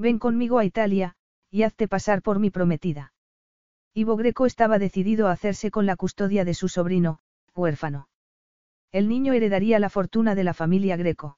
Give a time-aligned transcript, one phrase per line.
[0.00, 1.14] Ven conmigo a Italia,
[1.50, 3.12] y hazte pasar por mi prometida.
[3.92, 7.20] Ivo Greco estaba decidido a hacerse con la custodia de su sobrino,
[7.54, 8.08] huérfano.
[8.92, 11.36] El niño heredaría la fortuna de la familia Greco.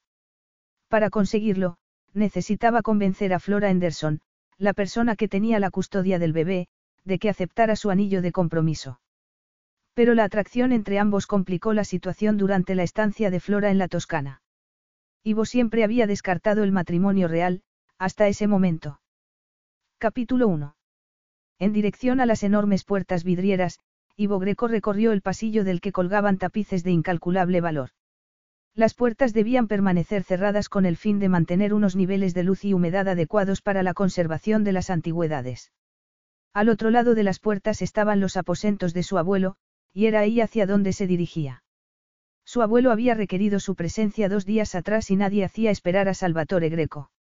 [0.86, 1.78] Para conseguirlo,
[2.14, 4.20] necesitaba convencer a Flora Henderson,
[4.58, 6.68] la persona que tenía la custodia del bebé,
[7.02, 9.00] de que aceptara su anillo de compromiso.
[9.92, 13.88] Pero la atracción entre ambos complicó la situación durante la estancia de Flora en la
[13.88, 14.40] Toscana.
[15.24, 17.64] Ivo siempre había descartado el matrimonio real,
[18.02, 19.00] hasta ese momento.
[19.98, 20.74] Capítulo 1.
[21.60, 23.78] En dirección a las enormes puertas vidrieras,
[24.16, 27.90] Ivo Greco recorrió el pasillo del que colgaban tapices de incalculable valor.
[28.74, 32.74] Las puertas debían permanecer cerradas con el fin de mantener unos niveles de luz y
[32.74, 35.70] humedad adecuados para la conservación de las antigüedades.
[36.52, 39.54] Al otro lado de las puertas estaban los aposentos de su abuelo,
[39.92, 41.62] y era ahí hacia donde se dirigía.
[42.44, 46.68] Su abuelo había requerido su presencia dos días atrás y nadie hacía esperar a Salvatore
[46.68, 47.12] Greco.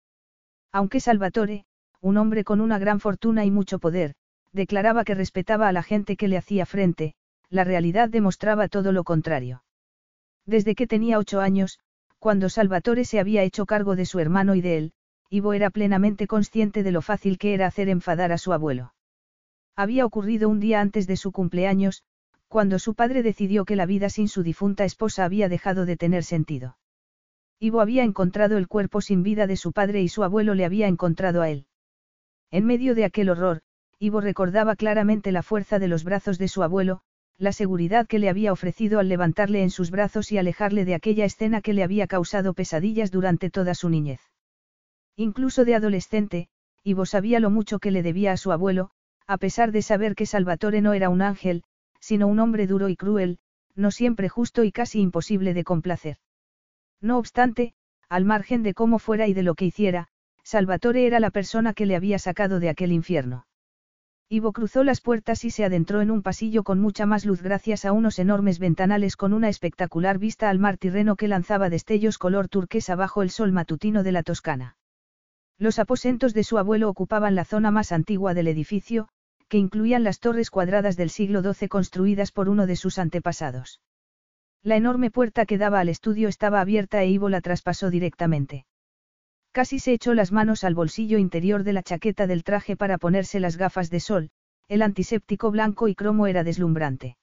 [0.72, 1.64] Aunque Salvatore,
[2.00, 4.14] un hombre con una gran fortuna y mucho poder,
[4.52, 7.14] declaraba que respetaba a la gente que le hacía frente,
[7.50, 9.62] la realidad demostraba todo lo contrario.
[10.46, 11.78] Desde que tenía ocho años,
[12.18, 14.92] cuando Salvatore se había hecho cargo de su hermano y de él,
[15.28, 18.94] Ivo era plenamente consciente de lo fácil que era hacer enfadar a su abuelo.
[19.76, 22.02] Había ocurrido un día antes de su cumpleaños,
[22.48, 26.22] cuando su padre decidió que la vida sin su difunta esposa había dejado de tener
[26.22, 26.76] sentido.
[27.64, 30.88] Ivo había encontrado el cuerpo sin vida de su padre y su abuelo le había
[30.88, 31.66] encontrado a él.
[32.50, 33.60] En medio de aquel horror,
[34.00, 37.02] Ivo recordaba claramente la fuerza de los brazos de su abuelo,
[37.38, 41.24] la seguridad que le había ofrecido al levantarle en sus brazos y alejarle de aquella
[41.24, 44.20] escena que le había causado pesadillas durante toda su niñez.
[45.14, 46.48] Incluso de adolescente,
[46.82, 48.90] Ivo sabía lo mucho que le debía a su abuelo,
[49.28, 51.62] a pesar de saber que Salvatore no era un ángel,
[52.00, 53.38] sino un hombre duro y cruel,
[53.76, 56.16] no siempre justo y casi imposible de complacer.
[57.02, 57.74] No obstante,
[58.08, 60.08] al margen de cómo fuera y de lo que hiciera,
[60.44, 63.46] Salvatore era la persona que le había sacado de aquel infierno.
[64.28, 67.84] Ivo cruzó las puertas y se adentró en un pasillo con mucha más luz gracias
[67.84, 72.48] a unos enormes ventanales con una espectacular vista al mar Tirreno que lanzaba destellos color
[72.48, 74.76] turquesa bajo el sol matutino de la Toscana.
[75.58, 79.08] Los aposentos de su abuelo ocupaban la zona más antigua del edificio,
[79.48, 83.80] que incluían las torres cuadradas del siglo XII construidas por uno de sus antepasados.
[84.64, 88.64] La enorme puerta que daba al estudio estaba abierta e Ivo la traspasó directamente.
[89.50, 93.40] Casi se echó las manos al bolsillo interior de la chaqueta del traje para ponerse
[93.40, 94.30] las gafas de sol,
[94.68, 97.16] el antiséptico blanco y cromo era deslumbrante.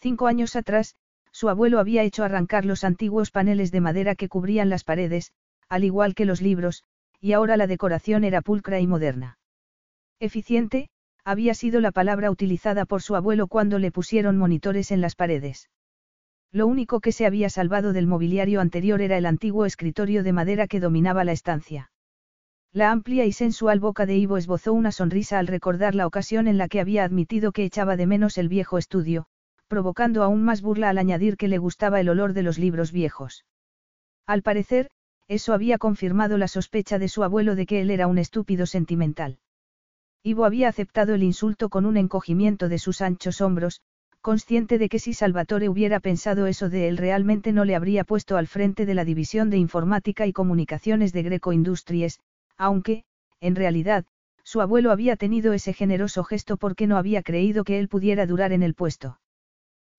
[0.00, 0.96] Cinco años atrás,
[1.30, 5.32] su abuelo había hecho arrancar los antiguos paneles de madera que cubrían las paredes,
[5.68, 6.82] al igual que los libros,
[7.20, 9.38] y ahora la decoración era pulcra y moderna.
[10.18, 10.90] Eficiente,
[11.24, 15.68] había sido la palabra utilizada por su abuelo cuando le pusieron monitores en las paredes.
[16.52, 20.66] Lo único que se había salvado del mobiliario anterior era el antiguo escritorio de madera
[20.66, 21.90] que dominaba la estancia.
[22.72, 26.58] La amplia y sensual boca de Ivo esbozó una sonrisa al recordar la ocasión en
[26.58, 29.26] la que había admitido que echaba de menos el viejo estudio,
[29.68, 33.44] provocando aún más burla al añadir que le gustaba el olor de los libros viejos.
[34.26, 34.90] Al parecer,
[35.28, 39.38] eso había confirmado la sospecha de su abuelo de que él era un estúpido sentimental.
[40.22, 43.82] Ivo había aceptado el insulto con un encogimiento de sus anchos hombros,
[44.20, 48.36] consciente de que si Salvatore hubiera pensado eso de él realmente no le habría puesto
[48.36, 52.20] al frente de la división de informática y comunicaciones de Greco Industries,
[52.56, 53.04] aunque,
[53.40, 54.04] en realidad,
[54.42, 58.52] su abuelo había tenido ese generoso gesto porque no había creído que él pudiera durar
[58.52, 59.20] en el puesto.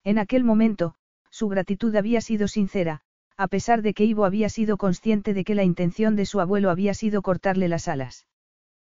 [0.04, 0.94] En aquel momento,
[1.30, 3.02] su gratitud había sido sincera,
[3.36, 6.70] a pesar de que Ivo había sido consciente de que la intención de su abuelo
[6.70, 8.26] había sido cortarle las alas.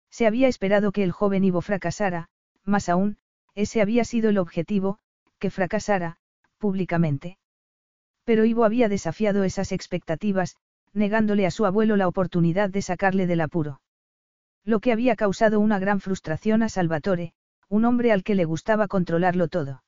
[0.09, 2.29] Se había esperado que el joven Ivo fracasara,
[2.65, 3.17] más aún,
[3.53, 4.99] ese había sido el objetivo,
[5.41, 6.17] que fracasara,
[6.59, 7.37] públicamente.
[8.23, 10.55] Pero Ivo había desafiado esas expectativas,
[10.93, 13.81] negándole a su abuelo la oportunidad de sacarle del apuro.
[14.63, 17.33] Lo que había causado una gran frustración a Salvatore,
[17.67, 19.83] un hombre al que le gustaba controlarlo todo.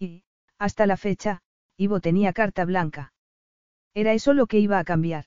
[0.00, 0.24] Y,
[0.58, 1.42] hasta la fecha,
[1.76, 3.12] Ivo tenía carta blanca.
[3.94, 5.26] Era eso lo que iba a cambiar.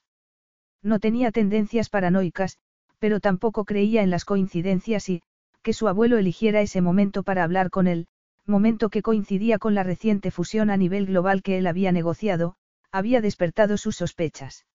[0.83, 2.57] No tenía tendencias paranoicas,
[2.99, 5.21] pero tampoco creía en las coincidencias y,
[5.61, 8.07] que su abuelo eligiera ese momento para hablar con él,
[8.47, 12.55] momento que coincidía con la reciente fusión a nivel global que él había negociado,
[12.91, 14.65] había despertado sus sospechas.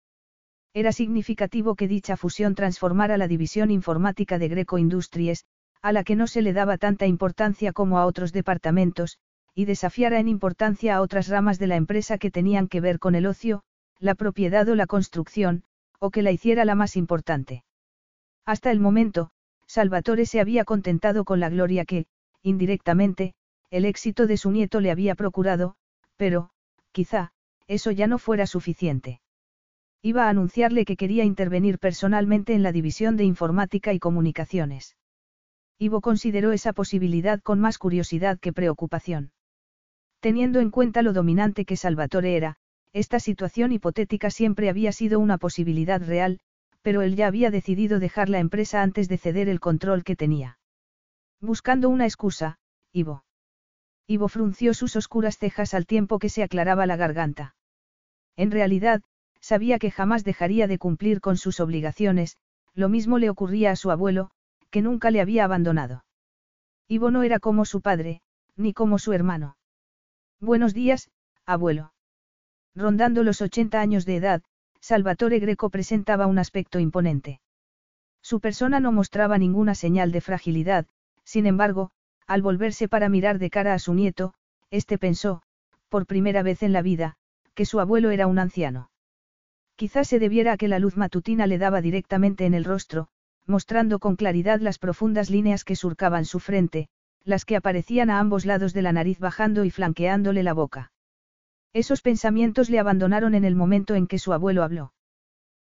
[0.74, 5.44] Era significativo que dicha fusión transformara la división informática de Greco Industries,
[5.82, 9.18] a la que no se le daba tanta importancia como a otros departamentos,
[9.54, 13.14] y desafiara en importancia a otras ramas de la empresa que tenían que ver con
[13.14, 13.62] el ocio,
[13.98, 15.64] la propiedad o la construcción,
[15.98, 17.64] o que la hiciera la más importante.
[18.46, 19.30] Hasta el momento,
[19.66, 22.06] Salvatore se había contentado con la gloria que,
[22.42, 23.34] indirectamente,
[23.72, 25.76] el éxito de su nieto le había procurado,
[26.16, 26.50] pero,
[26.92, 27.32] quizá,
[27.66, 29.22] eso ya no fuera suficiente.
[30.02, 34.96] Iba a anunciarle que quería intervenir personalmente en la división de informática y comunicaciones.
[35.78, 39.32] Ivo consideró esa posibilidad con más curiosidad que preocupación.
[40.20, 42.56] Teniendo en cuenta lo dominante que Salvatore era,
[42.92, 46.40] esta situación hipotética siempre había sido una posibilidad real,
[46.82, 50.58] pero él ya había decidido dejar la empresa antes de ceder el control que tenía.
[51.40, 52.58] Buscando una excusa,
[52.92, 53.24] Ivo.
[54.06, 57.54] Ivo frunció sus oscuras cejas al tiempo que se aclaraba la garganta.
[58.36, 59.02] En realidad,
[59.40, 62.36] sabía que jamás dejaría de cumplir con sus obligaciones,
[62.74, 64.30] lo mismo le ocurría a su abuelo,
[64.70, 66.04] que nunca le había abandonado.
[66.88, 68.22] Ivo no era como su padre,
[68.56, 69.56] ni como su hermano.
[70.40, 71.10] Buenos días,
[71.46, 71.92] abuelo.
[72.74, 74.42] Rondando los 80 años de edad,
[74.80, 77.40] Salvatore Greco presentaba un aspecto imponente.
[78.22, 80.86] Su persona no mostraba ninguna señal de fragilidad,
[81.24, 81.90] sin embargo,
[82.26, 84.34] al volverse para mirar de cara a su nieto,
[84.70, 85.42] este pensó,
[85.88, 87.16] por primera vez en la vida,
[87.54, 88.90] que su abuelo era un anciano.
[89.76, 93.08] Quizás se debiera a que la luz matutina le daba directamente en el rostro,
[93.46, 96.88] mostrando con claridad las profundas líneas que surcaban su frente,
[97.24, 100.92] las que aparecían a ambos lados de la nariz bajando y flanqueándole la boca.
[101.72, 104.92] Esos pensamientos le abandonaron en el momento en que su abuelo habló.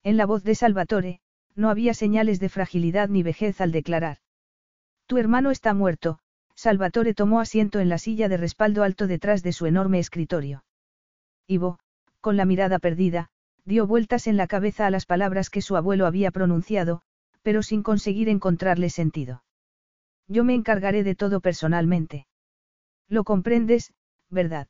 [0.03, 1.21] En la voz de Salvatore,
[1.55, 4.19] no había señales de fragilidad ni vejez al declarar.
[5.07, 6.21] Tu hermano está muerto,
[6.61, 10.63] Salvatore tomó asiento en la silla de respaldo alto detrás de su enorme escritorio.
[11.47, 11.79] Ivo,
[12.21, 13.31] con la mirada perdida,
[13.65, 17.01] dio vueltas en la cabeza a las palabras que su abuelo había pronunciado,
[17.41, 19.43] pero sin conseguir encontrarle sentido.
[20.29, 22.27] Yo me encargaré de todo personalmente.
[23.09, 23.95] Lo comprendes,
[24.29, 24.69] ¿verdad?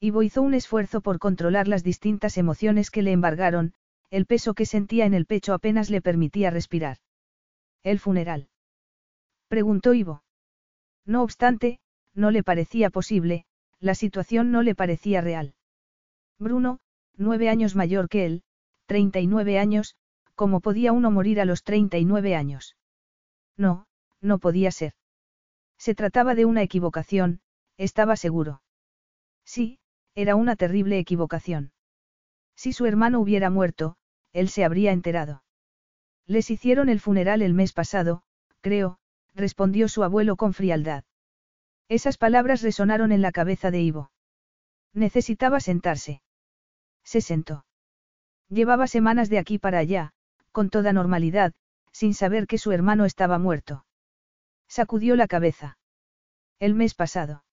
[0.00, 3.72] Ivo hizo un esfuerzo por controlar las distintas emociones que le embargaron,
[4.10, 6.98] el peso que sentía en el pecho apenas le permitía respirar.
[7.82, 8.50] ¿El funeral?
[9.48, 10.22] Preguntó Ivo.
[11.08, 11.80] No obstante,
[12.14, 13.46] no le parecía posible,
[13.80, 15.54] la situación no le parecía real.
[16.38, 16.80] Bruno,
[17.16, 18.42] nueve años mayor que él,
[18.84, 19.96] treinta y nueve años,
[20.34, 22.76] ¿cómo podía uno morir a los treinta y nueve años?
[23.56, 23.86] No,
[24.20, 24.92] no podía ser.
[25.78, 27.40] Se trataba de una equivocación,
[27.78, 28.60] estaba seguro.
[29.46, 29.78] Sí,
[30.14, 31.72] era una terrible equivocación.
[32.54, 33.96] Si su hermano hubiera muerto,
[34.34, 35.42] él se habría enterado.
[36.26, 38.22] Les hicieron el funeral el mes pasado,
[38.60, 38.98] creo,
[39.38, 41.04] respondió su abuelo con frialdad.
[41.88, 44.10] Esas palabras resonaron en la cabeza de Ivo.
[44.92, 46.20] Necesitaba sentarse.
[47.04, 47.64] Se sentó.
[48.50, 50.12] Llevaba semanas de aquí para allá,
[50.52, 51.54] con toda normalidad,
[51.92, 53.86] sin saber que su hermano estaba muerto.
[54.68, 55.78] Sacudió la cabeza.
[56.58, 57.44] El mes pasado.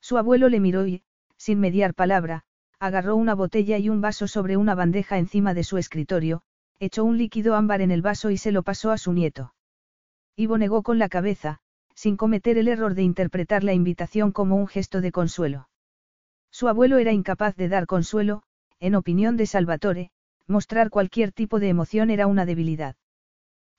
[0.00, 1.04] Su abuelo le miró y,
[1.36, 2.44] sin mediar palabra,
[2.80, 6.42] agarró una botella y un vaso sobre una bandeja encima de su escritorio,
[6.80, 9.54] echó un líquido ámbar en el vaso y se lo pasó a su nieto.
[10.36, 11.60] Ivo negó con la cabeza,
[11.94, 15.68] sin cometer el error de interpretar la invitación como un gesto de consuelo.
[16.50, 18.42] Su abuelo era incapaz de dar consuelo,
[18.80, 20.10] en opinión de Salvatore,
[20.46, 22.96] mostrar cualquier tipo de emoción era una debilidad.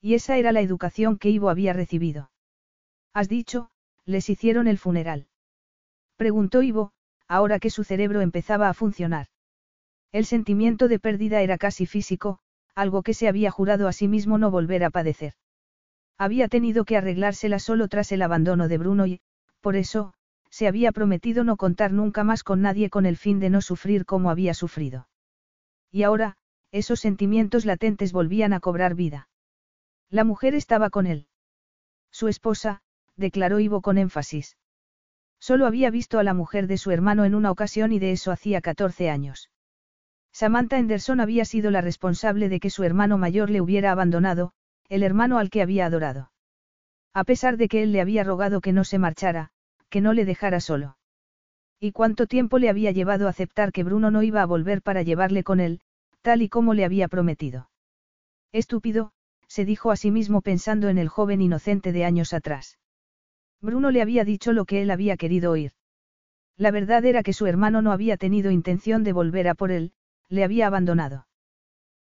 [0.02, 2.32] Y esa era la educación que Ivo había recibido.
[3.14, 3.70] Has dicho,
[4.06, 5.28] les hicieron el funeral.
[6.18, 6.92] Preguntó Ivo,
[7.28, 9.28] ahora que su cerebro empezaba a funcionar.
[10.12, 12.40] El sentimiento de pérdida era casi físico,
[12.76, 15.34] algo que se había jurado a sí mismo no volver a padecer.
[16.18, 19.22] Había tenido que arreglársela solo tras el abandono de Bruno y,
[19.62, 20.14] por eso,
[20.50, 24.06] se había prometido no contar nunca más con nadie con el fin de no sufrir
[24.06, 25.08] como había sufrido.
[25.92, 26.38] Y ahora,
[26.72, 29.30] esos sentimientos latentes volvían a cobrar vida.
[30.10, 31.28] La mujer estaba con él.
[32.12, 32.82] Su esposa,
[33.16, 34.58] declaró Ivo con énfasis.
[35.40, 38.32] Solo había visto a la mujer de su hermano en una ocasión y de eso
[38.32, 39.50] hacía 14 años.
[40.32, 44.54] Samantha Anderson había sido la responsable de que su hermano mayor le hubiera abandonado,
[44.90, 46.32] el hermano al que había adorado.
[47.14, 49.52] A pesar de que él le había rogado que no se marchara,
[49.90, 50.98] que no le dejara solo.
[51.80, 55.44] ¿Y cuánto tiempo le había llevado aceptar que Bruno no iba a volver para llevarle
[55.44, 55.82] con él,
[56.22, 57.70] tal y como le había prometido?
[58.52, 59.12] Estúpido,
[59.48, 62.80] se dijo a sí mismo pensando en el joven inocente de años atrás.
[63.62, 65.74] Bruno le había dicho lo que él había querido oír.
[66.58, 69.94] La verdad era que su hermano no había tenido intención de volver a por él,
[70.30, 71.28] le había abandonado.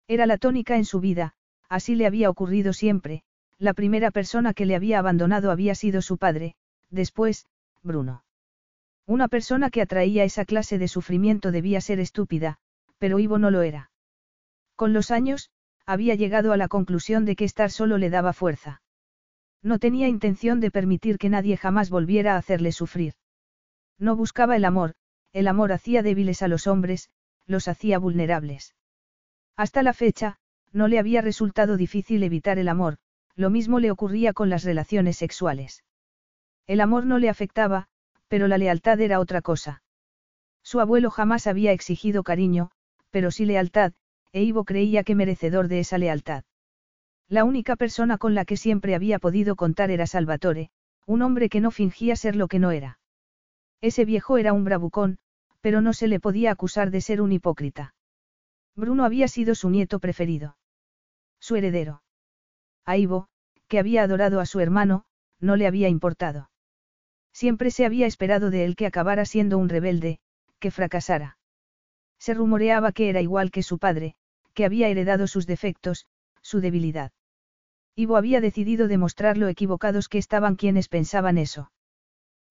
[0.07, 1.33] Era la tónica en su vida,
[1.71, 3.23] así le había ocurrido siempre,
[3.57, 6.55] la primera persona que le había abandonado había sido su padre,
[6.89, 7.47] después,
[7.81, 8.25] Bruno.
[9.07, 12.57] Una persona que atraía esa clase de sufrimiento debía ser estúpida,
[12.97, 13.89] pero Ivo no lo era.
[14.75, 15.49] Con los años,
[15.85, 18.81] había llegado a la conclusión de que estar solo le daba fuerza.
[19.63, 23.13] No tenía intención de permitir que nadie jamás volviera a hacerle sufrir.
[23.97, 24.95] No buscaba el amor,
[25.31, 27.09] el amor hacía débiles a los hombres,
[27.45, 28.75] los hacía vulnerables.
[29.55, 30.37] Hasta la fecha,
[30.73, 32.97] no le había resultado difícil evitar el amor,
[33.35, 35.83] lo mismo le ocurría con las relaciones sexuales.
[36.67, 37.87] El amor no le afectaba,
[38.27, 39.83] pero la lealtad era otra cosa.
[40.63, 42.71] Su abuelo jamás había exigido cariño,
[43.09, 43.93] pero sí lealtad,
[44.31, 46.43] e Ivo creía que merecedor de esa lealtad.
[47.27, 50.69] La única persona con la que siempre había podido contar era Salvatore,
[51.05, 52.99] un hombre que no fingía ser lo que no era.
[53.81, 55.17] Ese viejo era un bravucón,
[55.59, 57.95] pero no se le podía acusar de ser un hipócrita.
[58.75, 60.55] Bruno había sido su nieto preferido.
[61.41, 62.03] Su heredero.
[62.85, 63.27] A Ivo,
[63.67, 65.03] que había adorado a su hermano,
[65.39, 66.51] no le había importado.
[67.33, 70.19] Siempre se había esperado de él que acabara siendo un rebelde,
[70.59, 71.37] que fracasara.
[72.19, 74.15] Se rumoreaba que era igual que su padre,
[74.53, 76.05] que había heredado sus defectos,
[76.41, 77.11] su debilidad.
[77.95, 81.71] Ivo había decidido demostrar lo equivocados que estaban quienes pensaban eso.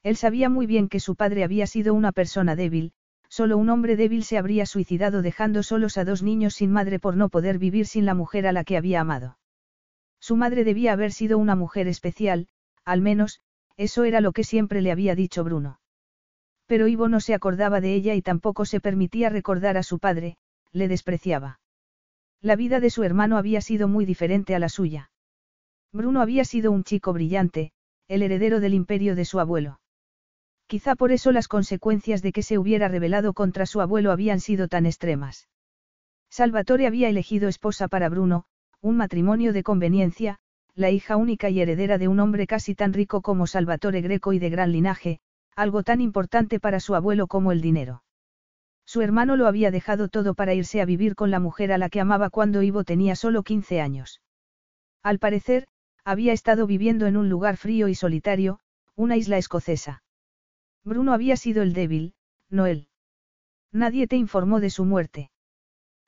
[0.02, 2.92] Él sabía muy bien que su padre había sido una persona débil,
[3.30, 7.16] solo un hombre débil se habría suicidado dejando solos a dos niños sin madre por
[7.16, 9.38] no poder vivir sin la mujer a la que había amado.
[10.18, 12.48] Su madre debía haber sido una mujer especial,
[12.84, 13.40] al menos,
[13.76, 15.80] eso era lo que siempre le había dicho Bruno.
[16.66, 20.36] Pero Ivo no se acordaba de ella y tampoco se permitía recordar a su padre,
[20.72, 21.60] le despreciaba.
[22.42, 25.10] La vida de su hermano había sido muy diferente a la suya.
[25.92, 27.72] Bruno había sido un chico brillante,
[28.08, 29.80] el heredero del imperio de su abuelo.
[30.70, 34.68] Quizá por eso las consecuencias de que se hubiera rebelado contra su abuelo habían sido
[34.68, 35.48] tan extremas.
[36.30, 38.44] Salvatore había elegido esposa para Bruno,
[38.80, 40.38] un matrimonio de conveniencia,
[40.76, 44.38] la hija única y heredera de un hombre casi tan rico como Salvatore Greco y
[44.38, 45.18] de gran linaje,
[45.56, 48.04] algo tan importante para su abuelo como el dinero.
[48.86, 51.88] Su hermano lo había dejado todo para irse a vivir con la mujer a la
[51.88, 54.22] que amaba cuando Ivo tenía solo 15 años.
[55.02, 55.66] Al parecer,
[56.04, 58.60] había estado viviendo en un lugar frío y solitario,
[58.94, 60.04] una isla escocesa.
[60.84, 62.14] Bruno había sido el débil,
[62.48, 62.88] no él.
[63.72, 65.30] Nadie te informó de su muerte.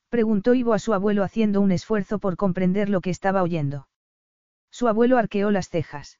[0.09, 3.87] Preguntó Ivo a su abuelo haciendo un esfuerzo por comprender lo que estaba oyendo.
[4.69, 6.19] Su abuelo arqueó las cejas.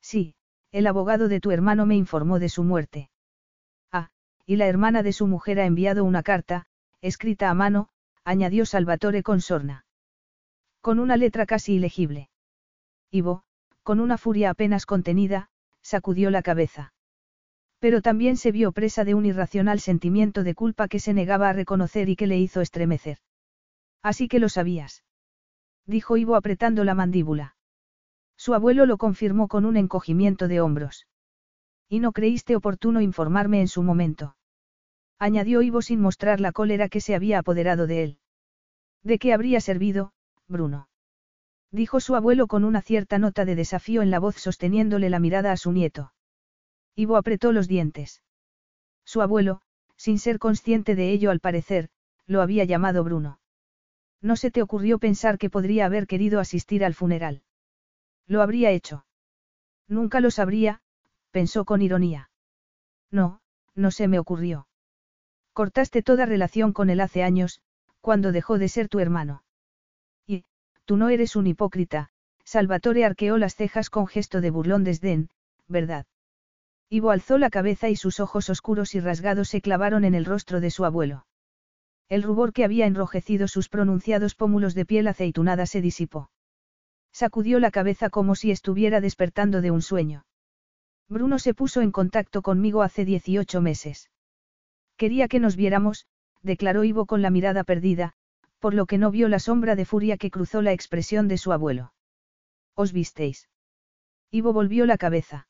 [0.00, 0.34] Sí,
[0.70, 3.10] el abogado de tu hermano me informó de su muerte.
[3.90, 4.10] Ah,
[4.46, 6.66] y la hermana de su mujer ha enviado una carta,
[7.00, 7.88] escrita a mano,
[8.24, 9.84] añadió Salvatore con sorna.
[10.80, 12.30] Con una letra casi ilegible.
[13.10, 13.44] Ivo,
[13.82, 15.50] con una furia apenas contenida,
[15.82, 16.92] sacudió la cabeza.
[17.82, 21.52] Pero también se vio presa de un irracional sentimiento de culpa que se negaba a
[21.52, 23.18] reconocer y que le hizo estremecer.
[24.04, 25.02] Así que lo sabías.
[25.84, 27.56] Dijo Ivo apretando la mandíbula.
[28.36, 31.08] Su abuelo lo confirmó con un encogimiento de hombros.
[31.88, 34.36] Y no creíste oportuno informarme en su momento.
[35.18, 38.18] Añadió Ivo sin mostrar la cólera que se había apoderado de él.
[39.02, 40.12] ¿De qué habría servido,
[40.46, 40.88] Bruno?
[41.72, 45.50] Dijo su abuelo con una cierta nota de desafío en la voz sosteniéndole la mirada
[45.50, 46.12] a su nieto.
[46.94, 48.22] Ivo apretó los dientes.
[49.04, 49.60] Su abuelo,
[49.96, 51.88] sin ser consciente de ello al parecer,
[52.26, 53.40] lo había llamado Bruno.
[54.20, 57.42] No se te ocurrió pensar que podría haber querido asistir al funeral.
[58.26, 59.04] Lo habría hecho.
[59.88, 60.80] Nunca lo sabría,
[61.30, 62.30] pensó con ironía.
[63.10, 63.40] No,
[63.74, 64.68] no se me ocurrió.
[65.52, 67.60] Cortaste toda relación con él hace años,
[68.00, 69.42] cuando dejó de ser tu hermano.
[70.26, 70.44] Y,
[70.84, 72.10] tú no eres un hipócrita,
[72.44, 75.30] Salvatore arqueó las cejas con gesto de burlón desdén,
[75.68, 76.06] ¿verdad?
[76.92, 80.60] Ivo alzó la cabeza y sus ojos oscuros y rasgados se clavaron en el rostro
[80.60, 81.24] de su abuelo.
[82.10, 86.30] El rubor que había enrojecido sus pronunciados pómulos de piel aceitunada se disipó.
[87.10, 90.26] Sacudió la cabeza como si estuviera despertando de un sueño.
[91.08, 94.10] Bruno se puso en contacto conmigo hace 18 meses.
[94.98, 96.04] Quería que nos viéramos,
[96.42, 98.12] declaró Ivo con la mirada perdida,
[98.58, 101.52] por lo que no vio la sombra de furia que cruzó la expresión de su
[101.52, 101.94] abuelo.
[102.74, 103.48] ¿Os visteis?
[104.30, 105.46] Ivo volvió la cabeza.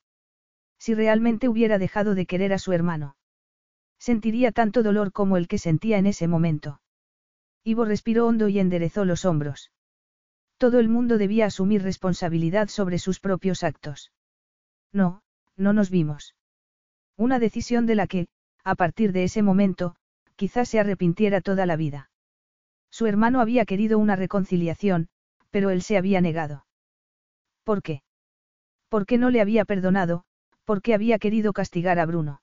[0.82, 3.14] Si realmente hubiera dejado de querer a su hermano.
[4.00, 6.80] Sentiría tanto dolor como el que sentía en ese momento.
[7.62, 9.70] Ivo respiró hondo y enderezó los hombros.
[10.58, 14.10] Todo el mundo debía asumir responsabilidad sobre sus propios actos.
[14.92, 15.22] No,
[15.56, 16.34] no nos vimos.
[17.16, 18.26] Una decisión de la que,
[18.64, 19.94] a partir de ese momento,
[20.34, 22.10] quizás se arrepintiera toda la vida.
[22.90, 25.10] Su hermano había querido una reconciliación,
[25.52, 26.66] pero él se había negado.
[27.62, 28.02] ¿Por qué?
[28.88, 30.24] Porque no le había perdonado,
[30.64, 32.42] porque había querido castigar a Bruno.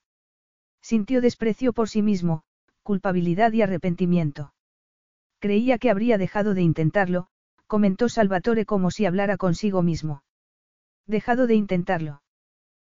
[0.82, 2.44] Sintió desprecio por sí mismo,
[2.84, 4.54] culpabilidad y arrepentimiento.
[5.40, 7.28] Creía que habría dejado de intentarlo,
[7.68, 10.24] comentó Salvatore como si hablara consigo mismo.
[11.06, 12.22] Dejado de intentarlo.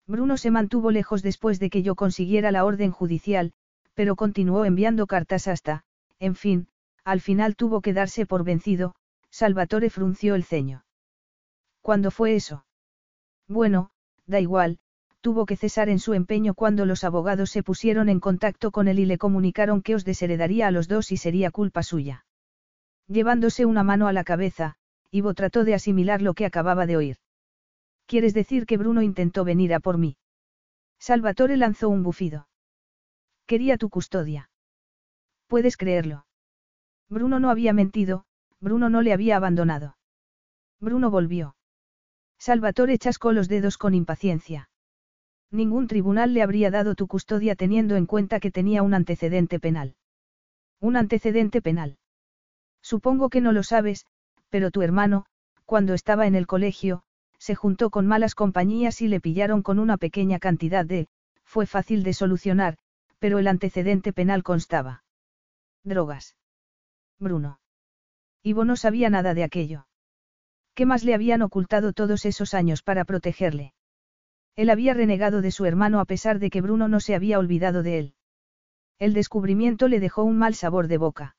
[0.08, 3.54] Bruno se mantuvo lejos después de que yo consiguiera la orden judicial,
[3.94, 5.84] pero continuó enviando cartas hasta,
[6.20, 6.68] en fin,
[7.04, 8.96] al final tuvo que darse por vencido,
[9.30, 10.86] Salvatore frunció el ceño.
[11.82, 12.66] ¿Cuándo fue eso?
[13.48, 13.92] Bueno,
[14.26, 14.80] da igual,
[15.22, 19.00] tuvo que cesar en su empeño cuando los abogados se pusieron en contacto con él
[19.00, 22.26] y le comunicaron que os desheredaría a los dos y sería culpa suya.
[23.08, 24.76] Llevándose una mano a la cabeza,
[25.12, 27.18] Ivo trató de asimilar lo que acababa de oír.
[28.08, 30.18] ¿Quieres decir que Bruno intentó venir a por mí?
[31.00, 32.48] Salvatore lanzó un bufido.
[33.46, 34.50] Quería tu custodia.
[35.48, 36.26] Puedes creerlo.
[37.10, 38.26] Bruno no había mentido,
[38.60, 39.98] Bruno no le había abandonado.
[40.80, 41.56] Bruno volvió.
[42.40, 44.71] Salvatore chascó los dedos con impaciencia.
[45.52, 49.96] Ningún tribunal le habría dado tu custodia teniendo en cuenta que tenía un antecedente penal.
[50.80, 51.98] Un antecedente penal.
[52.82, 54.06] Supongo que no lo sabes,
[54.50, 55.26] pero tu hermano,
[55.66, 57.04] cuando estaba en el colegio,
[57.38, 61.10] se juntó con malas compañías y le pillaron con una pequeña cantidad de,
[61.44, 62.78] fue fácil de solucionar,
[63.20, 65.04] pero el antecedente penal constaba.
[65.84, 66.38] Drogas.
[67.20, 67.60] Bruno.
[68.42, 69.86] Ivo no sabía nada de aquello.
[70.74, 73.74] ¿Qué más le habían ocultado todos esos años para protegerle?
[74.56, 77.84] Él había renegado de su hermano a pesar de que Bruno no se había olvidado
[77.84, 78.14] de él.
[79.00, 81.36] El descubrimiento le dejó un mal sabor de boca.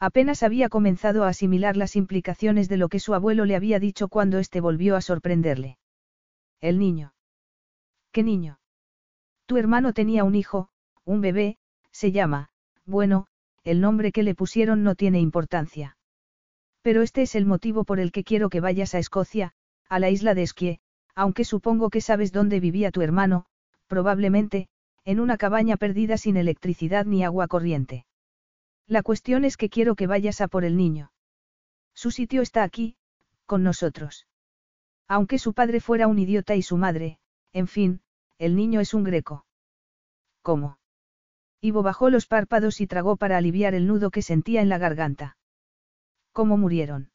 [0.00, 4.08] Apenas había comenzado a asimilar las implicaciones de lo que su abuelo le había dicho
[4.08, 5.78] cuando éste volvió a sorprenderle.
[6.60, 7.14] El niño.
[8.12, 8.58] ¿Qué niño?
[9.46, 10.68] Tu hermano tenía un hijo,
[11.04, 11.58] un bebé,
[11.90, 12.50] se llama,
[12.84, 13.26] bueno,
[13.62, 15.96] el nombre que le pusieron no tiene importancia.
[16.82, 19.52] Pero este es el motivo por el que quiero que vayas a Escocia,
[19.88, 20.80] a la isla de Esquie,
[21.14, 23.46] aunque supongo que sabes dónde vivía tu hermano,
[23.86, 24.68] probablemente,
[25.04, 28.06] en una cabaña perdida sin electricidad ni agua corriente.
[28.86, 31.12] La cuestión es que quiero que vayas a por el niño.
[31.94, 32.96] Su sitio está aquí,
[33.46, 34.26] con nosotros.
[35.06, 37.18] Aunque su padre fuera un idiota y su madre,
[37.52, 38.00] en fin,
[38.38, 39.44] el niño es un greco.
[40.42, 40.78] ¿Cómo?
[41.60, 45.36] Ivo bajó los párpados y tragó para aliviar el nudo que sentía en la garganta.
[46.32, 47.10] ¿Cómo murieron?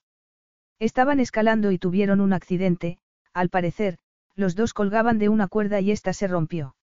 [0.79, 2.97] Estaban escalando y tuvieron un accidente,
[3.33, 3.97] al parecer,
[4.35, 6.75] los dos colgaban de una cuerda y ésta se rompió.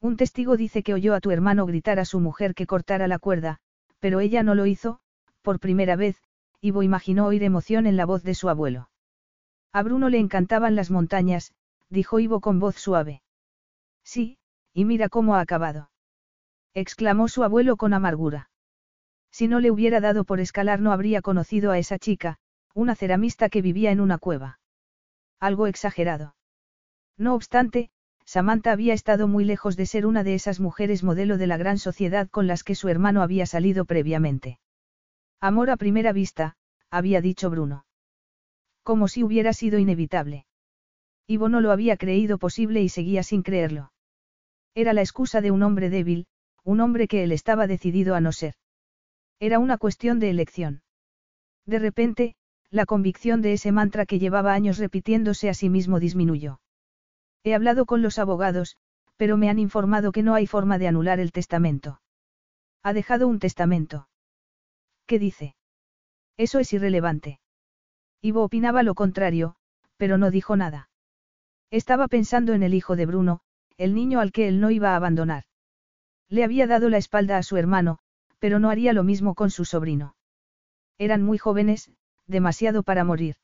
[0.00, 3.18] Un testigo dice que oyó a tu hermano gritar a su mujer que cortara la
[3.18, 3.58] cuerda,
[4.00, 4.98] pero ella no lo hizo,
[5.42, 6.20] por primera vez,
[6.60, 8.90] Ivo imaginó oír emoción en la voz de su abuelo.
[9.72, 11.52] A Bruno le encantaban las montañas,
[11.88, 13.22] dijo Ivo con voz suave.
[14.02, 14.38] Sí,
[14.74, 15.90] y mira cómo ha acabado.
[16.74, 18.50] exclamó su abuelo con amargura.
[19.30, 22.38] Si no le hubiera dado por escalar no habría conocido a esa chica,
[22.74, 24.58] una ceramista que vivía en una cueva
[25.42, 26.36] algo exagerado.
[27.18, 27.90] No obstante,
[28.24, 31.78] Samantha había estado muy lejos de ser una de esas mujeres modelo de la gran
[31.78, 34.60] sociedad con las que su hermano había salido previamente.
[35.40, 36.54] Amor a primera vista,
[36.90, 37.84] había dicho Bruno.
[38.84, 40.46] Como si hubiera sido inevitable.
[41.26, 43.92] Ivo no lo había creído posible y seguía sin creerlo.
[44.76, 46.26] Era la excusa de un hombre débil,
[46.62, 48.54] un hombre que él estaba decidido a no ser.
[49.40, 50.82] Era una cuestión de elección.
[51.66, 52.36] De repente,
[52.72, 56.58] la convicción de ese mantra que llevaba años repitiéndose a sí mismo disminuyó.
[57.44, 58.78] He hablado con los abogados,
[59.16, 62.00] pero me han informado que no hay forma de anular el testamento.
[62.82, 64.08] Ha dejado un testamento.
[65.06, 65.54] ¿Qué dice?
[66.38, 67.40] Eso es irrelevante.
[68.22, 69.54] Ivo opinaba lo contrario,
[69.98, 70.88] pero no dijo nada.
[71.70, 73.40] Estaba pensando en el hijo de Bruno,
[73.76, 75.44] el niño al que él no iba a abandonar.
[76.30, 77.98] Le había dado la espalda a su hermano,
[78.38, 80.16] pero no haría lo mismo con su sobrino.
[80.96, 81.92] Eran muy jóvenes,
[82.26, 83.36] demasiado para morir.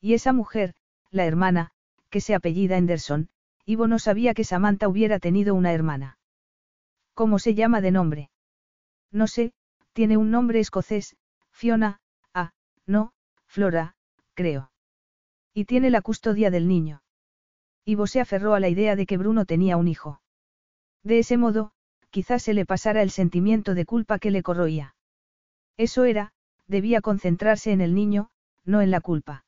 [0.00, 0.74] Y esa mujer,
[1.10, 1.70] la hermana,
[2.10, 3.28] que se apellida Henderson,
[3.64, 6.18] Ivo no sabía que Samantha hubiera tenido una hermana.
[7.14, 8.30] ¿Cómo se llama de nombre?
[9.10, 9.52] No sé,
[9.92, 11.16] tiene un nombre escocés,
[11.50, 12.00] Fiona,
[12.34, 12.52] ah,
[12.86, 13.12] no,
[13.46, 13.94] Flora,
[14.34, 14.72] creo.
[15.54, 17.02] Y tiene la custodia del niño.
[17.84, 20.20] Ivo se aferró a la idea de que Bruno tenía un hijo.
[21.02, 21.72] De ese modo,
[22.10, 24.94] quizás se le pasara el sentimiento de culpa que le corroía.
[25.76, 26.32] Eso era,
[26.72, 28.30] debía concentrarse en el niño,
[28.64, 29.44] no en la culpa.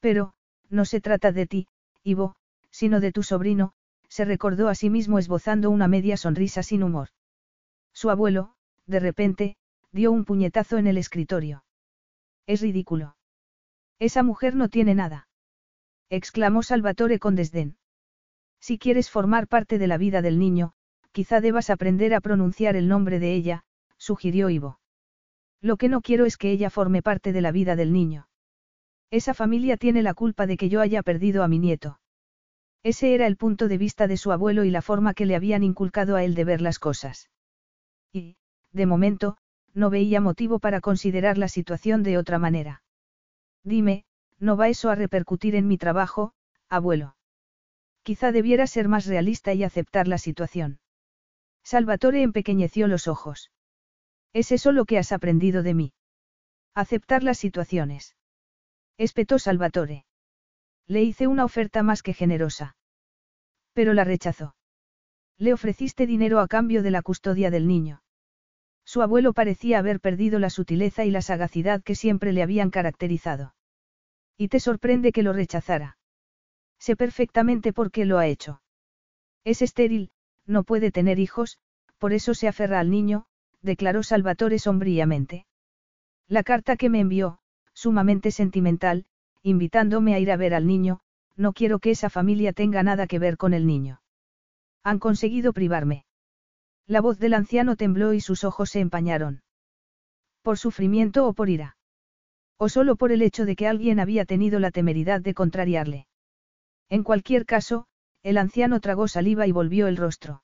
[0.00, 0.34] Pero,
[0.68, 1.68] no se trata de ti,
[2.02, 2.34] Ivo,
[2.70, 3.72] sino de tu sobrino,
[4.08, 7.08] se recordó a sí mismo esbozando una media sonrisa sin humor.
[7.94, 8.54] Su abuelo,
[8.86, 9.56] de repente,
[9.92, 11.64] dio un puñetazo en el escritorio.
[12.46, 13.16] Es ridículo.
[13.98, 15.28] Esa mujer no tiene nada.
[16.10, 17.78] exclamó Salvatore con desdén.
[18.60, 20.74] Si quieres formar parte de la vida del niño,
[21.12, 23.64] quizá debas aprender a pronunciar el nombre de ella,
[23.96, 24.81] sugirió Ivo.
[25.62, 28.28] Lo que no quiero es que ella forme parte de la vida del niño.
[29.10, 32.00] Esa familia tiene la culpa de que yo haya perdido a mi nieto.
[32.82, 35.62] Ese era el punto de vista de su abuelo y la forma que le habían
[35.62, 37.30] inculcado a él de ver las cosas.
[38.12, 38.36] Y,
[38.72, 39.36] de momento,
[39.72, 42.82] no veía motivo para considerar la situación de otra manera.
[43.62, 44.04] Dime,
[44.40, 46.32] ¿no va eso a repercutir en mi trabajo,
[46.68, 47.14] abuelo?
[48.02, 50.80] Quizá debiera ser más realista y aceptar la situación.
[51.62, 53.52] Salvatore empequeñeció los ojos.
[54.32, 55.92] ¿Es eso lo que has aprendido de mí?
[56.74, 58.16] Aceptar las situaciones.
[58.96, 60.06] Espetó Salvatore.
[60.86, 62.76] Le hice una oferta más que generosa.
[63.72, 64.54] Pero la rechazó.
[65.38, 68.02] Le ofreciste dinero a cambio de la custodia del niño.
[68.84, 73.54] Su abuelo parecía haber perdido la sutileza y la sagacidad que siempre le habían caracterizado.
[74.36, 75.98] Y te sorprende que lo rechazara.
[76.78, 78.62] Sé perfectamente por qué lo ha hecho.
[79.44, 80.10] Es estéril,
[80.46, 81.58] no puede tener hijos,
[81.98, 83.26] por eso se aferra al niño,
[83.62, 85.46] declaró Salvatore sombríamente.
[86.28, 87.38] La carta que me envió,
[87.72, 89.06] sumamente sentimental,
[89.42, 91.00] invitándome a ir a ver al niño,
[91.36, 94.02] no quiero que esa familia tenga nada que ver con el niño.
[94.82, 96.04] Han conseguido privarme.
[96.86, 99.42] La voz del anciano tembló y sus ojos se empañaron.
[100.42, 101.76] ¿Por sufrimiento o por ira?
[102.56, 106.06] ¿O solo por el hecho de que alguien había tenido la temeridad de contrariarle?
[106.88, 107.86] En cualquier caso,
[108.22, 110.42] el anciano tragó saliva y volvió el rostro.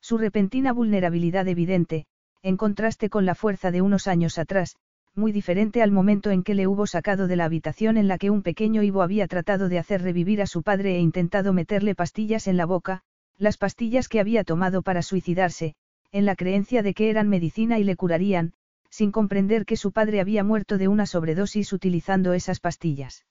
[0.00, 2.06] Su repentina vulnerabilidad evidente,
[2.42, 4.76] en contraste con la fuerza de unos años atrás,
[5.14, 8.30] muy diferente al momento en que le hubo sacado de la habitación en la que
[8.30, 12.46] un pequeño Ivo había tratado de hacer revivir a su padre e intentado meterle pastillas
[12.46, 13.02] en la boca,
[13.36, 15.74] las pastillas que había tomado para suicidarse,
[16.12, 18.54] en la creencia de que eran medicina y le curarían,
[18.90, 23.26] sin comprender que su padre había muerto de una sobredosis utilizando esas pastillas.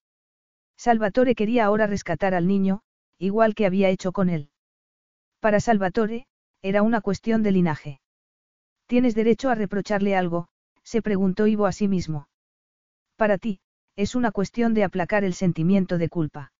[0.76, 2.82] Salvatore quería ahora rescatar al niño,
[3.18, 4.50] igual que había hecho con él.
[5.40, 6.28] Para Salvatore,
[6.62, 8.00] era una cuestión de linaje.
[8.88, 10.48] Tienes derecho a reprocharle algo,
[10.84, 12.30] se preguntó Ivo a sí mismo.
[13.18, 13.60] Para ti,
[13.98, 16.54] es una cuestión de aplacar el sentimiento de culpa.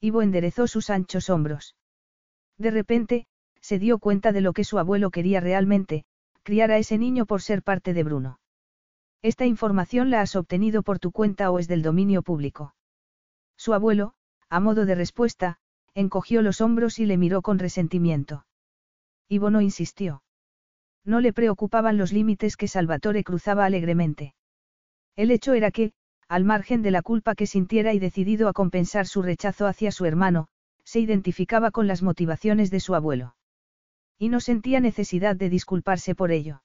[0.00, 1.76] Ivo enderezó sus anchos hombros.
[2.58, 3.26] De repente,
[3.60, 6.04] se dio cuenta de lo que su abuelo quería realmente,
[6.42, 8.40] criar a ese niño por ser parte de Bruno.
[9.22, 12.74] Esta información la has obtenido por tu cuenta o es del dominio público.
[13.56, 14.14] Su abuelo,
[14.48, 15.58] a modo de respuesta,
[15.94, 18.44] encogió los hombros y le miró con resentimiento.
[19.28, 20.23] Ivo no insistió.
[21.04, 24.34] No le preocupaban los límites que Salvatore cruzaba alegremente.
[25.16, 25.92] El hecho era que,
[26.28, 30.06] al margen de la culpa que sintiera y decidido a compensar su rechazo hacia su
[30.06, 30.48] hermano,
[30.84, 33.36] se identificaba con las motivaciones de su abuelo.
[34.18, 36.62] Y no sentía necesidad de disculparse por ello.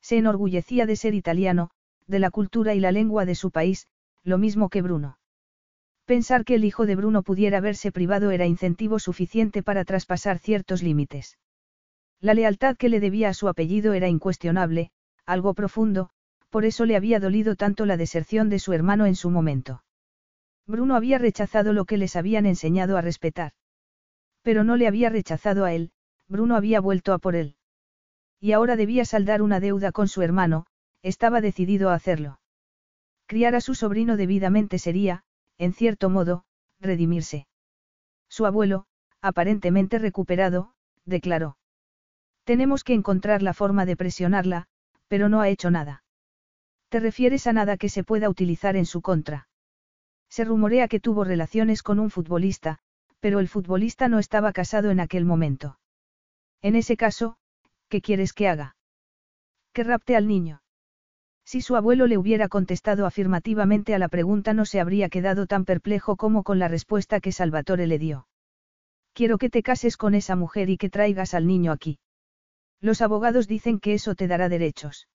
[0.00, 1.70] Se enorgullecía de ser italiano,
[2.06, 3.86] de la cultura y la lengua de su país,
[4.24, 5.18] lo mismo que Bruno.
[6.06, 10.82] Pensar que el hijo de Bruno pudiera verse privado era incentivo suficiente para traspasar ciertos
[10.82, 11.38] límites.
[12.20, 14.90] La lealtad que le debía a su apellido era incuestionable,
[15.24, 16.10] algo profundo,
[16.50, 19.82] por eso le había dolido tanto la deserción de su hermano en su momento.
[20.66, 23.52] Bruno había rechazado lo que les habían enseñado a respetar.
[24.42, 25.92] Pero no le había rechazado a él,
[26.28, 27.56] Bruno había vuelto a por él.
[28.38, 30.66] Y ahora debía saldar una deuda con su hermano,
[31.02, 32.40] estaba decidido a hacerlo.
[33.26, 35.24] Criar a su sobrino debidamente sería,
[35.56, 36.44] en cierto modo,
[36.80, 37.46] redimirse.
[38.28, 38.86] Su abuelo,
[39.20, 41.56] aparentemente recuperado, declaró.
[42.44, 44.66] Tenemos que encontrar la forma de presionarla,
[45.08, 46.02] pero no ha hecho nada.
[46.88, 49.48] ¿Te refieres a nada que se pueda utilizar en su contra?
[50.28, 52.78] Se rumorea que tuvo relaciones con un futbolista,
[53.20, 55.78] pero el futbolista no estaba casado en aquel momento.
[56.62, 57.36] En ese caso,
[57.88, 58.76] ¿qué quieres que haga?
[59.72, 60.62] Que rapte al niño.
[61.44, 65.64] Si su abuelo le hubiera contestado afirmativamente a la pregunta no se habría quedado tan
[65.64, 68.28] perplejo como con la respuesta que Salvatore le dio.
[69.14, 71.98] Quiero que te cases con esa mujer y que traigas al niño aquí.
[72.80, 75.08] Los abogados dicen que eso te dará derechos.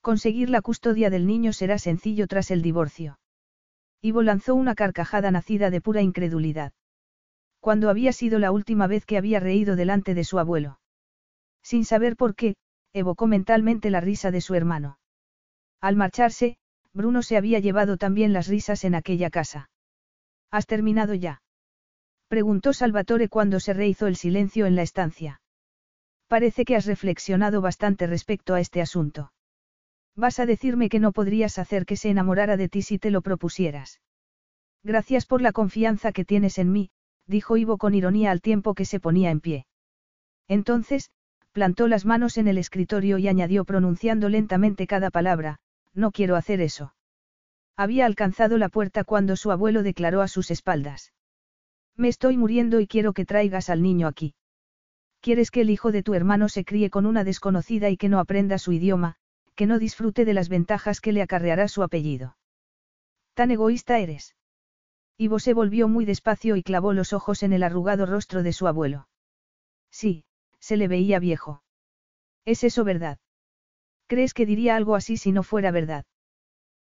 [0.00, 3.18] Conseguir la custodia del niño será sencillo tras el divorcio.
[4.00, 6.72] Ivo lanzó una carcajada nacida de pura incredulidad.
[7.60, 10.80] Cuando había sido la última vez que había reído delante de su abuelo?
[11.62, 12.56] Sin saber por qué,
[12.92, 14.98] evocó mentalmente la risa de su hermano.
[15.80, 16.56] Al marcharse,
[16.94, 19.68] Bruno se había llevado también las risas en aquella casa.
[20.50, 21.42] ¿Has terminado ya?
[22.28, 25.40] Preguntó Salvatore cuando se rehizó el silencio en la estancia.
[26.28, 29.32] Parece que has reflexionado bastante respecto a este asunto.
[30.14, 33.22] Vas a decirme que no podrías hacer que se enamorara de ti si te lo
[33.22, 34.00] propusieras.
[34.84, 36.90] Gracias por la confianza que tienes en mí,
[37.26, 39.66] dijo Ivo con ironía al tiempo que se ponía en pie.
[40.48, 41.10] Entonces,
[41.52, 45.58] plantó las manos en el escritorio y añadió pronunciando lentamente cada palabra,
[45.94, 46.94] no quiero hacer eso.
[47.76, 51.12] Había alcanzado la puerta cuando su abuelo declaró a sus espaldas.
[51.96, 54.34] Me estoy muriendo y quiero que traigas al niño aquí.
[55.20, 58.18] Quieres que el hijo de tu hermano se críe con una desconocida y que no
[58.18, 59.16] aprenda su idioma,
[59.54, 62.36] que no disfrute de las ventajas que le acarreará su apellido.
[63.34, 64.36] Tan egoísta eres.
[65.16, 68.68] Ivo se volvió muy despacio y clavó los ojos en el arrugado rostro de su
[68.68, 69.08] abuelo.
[69.90, 70.24] Sí,
[70.60, 71.62] se le veía viejo.
[72.44, 73.18] ¿Es eso verdad?
[74.06, 76.04] ¿Crees que diría algo así si no fuera verdad?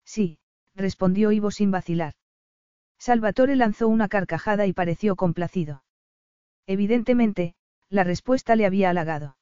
[0.03, 0.39] Sí,
[0.75, 2.13] respondió Ivo sin vacilar.
[2.97, 5.83] Salvatore lanzó una carcajada y pareció complacido.
[6.65, 7.55] Evidentemente,
[7.93, 9.37] la respuesta le había halagado.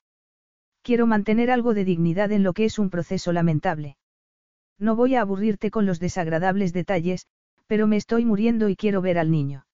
[0.82, 3.96] Quiero mantener algo de dignidad en lo que es un proceso lamentable.
[4.78, 7.28] No voy a aburrirte con los desagradables detalles,
[7.66, 9.68] pero me estoy muriendo y quiero ver al niño.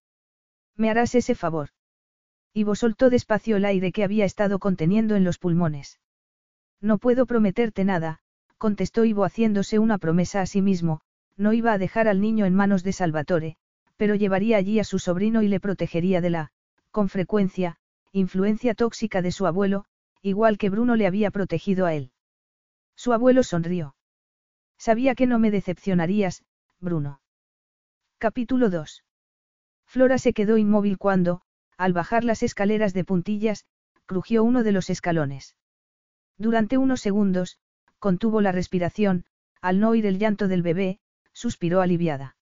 [0.76, 1.70] ¿Me harás ese favor?
[2.54, 5.98] Ivo soltó despacio el aire que había estado conteniendo en los pulmones.
[6.80, 8.20] No puedo prometerte nada,
[8.58, 11.00] contestó Ivo haciéndose una promesa a sí mismo,
[11.36, 13.56] no iba a dejar al niño en manos de Salvatore,
[13.96, 16.52] pero llevaría allí a su sobrino y le protegería de la,
[16.92, 17.78] con frecuencia,
[18.12, 19.84] influencia tóxica de su abuelo,
[20.22, 22.12] igual que Bruno le había protegido a él.
[22.96, 23.94] Su abuelo sonrió.
[24.78, 26.44] Sabía que no me decepcionarías,
[26.80, 27.20] Bruno.
[28.18, 29.04] Capítulo 2.
[29.86, 31.42] Flora se quedó inmóvil cuando,
[31.76, 33.64] al bajar las escaleras de puntillas,
[34.06, 35.56] crujió uno de los escalones.
[36.36, 37.58] Durante unos segundos,
[37.98, 39.24] contuvo la respiración,
[39.60, 41.00] al no oír el llanto del bebé,
[41.32, 42.36] suspiró aliviada.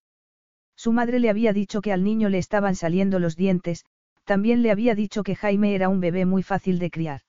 [0.75, 3.85] Su madre le había dicho que al niño le estaban saliendo los dientes,
[4.27, 7.21] también le había dicho que Jaime era un bebé muy fácil de criar.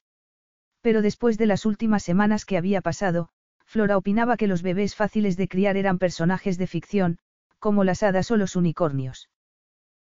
[0.83, 3.29] Pero después de las últimas semanas que había pasado,
[3.65, 7.19] Flora opinaba que los bebés fáciles de criar eran personajes de ficción,
[7.61, 9.31] como las hadas o los unicornios.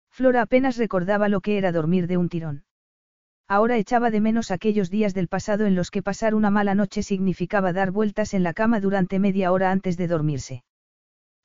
[0.10, 2.66] Flora apenas recordaba lo que era dormir de un tirón.
[3.48, 7.04] Ahora echaba de menos aquellos días del pasado en los que pasar una mala noche
[7.04, 10.64] significaba dar vueltas en la cama durante media hora antes de dormirse.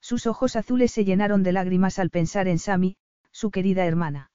[0.01, 2.97] Sus ojos azules se llenaron de lágrimas al pensar en Sammy,
[3.31, 4.32] su querida hermana.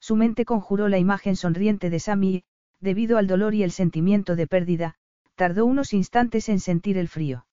[0.00, 2.44] Su mente conjuró la imagen sonriente de Sammy y,
[2.80, 4.96] debido al dolor y el sentimiento de pérdida,
[5.40, 7.46] Tardó unos instantes en sentir el frío.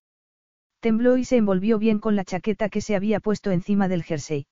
[0.81, 4.45] Tembló y se envolvió bien con la chaqueta que se había puesto encima del jersey.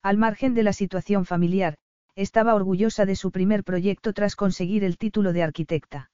[0.00, 1.74] Al margen de la situación familiar,
[2.14, 6.12] estaba orgullosa de su primer proyecto tras conseguir el título de arquitecta.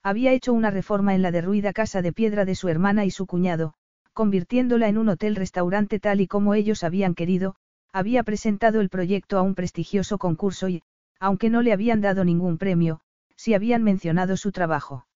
[0.00, 3.26] Había hecho una reforma en la derruida casa de piedra de su hermana y su
[3.26, 3.74] cuñado,
[4.12, 7.56] convirtiéndola en un hotel-restaurante tal y como ellos habían querido,
[7.94, 10.82] había presentado el proyecto a un prestigioso concurso y,
[11.20, 13.00] aunque no le habían dado ningún premio,
[13.36, 15.06] sí habían mencionado su trabajo.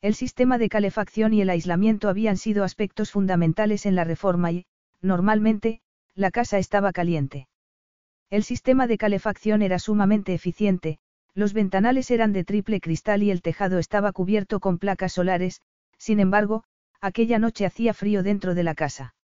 [0.00, 4.66] El sistema de calefacción y el aislamiento habían sido aspectos fundamentales en la reforma y,
[5.02, 5.80] normalmente,
[6.14, 7.48] la casa estaba caliente.
[8.30, 11.00] El sistema de calefacción era sumamente eficiente,
[11.34, 15.60] los ventanales eran de triple cristal y el tejado estaba cubierto con placas solares,
[15.98, 16.62] sin embargo,
[17.00, 19.16] aquella noche hacía frío dentro de la casa.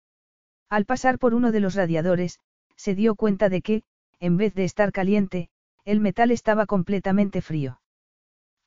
[0.71, 2.41] Al pasar por uno de los radiadores,
[2.81, 3.83] se dio cuenta de que,
[4.21, 5.51] en vez de estar caliente,
[5.85, 7.83] el metal estaba completamente frío.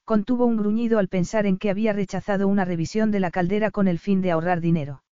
[0.06, 3.88] Contuvo un gruñido al pensar en que había rechazado una revisión de la caldera con
[3.88, 5.04] el fin de ahorrar dinero.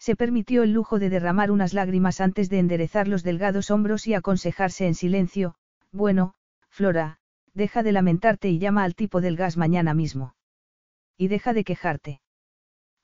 [0.00, 4.14] Se permitió el lujo de derramar unas lágrimas antes de enderezar los delgados hombros y
[4.14, 5.54] aconsejarse en silencio,
[5.92, 6.34] bueno,
[6.68, 7.18] Flora,
[7.54, 10.34] deja de lamentarte y llama al tipo del gas mañana mismo.
[11.16, 12.20] Y deja de quejarte.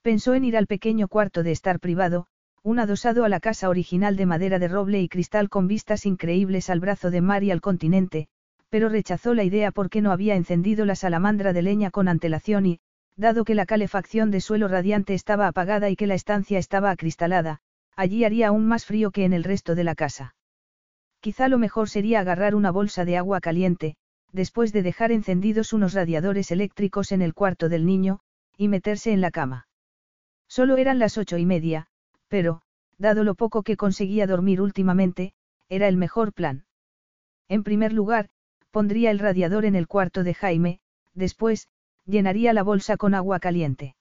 [0.02, 2.26] Pensó en ir al pequeño cuarto de estar privado,
[2.64, 6.70] un adosado a la casa original de madera de roble y cristal con vistas increíbles
[6.70, 8.28] al brazo de mar y al continente,
[8.70, 12.80] pero rechazó la idea porque no había encendido la salamandra de leña con antelación y,
[13.16, 17.58] dado que la calefacción de suelo radiante estaba apagada y que la estancia estaba acristalada,
[17.96, 20.34] allí haría aún más frío que en el resto de la casa.
[21.20, 23.96] Quizá lo mejor sería agarrar una bolsa de agua caliente,
[24.32, 28.20] después de dejar encendidos unos radiadores eléctricos en el cuarto del niño,
[28.56, 29.66] y meterse en la cama.
[30.48, 31.88] Solo eran las ocho y media,
[32.32, 32.62] pero,
[32.96, 35.34] dado lo poco que conseguía dormir últimamente,
[35.68, 36.64] era el mejor plan.
[37.46, 38.30] En primer lugar,
[38.70, 40.80] pondría el radiador en el cuarto de Jaime,
[41.12, 41.68] después,
[42.06, 43.96] llenaría la bolsa con agua caliente.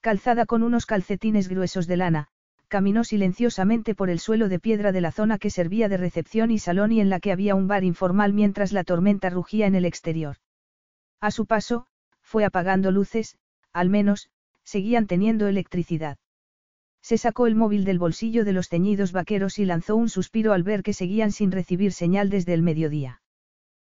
[0.00, 2.28] Calzada con unos calcetines gruesos de lana,
[2.68, 6.58] caminó silenciosamente por el suelo de piedra de la zona que servía de recepción y
[6.58, 9.84] salón y en la que había un bar informal mientras la tormenta rugía en el
[9.84, 10.38] exterior.
[11.20, 11.86] A su paso,
[12.22, 13.36] fue apagando luces,
[13.74, 14.30] al menos,
[14.64, 16.16] seguían teniendo electricidad.
[17.02, 20.62] Se sacó el móvil del bolsillo de los ceñidos vaqueros y lanzó un suspiro al
[20.62, 23.20] ver que seguían sin recibir señal desde el mediodía.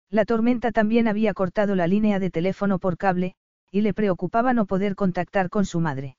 [0.09, 3.35] La tormenta también había cortado la línea de teléfono por cable,
[3.71, 6.17] y le preocupaba no poder contactar con su madre.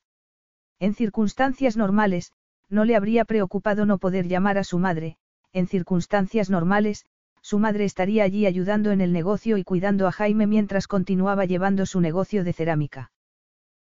[0.78, 2.32] En circunstancias normales,
[2.68, 5.16] no le habría preocupado no poder llamar a su madre,
[5.52, 7.04] en circunstancias normales,
[7.42, 11.86] su madre estaría allí ayudando en el negocio y cuidando a Jaime mientras continuaba llevando
[11.86, 13.10] su negocio de cerámica.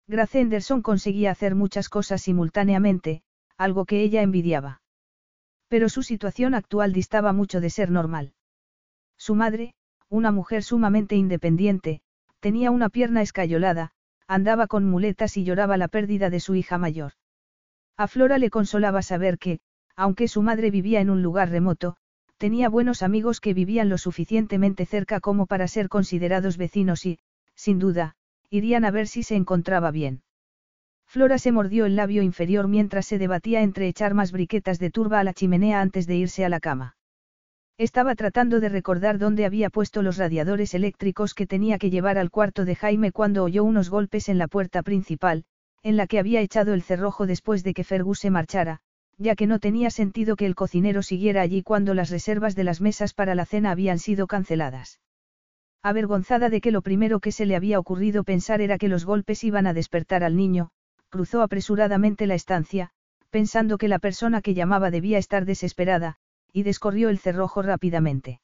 [0.06, 3.22] Grace Henderson conseguía hacer muchas cosas simultáneamente,
[3.56, 4.82] algo que ella envidiaba.
[5.68, 8.34] Pero su situación actual distaba mucho de ser normal.
[9.16, 9.74] Su madre,
[10.08, 12.02] una mujer sumamente independiente,
[12.40, 13.92] tenía una pierna escayolada,
[14.28, 17.12] andaba con muletas y lloraba la pérdida de su hija mayor.
[17.96, 19.60] A Flora le consolaba saber que,
[19.96, 21.96] aunque su madre vivía en un lugar remoto,
[22.36, 27.18] tenía buenos amigos que vivían lo suficientemente cerca como para ser considerados vecinos y,
[27.54, 28.16] sin duda,
[28.54, 30.22] irían a ver si se encontraba bien.
[31.06, 35.18] Flora se mordió el labio inferior mientras se debatía entre echar más briquetas de turba
[35.18, 36.96] a la chimenea antes de irse a la cama.
[37.78, 42.30] Estaba tratando de recordar dónde había puesto los radiadores eléctricos que tenía que llevar al
[42.30, 45.44] cuarto de Jaime cuando oyó unos golpes en la puerta principal,
[45.82, 48.78] en la que había echado el cerrojo después de que Fergus se marchara,
[49.18, 52.80] ya que no tenía sentido que el cocinero siguiera allí cuando las reservas de las
[52.80, 55.00] mesas para la cena habían sido canceladas.
[55.84, 59.44] Avergonzada de que lo primero que se le había ocurrido pensar era que los golpes
[59.44, 60.70] iban a despertar al niño,
[61.10, 62.88] cruzó apresuradamente la estancia,
[63.28, 66.16] pensando que la persona que llamaba debía estar desesperada,
[66.54, 68.40] y descorrió el cerrojo rápidamente.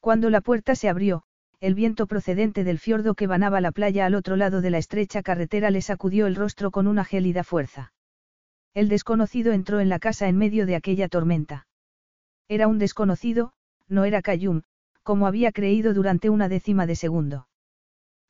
[0.00, 1.22] Cuando la puerta se abrió,
[1.60, 5.22] el viento procedente del fiordo que banaba la playa al otro lado de la estrecha
[5.22, 7.92] carretera le sacudió el rostro con una gélida fuerza.
[8.74, 11.68] El desconocido entró en la casa en medio de aquella tormenta.
[12.48, 13.52] Era un desconocido,
[13.86, 14.62] no era Cayum,
[15.08, 17.48] como había creído durante una décima de segundo.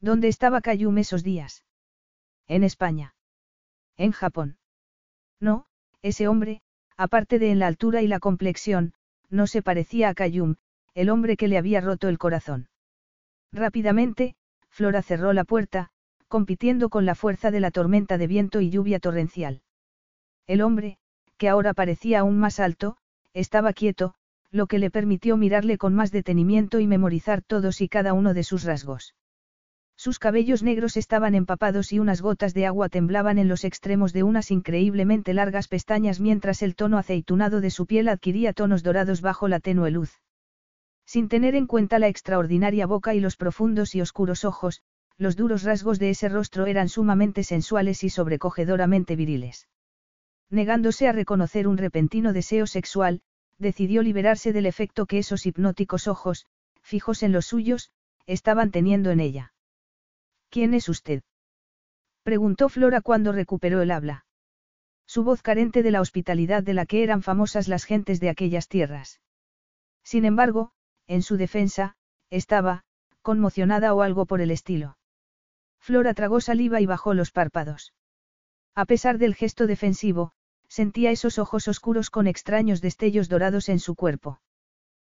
[0.01, 1.65] ¿Dónde estaba Cayum esos días?
[2.47, 3.17] En España.
[3.97, 4.59] En Japón.
[5.41, 5.67] No,
[6.03, 6.63] ese hombre,
[6.97, 8.93] aparte de en la altura y la complexión,
[9.29, 10.55] no se parecía a Kayum,
[10.95, 12.69] el hombre que le había roto el corazón.
[13.51, 14.37] Rápidamente,
[14.69, 15.91] Flora cerró la puerta,
[16.29, 19.63] compitiendo con la fuerza de la tormenta de viento y lluvia torrencial.
[20.47, 20.99] El hombre,
[21.39, 22.99] que ahora parecía aún más alto,
[23.35, 24.15] estaba quieto,
[24.51, 28.45] lo que le permitió mirarle con más detenimiento y memorizar todos y cada uno de
[28.45, 29.15] sus rasgos.
[29.97, 34.23] Sus cabellos negros estaban empapados y unas gotas de agua temblaban en los extremos de
[34.23, 39.49] unas increíblemente largas pestañas mientras el tono aceitunado de su piel adquiría tonos dorados bajo
[39.49, 40.21] la tenue luz.
[41.05, 44.83] Sin tener en cuenta la extraordinaria boca y los profundos y oscuros ojos,
[45.17, 49.69] los duros rasgos de ese rostro eran sumamente sensuales y sobrecogedoramente viriles.
[50.49, 53.21] Negándose a reconocer un repentino deseo sexual,
[53.59, 56.47] decidió liberarse del efecto que esos hipnóticos ojos,
[56.81, 57.91] fijos en los suyos,
[58.27, 59.53] estaban teniendo en ella.
[60.51, 61.23] ¿Quién es usted?
[62.23, 64.27] preguntó Flora cuando recuperó el habla.
[65.07, 68.69] Su voz carente de la hospitalidad de la que eran famosas las gentes de aquellas
[68.69, 69.21] tierras.
[70.03, 70.73] Sin embargo,
[71.07, 71.97] en su defensa,
[72.31, 72.85] estaba,
[73.23, 74.99] conmocionada o algo por el estilo.
[75.79, 77.95] Flora tragó saliva y bajó los párpados.
[78.75, 80.33] A pesar del gesto defensivo,
[80.79, 84.41] sentía esos ojos oscuros con extraños destellos dorados en su cuerpo.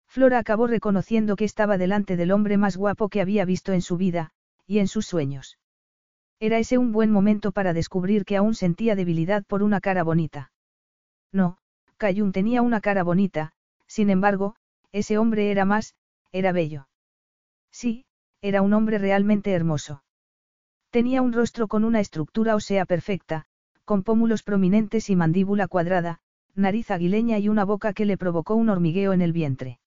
[0.09, 3.97] Flora acabó reconociendo que estaba delante del hombre más guapo que había visto en su
[3.97, 4.33] vida,
[4.67, 5.61] y en sus sueños.
[6.41, 10.51] Era ese un buen momento para descubrir que aún sentía debilidad por una cara bonita.
[11.31, 11.59] No,
[11.97, 13.53] Cayun tenía una cara bonita,
[13.87, 14.57] sin embargo,
[14.91, 15.95] ese hombre era más,
[16.33, 16.89] era bello.
[17.71, 18.05] Sí,
[18.41, 20.03] era un hombre realmente hermoso.
[20.91, 23.47] Tenía un rostro con una estructura ósea perfecta,
[23.85, 26.21] con pómulos prominentes y mandíbula cuadrada,
[26.55, 29.79] nariz aguileña y una boca que le provocó un hormigueo en el vientre.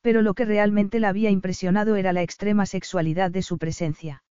[0.00, 4.22] Pero lo que realmente la había impresionado era la extrema sexualidad de su presencia.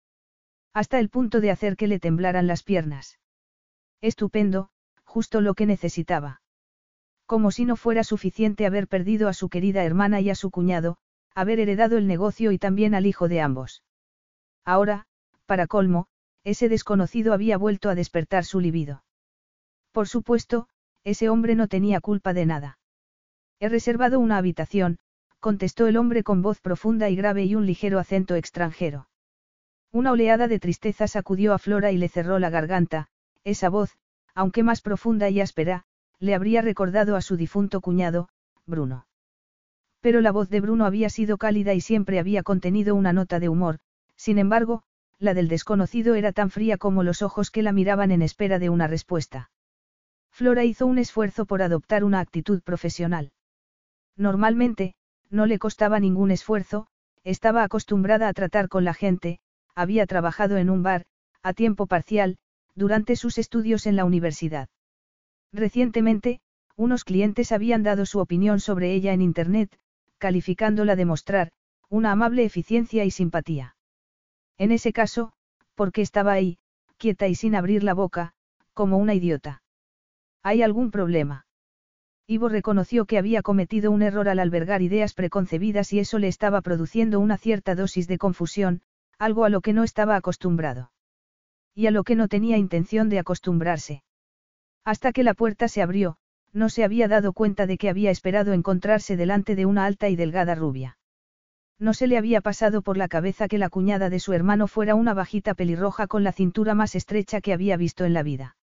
[0.74, 3.20] Hasta el punto de hacer que le temblaran las piernas.
[4.02, 4.70] Estupendo,
[5.04, 6.42] justo lo que necesitaba.
[7.26, 10.98] Como si no fuera suficiente haber perdido a su querida hermana y a su cuñado,
[11.36, 13.84] haber heredado el negocio y también al hijo de ambos.
[14.64, 15.08] Ahora,
[15.46, 16.08] para colmo,
[16.48, 19.04] ese desconocido había vuelto a despertar su libido.
[19.92, 20.70] Por supuesto,
[21.04, 22.80] ese hombre no tenía culpa de nada.
[23.60, 24.98] He reservado una habitación,
[25.42, 29.10] contestó el hombre con voz profunda y grave y un ligero acento extranjero.
[29.92, 33.10] Una oleada de tristeza sacudió a Flora y le cerró la garganta,
[33.44, 33.98] esa voz,
[34.34, 35.84] aunque más profunda y áspera,
[36.18, 38.30] le habría recordado a su difunto cuñado,
[38.66, 39.06] Bruno.
[40.00, 43.50] Pero la voz de Bruno había sido cálida y siempre había contenido una nota de
[43.50, 43.80] humor,
[44.16, 44.84] sin embargo,
[45.20, 48.70] la del desconocido era tan fría como los ojos que la miraban en espera de
[48.70, 49.50] una respuesta.
[50.32, 53.32] Flora hizo un esfuerzo por adoptar una actitud profesional.
[54.16, 54.94] Normalmente,
[55.30, 56.88] no le costaba ningún esfuerzo,
[57.24, 59.40] estaba acostumbrada a tratar con la gente,
[59.74, 61.06] había trabajado en un bar,
[61.42, 62.38] a tiempo parcial,
[62.76, 64.70] durante sus estudios en la universidad.
[65.52, 66.42] Recientemente,
[66.76, 69.76] unos clientes habían dado su opinión sobre ella en Internet,
[70.20, 71.52] calificándola de mostrar,
[71.90, 73.77] una amable eficiencia y simpatía.
[74.58, 75.34] En ese caso,
[75.76, 76.58] porque estaba ahí,
[76.98, 78.34] quieta y sin abrir la boca,
[78.74, 79.62] como una idiota.
[80.44, 81.46] ¿Hay algún problema?
[82.28, 86.62] Ivo reconoció que había cometido un error al albergar ideas preconcebidas y eso le estaba
[86.62, 88.82] produciendo una cierta dosis de confusión,
[89.18, 90.92] algo a lo que no estaba acostumbrado.
[91.74, 94.04] Y a lo que no tenía intención de acostumbrarse.
[94.84, 96.18] Hasta que la puerta se abrió,
[96.52, 100.16] no se había dado cuenta de que había esperado encontrarse delante de una alta y
[100.16, 100.97] delgada rubia.
[101.80, 104.96] No se le había pasado por la cabeza que la cuñada de su hermano fuera
[104.96, 108.56] una bajita pelirroja con la cintura más estrecha que había visto en la vida.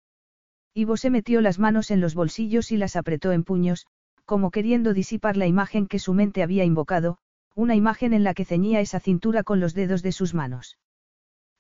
[0.75, 3.87] Ivo se metió las manos en los bolsillos y las apretó en puños,
[4.25, 7.19] como queriendo disipar la imagen que su mente había invocado,
[7.55, 10.79] una imagen en la que ceñía esa cintura con los dedos de sus manos.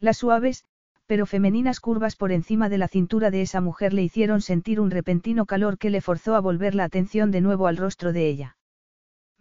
[0.00, 0.64] Las suaves,
[1.06, 4.90] pero femeninas curvas por encima de la cintura de esa mujer le hicieron sentir un
[4.90, 8.56] repentino calor que le forzó a volver la atención de nuevo al rostro de ella.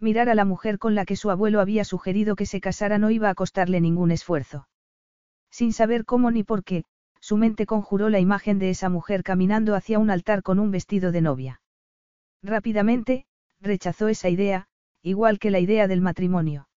[0.04, 3.10] Mirar a la mujer con la que su abuelo había sugerido que se casara no
[3.10, 4.68] iba a costarle ningún esfuerzo.
[5.50, 6.84] Sin saber cómo ni por qué,
[7.20, 11.10] su mente conjuró la imagen de esa mujer caminando hacia un altar con un vestido
[11.10, 11.62] de novia.
[12.42, 13.24] Rápidamente,
[13.62, 14.66] rechazó esa idea,
[15.00, 16.68] igual que la idea del matrimonio.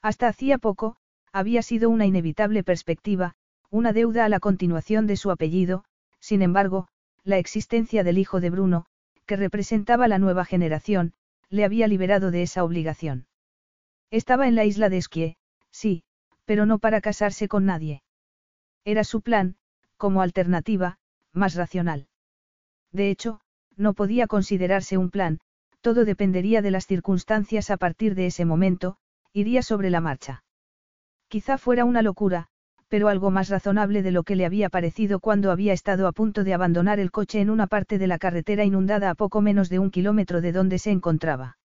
[0.00, 0.96] Hasta hacía poco,
[1.32, 3.34] había sido una inevitable perspectiva,
[3.68, 5.84] una deuda a la continuación de su apellido,
[6.20, 6.88] sin embargo,
[7.22, 8.86] la existencia del hijo de Bruno,
[9.26, 11.12] que representaba la nueva generación,
[11.50, 13.26] le había liberado de esa obligación.
[14.10, 15.36] Estaba en la isla de Esquie,
[15.70, 16.04] sí,
[16.44, 18.02] pero no para casarse con nadie.
[18.84, 19.56] Era su plan,
[19.96, 20.98] como alternativa,
[21.32, 22.08] más racional.
[22.92, 23.40] De hecho,
[23.76, 25.40] no podía considerarse un plan,
[25.80, 28.96] todo dependería de las circunstancias a partir de ese momento,
[29.32, 30.44] iría sobre la marcha.
[31.28, 32.48] Quizá fuera una locura,
[32.88, 36.44] pero algo más razonable de lo que le había parecido cuando había estado a punto
[36.44, 39.78] de abandonar el coche en una parte de la carretera inundada a poco menos de
[39.78, 41.58] un kilómetro de donde se encontraba.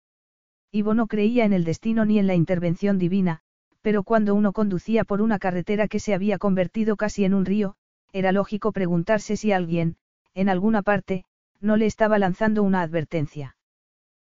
[0.71, 3.41] Ivo no creía en el destino ni en la intervención divina,
[3.81, 7.75] pero cuando uno conducía por una carretera que se había convertido casi en un río,
[8.11, 9.97] era lógico preguntarse si alguien,
[10.33, 11.25] en alguna parte,
[11.59, 13.55] no le estaba lanzando una advertencia.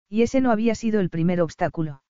[0.08, 2.02] Y ese no había sido el primer obstáculo.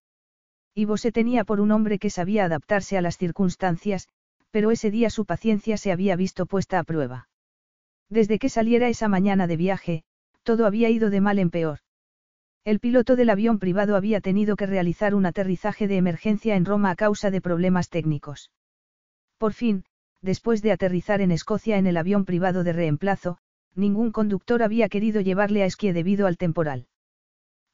[0.75, 4.09] Ivo se tenía por un hombre que sabía adaptarse a las circunstancias,
[4.51, 7.29] pero ese día su paciencia se había visto puesta a prueba.
[8.09, 10.05] Desde que saliera esa mañana de viaje,
[10.43, 11.79] todo había ido de mal en peor.
[12.65, 16.91] El piloto del avión privado había tenido que realizar un aterrizaje de emergencia en Roma
[16.91, 18.51] a causa de problemas técnicos.
[19.39, 19.85] Por fin,
[20.21, 23.39] después de aterrizar en Escocia en el avión privado de reemplazo,
[23.75, 26.89] ningún conductor había querido llevarle a esquí debido al temporal.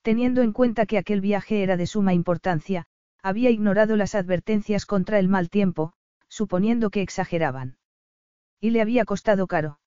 [0.03, 2.87] Teniendo en cuenta que aquel viaje era de suma importancia,
[3.23, 5.95] había ignorado las advertencias contra el mal tiempo,
[6.37, 7.79] suponiendo que exageraban.
[8.61, 9.81] Y le había costado caro.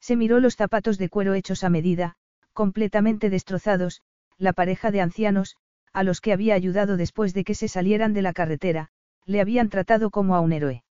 [0.00, 2.14] Se miró los zapatos de cuero hechos a medida,
[2.52, 4.00] completamente destrozados,
[4.38, 5.56] la pareja de ancianos,
[5.92, 8.90] a los que había ayudado después de que se salieran de la carretera,
[9.26, 10.84] le habían tratado como a un héroe.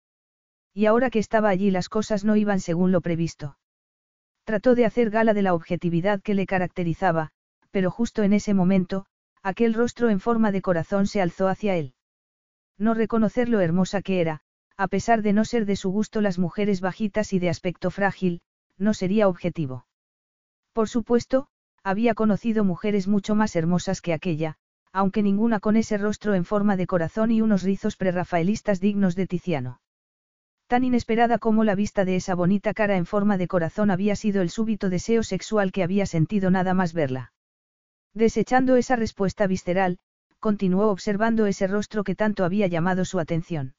[0.75, 3.59] Y ahora que estaba allí las cosas no iban según lo previsto.
[4.43, 7.31] Trató de hacer gala de la objetividad que le caracterizaba,
[7.71, 9.07] pero justo en ese momento,
[9.45, 11.95] aquel rostro en forma de corazón se alzó hacia él.
[12.79, 14.43] No reconocer lo hermosa que era,
[14.77, 18.41] a pesar de no ser de su gusto las mujeres bajitas y de aspecto frágil,
[18.79, 19.87] no sería objetivo.
[20.73, 21.49] Por supuesto,
[21.83, 24.57] había conocido mujeres mucho más hermosas que aquella,
[24.93, 29.27] aunque ninguna con ese rostro en forma de corazón y unos rizos prerrafaelistas dignos de
[29.27, 29.81] Tiziano.
[30.67, 34.43] Tan inesperada como la vista de esa bonita cara en forma de corazón había sido
[34.43, 37.33] el súbito deseo sexual que había sentido nada más verla.
[38.15, 39.99] Desechando esa respuesta visceral,
[40.39, 43.75] continuó observando ese rostro que tanto había llamado su atención.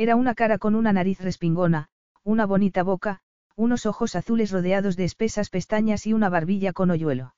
[0.00, 1.90] Era una cara con una nariz respingona,
[2.24, 3.20] una bonita boca,
[3.54, 7.34] unos ojos azules rodeados de espesas pestañas y una barbilla con hoyuelo.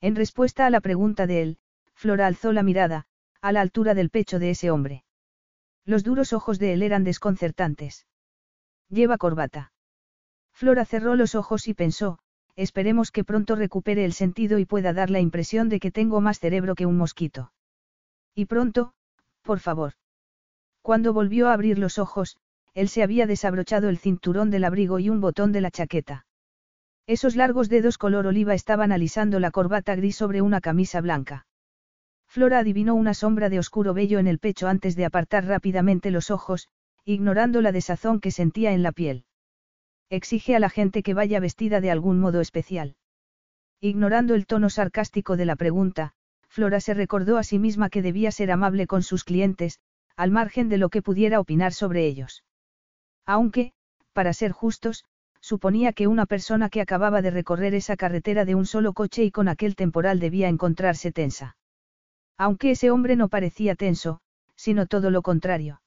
[0.00, 1.58] En respuesta a la pregunta de él,
[1.94, 3.04] Flora alzó la mirada,
[3.42, 5.04] a la altura del pecho de ese hombre.
[5.84, 8.06] Los duros ojos de él eran desconcertantes.
[8.88, 9.74] Lleva corbata.
[10.54, 12.18] Flora cerró los ojos y pensó,
[12.56, 16.40] esperemos que pronto recupere el sentido y pueda dar la impresión de que tengo más
[16.40, 17.52] cerebro que un mosquito.
[18.34, 18.94] Y pronto,
[19.42, 19.92] por favor.
[20.84, 22.36] Cuando volvió a abrir los ojos,
[22.74, 26.26] él se había desabrochado el cinturón del abrigo y un botón de la chaqueta.
[27.06, 31.46] Esos largos dedos color oliva estaban alisando la corbata gris sobre una camisa blanca.
[32.26, 36.30] Flora adivinó una sombra de oscuro vello en el pecho antes de apartar rápidamente los
[36.30, 36.68] ojos,
[37.06, 39.24] ignorando la desazón que sentía en la piel.
[40.10, 42.96] Exige a la gente que vaya vestida de algún modo especial.
[43.80, 46.12] Ignorando el tono sarcástico de la pregunta,
[46.46, 49.80] Flora se recordó a sí misma que debía ser amable con sus clientes,
[50.16, 52.44] al margen de lo que pudiera opinar sobre ellos.
[53.26, 53.72] Aunque,
[54.12, 55.04] para ser justos,
[55.40, 59.30] suponía que una persona que acababa de recorrer esa carretera de un solo coche y
[59.30, 61.56] con aquel temporal debía encontrarse tensa.
[62.38, 64.20] Aunque ese hombre no parecía tenso,
[64.56, 65.82] sino todo lo contrario.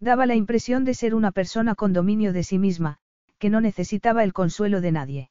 [0.00, 2.98] Daba la impresión de ser una persona con dominio de sí misma,
[3.38, 5.30] que no necesitaba el consuelo de nadie.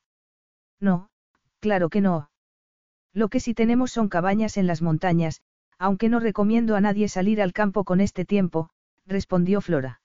[0.80, 1.10] No,
[1.60, 2.30] claro que no.
[3.14, 5.42] Lo que sí tenemos son cabañas en las montañas,
[5.80, 8.70] aunque no recomiendo a nadie salir al campo con este tiempo,
[9.08, 10.02] respondió Flora.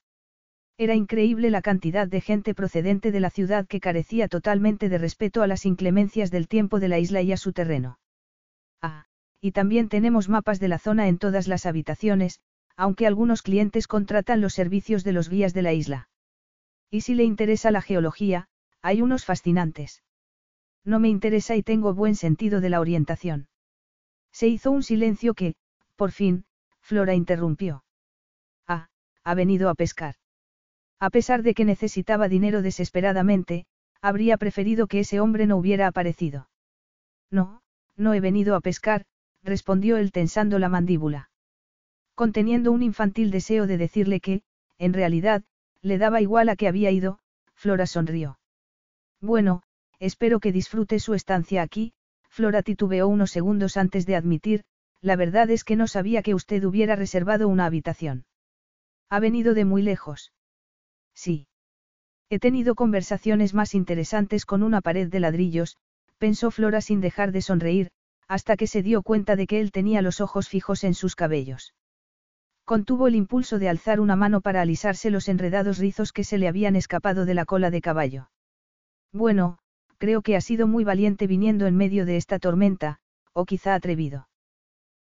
[0.78, 5.42] Era increíble la cantidad de gente procedente de la ciudad que carecía totalmente de respeto
[5.42, 7.98] a las inclemencias del tiempo de la isla y a su terreno.
[8.80, 9.06] Ah,
[9.40, 12.40] y también tenemos mapas de la zona en todas las habitaciones,
[12.76, 16.08] aunque algunos clientes contratan los servicios de los guías de la isla.
[16.90, 18.48] Y si le interesa la geología,
[18.80, 20.02] hay unos fascinantes.
[20.84, 23.48] No me interesa y tengo buen sentido de la orientación.
[24.32, 25.54] Se hizo un silencio que,
[25.96, 26.44] por fin,
[26.80, 27.84] Flora interrumpió.
[28.66, 28.88] Ah,
[29.22, 30.16] ha venido a pescar.
[31.00, 33.66] A pesar de que necesitaba dinero desesperadamente,
[34.00, 36.48] habría preferido que ese hombre no hubiera aparecido.
[37.30, 37.62] No,
[37.96, 39.06] no he venido a pescar,
[39.42, 41.30] respondió él tensando la mandíbula.
[42.14, 44.42] Conteniendo un infantil deseo de decirle que,
[44.78, 45.42] en realidad,
[45.82, 47.18] le daba igual a que había ido,
[47.54, 48.38] Flora sonrió.
[49.20, 49.62] Bueno,
[49.98, 51.92] espero que disfrute su estancia aquí,
[52.28, 54.64] Flora titubeó unos segundos antes de admitir,
[55.04, 58.24] la verdad es que no sabía que usted hubiera reservado una habitación.
[59.10, 60.32] ¿Ha venido de muy lejos?
[61.14, 61.46] Sí.
[62.30, 65.76] He tenido conversaciones más interesantes con una pared de ladrillos,
[66.16, 67.90] pensó Flora sin dejar de sonreír,
[68.28, 71.74] hasta que se dio cuenta de que él tenía los ojos fijos en sus cabellos.
[72.64, 76.48] Contuvo el impulso de alzar una mano para alisarse los enredados rizos que se le
[76.48, 78.30] habían escapado de la cola de caballo.
[79.12, 79.58] Bueno,
[79.98, 83.00] creo que ha sido muy valiente viniendo en medio de esta tormenta,
[83.34, 84.28] o quizá atrevido.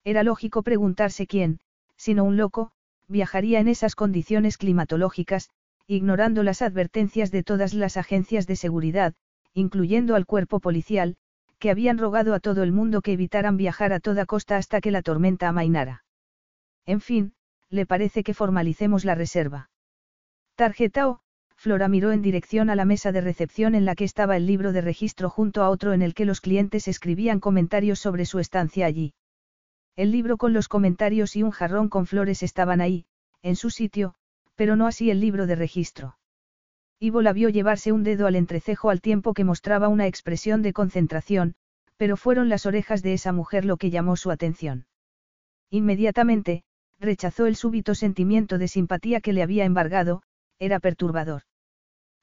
[0.08, 1.60] Era lógico preguntarse quién,
[1.97, 2.72] sino un loco,
[3.10, 5.49] viajaría en esas condiciones climatológicas,
[5.86, 9.16] ignorando las advertencias de todas las agencias de seguridad,
[9.53, 11.18] incluyendo al cuerpo policial,
[11.60, 14.91] que habían rogado a todo el mundo que evitaran viajar a toda costa hasta que
[14.91, 16.05] la tormenta amainara.
[16.86, 17.34] En fin,
[17.70, 19.70] le parece que formalicemos la reserva.
[20.55, 21.20] Tarjeta o,
[21.58, 24.72] Flora miró en dirección a la mesa de recepción en la que estaba el libro
[24.72, 28.86] de registro junto a otro en el que los clientes escribían comentarios sobre su estancia
[28.86, 29.14] allí.
[29.97, 33.07] El libro con los comentarios y un jarrón con flores estaban ahí,
[33.41, 34.13] en su sitio,
[34.53, 36.19] pero no así el libro de registro.
[36.99, 40.71] Ivo la vio llevarse un dedo al entrecejo al tiempo que mostraba una expresión de
[40.71, 41.55] concentración,
[41.97, 44.85] pero fueron las orejas de esa mujer lo que llamó su atención.
[45.71, 46.63] Inmediatamente,
[46.99, 50.21] rechazó el súbito sentimiento de simpatía que le había embargado,
[50.59, 51.41] era perturbador.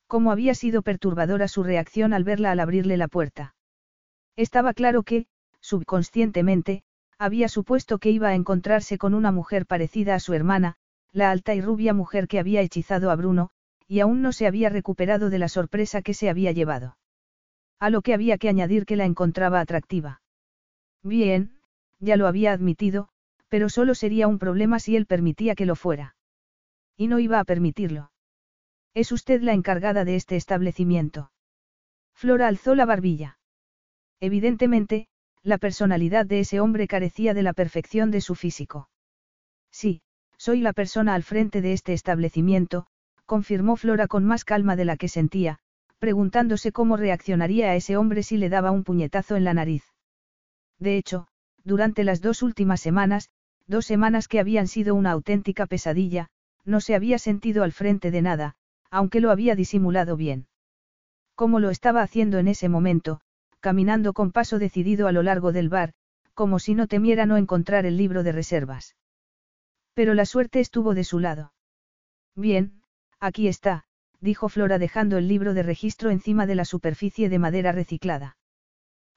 [0.07, 3.57] ¿Cómo había sido perturbadora su reacción al verla al abrirle la puerta?
[4.37, 5.27] Estaba claro que,
[5.61, 6.85] subconscientemente,
[7.25, 10.77] había supuesto que iba a encontrarse con una mujer parecida a su hermana,
[11.11, 13.51] la alta y rubia mujer que había hechizado a Bruno,
[13.89, 16.99] y aún no se había recuperado de la sorpresa que se había llevado.
[17.81, 20.21] A lo que había que añadir que la encontraba atractiva.
[21.03, 21.59] Bien,
[21.99, 23.09] ya lo había admitido,
[23.49, 26.17] pero solo sería un problema si él permitía que lo fuera.
[26.97, 28.11] Y no iba a permitirlo.
[28.93, 31.31] Es usted la encargada de este establecimiento.
[32.13, 33.39] Flora alzó la barbilla.
[34.21, 35.09] Evidentemente,
[35.45, 38.89] la personalidad de ese hombre carecía de la perfección de su físico.
[39.71, 40.01] Sí,
[40.39, 42.87] soy la persona al frente de este establecimiento,
[43.27, 45.59] confirmó Flora con más calma de la que sentía,
[45.99, 49.85] preguntándose cómo reaccionaría a ese hombre si le daba un puñetazo en la nariz.
[50.79, 51.27] De hecho,
[51.63, 53.29] durante las dos últimas semanas,
[53.67, 56.29] dos semanas que habían sido una auténtica pesadilla,
[56.65, 58.57] no se había sentido al frente de nada,
[58.91, 60.47] aunque lo había disimulado bien.
[61.35, 63.21] Como lo estaba haciendo en ese momento,
[63.65, 65.95] caminando con paso decidido a lo largo del bar,
[66.35, 68.95] como si no temiera no encontrar el libro de reservas.
[69.95, 71.55] Pero la suerte estuvo de su lado.
[72.37, 72.83] Bien,
[73.21, 73.85] aquí está,
[74.21, 78.37] dijo Flora dejando el libro de registro encima de la superficie de madera reciclada.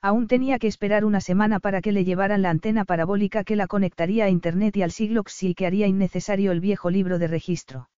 [0.01, 3.67] Aún tenía que esperar una semana para que le llevaran la antena parabólica que la
[3.67, 7.89] conectaría a Internet y al siglo y que haría innecesario el viejo libro de registro.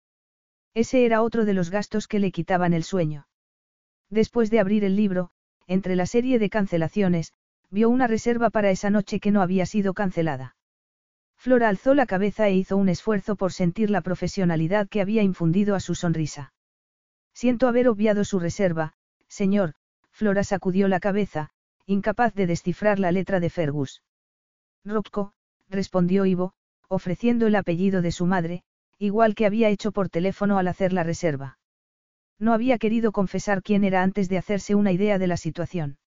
[0.74, 3.28] Ese era otro de los gastos que le quitaban el sueño.
[4.10, 5.30] Después de abrir el libro,
[5.70, 7.32] entre la serie de cancelaciones,
[7.70, 10.56] vio una reserva para esa noche que no había sido cancelada.
[11.38, 15.76] Flora alzó la cabeza e hizo un esfuerzo por sentir la profesionalidad que había infundido
[15.76, 16.54] a su sonrisa.
[17.36, 18.94] Siento haber obviado su reserva,
[19.28, 19.76] señor,
[20.12, 21.52] Flora sacudió la cabeza,
[21.86, 24.02] incapaz de descifrar la letra de Fergus.
[24.84, 25.34] Rocco,
[25.70, 26.54] respondió Ivo,
[26.88, 28.64] ofreciendo el apellido de su madre,
[28.98, 31.59] igual que había hecho por teléfono al hacer la reserva.
[32.40, 35.98] No había querido confesar quién era antes de hacerse una idea de la situación.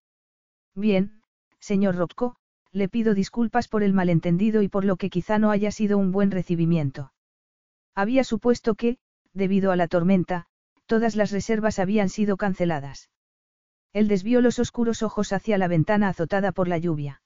[0.74, 1.20] Bien,
[1.60, 2.36] señor Rocco,
[2.72, 6.10] le pido disculpas por el malentendido y por lo que quizá no haya sido un
[6.10, 7.12] buen recibimiento.
[7.94, 8.96] Había supuesto que,
[9.34, 10.46] debido a la tormenta,
[10.86, 13.10] todas las reservas habían sido canceladas.
[13.92, 17.20] Él desvió los oscuros ojos hacia la ventana azotada por la lluvia.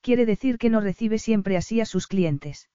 [0.00, 2.68] Quiere decir que no recibe siempre así a sus clientes.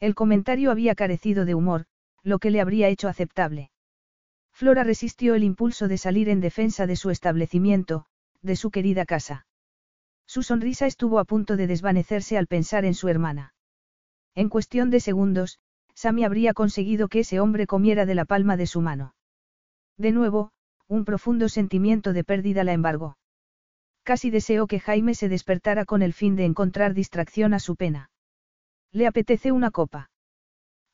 [0.00, 1.86] El comentario había carecido de humor,
[2.24, 3.70] lo que le habría hecho aceptable.
[4.54, 8.06] Flora resistió el impulso de salir en defensa de su establecimiento,
[8.40, 9.46] de su querida casa.
[10.26, 13.52] Su sonrisa estuvo a punto de desvanecerse al pensar en su hermana.
[14.36, 15.58] En cuestión de segundos,
[15.94, 19.14] Sammy habría conseguido que ese hombre comiera de la palma de su mano.
[19.96, 20.52] De nuevo,
[20.86, 23.16] un profundo sentimiento de pérdida la embargó.
[24.04, 28.10] Casi deseó que Jaime se despertara con el fin de encontrar distracción a su pena.
[28.92, 30.10] Le apetece una copa.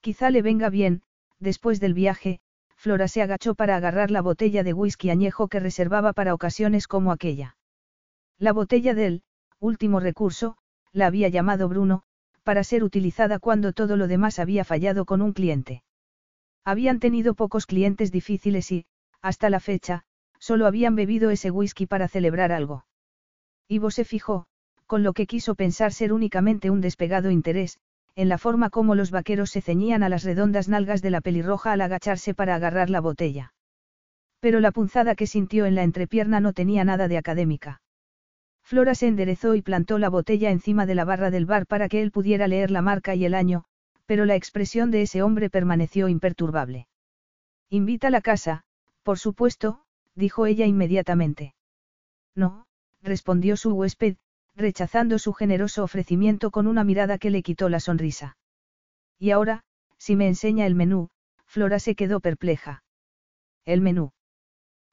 [0.01, 1.03] Quizá le venga bien,
[1.39, 2.41] después del viaje,
[2.81, 7.12] Flora se agachó para agarrar la botella de whisky añejo que reservaba para ocasiones como
[7.12, 7.59] aquella.
[8.39, 9.22] La botella del,
[9.59, 10.57] último recurso,
[10.91, 12.05] la había llamado Bruno,
[12.43, 15.83] para ser utilizada cuando todo lo demás había fallado con un cliente.
[16.64, 18.87] Habían tenido pocos clientes difíciles y,
[19.20, 20.05] hasta la fecha,
[20.39, 22.87] solo habían bebido ese whisky para celebrar algo.
[23.68, 24.47] Ivo se fijó,
[24.87, 27.78] con lo que quiso pensar ser únicamente un despegado interés,
[28.21, 31.73] en la forma como los vaqueros se ceñían a las redondas nalgas de la pelirroja
[31.73, 33.55] al agacharse para agarrar la botella.
[34.41, 37.81] Pero la punzada que sintió en la entrepierna no tenía nada de académica.
[38.62, 42.03] Flora se enderezó y plantó la botella encima de la barra del bar para que
[42.03, 43.64] él pudiera leer la marca y el año,
[44.05, 46.89] pero la expresión de ese hombre permaneció imperturbable.
[47.71, 48.64] Invita a la casa,
[49.03, 49.81] por supuesto,
[50.14, 51.55] dijo ella inmediatamente.
[52.35, 52.66] No,
[53.01, 54.16] respondió su huésped,
[54.61, 58.37] rechazando su generoso ofrecimiento con una mirada que le quitó la sonrisa.
[59.19, 59.65] Y ahora,
[59.99, 61.09] si me enseña el menú,
[61.47, 62.85] Flora se quedó perpleja.
[63.65, 64.13] El menú.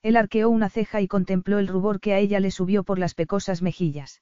[0.01, 3.13] Él arqueó una ceja y contempló el rubor que a ella le subió por las
[3.13, 4.21] pecosas mejillas.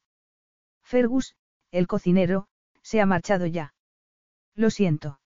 [0.84, 1.36] Fergus,
[1.72, 2.48] el cocinero,
[2.82, 3.74] se ha marchado ya.
[4.56, 5.20] Lo siento.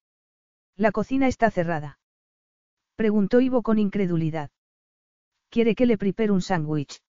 [0.75, 1.99] La cocina está cerrada.
[2.95, 4.49] Preguntó Ivo con incredulidad.
[5.49, 7.01] ¿Quiere que le prepare un sándwich?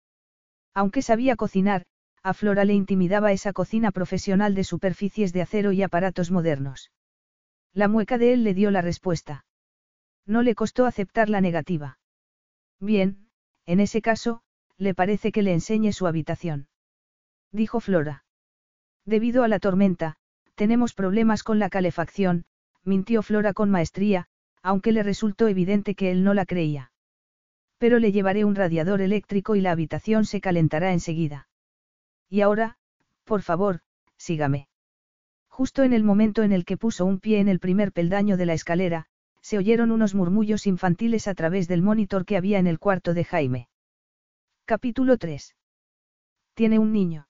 [0.75, 1.87] Aunque sabía cocinar,
[2.23, 6.91] a Flora le intimidaba esa cocina profesional de superficies de acero y aparatos modernos.
[7.73, 9.45] La mueca de él le dio la respuesta.
[10.27, 11.99] No le costó aceptar la negativa.
[12.79, 13.29] Bien,
[13.67, 14.43] en ese caso,
[14.77, 16.69] le parece que le enseñe su habitación.
[17.53, 18.25] Dijo Flora.
[19.05, 20.17] Debido a la tormenta,
[20.55, 22.45] tenemos problemas con la calefacción,
[22.85, 24.27] mintió Flora con maestría,
[24.63, 26.93] aunque le resultó evidente que él no la creía.
[27.79, 31.49] Pero le llevaré un radiador eléctrico y la habitación se calentará enseguida.
[32.31, 32.79] Y ahora,
[33.25, 33.81] por favor,
[34.17, 34.69] sígame.
[35.49, 38.47] Justo en el momento en el que puso un pie en el primer peldaño de
[38.47, 39.07] la escalera,
[39.43, 43.25] se oyeron unos murmullos infantiles a través del monitor que había en el cuarto de
[43.25, 43.69] Jaime.
[44.65, 45.57] Capítulo 3.
[46.55, 47.27] Tiene un niño.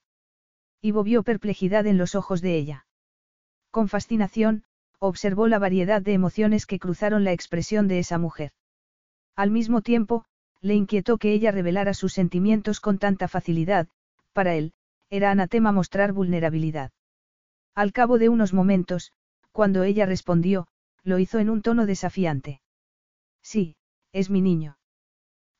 [0.81, 2.85] Y vio perplejidad en los ojos de ella.
[3.71, 4.63] Con fascinación,
[4.99, 8.51] observó la variedad de emociones que cruzaron la expresión de esa mujer.
[9.35, 10.25] Al mismo tiempo,
[10.61, 13.87] le inquietó que ella revelara sus sentimientos con tanta facilidad,
[14.33, 14.73] para él,
[15.11, 16.91] era anatema mostrar vulnerabilidad.
[17.75, 19.11] Al cabo de unos momentos,
[19.51, 20.67] cuando ella respondió,
[21.03, 22.61] lo hizo en un tono desafiante.
[23.43, 23.75] Sí,
[24.13, 24.77] es mi niño.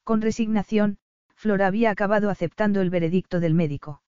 [0.04, 0.97] Con resignación,
[1.36, 4.02] Flora había acabado aceptando el veredicto del médico.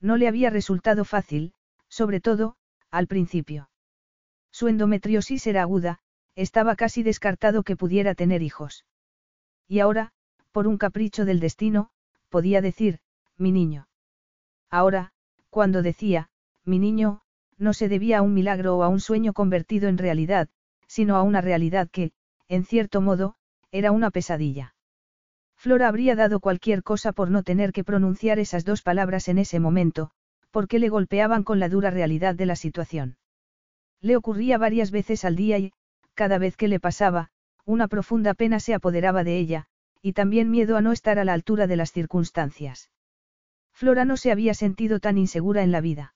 [0.00, 1.54] No le había resultado fácil,
[1.88, 2.56] sobre todo,
[2.90, 3.70] al principio.
[4.52, 6.00] Su endometriosis era aguda,
[6.34, 8.84] estaba casi descartado que pudiera tener hijos.
[9.66, 10.12] Y ahora,
[10.52, 11.90] por un capricho del destino,
[12.28, 13.00] podía decir,
[13.36, 13.87] mi niño.
[14.70, 15.12] Ahora,
[15.50, 16.28] cuando decía,
[16.64, 17.22] mi niño,
[17.56, 20.48] no se debía a un milagro o a un sueño convertido en realidad,
[20.86, 22.12] sino a una realidad que,
[22.48, 23.34] en cierto modo,
[23.70, 24.74] era una pesadilla.
[25.56, 29.58] Flora habría dado cualquier cosa por no tener que pronunciar esas dos palabras en ese
[29.58, 30.12] momento,
[30.50, 33.16] porque le golpeaban con la dura realidad de la situación.
[34.00, 35.72] Le ocurría varias veces al día y,
[36.14, 37.30] cada vez que le pasaba,
[37.64, 39.66] una profunda pena se apoderaba de ella,
[40.00, 42.90] y también miedo a no estar a la altura de las circunstancias.
[43.78, 46.12] Flora no se había sentido tan insegura en la vida.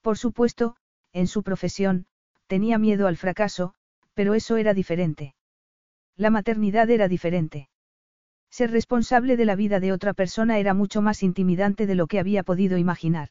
[0.00, 0.76] Por supuesto,
[1.12, 2.06] en su profesión,
[2.46, 3.74] tenía miedo al fracaso,
[4.14, 5.34] pero eso era diferente.
[6.16, 7.68] La maternidad era diferente.
[8.48, 12.18] Ser responsable de la vida de otra persona era mucho más intimidante de lo que
[12.18, 13.28] había podido imaginar.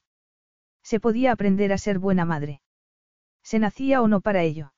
[0.83, 2.61] Se podía aprender a ser buena madre.
[3.41, 4.73] Se nacía o no para ello.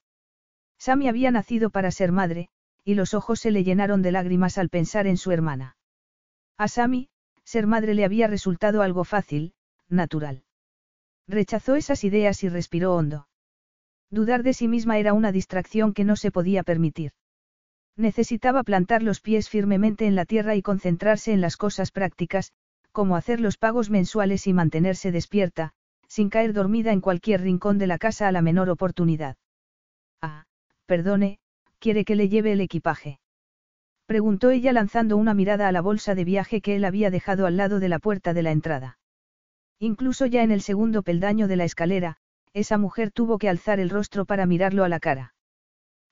[0.78, 2.47] Sammy había nacido para ser madre,
[2.86, 5.76] y los ojos se le llenaron de lágrimas al pensar en su hermana.
[6.57, 7.11] A Sammy,
[7.44, 9.54] ser madre le había resultado algo fácil,
[9.89, 10.44] natural.
[11.28, 13.28] Rechazó esas ideas y respiró hondo.
[14.10, 17.14] Dudar de sí misma era una distracción que no se podía permitir.
[17.96, 22.52] Necesitaba plantar los pies firmemente en la tierra y concentrarse en las cosas prácticas,
[22.92, 25.74] como hacer los pagos mensuales y mantenerse despierta,
[26.08, 29.38] sin caer dormida en cualquier rincón de la casa a la menor oportunidad.
[30.22, 30.46] Ah,
[30.86, 31.39] perdone,
[31.80, 33.20] quiere que le lleve el equipaje.
[34.12, 37.55] Preguntó ella lanzando una mirada a la bolsa de viaje que él había dejado al
[37.55, 38.99] lado de la puerta de la entrada.
[39.80, 42.18] Incluso ya en el segundo peldaño de la escalera,
[42.51, 45.34] esa mujer tuvo que alzar el rostro para mirarlo a la cara.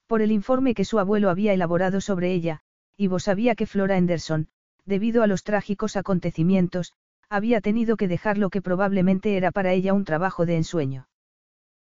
[0.07, 2.61] Por el informe que su abuelo había elaborado sobre ella,
[2.95, 4.47] Ivo sabía que Flora Anderson,
[4.85, 6.93] debido a los trágicos acontecimientos,
[7.27, 11.09] había tenido que dejar lo que probablemente era para ella un trabajo de ensueño.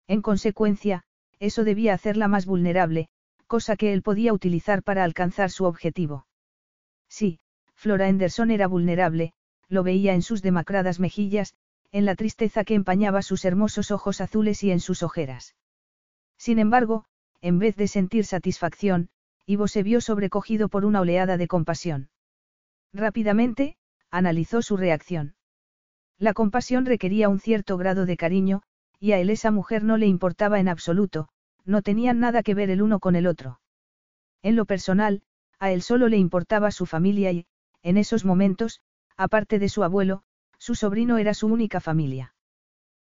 [0.07, 1.03] En consecuencia,
[1.41, 3.11] eso debía hacerla más vulnerable,
[3.47, 6.27] cosa que él podía utilizar para alcanzar su objetivo.
[7.09, 7.39] Sí,
[7.75, 9.33] Flora Anderson era vulnerable,
[9.69, 11.55] lo veía en sus demacradas mejillas,
[11.93, 15.55] en la tristeza que empañaba sus hermosos ojos azules y en sus ojeras.
[16.37, 17.05] Sin embargo,
[17.41, 19.09] en vez de sentir satisfacción,
[19.47, 22.11] Ivo se vio sobrecogido por una oleada de compasión.
[22.93, 23.77] Rápidamente,
[24.11, 25.37] analizó su reacción.
[26.19, 28.63] La compasión requería un cierto grado de cariño,
[28.99, 31.29] y a él esa mujer no le importaba en absoluto,
[31.67, 33.61] no tenían nada que ver el uno con el otro.
[34.43, 35.23] En lo personal,
[35.59, 37.47] a él solo le importaba su familia y,
[37.83, 38.81] en esos momentos,
[39.17, 40.23] aparte de su abuelo,
[40.59, 42.35] su sobrino era su única familia.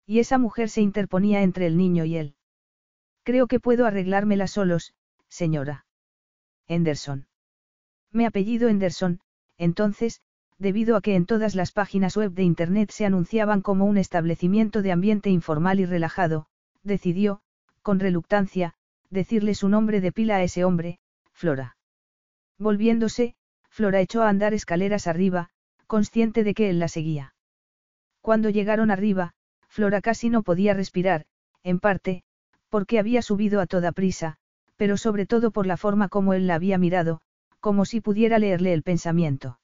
[0.06, 2.36] Y esa mujer se interponía entre el niño y él.
[3.24, 4.94] Creo que puedo arreglármela solos,
[5.28, 5.86] señora.
[6.68, 7.28] Henderson.
[8.12, 9.20] Me apellido Henderson,
[9.58, 10.22] entonces,
[10.58, 14.82] debido a que en todas las páginas web de Internet se anunciaban como un establecimiento
[14.82, 16.48] de ambiente informal y relajado,
[16.84, 17.42] decidió,
[17.88, 18.74] con reluctancia,
[19.10, 21.00] decirle su nombre de pila a ese hombre,
[21.32, 21.78] Flora.
[22.60, 23.36] Volviéndose,
[23.70, 25.52] Flora echó a andar escaleras arriba,
[25.86, 27.34] consciente de que él la seguía.
[28.20, 29.36] Cuando llegaron arriba,
[29.70, 31.28] Flora casi no podía respirar,
[31.64, 32.24] en parte,
[32.68, 34.36] porque había subido a toda prisa,
[34.76, 37.22] pero sobre todo por la forma como él la había mirado,
[37.62, 39.62] como si pudiera leerle el pensamiento.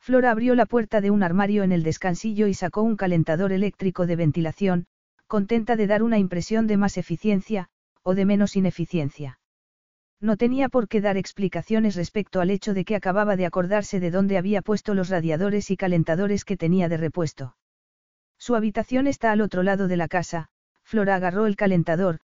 [0.00, 4.06] Flora abrió la puerta de un armario en el descansillo y sacó un calentador eléctrico
[4.06, 4.86] de ventilación,
[5.26, 7.68] contenta de dar una impresión de más eficiencia,
[8.02, 9.38] o de menos ineficiencia.
[10.20, 14.10] No tenía por qué dar explicaciones respecto al hecho de que acababa de acordarse de
[14.10, 17.56] dónde había puesto los radiadores y calentadores que tenía de repuesto.
[18.38, 20.48] Su habitación está al otro lado de la casa,
[20.82, 22.20] Flora agarró el calentador,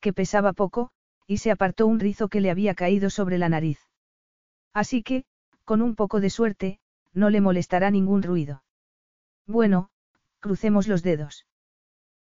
[0.00, 0.90] que pesaba poco,
[1.26, 3.78] y se apartó un rizo que le había caído sobre la nariz.
[4.74, 5.24] Así que,
[5.64, 6.80] con un poco de suerte,
[7.12, 8.64] no le molestará ningún ruido.
[9.46, 9.90] Bueno,
[10.40, 11.46] crucemos los dedos.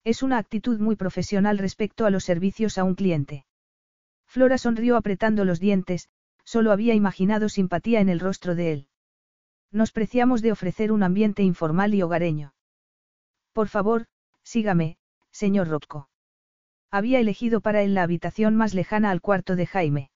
[0.09, 3.45] Es una actitud muy profesional respecto a los servicios a un cliente.
[4.25, 6.09] Flora sonrió apretando los dientes,
[6.45, 8.89] solo había imaginado simpatía en el rostro de él.
[9.71, 12.55] Nos preciamos de ofrecer un ambiente informal y hogareño.
[13.53, 14.07] Por favor,
[14.43, 14.97] sígame,
[15.31, 16.09] señor Rocco.
[16.91, 20.11] Había elegido para él la habitación más lejana al cuarto de Jaime.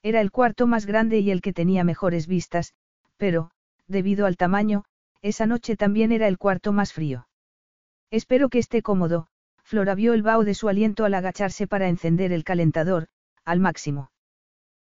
[0.00, 2.72] Era el cuarto más grande y el que tenía mejores vistas,
[3.16, 3.50] pero,
[3.88, 4.84] debido al tamaño,
[5.22, 7.26] esa noche también era el cuarto más frío.
[8.10, 9.26] Espero que esté cómodo,
[9.62, 13.08] Flora vio el vaho de su aliento al agacharse para encender el calentador,
[13.44, 14.10] al máximo.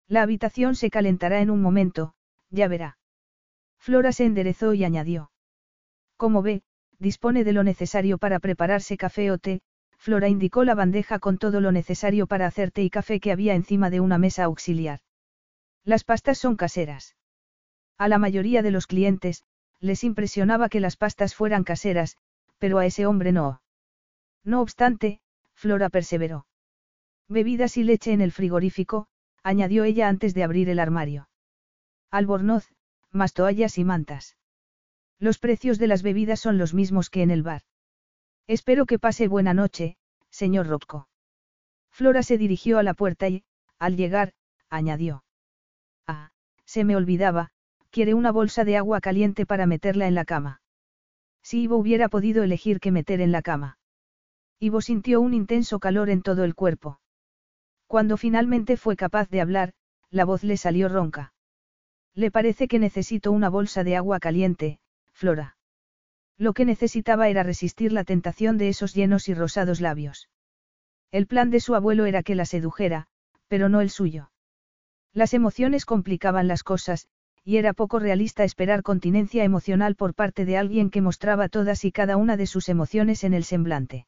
[0.09, 2.14] La habitación se calentará en un momento,
[2.51, 2.99] ya verá.
[3.79, 5.31] Flora se enderezó y añadió.
[6.16, 6.62] Como ve,
[6.99, 9.61] dispone de lo necesario para prepararse café o té,
[9.97, 13.55] Flora indicó la bandeja con todo lo necesario para hacer té y café que había
[13.55, 15.01] encima de una mesa auxiliar.
[15.85, 17.16] Las pastas son caseras.
[17.99, 19.45] A la mayoría de los clientes,
[19.79, 22.16] les impresionaba que las pastas fueran caseras,
[22.63, 23.61] pero a ese hombre no.
[24.45, 25.21] No obstante,
[25.53, 26.47] Flora perseveró.
[27.29, 29.09] Bebidas y leche en el frigorífico,
[29.43, 31.29] añadió ella antes de abrir el armario.
[32.13, 32.73] Albornoz,
[33.11, 34.37] más toallas y mantas.
[35.19, 37.63] Los precios de las bebidas son los mismos que en el bar.
[38.47, 39.97] Espero que pase buena noche,
[40.31, 41.09] señor Rocco.
[41.91, 43.43] Flora se dirigió a la puerta y,
[43.81, 44.35] al llegar,
[44.69, 45.25] añadió.
[46.07, 46.31] Ah,
[46.65, 47.51] se me olvidaba,
[47.91, 50.62] quiere una bolsa de agua caliente para meterla en la cama.
[51.43, 53.78] Si Ivo hubiera podido elegir qué meter en la cama.
[54.59, 57.01] Ivo sintió un intenso calor en todo el cuerpo.
[57.86, 59.74] Cuando finalmente fue capaz de hablar,
[60.11, 61.32] la voz le salió ronca.
[62.14, 64.78] Le parece que necesito una bolsa de agua caliente,
[65.12, 65.57] Flora.
[66.38, 70.28] Lo que necesitaba era resistir la tentación de esos llenos y rosados labios.
[71.11, 73.07] El plan de su abuelo era que la sedujera,
[73.49, 74.30] pero no el suyo.
[75.12, 77.09] Las emociones complicaban las cosas,
[77.45, 81.93] y era poco realista esperar continencia emocional por parte de alguien que mostraba todas y
[81.93, 84.07] cada una de sus emociones en el semblante.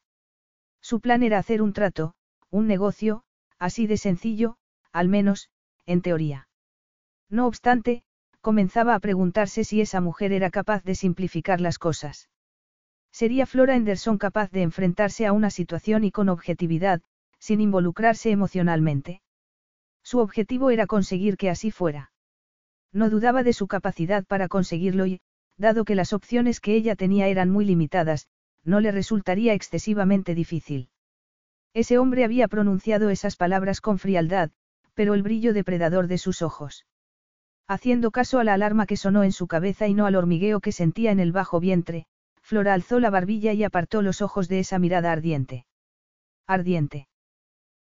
[0.81, 2.13] Su plan era hacer un trato,
[2.49, 3.23] un negocio,
[3.59, 4.57] así de sencillo,
[4.91, 5.49] al menos,
[5.85, 6.47] en teoría.
[7.29, 8.03] No obstante,
[8.41, 12.29] comenzaba a preguntarse si esa mujer era capaz de simplificar las cosas.
[13.11, 17.01] ¿Sería Flora Anderson capaz de enfrentarse a una situación y con objetividad,
[17.39, 19.21] sin involucrarse emocionalmente?
[20.03, 22.11] Su objetivo era conseguir que así fuera.
[22.95, 25.19] No dudaba de su capacidad para conseguirlo y,
[25.57, 28.29] dado que las opciones que ella tenía eran muy limitadas,
[28.63, 30.87] no le resultaría excesivamente difícil.
[31.73, 34.51] Ese hombre había pronunciado esas palabras con frialdad,
[34.93, 36.85] pero el brillo depredador de sus ojos.
[37.67, 40.71] Haciendo caso a la alarma que sonó en su cabeza y no al hormigueo que
[40.71, 42.05] sentía en el bajo vientre,
[42.41, 45.65] Flora alzó la barbilla y apartó los ojos de esa mirada ardiente.
[46.47, 47.09] Ardiente.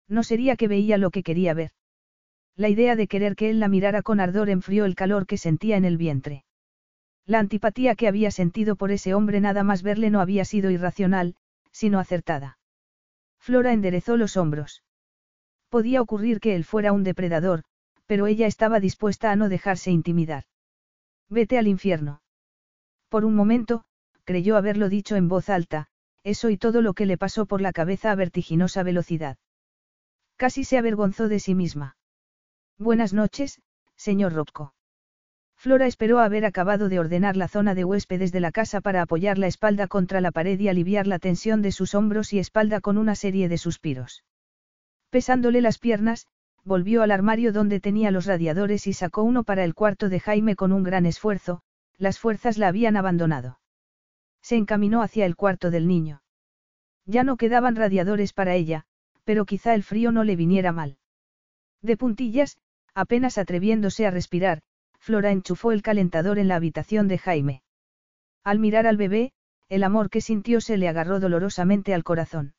[0.09, 1.71] No sería que veía lo que quería ver.
[2.57, 5.77] La idea de querer que él la mirara con ardor enfrió el calor que sentía
[5.77, 6.45] en el vientre.
[7.27, 11.37] La antipatía que había sentido por ese hombre nada más verle no había sido irracional,
[11.73, 12.59] sino acertada.
[13.41, 14.85] Flora enderezó los hombros.
[15.69, 17.65] Podía ocurrir que él fuera un depredador,
[18.07, 20.45] pero ella estaba dispuesta a no dejarse intimidar.
[21.29, 22.23] Vete al infierno.
[23.09, 23.85] Por un momento,
[24.25, 25.89] creyó haberlo dicho en voz alta,
[26.23, 29.39] eso y todo lo que le pasó por la cabeza a vertiginosa velocidad.
[30.37, 31.97] Casi se avergonzó de sí misma.
[32.79, 33.63] Buenas noches,
[33.95, 34.75] señor Rocco.
[35.57, 39.39] Flora esperó haber acabado de ordenar la zona de huéspedes de la casa para apoyar
[39.39, 42.99] la espalda contra la pared y aliviar la tensión de sus hombros y espalda con
[42.99, 44.25] una serie de suspiros.
[45.11, 46.27] Pesándole las piernas,
[46.65, 50.57] volvió al armario donde tenía los radiadores y sacó uno para el cuarto de Jaime
[50.57, 51.63] con un gran esfuerzo,
[51.97, 53.61] las fuerzas la habían abandonado.
[54.43, 56.23] Se encaminó hacia el cuarto del niño.
[57.07, 58.85] Ya no quedaban radiadores para ella,
[59.23, 60.99] pero quizá el frío no le viniera mal.
[61.81, 62.59] De puntillas,
[62.95, 64.63] apenas atreviéndose a respirar,
[64.99, 67.63] Flora enchufó el calentador en la habitación de Jaime.
[68.43, 69.33] Al mirar al bebé,
[69.69, 72.55] el amor que sintió se le agarró dolorosamente al corazón.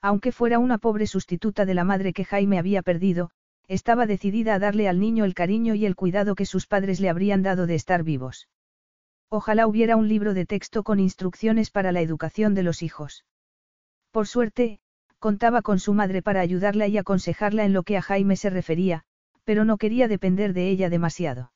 [0.00, 3.30] Aunque fuera una pobre sustituta de la madre que Jaime había perdido,
[3.66, 7.10] estaba decidida a darle al niño el cariño y el cuidado que sus padres le
[7.10, 8.48] habrían dado de estar vivos.
[9.28, 13.26] Ojalá hubiera un libro de texto con instrucciones para la educación de los hijos.
[14.10, 14.80] Por suerte,
[15.18, 19.04] contaba con su madre para ayudarla y aconsejarla en lo que a Jaime se refería,
[19.48, 21.52] pero no quería depender de ella demasiado.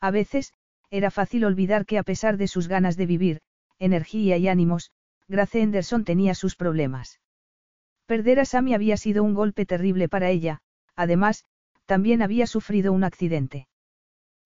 [0.00, 0.52] A veces,
[0.90, 3.40] era fácil olvidar que a pesar de sus ganas de vivir,
[3.78, 4.90] energía y ánimos,
[5.28, 7.20] Grace Henderson tenía sus problemas.
[8.06, 10.58] Perder a Sammy había sido un golpe terrible para ella,
[10.96, 11.44] además,
[11.86, 13.68] también había sufrido un accidente.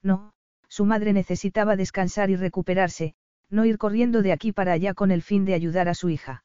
[0.02, 0.34] No,
[0.68, 3.14] su madre necesitaba descansar y recuperarse,
[3.48, 6.44] no ir corriendo de aquí para allá con el fin de ayudar a su hija.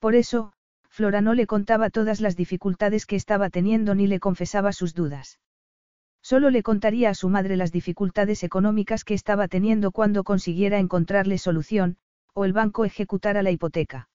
[0.00, 0.52] Por eso,
[0.98, 5.38] Flora no le contaba todas las dificultades que estaba teniendo ni le confesaba sus dudas.
[6.22, 11.38] Solo le contaría a su madre las dificultades económicas que estaba teniendo cuando consiguiera encontrarle
[11.38, 11.98] solución,
[12.34, 14.08] o el banco ejecutara la hipoteca.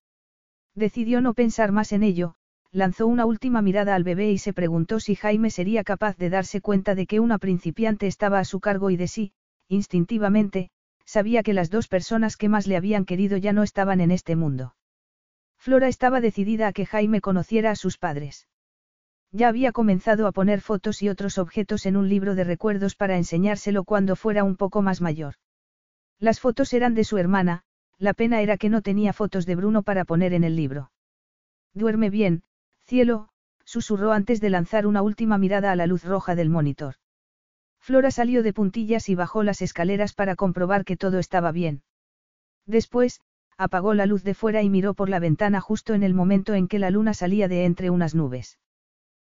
[0.76, 2.36] Decidió no pensar más en ello,
[2.74, 6.60] lanzó una última mirada al bebé y se preguntó si Jaime sería capaz de darse
[6.60, 9.32] cuenta de que una principiante estaba a su cargo y de sí,
[9.70, 10.70] instintivamente,
[11.06, 14.36] sabía que las dos personas que más le habían querido ya no estaban en este
[14.36, 14.76] mundo.
[15.64, 18.50] Flora estaba decidida a que Jaime conociera a sus padres.
[19.32, 23.16] Ya había comenzado a poner fotos y otros objetos en un libro de recuerdos para
[23.16, 25.36] enseñárselo cuando fuera un poco más mayor.
[26.20, 27.64] Las fotos eran de su hermana,
[27.98, 30.92] la pena era que no tenía fotos de Bruno para poner en el libro.
[31.74, 32.44] Duerme bien,
[32.84, 33.30] cielo,
[33.64, 36.96] susurró antes de lanzar una última mirada a la luz roja del monitor.
[37.80, 41.84] Flora salió de puntillas y bajó las escaleras para comprobar que todo estaba bien.
[42.66, 43.22] Después,
[43.58, 46.68] apagó la luz de fuera y miró por la ventana justo en el momento en
[46.68, 48.60] que la luna salía de entre unas nubes.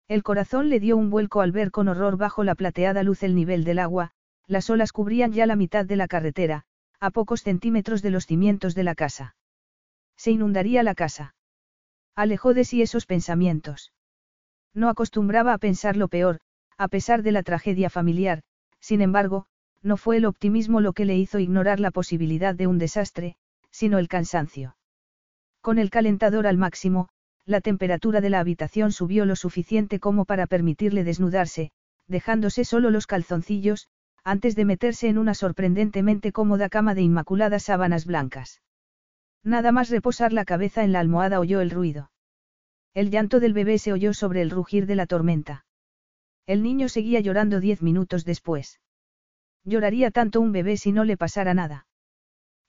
[0.08, 3.36] El corazón le dio un vuelco al ver con horror bajo la plateada luz el
[3.36, 4.12] nivel del agua,
[4.48, 6.66] las olas cubrían ya la mitad de la carretera,
[7.00, 9.36] a pocos centímetros de los cimientos de la casa.
[10.18, 11.36] Se inundaría la casa.
[12.16, 13.94] Alejó de sí esos pensamientos.
[14.74, 16.40] No acostumbraba a pensar lo peor,
[16.78, 18.42] a pesar de la tragedia familiar,
[18.80, 19.46] sin embargo,
[19.82, 23.36] no fue el optimismo lo que le hizo ignorar la posibilidad de un desastre,
[23.72, 24.76] sino el cansancio.
[25.62, 27.10] Con el calentador al máximo,
[27.46, 31.72] la temperatura de la habitación subió lo suficiente como para permitirle desnudarse,
[32.08, 33.88] dejándose solo los calzoncillos,
[34.24, 38.62] antes de meterse en una sorprendentemente cómoda cama de inmaculadas sábanas blancas.
[39.44, 42.12] Nada más reposar la cabeza en la almohada oyó el ruido.
[42.94, 45.66] El llanto del bebé se oyó sobre el rugir de la tormenta.
[46.46, 48.80] El niño seguía llorando diez minutos después.
[49.64, 51.86] Lloraría tanto un bebé si no le pasara nada.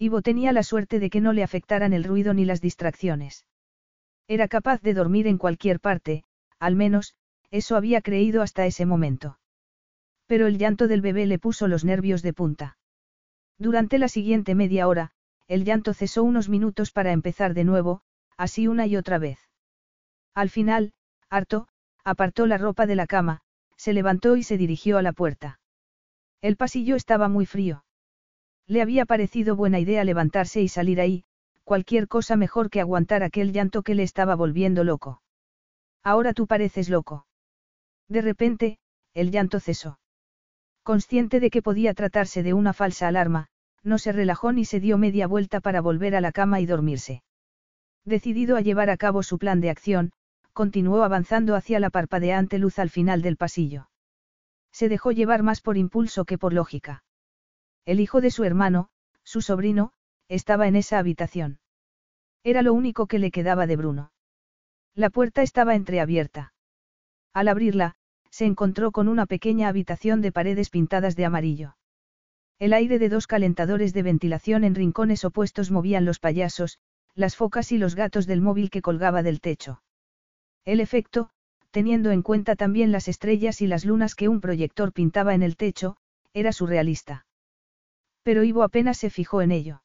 [0.03, 3.45] Ivo tenía la suerte de que no le afectaran el ruido ni las distracciones.
[4.29, 6.25] Era capaz de dormir en cualquier parte,
[6.59, 7.15] al menos,
[7.51, 9.39] eso había creído hasta ese momento.
[10.27, 12.79] Pero el llanto del bebé le puso los nervios de punta.
[13.59, 15.11] Durante la siguiente media hora,
[15.49, 18.01] el llanto cesó unos minutos para empezar de nuevo,
[18.39, 19.39] así una y otra vez.
[20.35, 20.95] Al final,
[21.29, 21.69] harto,
[22.05, 23.43] apartó la ropa de la cama,
[23.77, 25.61] se levantó y se dirigió a la puerta.
[26.41, 27.85] El pasillo estaba muy frío.
[28.67, 31.25] Le había parecido buena idea levantarse y salir ahí,
[31.65, 35.23] cualquier cosa mejor que aguantar aquel llanto que le estaba volviendo loco.
[36.03, 37.27] Ahora tú pareces loco.
[38.09, 38.79] De repente,
[39.15, 39.99] el llanto cesó.
[40.83, 43.49] Consciente de que podía tratarse de una falsa alarma,
[43.83, 47.23] no se relajó ni se dio media vuelta para volver a la cama y dormirse.
[48.05, 50.13] Decidido a llevar a cabo su plan de acción,
[50.53, 53.89] continuó avanzando hacia la parpadeante luz al final del pasillo.
[54.73, 57.05] Se dejó llevar más por impulso que por lógica.
[57.85, 58.89] El hijo de su hermano,
[59.25, 59.93] su sobrino,
[60.29, 61.59] estaba en esa habitación.
[62.45, 64.13] Era lo único que le quedaba de Bruno.
[64.95, 66.53] La puerta estaba entreabierta.
[67.33, 67.97] Al abrirla,
[68.31, 71.77] se encontró con una pequeña habitación de paredes pintadas de amarillo.
[72.59, 76.79] El aire de dos calentadores de ventilación en rincones opuestos movían los payasos,
[77.15, 79.83] las focas y los gatos del móvil que colgaba del techo.
[80.65, 81.31] El efecto,
[81.71, 85.57] teniendo en cuenta también las estrellas y las lunas que un proyector pintaba en el
[85.57, 85.97] techo,
[86.35, 87.27] era surrealista.
[88.23, 89.83] Pero Ivo apenas se fijó en ello.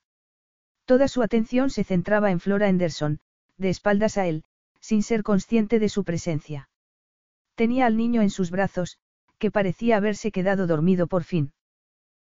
[0.85, 3.19] Toda su atención se centraba en Flora Henderson,
[3.57, 4.43] de espaldas a él,
[4.79, 6.69] sin ser consciente de su presencia.
[7.55, 8.99] Tenía al niño en sus brazos,
[9.39, 11.53] que parecía haberse quedado dormido por fin.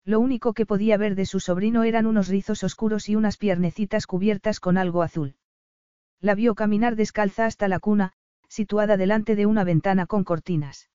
[0.05, 4.05] Lo único que podía ver de su sobrino eran unos rizos oscuros y unas piernecitas
[4.05, 5.35] cubiertas con algo azul.
[6.19, 8.13] La vio caminar descalza hasta la cuna,
[8.47, 10.89] situada delante de una ventana con cortinas.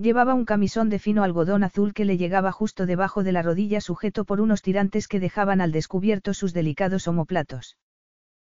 [0.00, 3.80] Llevaba un camisón de fino algodón azul que le llegaba justo debajo de la rodilla
[3.80, 7.76] sujeto por unos tirantes que dejaban al descubierto sus delicados omoplatos.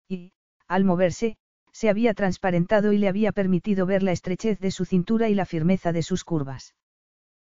[0.09, 0.33] Y,
[0.67, 1.37] al moverse,
[1.71, 5.45] se había transparentado y le había permitido ver la estrechez de su cintura y la
[5.45, 6.75] firmeza de sus curvas.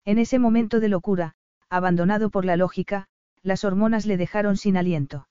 [0.04, 1.36] En ese momento de locura,
[1.68, 3.06] abandonado por la lógica,
[3.42, 5.28] las hormonas le dejaron sin aliento.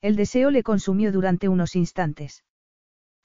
[0.00, 2.44] El deseo le consumió durante unos instantes.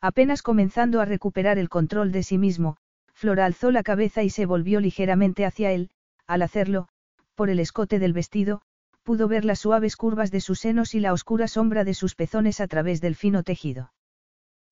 [0.02, 2.78] Apenas comenzando a recuperar el control de sí mismo,
[3.20, 5.90] Flora alzó la cabeza y se volvió ligeramente hacia él,
[6.26, 6.88] al hacerlo,
[7.36, 8.62] por el escote del vestido,
[9.04, 12.62] pudo ver las suaves curvas de sus senos y la oscura sombra de sus pezones
[12.62, 13.92] a través del fino tejido.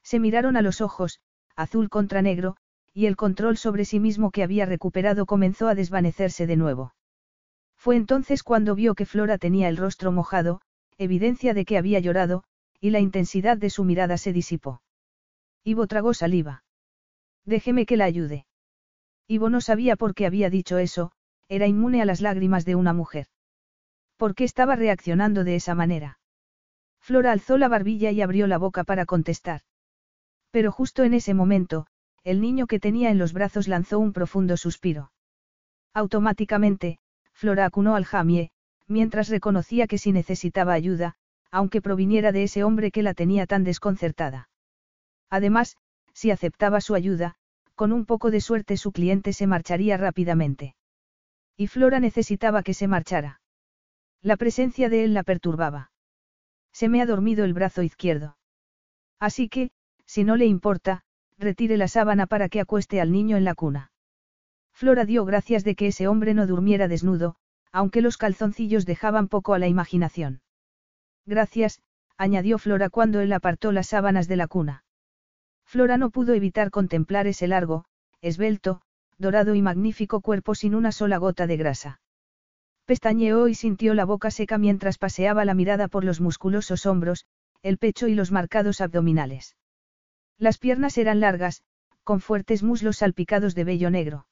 [0.01, 1.19] Se miraron a los ojos,
[1.57, 2.55] azul contra negro,
[2.93, 6.93] y el control sobre sí mismo que había recuperado comenzó a desvanecerse de nuevo.
[7.75, 10.61] Fue entonces cuando vio que Flora tenía el rostro mojado,
[10.97, 12.45] evidencia de que había llorado,
[12.79, 14.81] y la intensidad de su mirada se disipó.
[15.65, 16.63] Ivo tragó saliva.
[17.47, 18.45] Déjeme que la ayude.
[19.25, 21.13] Ivo no sabía por qué había dicho eso,
[21.47, 23.27] era inmune a las lágrimas de una mujer.
[24.17, 26.19] ¿Por qué estaba reaccionando de esa manera?
[26.99, 29.61] Flora alzó la barbilla y abrió la boca para contestar.
[30.51, 31.87] Pero justo en ese momento,
[32.25, 35.13] el niño que tenía en los brazos lanzó un profundo suspiro.
[35.93, 36.99] Automáticamente,
[37.31, 38.51] Flora acunó al jamie,
[38.87, 41.15] mientras reconocía que si necesitaba ayuda,
[41.49, 44.49] aunque proviniera de ese hombre que la tenía tan desconcertada.
[45.29, 45.77] Además,
[46.13, 47.36] si aceptaba su ayuda,
[47.77, 50.75] con un poco de suerte su cliente se marcharía rápidamente.
[51.55, 53.39] Y Flora necesitaba que se marchara.
[54.19, 55.91] La presencia de él la perturbaba.
[56.73, 58.35] Se me ha dormido el brazo izquierdo.
[59.19, 59.69] Así que,
[60.07, 61.03] si no le importa,
[61.37, 63.91] retire la sábana para que acueste al niño en la cuna.
[64.73, 67.35] Flora dio gracias de que ese hombre no durmiera desnudo,
[67.71, 70.41] aunque los calzoncillos dejaban poco a la imaginación.
[71.27, 71.79] Gracias,
[72.17, 74.83] añadió Flora cuando él apartó las sábanas de la cuna.
[75.67, 77.83] Flora no pudo evitar contemplar ese largo,
[78.21, 78.81] esbelto,
[79.17, 81.99] dorado y magnífico cuerpo sin una sola gota de grasa.
[82.85, 87.25] Pestañeó y sintió la boca seca mientras paseaba la mirada por los musculosos hombros,
[87.63, 89.57] el pecho y los marcados abdominales.
[90.37, 91.63] Las piernas eran largas,
[92.05, 94.25] con fuertes muslos salpicados de vello negro.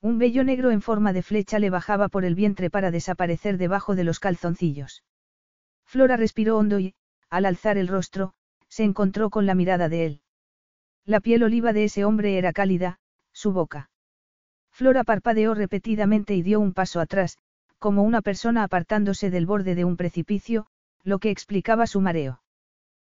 [0.00, 3.94] Un vello negro en forma de flecha le bajaba por el vientre para desaparecer debajo
[3.94, 5.04] de los calzoncillos.
[5.84, 6.94] Flora respiró hondo y,
[7.30, 8.32] al alzar el rostro,
[8.68, 10.22] se encontró con la mirada de él.
[11.08, 12.98] La piel oliva de ese hombre era cálida,
[13.32, 13.88] su boca.
[14.70, 17.38] Flora parpadeó repetidamente y dio un paso atrás,
[17.78, 20.66] como una persona apartándose del borde de un precipicio,
[21.04, 22.42] lo que explicaba su mareo.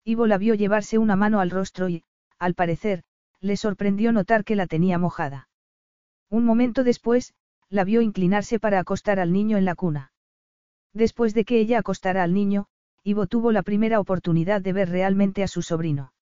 [0.05, 2.03] Ivo la vio llevarse una mano al rostro y,
[2.37, 3.01] al parecer,
[3.41, 5.49] le sorprendió notar que la tenía mojada.
[6.29, 7.33] Un momento después,
[7.69, 10.11] la vio inclinarse para acostar al niño en la cuna.
[10.93, 12.67] Después de que ella acostara al niño,
[13.03, 16.13] Ivo tuvo la primera oportunidad de ver realmente a su sobrino.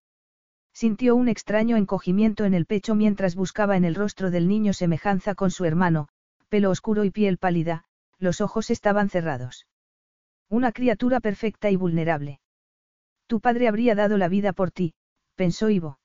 [0.77, 5.33] Sintió un extraño encogimiento en el pecho mientras buscaba en el rostro del niño semejanza
[5.33, 6.07] con su hermano,
[6.49, 7.85] pelo oscuro y piel pálida,
[8.19, 9.65] los ojos estaban cerrados.
[10.49, 12.41] Una criatura perfecta y vulnerable.
[13.25, 14.93] Tu padre habría dado la vida por ti,
[15.33, 15.97] pensó Ivo.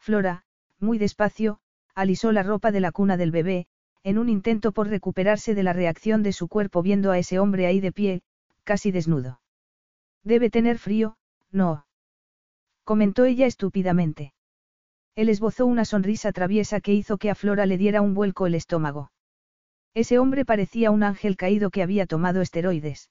[0.00, 0.42] Flora,
[0.80, 1.60] muy despacio,
[1.94, 3.68] alisó la ropa de la cuna del bebé,
[4.02, 7.68] en un intento por recuperarse de la reacción de su cuerpo viendo a ese hombre
[7.68, 8.22] ahí de pie,
[8.64, 9.40] casi desnudo.
[10.24, 11.16] Debe tener frío,
[11.52, 11.84] no
[12.84, 14.32] comentó ella estúpidamente.
[15.16, 18.54] Él esbozó una sonrisa traviesa que hizo que a Flora le diera un vuelco el
[18.54, 19.10] estómago.
[19.94, 23.10] Ese hombre parecía un ángel caído que había tomado esteroides.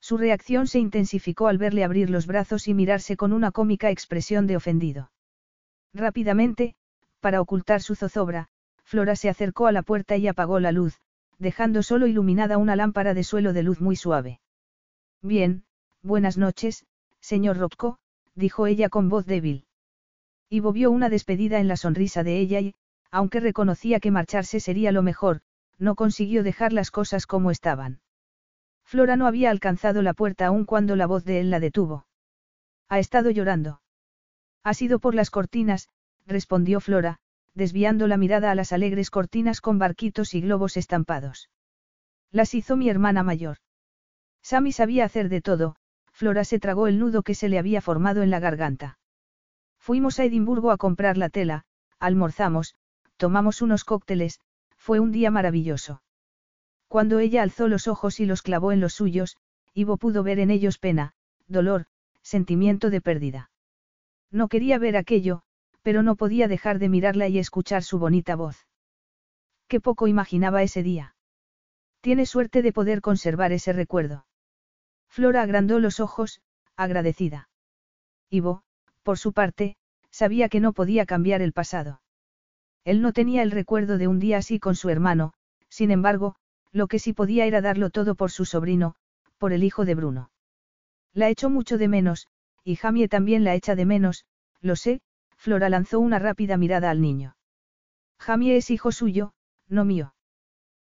[0.00, 4.48] Su reacción se intensificó al verle abrir los brazos y mirarse con una cómica expresión
[4.48, 5.12] de ofendido.
[5.94, 6.74] Rápidamente,
[7.20, 8.48] para ocultar su zozobra,
[8.82, 10.98] Flora se acercó a la puerta y apagó la luz,
[11.38, 14.40] dejando solo iluminada una lámpara de suelo de luz muy suave.
[15.22, 15.64] Bien,
[16.02, 16.84] buenas noches,
[17.20, 18.00] señor Rocco,
[18.34, 19.66] dijo ella con voz débil.
[20.48, 22.74] Ivo vio una despedida en la sonrisa de ella y,
[23.10, 25.40] aunque reconocía que marcharse sería lo mejor,
[25.78, 28.00] no consiguió dejar las cosas como estaban.
[28.84, 32.06] Flora no había alcanzado la puerta aún cuando la voz de él la detuvo.
[32.88, 33.80] Ha estado llorando.
[34.62, 35.88] Ha sido por las cortinas,
[36.26, 37.18] respondió Flora,
[37.54, 41.50] desviando la mirada a las alegres cortinas con barquitos y globos estampados.
[42.30, 43.58] Las hizo mi hermana mayor.
[44.42, 45.76] Sammy sabía hacer de todo,
[46.22, 48.96] Flora se tragó el nudo que se le había formado en la garganta.
[49.80, 51.64] Fuimos a Edimburgo a comprar la tela,
[51.98, 52.76] almorzamos,
[53.16, 54.38] tomamos unos cócteles,
[54.76, 56.00] fue un día maravilloso.
[56.86, 59.36] Cuando ella alzó los ojos y los clavó en los suyos,
[59.74, 61.14] Ivo pudo ver en ellos pena,
[61.48, 61.86] dolor,
[62.22, 63.50] sentimiento de pérdida.
[64.30, 65.42] No quería ver aquello,
[65.82, 68.68] pero no podía dejar de mirarla y escuchar su bonita voz.
[69.66, 71.16] Qué poco imaginaba ese día.
[72.00, 74.24] Tiene suerte de poder conservar ese recuerdo.
[75.12, 76.40] Flora agrandó los ojos,
[76.74, 77.50] agradecida.
[78.30, 78.62] Ivo,
[79.02, 79.76] por su parte,
[80.10, 82.00] sabía que no podía cambiar el pasado.
[82.82, 85.34] Él no tenía el recuerdo de un día así con su hermano,
[85.68, 86.34] sin embargo,
[86.72, 88.94] lo que sí podía era darlo todo por su sobrino,
[89.36, 90.30] por el hijo de Bruno.
[91.12, 92.28] La echó mucho de menos,
[92.64, 94.24] y Jamie también la echa de menos,
[94.62, 95.02] lo sé,
[95.36, 97.36] Flora lanzó una rápida mirada al niño.
[98.18, 99.34] Jamie es hijo suyo,
[99.68, 100.14] no mío.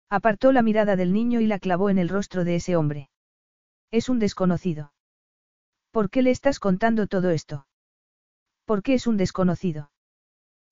[0.09, 3.11] Apartó la mirada del niño y la clavó en el rostro de ese hombre.
[3.96, 4.91] Es un desconocido.
[5.91, 7.66] ¿Por qué le estás contando todo esto?
[8.66, 9.89] ¿Por qué es un desconocido?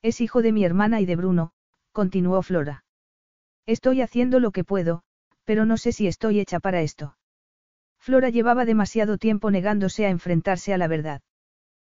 [0.01, 1.53] Es hijo de mi hermana y de Bruno,
[1.93, 2.83] continuó Flora.
[3.65, 5.03] Estoy haciendo lo que puedo,
[5.45, 7.15] pero no sé si estoy hecha para esto.
[7.97, 11.21] Flora llevaba demasiado tiempo negándose a enfrentarse a la verdad.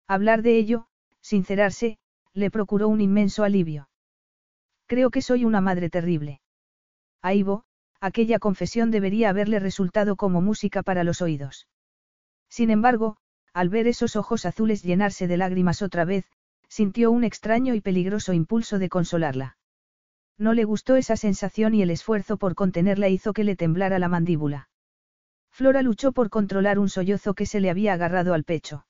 [0.08, 0.86] Hablar de ello,
[1.22, 1.98] sincerarse,
[2.34, 3.90] le procuró un inmenso alivio.
[4.86, 6.40] Creo que soy una madre terrible.
[7.24, 7.66] A Ivo,
[8.02, 11.68] aquella confesión debería haberle resultado como música para los oídos.
[12.50, 13.18] Sin embargo,
[13.54, 16.30] al ver esos ojos azules llenarse de lágrimas otra vez,
[16.68, 19.58] sintió un extraño y peligroso impulso de consolarla.
[20.38, 24.10] No le gustó esa sensación y el esfuerzo por contenerla hizo que le temblara la
[24.10, 24.70] mandíbula.
[25.52, 28.86] Flora luchó por controlar un sollozo que se le había agarrado al pecho.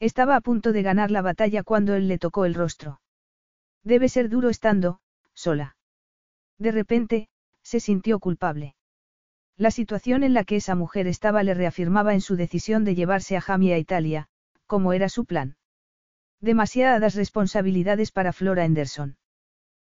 [0.00, 3.00] Estaba a punto de ganar la batalla cuando él le tocó el rostro.
[3.84, 4.98] Debe ser duro estando,
[5.32, 5.76] sola.
[6.58, 7.28] De repente,
[7.66, 8.76] se sintió culpable.
[9.56, 13.36] La situación en la que esa mujer estaba le reafirmaba en su decisión de llevarse
[13.36, 14.28] a Jamie a Italia,
[14.66, 15.56] como era su plan.
[16.40, 19.16] Demasiadas responsabilidades para Flora Anderson.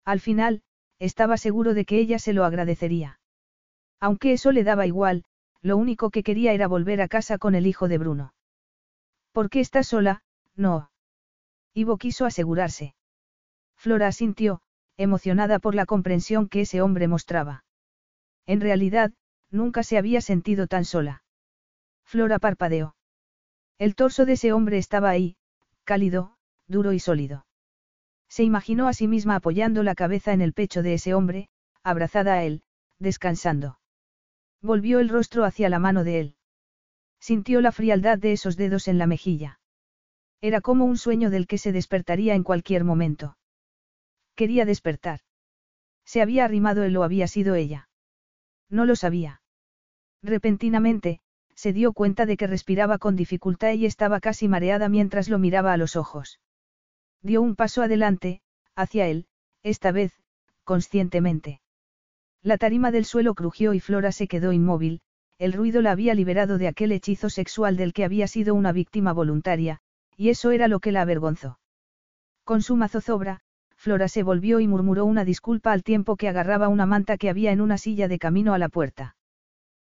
[0.05, 0.62] Al final,
[0.99, 3.21] estaba seguro de que ella se lo agradecería.
[4.01, 5.23] Aunque eso le daba igual,
[5.62, 8.35] lo único que quería era volver a casa con el hijo de Bruno.
[9.31, 10.25] ¿Por qué estás sola?
[10.57, 10.91] No.
[11.73, 12.97] Ivo quiso asegurarse.
[13.77, 14.61] Flora asintió,
[15.01, 17.64] emocionada por la comprensión que ese hombre mostraba.
[18.44, 19.12] En realidad,
[19.51, 21.22] nunca se había sentido tan sola.
[22.05, 22.94] Flora parpadeó.
[23.78, 25.36] El torso de ese hombre estaba ahí,
[25.84, 26.36] cálido,
[26.68, 27.46] duro y sólido.
[28.28, 31.48] Se imaginó a sí misma apoyando la cabeza en el pecho de ese hombre,
[31.82, 32.62] abrazada a él,
[32.98, 33.78] descansando.
[34.61, 36.34] Volvió el rostro hacia la mano de él.
[37.20, 39.61] Sintió la frialdad de esos dedos en la mejilla.
[40.42, 43.38] Era como un sueño del que se despertaría en cualquier momento.
[44.41, 45.20] Quería despertar.
[46.07, 47.91] Se había arrimado él o había sido ella.
[48.70, 49.43] No lo sabía.
[50.22, 51.20] Repentinamente,
[51.55, 55.74] se dio cuenta de que respiraba con dificultad y estaba casi mareada mientras lo miraba
[55.74, 56.41] a los ojos.
[57.20, 58.41] Dio un paso adelante,
[58.74, 59.26] hacia él,
[59.62, 60.14] esta vez,
[60.64, 61.61] conscientemente.
[62.41, 65.03] La tarima del suelo crujió y Flora se quedó inmóvil,
[65.36, 69.12] el ruido la había liberado de aquel hechizo sexual del que había sido una víctima
[69.12, 69.82] voluntaria,
[70.16, 71.59] y eso era lo que la avergonzó.
[72.45, 73.43] Con suma zozobra,
[73.81, 77.51] Flora se volvió y murmuró una disculpa al tiempo que agarraba una manta que había
[77.51, 79.16] en una silla de camino a la puerta.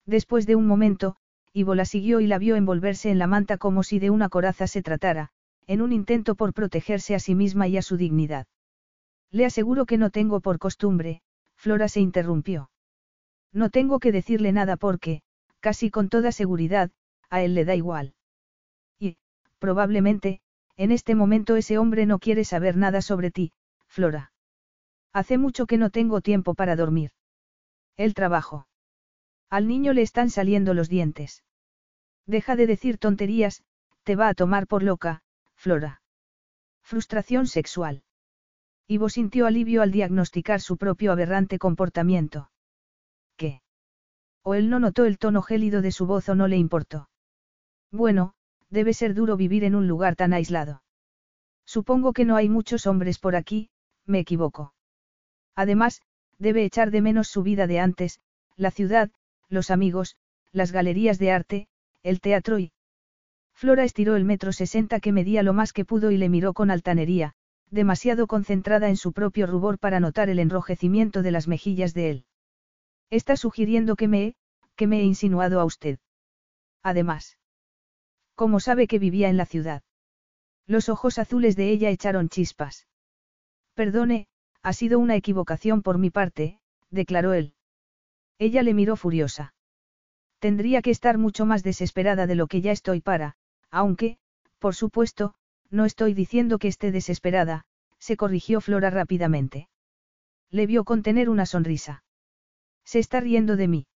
[0.05, 1.15] Después de un momento,
[1.53, 4.67] Ivo la siguió y la vio envolverse en la manta como si de una coraza
[4.67, 5.31] se tratara,
[5.65, 8.45] en un intento por protegerse a sí misma y a su dignidad.
[9.31, 11.23] Le aseguro que no tengo por costumbre,
[11.55, 12.69] Flora se interrumpió.
[13.51, 15.23] No tengo que decirle nada porque,
[15.61, 16.91] casi con toda seguridad,
[17.31, 18.13] a él le da igual.
[18.99, 19.17] Y,
[19.57, 20.41] probablemente,
[20.77, 23.51] en este momento ese hombre no quiere saber nada sobre ti,
[23.89, 24.31] Flora.
[25.11, 27.11] Hace mucho que no tengo tiempo para dormir.
[27.97, 28.67] El trabajo.
[29.49, 31.43] Al niño le están saliendo los dientes.
[32.25, 33.63] Deja de decir tonterías,
[34.03, 35.23] te va a tomar por loca,
[35.55, 36.01] Flora.
[36.81, 38.03] Frustración sexual.
[38.87, 42.51] Ivo sintió alivio al diagnosticar su propio aberrante comportamiento.
[43.35, 43.61] ¿Qué?
[44.43, 47.09] O él no notó el tono gélido de su voz o no le importó.
[47.91, 48.33] Bueno,
[48.69, 50.83] debe ser duro vivir en un lugar tan aislado.
[51.65, 53.69] Supongo que no hay muchos hombres por aquí,
[54.09, 54.73] me equivoco.
[55.55, 56.01] Además,
[56.37, 58.19] debe echar de menos su vida de antes,
[58.55, 59.11] la ciudad,
[59.47, 60.17] los amigos,
[60.51, 61.67] las galerías de arte,
[62.03, 62.71] el teatro y...
[63.53, 66.71] Flora estiró el metro sesenta que medía lo más que pudo y le miró con
[66.71, 67.33] altanería,
[67.69, 72.25] demasiado concentrada en su propio rubor para notar el enrojecimiento de las mejillas de él.
[73.09, 74.35] Está sugiriendo que me he,
[74.75, 75.99] que me he insinuado a usted.
[76.81, 77.37] Además.
[78.35, 79.83] ¿Cómo sabe que vivía en la ciudad?
[80.65, 82.87] Los ojos azules de ella echaron chispas.
[83.79, 84.27] Perdone,
[84.61, 87.53] ha sido una equivocación por mi parte, declaró él.
[88.37, 89.53] Ella le miró furiosa.
[90.39, 93.37] Tendría que estar mucho más desesperada de lo que ya estoy para,
[93.71, 94.17] aunque,
[94.57, 95.33] por supuesto,
[95.69, 97.63] no estoy diciendo que esté desesperada,
[97.99, 99.69] se corrigió Flora rápidamente.
[100.49, 102.03] Le vio contener una sonrisa.
[102.83, 103.87] Se está riendo de mí.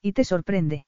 [0.00, 0.86] ¿Y te sorprende?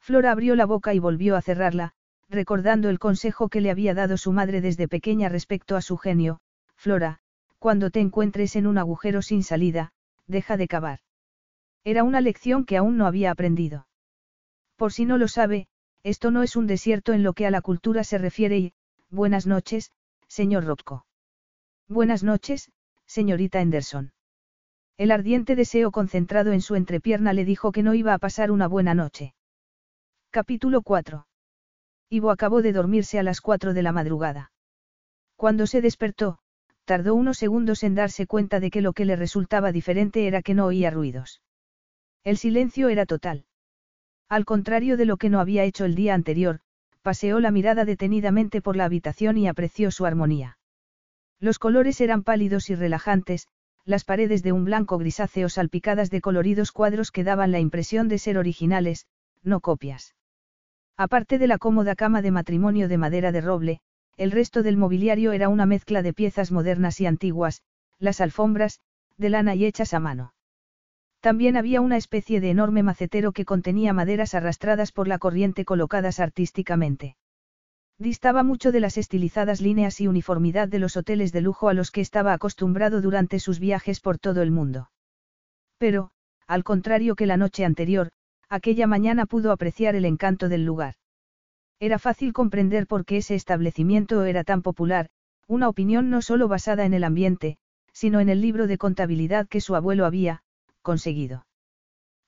[0.00, 1.92] Flora abrió la boca y volvió a cerrarla,
[2.30, 6.40] recordando el consejo que le había dado su madre desde pequeña respecto a su genio,
[6.74, 7.20] Flora,
[7.64, 9.90] cuando te encuentres en un agujero sin salida,
[10.26, 10.98] deja de cavar.
[11.82, 13.88] Era una lección que aún no había aprendido.
[14.76, 15.66] Por si no lo sabe,
[16.02, 18.74] esto no es un desierto en lo que a la cultura se refiere y,
[19.08, 19.92] buenas noches,
[20.28, 21.06] señor Rocco.
[21.88, 22.70] Buenas noches,
[23.06, 24.12] señorita Henderson.
[24.98, 28.68] El ardiente deseo concentrado en su entrepierna le dijo que no iba a pasar una
[28.68, 29.34] buena noche.
[30.28, 31.26] Capítulo 4.
[32.10, 34.52] Ivo acabó de dormirse a las 4 de la madrugada.
[35.36, 36.40] Cuando se despertó,
[36.84, 40.54] tardó unos segundos en darse cuenta de que lo que le resultaba diferente era que
[40.54, 41.40] no oía ruidos.
[42.24, 43.44] El silencio era total.
[44.28, 46.60] Al contrario de lo que no había hecho el día anterior,
[47.02, 50.58] paseó la mirada detenidamente por la habitación y apreció su armonía.
[51.38, 53.48] Los colores eran pálidos y relajantes,
[53.84, 58.18] las paredes de un blanco grisáceo salpicadas de coloridos cuadros que daban la impresión de
[58.18, 59.06] ser originales,
[59.42, 60.14] no copias.
[60.96, 63.80] Aparte de la cómoda cama de matrimonio de madera de roble,
[64.16, 67.62] el resto del mobiliario era una mezcla de piezas modernas y antiguas,
[67.98, 68.80] las alfombras,
[69.16, 70.34] de lana y hechas a mano.
[71.20, 76.20] También había una especie de enorme macetero que contenía maderas arrastradas por la corriente colocadas
[76.20, 77.16] artísticamente.
[77.98, 81.90] Distaba mucho de las estilizadas líneas y uniformidad de los hoteles de lujo a los
[81.90, 84.90] que estaba acostumbrado durante sus viajes por todo el mundo.
[85.78, 86.10] Pero,
[86.46, 88.10] al contrario que la noche anterior,
[88.48, 90.96] aquella mañana pudo apreciar el encanto del lugar.
[91.84, 95.10] Era fácil comprender por qué ese establecimiento era tan popular,
[95.46, 97.58] una opinión no solo basada en el ambiente,
[97.92, 100.42] sino en el libro de contabilidad que su abuelo había,
[100.80, 101.44] conseguido.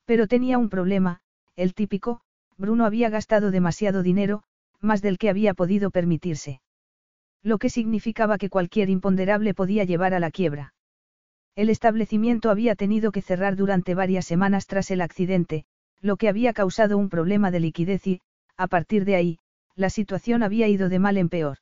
[0.05, 1.21] Pero tenía un problema,
[1.57, 2.21] el típico,
[2.59, 4.43] Bruno había gastado demasiado dinero,
[4.83, 6.61] más del que había podido permitirse.
[7.43, 10.75] Lo que significaba que cualquier imponderable podía llevar a la quiebra.
[11.55, 15.65] El establecimiento había tenido que cerrar durante varias semanas tras el accidente,
[16.03, 18.21] lo que había causado un problema de liquidez y,
[18.59, 19.39] a partir de ahí,
[19.77, 21.59] la situación había ido de mal en peor.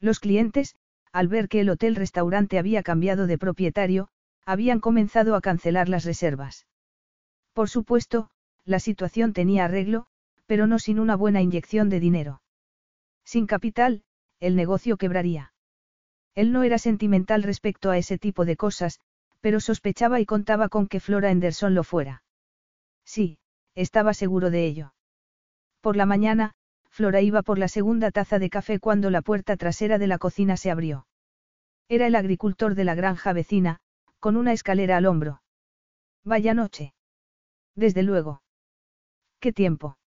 [0.00, 0.76] Los clientes,
[1.12, 4.08] al ver que el hotel-restaurante había cambiado de propietario,
[4.46, 6.66] habían comenzado a cancelar las reservas.
[7.52, 8.30] Por supuesto,
[8.64, 10.06] la situación tenía arreglo,
[10.46, 12.42] pero no sin una buena inyección de dinero.
[13.24, 14.04] Sin capital,
[14.40, 15.52] el negocio quebraría.
[16.34, 19.00] Él no era sentimental respecto a ese tipo de cosas,
[19.40, 22.22] pero sospechaba y contaba con que Flora Henderson lo fuera.
[23.04, 23.38] Sí,
[23.74, 24.94] estaba seguro de ello.
[25.80, 26.54] Por la mañana,
[26.94, 30.56] Flora iba por la segunda taza de café cuando la puerta trasera de la cocina
[30.56, 31.08] se abrió.
[31.88, 33.80] Era el agricultor de la granja vecina,
[34.20, 35.42] con una escalera al hombro.
[36.22, 36.94] Vaya noche.
[37.74, 38.42] Desde luego.
[39.40, 39.98] ¿Qué tiempo?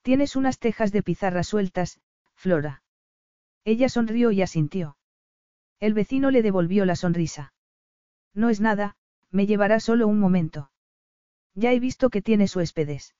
[0.00, 2.00] Tienes unas tejas de pizarra sueltas,
[2.34, 2.82] Flora.
[3.66, 4.96] Ella sonrió y asintió.
[5.80, 7.52] El vecino le devolvió la sonrisa.
[8.32, 8.96] No es nada,
[9.30, 10.70] me llevará solo un momento.
[11.54, 13.14] Ya he visto que tiene huéspedes.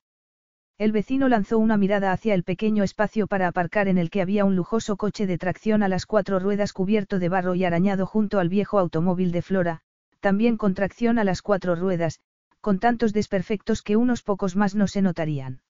[0.81, 4.45] El vecino lanzó una mirada hacia el pequeño espacio para aparcar en el que había
[4.45, 8.39] un lujoso coche de tracción a las cuatro ruedas cubierto de barro y arañado junto
[8.39, 9.81] al viejo automóvil de Flora,
[10.21, 12.19] también con tracción a las cuatro ruedas,
[12.61, 15.61] con tantos desperfectos que unos pocos más no se notarían.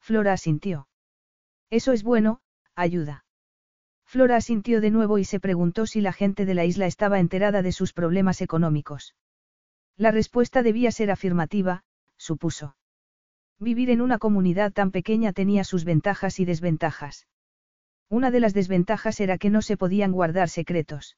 [0.00, 0.86] Flora asintió.
[1.70, 2.42] Eso es bueno,
[2.74, 3.24] ayuda.
[4.04, 7.62] Flora asintió de nuevo y se preguntó si la gente de la isla estaba enterada
[7.62, 9.14] de sus problemas económicos.
[9.96, 11.84] La respuesta debía ser afirmativa,
[12.18, 12.76] supuso.
[13.58, 17.26] Vivir en una comunidad tan pequeña tenía sus ventajas y desventajas.
[18.08, 21.16] Una de las desventajas era que no se podían guardar secretos.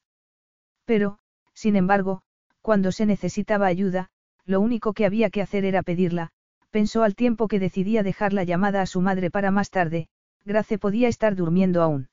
[0.84, 1.18] Pero,
[1.52, 2.22] sin embargo,
[2.62, 4.10] cuando se necesitaba ayuda,
[4.44, 6.30] lo único que había que hacer era pedirla,
[6.70, 10.08] pensó al tiempo que decidía dejar la llamada a su madre para más tarde,
[10.44, 12.08] Grace podía estar durmiendo aún.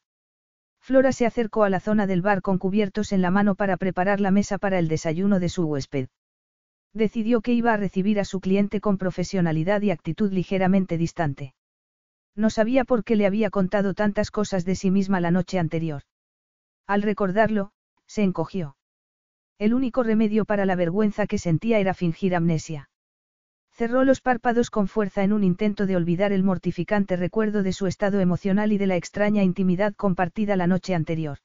[0.82, 4.20] Flora se acercó a la zona del bar con cubiertos en la mano para preparar
[4.20, 6.10] la mesa para el desayuno de su huésped.
[6.96, 11.54] Decidió que iba a recibir a su cliente con profesionalidad y actitud ligeramente distante.
[12.38, 16.04] No sabía por qué le había contado tantas cosas de sí misma la noche anterior.
[16.88, 17.72] Al recordarlo,
[18.08, 18.78] se encogió.
[19.60, 22.90] El único remedio para la vergüenza que sentía era fingir amnesia.
[23.72, 27.88] Cerró los párpados con fuerza en un intento de olvidar el mortificante recuerdo de su
[27.88, 31.40] estado emocional y de la extraña intimidad compartida la noche anterior.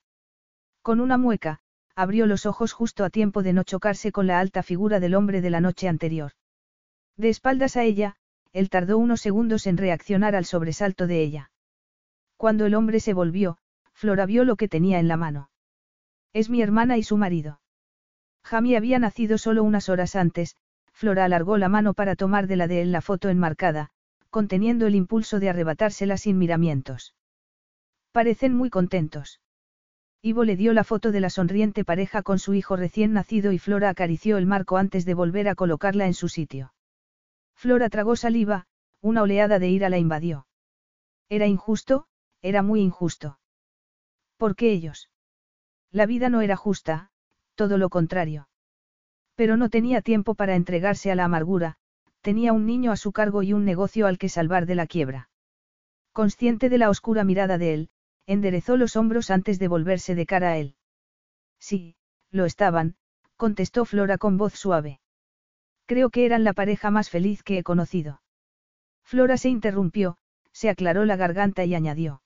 [0.83, 1.59] Con una mueca,
[2.01, 5.41] abrió los ojos justo a tiempo de no chocarse con la alta figura del hombre
[5.41, 6.33] de la noche anterior.
[7.17, 8.17] De espaldas a ella,
[8.53, 11.51] él tardó unos segundos en reaccionar al sobresalto de ella.
[12.37, 13.59] Cuando el hombre se volvió,
[13.93, 15.51] Flora vio lo que tenía en la mano.
[16.33, 17.61] Es mi hermana y su marido.
[18.43, 20.57] Jamie había nacido solo unas horas antes,
[20.93, 23.91] Flora alargó la mano para tomar de la de él la foto enmarcada,
[24.31, 27.15] conteniendo el impulso de arrebatársela sin miramientos.
[28.13, 29.41] Parecen muy contentos.
[30.23, 33.59] Ivo le dio la foto de la sonriente pareja con su hijo recién nacido y
[33.59, 36.75] Flora acarició el marco antes de volver a colocarla en su sitio.
[37.55, 38.67] Flora tragó saliva,
[39.01, 40.47] una oleada de ira la invadió.
[41.31, 42.07] Era injusto,
[42.43, 43.39] era muy injusto.
[44.37, 45.11] ¿Por qué ellos?
[45.91, 47.11] La vida no era justa,
[47.55, 48.49] todo lo contrario.
[49.37, 51.79] Pero no tenía tiempo para entregarse a la amargura,
[52.21, 55.31] tenía un niño a su cargo y un negocio al que salvar de la quiebra.
[56.13, 57.91] Consciente de la oscura mirada de él,
[58.27, 60.77] enderezó los hombros antes de volverse de cara a él.
[61.59, 61.97] Sí,
[62.31, 62.97] lo estaban,
[63.37, 65.01] contestó Flora con voz suave.
[65.87, 68.23] Creo que eran la pareja más feliz que he conocido.
[69.03, 70.17] Flora se interrumpió,
[70.53, 72.23] se aclaró la garganta y añadió.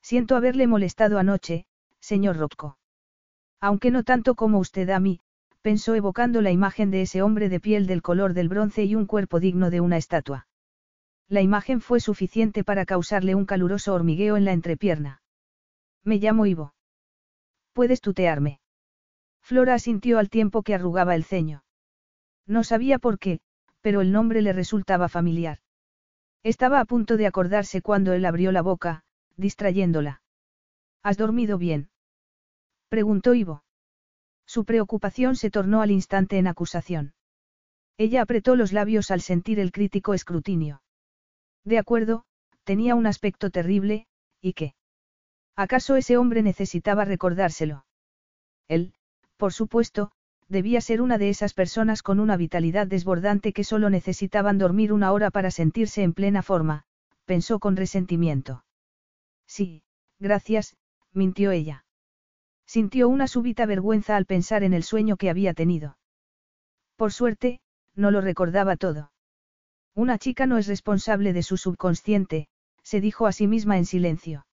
[0.00, 1.66] Siento haberle molestado anoche,
[2.00, 2.78] señor Rocco.
[3.60, 5.20] Aunque no tanto como usted a mí,
[5.60, 9.04] pensó evocando la imagen de ese hombre de piel del color del bronce y un
[9.04, 10.47] cuerpo digno de una estatua.
[11.28, 15.20] La imagen fue suficiente para causarle un caluroso hormigueo en la entrepierna.
[16.02, 16.74] Me llamo Ivo.
[17.74, 18.60] ¿Puedes tutearme?
[19.42, 21.64] Flora asintió al tiempo que arrugaba el ceño.
[22.46, 23.40] No sabía por qué,
[23.82, 25.58] pero el nombre le resultaba familiar.
[26.42, 29.04] Estaba a punto de acordarse cuando él abrió la boca,
[29.36, 30.22] distrayéndola.
[31.02, 31.90] ¿Has dormido bien?
[32.88, 33.64] preguntó Ivo.
[34.46, 37.12] Su preocupación se tornó al instante en acusación.
[37.98, 40.80] Ella apretó los labios al sentir el crítico escrutinio.
[41.68, 42.24] De acuerdo,
[42.64, 44.06] tenía un aspecto terrible,
[44.40, 44.74] ¿y qué?
[45.54, 47.84] ¿Acaso ese hombre necesitaba recordárselo?
[48.68, 48.94] Él,
[49.36, 50.10] por supuesto,
[50.48, 55.12] debía ser una de esas personas con una vitalidad desbordante que solo necesitaban dormir una
[55.12, 56.84] hora para sentirse en plena forma,
[57.26, 58.64] pensó con resentimiento.
[59.46, 59.82] Sí,
[60.18, 60.74] gracias,
[61.12, 61.84] mintió ella.
[62.64, 65.98] Sintió una súbita vergüenza al pensar en el sueño que había tenido.
[66.96, 67.60] Por suerte,
[67.94, 69.10] no lo recordaba todo.
[69.98, 72.46] Una chica no es responsable de su subconsciente,
[72.84, 74.46] se dijo a sí misma en silencio.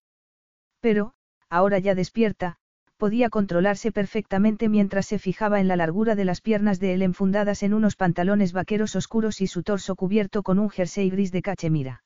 [0.79, 1.13] Pero,
[1.51, 2.55] ahora ya despierta,
[2.97, 7.61] podía controlarse perfectamente mientras se fijaba en la largura de las piernas de él enfundadas
[7.61, 12.03] en unos pantalones vaqueros oscuros y su torso cubierto con un jersey gris de cachemira.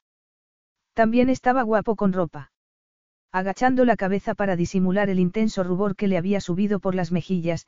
[0.93, 2.51] También estaba guapo con ropa.
[3.31, 7.67] Agachando la cabeza para disimular el intenso rubor que le había subido por las mejillas,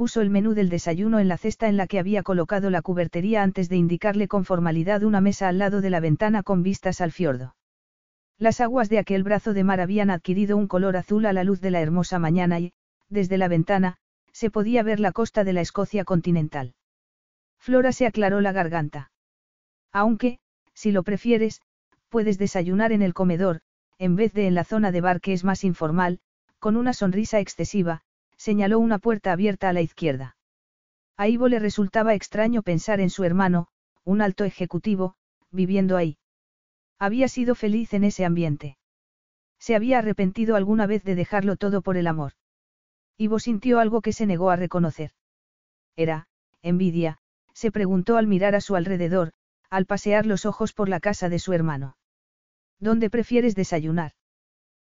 [0.00, 3.42] puso el menú del desayuno en la cesta en la que había colocado la cubertería
[3.42, 7.12] antes de indicarle con formalidad una mesa al lado de la ventana con vistas al
[7.12, 7.54] fiordo.
[8.38, 11.60] Las aguas de aquel brazo de mar habían adquirido un color azul a la luz
[11.60, 12.72] de la hermosa mañana y,
[13.10, 13.98] desde la ventana,
[14.32, 16.72] se podía ver la costa de la Escocia continental.
[17.58, 19.12] Flora se aclaró la garganta.
[19.92, 20.38] Aunque,
[20.72, 21.60] si lo prefieres,
[22.08, 23.60] puedes desayunar en el comedor,
[23.98, 26.20] en vez de en la zona de bar que es más informal,
[26.58, 28.00] con una sonrisa excesiva,
[28.40, 30.34] señaló una puerta abierta a la izquierda.
[31.18, 33.66] A Ivo le resultaba extraño pensar en su hermano,
[34.02, 35.14] un alto ejecutivo,
[35.50, 36.16] viviendo ahí.
[36.98, 38.78] Había sido feliz en ese ambiente.
[39.58, 42.32] Se había arrepentido alguna vez de dejarlo todo por el amor.
[43.18, 45.10] Ivo sintió algo que se negó a reconocer.
[45.94, 46.26] Era,
[46.62, 47.18] envidia,
[47.52, 49.32] se preguntó al mirar a su alrededor,
[49.68, 51.98] al pasear los ojos por la casa de su hermano.
[52.78, 54.12] ¿Dónde prefieres desayunar?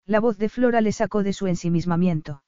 [0.05, 2.43] La voz de Flora le sacó de su ensimismamiento.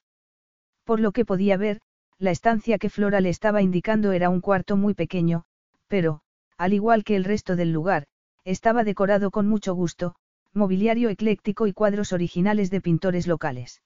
[0.92, 1.80] Por lo que podía ver,
[2.20, 5.46] la estancia que Flora le estaba indicando era un cuarto muy pequeño,
[5.88, 6.20] pero,
[6.58, 8.08] al igual que el resto del lugar,
[8.44, 10.16] estaba decorado con mucho gusto,
[10.54, 13.82] mobiliario ecléctico y cuadros originales de pintores locales.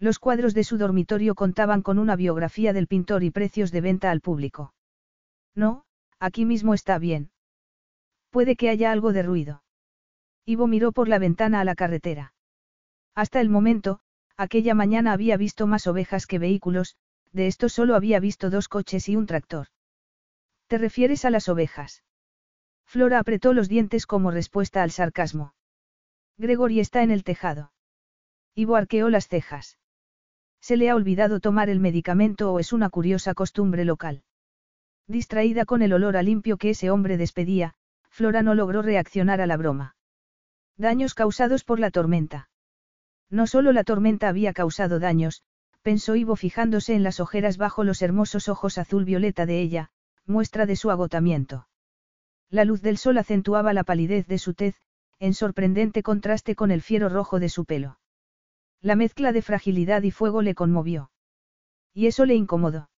[0.00, 4.10] Los cuadros de su dormitorio contaban con una biografía del pintor y precios de venta
[4.10, 4.74] al público.
[5.54, 5.84] No,
[6.18, 7.30] aquí mismo está bien.
[8.30, 9.62] Puede que haya algo de ruido.
[10.44, 12.34] Ivo miró por la ventana a la carretera.
[13.14, 14.00] Hasta el momento,
[14.36, 16.96] aquella mañana había visto más ovejas que vehículos,
[17.32, 19.68] de esto solo había visto dos coches y un tractor.
[20.66, 22.02] ¿Te refieres a las ovejas?
[22.84, 25.54] Flora apretó los dientes como respuesta al sarcasmo.
[26.38, 27.72] Gregory está en el tejado.
[28.54, 29.78] Ivo arqueó las cejas.
[30.60, 34.22] ¿Se le ha olvidado tomar el medicamento o es una curiosa costumbre local?
[35.06, 37.74] Distraída con el olor a limpio que ese hombre despedía,
[38.10, 39.94] Flora no logró reaccionar a la broma.
[40.76, 42.48] Daños causados por la tormenta.
[43.30, 45.42] No solo la tormenta había causado daños,
[45.82, 49.90] pensó Ivo fijándose en las ojeras bajo los hermosos ojos azul violeta de ella,
[50.26, 51.68] muestra de su agotamiento.
[52.50, 54.76] La luz del sol acentuaba la palidez de su tez,
[55.18, 57.98] en sorprendente contraste con el fiero rojo de su pelo.
[58.80, 61.10] La mezcla de fragilidad y fuego le conmovió.
[61.94, 62.90] Y eso le incomodó.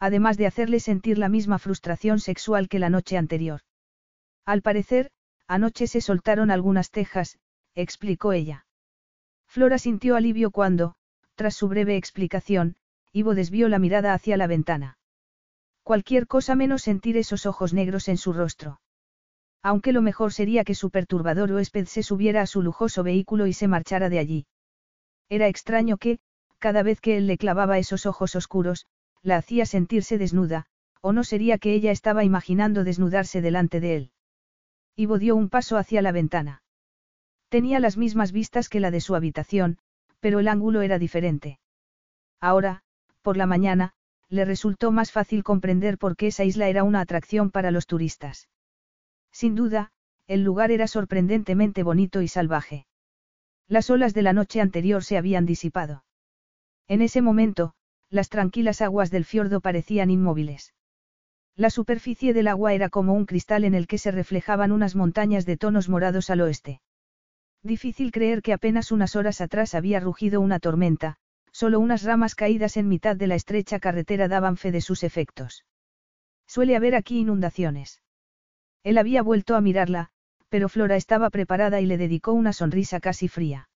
[0.00, 3.60] Además de hacerle sentir la misma frustración sexual que la noche anterior.
[4.44, 5.10] Al parecer,
[5.46, 7.38] Anoche se soltaron algunas tejas,
[7.74, 8.66] explicó ella.
[9.54, 10.96] Flora sintió alivio cuando,
[11.36, 12.74] tras su breve explicación,
[13.12, 14.98] Ivo desvió la mirada hacia la ventana.
[15.84, 18.80] Cualquier cosa menos sentir esos ojos negros en su rostro.
[19.62, 23.52] Aunque lo mejor sería que su perturbador huésped se subiera a su lujoso vehículo y
[23.52, 24.46] se marchara de allí.
[25.28, 26.18] Era extraño que,
[26.58, 28.86] cada vez que él le clavaba esos ojos oscuros,
[29.22, 30.66] la hacía sentirse desnuda,
[31.00, 34.10] o no sería que ella estaba imaginando desnudarse delante de él.
[34.96, 36.63] Ivo dio un paso hacia la ventana.
[37.54, 39.78] Tenía las mismas vistas que la de su habitación,
[40.18, 41.60] pero el ángulo era diferente.
[42.40, 42.82] Ahora,
[43.22, 43.92] por la mañana,
[44.28, 48.48] le resultó más fácil comprender por qué esa isla era una atracción para los turistas.
[49.30, 49.92] Sin duda,
[50.26, 52.88] el lugar era sorprendentemente bonito y salvaje.
[53.68, 56.04] Las olas de la noche anterior se habían disipado.
[56.88, 57.74] En ese momento,
[58.10, 60.74] las tranquilas aguas del fiordo parecían inmóviles.
[61.54, 65.46] La superficie del agua era como un cristal en el que se reflejaban unas montañas
[65.46, 66.80] de tonos morados al oeste.
[67.64, 71.16] Difícil creer que apenas unas horas atrás había rugido una tormenta,
[71.50, 75.64] solo unas ramas caídas en mitad de la estrecha carretera daban fe de sus efectos.
[76.46, 78.02] Suele haber aquí inundaciones.
[78.82, 80.10] Él había vuelto a mirarla,
[80.50, 83.70] pero Flora estaba preparada y le dedicó una sonrisa casi fría.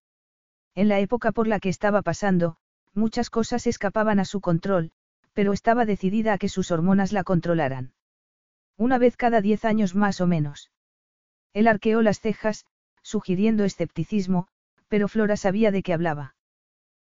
[0.74, 2.56] En la época por la que estaba pasando,
[2.92, 4.92] muchas cosas escapaban a su control,
[5.32, 7.94] pero estaba decidida a que sus hormonas la controlaran.
[8.76, 10.70] Una vez cada diez años más o menos.
[11.54, 12.66] Él arqueó las cejas,
[13.08, 14.48] sugiriendo escepticismo,
[14.88, 16.34] pero Flora sabía de qué hablaba.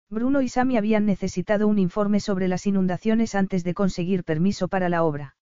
[0.10, 4.90] Bruno y Sammy habían necesitado un informe sobre las inundaciones antes de conseguir permiso para
[4.90, 5.36] la obra.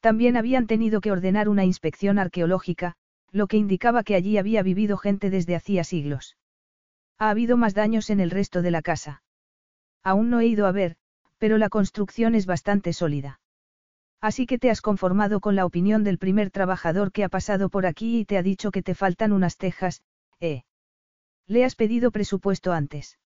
[0.00, 2.94] También habían tenido que ordenar una inspección arqueológica,
[3.32, 6.36] lo que indicaba que allí había vivido gente desde hacía siglos.
[7.18, 9.22] Ha habido más daños en el resto de la casa.
[10.02, 10.96] Aún no he ido a ver,
[11.38, 13.39] pero la construcción es bastante sólida.
[14.20, 17.86] Así que te has conformado con la opinión del primer trabajador que ha pasado por
[17.86, 20.02] aquí y te ha dicho que te faltan unas tejas,
[20.40, 20.64] ¿eh?
[21.46, 23.18] ¿Le has pedido presupuesto antes?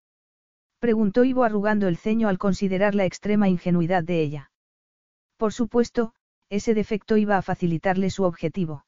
[0.79, 4.51] Preguntó Ivo arrugando el ceño al considerar la extrema ingenuidad de ella.
[5.37, 6.15] Por supuesto,
[6.49, 8.87] ese defecto iba a facilitarle su objetivo.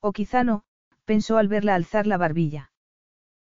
[0.00, 0.62] O quizá no,
[1.04, 2.72] pensó al verla alzar la barbilla.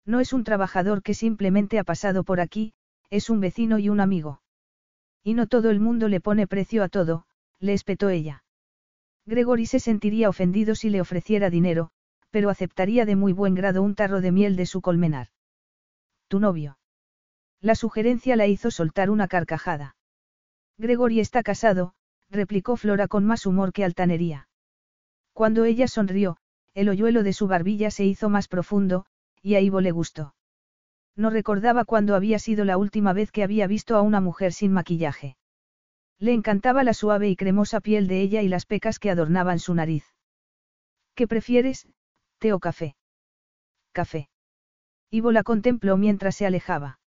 [0.06, 2.74] No es un trabajador que simplemente ha pasado por aquí,
[3.10, 4.42] es un vecino y un amigo.
[5.24, 7.26] Y no todo el mundo le pone precio a todo,
[7.62, 8.44] le espetó ella.
[9.26, 11.92] Gregory se sentiría ofendido si le ofreciera dinero,
[12.32, 15.28] pero aceptaría de muy buen grado un tarro de miel de su colmenar.
[16.28, 16.80] Tu novio.
[17.62, 19.96] La sugerencia la hizo soltar una carcajada.
[20.78, 21.94] Gregory está casado,
[22.30, 24.50] replicó Flora con más humor que altanería.
[25.34, 26.38] Cuando ella sonrió,
[26.74, 29.06] el hoyuelo de su barbilla se hizo más profundo,
[29.42, 30.34] y a Ivo le gustó.
[31.16, 34.72] No recordaba cuándo había sido la última vez que había visto a una mujer sin
[34.72, 35.36] maquillaje.
[36.22, 39.74] Le encantaba la suave y cremosa piel de ella y las pecas que adornaban su
[39.74, 40.06] nariz.
[41.16, 41.88] ¿Qué prefieres,
[42.38, 42.96] té o café?
[43.92, 44.30] Café.
[45.10, 47.00] Ivo la contempló mientras se alejaba.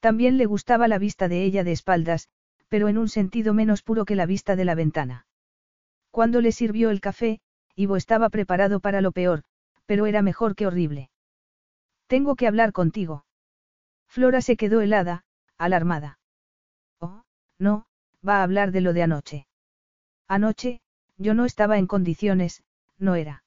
[0.00, 2.28] También le gustaba la vista de ella de espaldas,
[2.68, 5.26] pero en un sentido menos puro que la vista de la ventana.
[6.10, 7.40] Cuando le sirvió el café,
[7.74, 9.44] Ivo estaba preparado para lo peor,
[9.86, 11.08] pero era mejor que horrible.
[12.06, 13.24] Tengo que hablar contigo.
[14.08, 15.24] Flora se quedó helada,
[15.56, 16.18] alarmada.
[17.00, 17.22] Oh,
[17.58, 17.86] no,
[18.26, 19.46] va a hablar de lo de anoche.
[20.28, 20.80] Anoche,
[21.16, 22.62] yo no estaba en condiciones,
[22.98, 23.44] no era.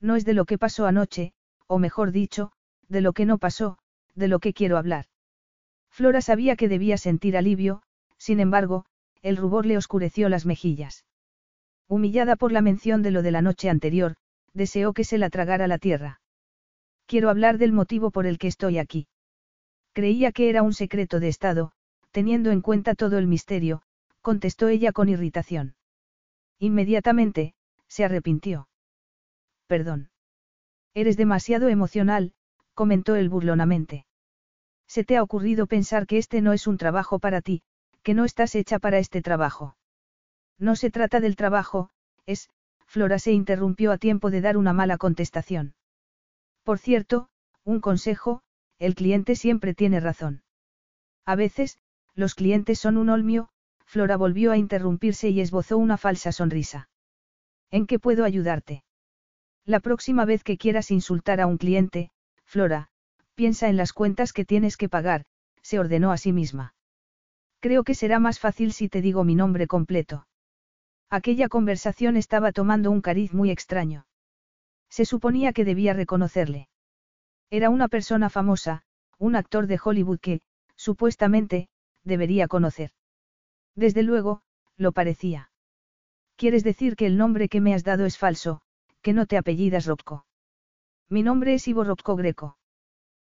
[0.00, 1.32] No es de lo que pasó anoche,
[1.66, 2.52] o mejor dicho,
[2.88, 3.78] de lo que no pasó,
[4.14, 5.06] de lo que quiero hablar.
[5.90, 7.82] Flora sabía que debía sentir alivio,
[8.18, 8.84] sin embargo,
[9.22, 11.04] el rubor le oscureció las mejillas.
[11.88, 14.16] Humillada por la mención de lo de la noche anterior,
[14.54, 16.20] deseó que se la tragara la tierra.
[17.06, 19.06] Quiero hablar del motivo por el que estoy aquí.
[19.92, 21.72] Creía que era un secreto de Estado,
[22.10, 23.82] teniendo en cuenta todo el misterio,
[24.22, 25.74] contestó ella con irritación.
[26.58, 27.54] Inmediatamente,
[27.88, 28.68] se arrepintió.
[29.66, 30.10] Perdón.
[30.94, 32.32] Eres demasiado emocional,
[32.74, 34.06] comentó él burlonamente.
[34.86, 37.62] Se te ha ocurrido pensar que este no es un trabajo para ti,
[38.02, 39.76] que no estás hecha para este trabajo.
[40.58, 41.90] No se trata del trabajo,
[42.26, 42.50] es,
[42.86, 45.74] Flora se interrumpió a tiempo de dar una mala contestación.
[46.62, 47.28] Por cierto,
[47.64, 48.42] un consejo,
[48.78, 50.42] el cliente siempre tiene razón.
[51.24, 51.78] A veces,
[52.14, 53.48] los clientes son un olmio,
[53.92, 56.88] Flora volvió a interrumpirse y esbozó una falsa sonrisa.
[57.70, 58.84] ¿En qué puedo ayudarte?
[59.66, 62.10] La próxima vez que quieras insultar a un cliente,
[62.46, 62.88] Flora,
[63.34, 65.26] piensa en las cuentas que tienes que pagar,
[65.60, 66.74] se ordenó a sí misma.
[67.60, 70.26] Creo que será más fácil si te digo mi nombre completo.
[71.10, 74.06] Aquella conversación estaba tomando un cariz muy extraño.
[74.88, 76.70] Se suponía que debía reconocerle.
[77.50, 78.84] Era una persona famosa,
[79.18, 80.40] un actor de Hollywood que,
[80.76, 81.68] supuestamente,
[82.04, 82.92] debería conocer.
[83.74, 84.42] Desde luego,
[84.76, 85.50] lo parecía.
[86.36, 88.60] ¿Quieres decir que el nombre que me has dado es falso,
[89.00, 90.26] que no te apellidas Rocco?
[91.08, 92.56] Mi nombre es Ivo Rocco Greco.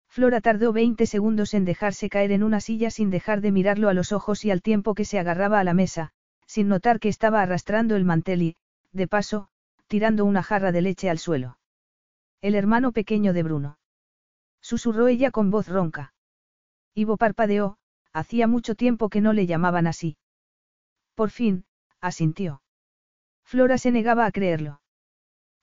[0.08, 3.94] Flora tardó 20 segundos en dejarse caer en una silla sin dejar de mirarlo a
[3.94, 6.12] los ojos y al tiempo que se agarraba a la mesa,
[6.46, 8.56] sin notar que estaba arrastrando el mantel y,
[8.92, 9.48] de paso,
[9.88, 11.58] tirando una jarra de leche al suelo.
[12.42, 13.80] El hermano pequeño de Bruno.
[14.62, 16.14] Susurró ella con voz ronca.
[16.94, 17.78] Ivo parpadeó,
[18.12, 20.18] hacía mucho tiempo que no le llamaban así.
[21.16, 21.66] Por fin,
[22.00, 22.62] asintió.
[23.44, 24.82] Flora se negaba a creerlo.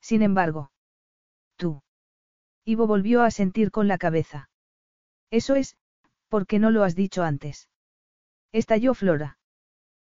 [0.00, 0.70] Sin embargo.
[1.56, 1.82] Tú.
[2.64, 4.50] Ivo volvió a sentir con la cabeza.
[5.30, 5.76] Eso es,
[6.28, 7.68] ¿por qué no lo has dicho antes?
[8.52, 9.38] Estalló Flora.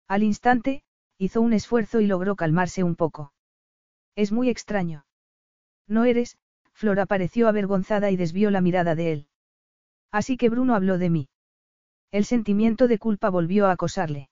[0.08, 0.84] Al instante,
[1.18, 3.34] hizo un esfuerzo y logró calmarse un poco.
[4.16, 5.06] Es muy extraño.
[5.88, 6.38] No eres,
[6.74, 9.28] Flora pareció avergonzada y desvió la mirada de él.
[10.12, 11.30] Así que Bruno habló de mí.
[12.12, 14.30] El sentimiento de culpa volvió a acosarle.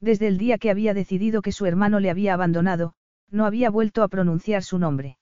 [0.00, 2.94] Desde el día que había decidido que su hermano le había abandonado,
[3.30, 5.18] no había vuelto a pronunciar su nombre.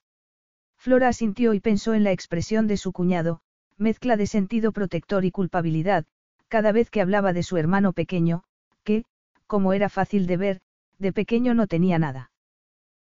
[0.77, 3.41] Flora asintió y pensó en la expresión de su cuñado,
[3.79, 6.05] mezcla de sentido protector y culpabilidad,
[6.49, 8.45] cada vez que hablaba de su hermano pequeño,
[8.83, 9.05] que,
[9.47, 10.61] como era fácil de ver,
[10.99, 12.31] de pequeño no tenía nada.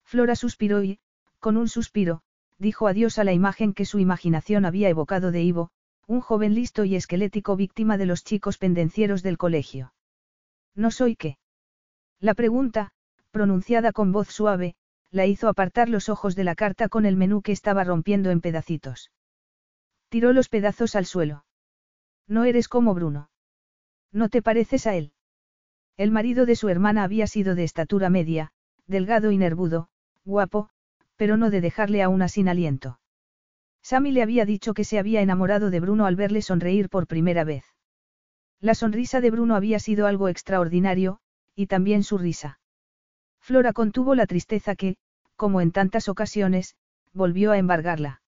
[0.05, 0.99] Flora suspiró y,
[1.41, 2.23] con un suspiro,
[2.59, 5.71] dijo adiós a la imagen que su imaginación había evocado de Ivo,
[6.07, 9.93] un joven listo y esquelético víctima de los chicos pendencieros del colegio.
[10.75, 11.39] ¿No soy qué?
[12.21, 12.93] La pregunta,
[13.31, 14.75] pronunciada con voz suave,
[15.11, 18.41] la hizo apartar los ojos de la carta con el menú que estaba rompiendo en
[18.41, 19.11] pedacitos.
[20.09, 21.45] Tiró los pedazos al suelo.
[22.27, 23.31] No eres como Bruno.
[24.13, 25.13] No te pareces a él.
[25.97, 28.53] El marido de su hermana había sido de estatura media,
[28.87, 29.89] delgado y nervudo,
[30.25, 30.69] guapo,
[31.17, 32.99] pero no de dejarle a una sin aliento.
[33.83, 37.45] Sammy le había dicho que se había enamorado de Bruno al verle sonreír por primera
[37.45, 37.65] vez.
[38.61, 41.21] La sonrisa de Bruno había sido algo extraordinario,
[41.57, 42.61] y también su risa.
[43.41, 44.97] Flora contuvo la tristeza que,
[45.35, 46.77] como en tantas ocasiones,
[47.13, 48.23] volvió a embargarla.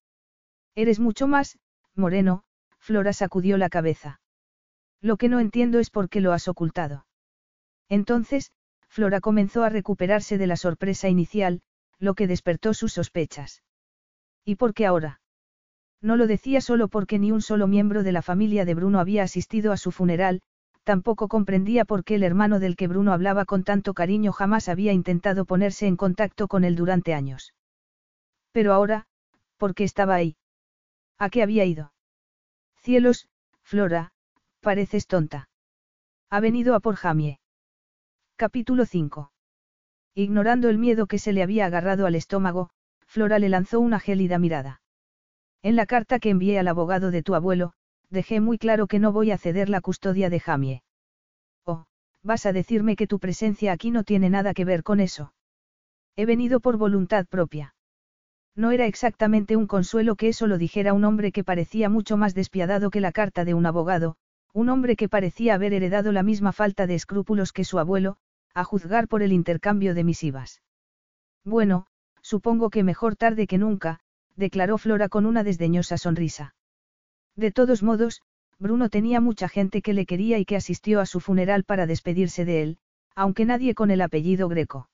[0.75, 1.59] Eres mucho más,
[1.95, 2.43] Moreno,
[2.79, 4.21] Flora sacudió la cabeza.
[5.01, 7.07] Lo que no entiendo es por qué lo has ocultado.
[7.89, 8.53] Entonces,
[8.89, 11.61] Flora comenzó a recuperarse de la sorpresa inicial,
[11.99, 13.63] lo que despertó sus sospechas.
[14.45, 15.21] ¿Y por qué ahora?
[16.01, 19.25] No lo decía solo porque ni un solo miembro de la familia de Bruno había
[19.25, 20.41] asistido a su funeral,
[20.89, 24.95] tampoco comprendía por qué el hermano del que Bruno hablaba con tanto cariño jamás había
[24.95, 27.53] intentado ponerse en contacto con él durante años.
[28.53, 29.07] Pero ahora,
[29.59, 30.39] ¿por qué estaba ahí?
[31.19, 31.93] ¿A qué había ido?
[32.77, 33.29] Cielos,
[33.61, 34.13] Flora,
[34.63, 35.51] pareces tonta.
[36.31, 37.39] Ha venido a por Jamie.
[38.37, 39.31] Capítulo 5.
[40.15, 42.71] Ignorando el miedo que se le había agarrado al estómago,
[43.07, 44.81] Flora le lanzó una gélida mirada.
[45.61, 47.75] En la carta que envié al abogado de tu abuelo,
[48.11, 50.83] dejé muy claro que no voy a ceder la custodia de Jamie.
[51.65, 51.87] Oh,
[52.23, 55.33] vas a decirme que tu presencia aquí no tiene nada que ver con eso.
[56.17, 57.75] He venido por voluntad propia.
[58.57, 62.35] No era exactamente un consuelo que eso lo dijera un hombre que parecía mucho más
[62.35, 64.17] despiadado que la carta de un abogado,
[64.53, 68.17] un hombre que parecía haber heredado la misma falta de escrúpulos que su abuelo,
[68.55, 70.61] a juzgar por el intercambio de misivas.
[71.45, 71.87] Bueno,
[72.21, 74.01] supongo que mejor tarde que nunca,
[74.35, 76.55] declaró Flora con una desdeñosa sonrisa.
[77.39, 78.21] De todos modos,
[78.59, 82.45] Bruno tenía mucha gente que le quería y que asistió a su funeral para despedirse
[82.45, 82.79] de él,
[83.15, 84.91] aunque nadie con el apellido Greco.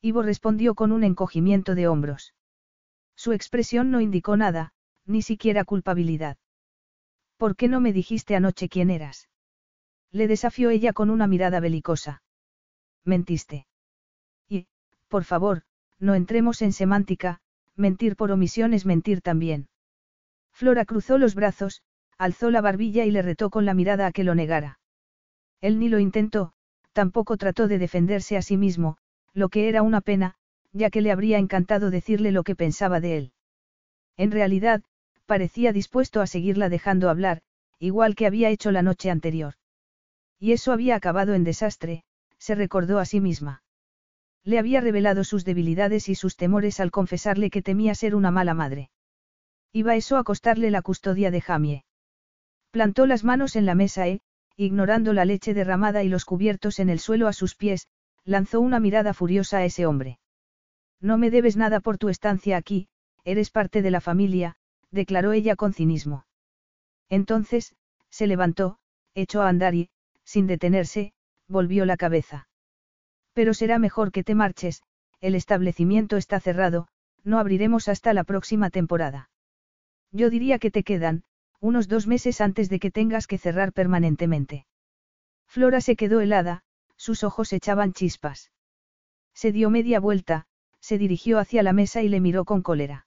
[0.00, 2.32] Ivo respondió con un encogimiento de hombros.
[3.16, 4.72] Su expresión no indicó nada,
[5.04, 6.38] ni siquiera culpabilidad.
[7.36, 9.28] ¿Por qué no me dijiste anoche quién eras?
[10.10, 12.22] Le desafió ella con una mirada belicosa.
[13.04, 13.66] Mentiste.
[14.48, 14.68] Y,
[15.08, 15.64] por favor,
[15.98, 17.42] no entremos en semántica,
[17.76, 19.68] mentir por omisión es mentir también.
[20.58, 21.82] Flora cruzó los brazos,
[22.18, 24.80] alzó la barbilla y le retó con la mirada a que lo negara.
[25.60, 26.52] Él ni lo intentó,
[26.92, 28.96] tampoco trató de defenderse a sí mismo,
[29.32, 30.34] lo que era una pena,
[30.72, 33.32] ya que le habría encantado decirle lo que pensaba de él.
[34.16, 34.82] En realidad,
[35.26, 37.40] parecía dispuesto a seguirla dejando hablar,
[37.78, 39.54] igual que había hecho la noche anterior.
[40.40, 42.02] Y eso había acabado en desastre,
[42.36, 43.62] se recordó a sí misma.
[44.42, 48.54] Le había revelado sus debilidades y sus temores al confesarle que temía ser una mala
[48.54, 48.90] madre.
[49.72, 51.84] Iba eso a costarle la custodia de Jamie.
[52.70, 54.20] Plantó las manos en la mesa e,
[54.56, 57.86] ignorando la leche derramada y los cubiertos en el suelo a sus pies,
[58.24, 60.18] lanzó una mirada furiosa a ese hombre.
[61.00, 62.88] No me debes nada por tu estancia aquí,
[63.24, 64.56] eres parte de la familia,
[64.90, 66.26] declaró ella con cinismo.
[67.08, 67.74] Entonces,
[68.10, 68.78] se levantó,
[69.14, 69.90] echó a andar y,
[70.24, 71.12] sin detenerse,
[71.46, 72.48] volvió la cabeza.
[73.32, 74.82] Pero será mejor que te marches,
[75.20, 76.88] el establecimiento está cerrado,
[77.22, 79.30] no abriremos hasta la próxima temporada.
[80.12, 81.24] Yo diría que te quedan,
[81.60, 84.66] unos dos meses antes de que tengas que cerrar permanentemente.
[85.46, 86.62] Flora se quedó helada,
[86.96, 88.52] sus ojos echaban chispas.
[89.34, 90.46] Se dio media vuelta,
[90.80, 93.06] se dirigió hacia la mesa y le miró con cólera.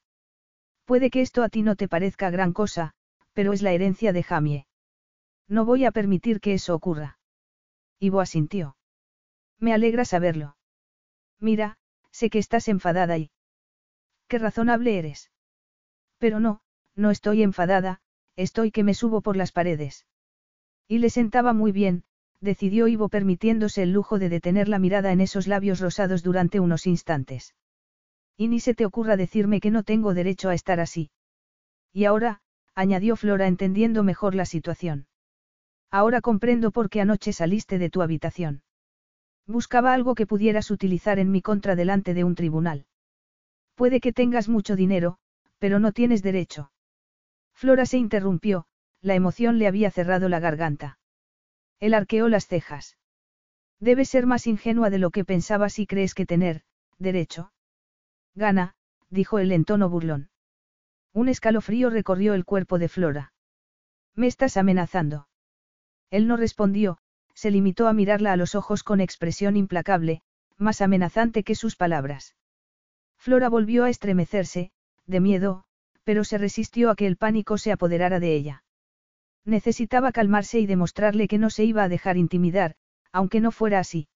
[0.85, 2.93] Puede que esto a ti no te parezca gran cosa,
[3.33, 4.67] pero es la herencia de Jamie.
[5.47, 7.19] No voy a permitir que eso ocurra.
[7.99, 8.75] Ivo asintió.
[9.59, 10.57] Me alegra saberlo.
[11.39, 11.77] Mira,
[12.11, 13.31] sé que estás enfadada y...
[14.27, 15.31] Qué razonable eres.
[16.17, 16.61] Pero no,
[16.95, 18.01] no estoy enfadada,
[18.35, 20.05] estoy que me subo por las paredes.
[20.87, 22.03] Y le sentaba muy bien,
[22.41, 26.87] decidió Ivo permitiéndose el lujo de detener la mirada en esos labios rosados durante unos
[26.87, 27.55] instantes.
[28.35, 31.11] Y ni se te ocurra decirme que no tengo derecho a estar así.
[31.93, 32.41] Y ahora,
[32.73, 35.07] añadió Flora entendiendo mejor la situación.
[35.91, 38.63] Ahora comprendo por qué anoche saliste de tu habitación.
[39.45, 42.85] Buscaba algo que pudieras utilizar en mi contra delante de un tribunal.
[43.75, 45.17] Puede que tengas mucho dinero,
[45.59, 46.71] pero no tienes derecho.
[47.61, 48.65] Flora se interrumpió,
[49.01, 50.97] la emoción le había cerrado la garganta.
[51.79, 52.97] Él arqueó las cejas.
[53.79, 56.63] Debes ser más ingenua de lo que pensabas y crees que tener,
[56.97, 57.53] derecho.
[58.33, 58.73] Gana,
[59.11, 60.31] dijo él en tono burlón.
[61.13, 63.31] Un escalofrío recorrió el cuerpo de Flora.
[64.15, 65.27] ¿Me estás amenazando?
[66.09, 66.97] Él no respondió,
[67.35, 70.23] se limitó a mirarla a los ojos con expresión implacable,
[70.57, 72.35] más amenazante que sus palabras.
[73.17, 74.71] Flora volvió a estremecerse,
[75.05, 75.65] de miedo,
[76.03, 78.63] pero se resistió a que el pánico se apoderara de ella.
[79.45, 82.75] Necesitaba calmarse y demostrarle que no se iba a dejar intimidar,
[83.11, 84.07] aunque no fuera así.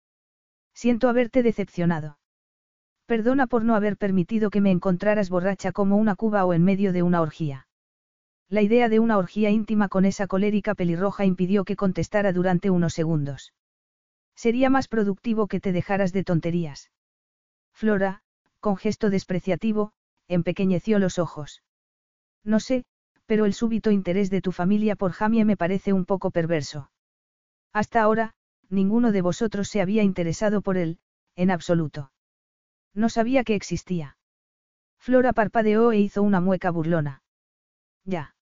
[0.74, 2.20] Siento haberte decepcionado.
[3.06, 6.92] Perdona por no haber permitido que me encontraras borracha como una cuba o en medio
[6.92, 7.68] de una orgía.
[8.50, 12.94] La idea de una orgía íntima con esa colérica pelirroja impidió que contestara durante unos
[12.94, 13.54] segundos.
[14.36, 16.92] Sería más productivo que te dejaras de tonterías.
[17.74, 18.22] Flora,
[18.60, 19.94] con gesto despreciativo,
[20.28, 21.64] empequeñeció los ojos.
[22.46, 22.86] No sé,
[23.26, 26.92] pero el súbito interés de tu familia por Jamie me parece un poco perverso.
[27.74, 28.36] Hasta ahora,
[28.70, 31.00] ninguno de vosotros se había interesado por él,
[31.36, 32.12] en absoluto.
[32.94, 34.18] No sabía que existía.
[34.98, 37.24] Flora parpadeó e hizo una mueca burlona.
[38.06, 38.36] Ya.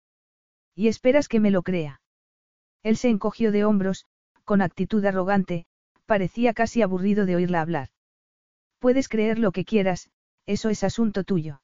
[0.76, 2.02] ¿Y esperas que me lo crea?
[2.84, 4.06] Él se encogió de hombros,
[4.44, 5.66] con actitud arrogante,
[6.06, 7.90] parecía casi aburrido de oírla hablar.
[8.80, 10.10] Puedes creer lo que quieras,
[10.46, 11.62] eso es asunto tuyo.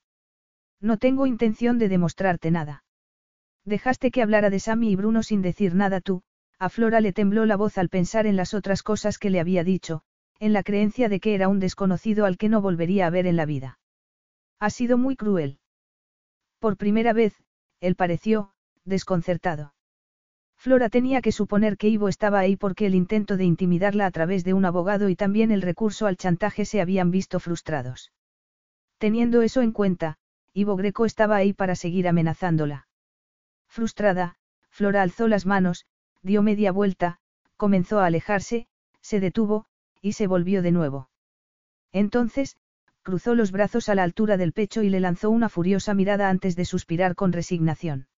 [0.81, 2.83] No tengo intención de demostrarte nada.
[3.65, 6.23] Dejaste que hablara de Sammy y Bruno sin decir nada tú,
[6.57, 9.63] a Flora le tembló la voz al pensar en las otras cosas que le había
[9.63, 10.01] dicho,
[10.39, 13.35] en la creencia de que era un desconocido al que no volvería a ver en
[13.35, 13.79] la vida.
[14.59, 15.59] Ha sido muy cruel.
[16.59, 17.33] Por primera vez,
[17.79, 18.51] él pareció,
[18.83, 19.73] desconcertado.
[20.57, 24.43] Flora tenía que suponer que Ivo estaba ahí porque el intento de intimidarla a través
[24.43, 28.11] de un abogado y también el recurso al chantaje se habían visto frustrados.
[28.97, 30.17] Teniendo eso en cuenta,
[30.59, 32.85] Ivo Greco estaba ahí para seguir amenazándola.
[33.69, 34.35] Frustrada,
[34.69, 35.85] Flora alzó las manos,
[36.21, 37.19] dio media vuelta,
[37.55, 38.67] comenzó a alejarse,
[38.99, 39.67] se detuvo,
[40.01, 41.09] y se volvió de nuevo.
[41.93, 42.57] Entonces,
[43.03, 46.57] cruzó los brazos a la altura del pecho y le lanzó una furiosa mirada antes
[46.57, 48.09] de suspirar con resignación.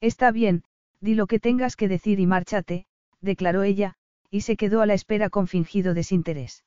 [0.00, 0.64] Está bien,
[1.02, 2.86] di lo que tengas que decir y márchate,
[3.20, 3.94] declaró ella,
[4.30, 6.64] y se quedó a la espera con fingido desinterés.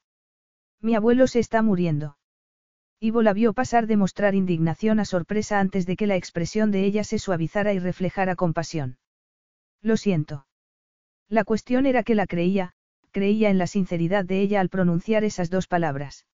[0.80, 2.18] Mi abuelo se está muriendo.
[3.04, 6.86] Ivo la vio pasar de mostrar indignación a sorpresa antes de que la expresión de
[6.86, 9.00] ella se suavizara y reflejara compasión.
[9.82, 10.46] Lo siento.
[11.28, 12.74] La cuestión era que la creía,
[13.10, 16.28] creía en la sinceridad de ella al pronunciar esas dos palabras.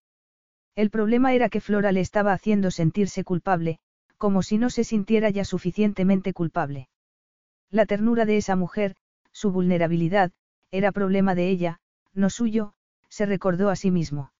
[0.75, 3.79] El problema era que Flora le estaba haciendo sentirse culpable,
[4.17, 6.89] como si no se sintiera ya suficientemente culpable.
[7.69, 8.97] La ternura de esa mujer,
[9.31, 10.33] su vulnerabilidad,
[10.69, 11.79] era problema de ella,
[12.13, 12.73] no suyo,
[13.07, 14.33] se recordó a sí mismo.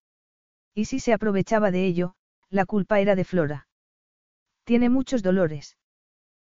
[0.78, 2.14] Y si se aprovechaba de ello,
[2.52, 3.68] la culpa era de Flora.
[4.64, 5.76] Tiene muchos dolores.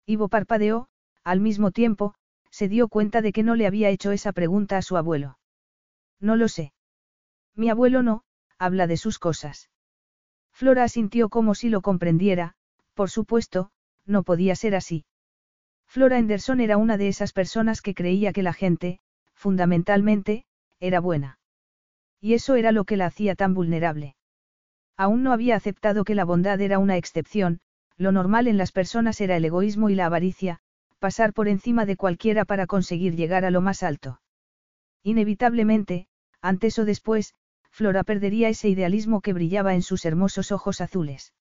[0.06, 0.88] Ivo parpadeó,
[1.24, 2.14] al mismo tiempo,
[2.48, 5.38] se dio cuenta de que no le había hecho esa pregunta a su abuelo.
[6.20, 6.72] No lo sé.
[7.55, 8.24] Mi abuelo no,
[8.59, 9.68] habla de sus cosas.
[10.55, 12.55] Flora asintió como si lo comprendiera,
[12.94, 13.72] por supuesto,
[14.06, 15.05] no podía ser así.
[15.86, 19.01] Flora Henderson era una de esas personas que creía que la gente,
[19.34, 20.46] fundamentalmente,
[20.80, 21.38] era buena.
[22.24, 24.16] Y eso era lo que la hacía tan vulnerable.
[24.96, 27.60] Aún no había aceptado que la bondad era una excepción,
[27.98, 30.59] lo normal en las personas era el egoísmo y la avaricia,
[30.98, 34.22] pasar por encima de cualquiera para conseguir llegar a lo más alto.
[35.02, 36.06] Inevitablemente,
[36.40, 37.34] antes o después,
[37.70, 41.34] Flora perdería ese idealismo que brillaba en sus hermosos ojos azules.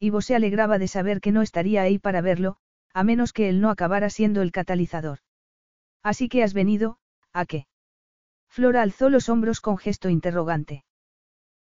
[0.00, 2.56] Ivo se alegraba de saber que no estaría ahí para verlo,
[2.94, 5.18] a menos que él no acabara siendo el catalizador.
[6.02, 6.96] Así que has venido,
[7.34, 7.66] ¿a qué?
[8.48, 10.84] Flora alzó los hombros con gesto interrogante.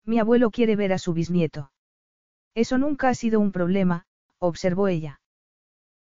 [0.05, 1.73] Mi abuelo quiere ver a su bisnieto.
[2.55, 4.07] Eso nunca ha sido un problema,
[4.39, 5.21] observó ella.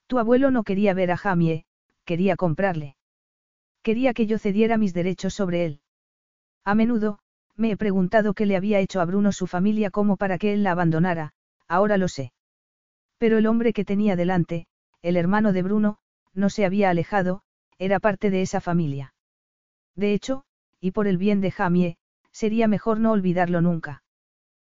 [0.06, 1.66] Tu abuelo no quería ver a Jamie,
[2.04, 2.96] quería comprarle.
[3.82, 5.80] Quería que yo cediera mis derechos sobre él.
[6.64, 7.18] A menudo,
[7.56, 10.62] me he preguntado qué le había hecho a Bruno su familia como para que él
[10.62, 11.32] la abandonara,
[11.68, 12.32] ahora lo sé.
[13.18, 14.66] Pero el hombre que tenía delante,
[15.02, 15.98] el hermano de Bruno,
[16.32, 17.42] no se había alejado,
[17.78, 19.14] era parte de esa familia.
[19.94, 20.45] De hecho,
[20.80, 21.98] y por el bien de Jamie,
[22.32, 24.02] sería mejor no olvidarlo nunca.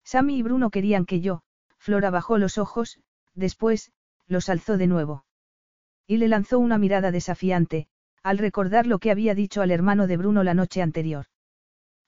[0.05, 1.43] Sammy y Bruno querían que yo,
[1.79, 3.01] Flora bajó los ojos,
[3.35, 3.93] después,
[4.27, 5.25] los alzó de nuevo.
[6.07, 7.89] Y le lanzó una mirada desafiante,
[8.23, 11.27] al recordar lo que había dicho al hermano de Bruno la noche anterior.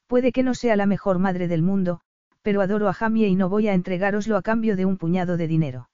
[0.06, 2.00] Puede que no sea la mejor madre del mundo,
[2.42, 5.48] pero adoro a Jamie y no voy a entregároslo a cambio de un puñado de
[5.48, 5.90] dinero.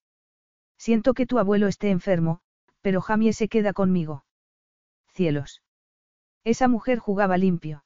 [0.78, 2.40] Siento que tu abuelo esté enfermo,
[2.80, 4.24] pero Jamie se queda conmigo.
[5.08, 5.62] Cielos.
[6.44, 7.83] Esa mujer jugaba limpio.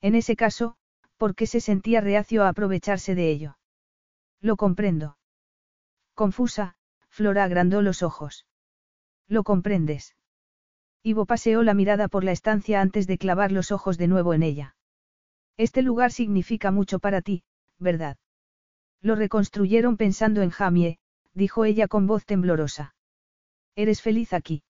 [0.00, 0.76] En ese caso,
[1.16, 3.58] porque se sentía reacio a aprovecharse de ello.
[4.40, 5.18] Lo comprendo.
[6.14, 6.76] Confusa,
[7.08, 8.46] Flora agrandó los ojos.
[9.26, 10.14] ¿Lo comprendes?
[11.02, 14.42] Ivo paseó la mirada por la estancia antes de clavar los ojos de nuevo en
[14.42, 14.76] ella.
[15.56, 17.42] Este lugar significa mucho para ti,
[17.78, 18.16] ¿verdad?
[19.00, 20.98] Lo reconstruyeron pensando en Jamie,
[21.34, 22.94] dijo ella con voz temblorosa.
[23.76, 24.62] ¿Eres feliz aquí?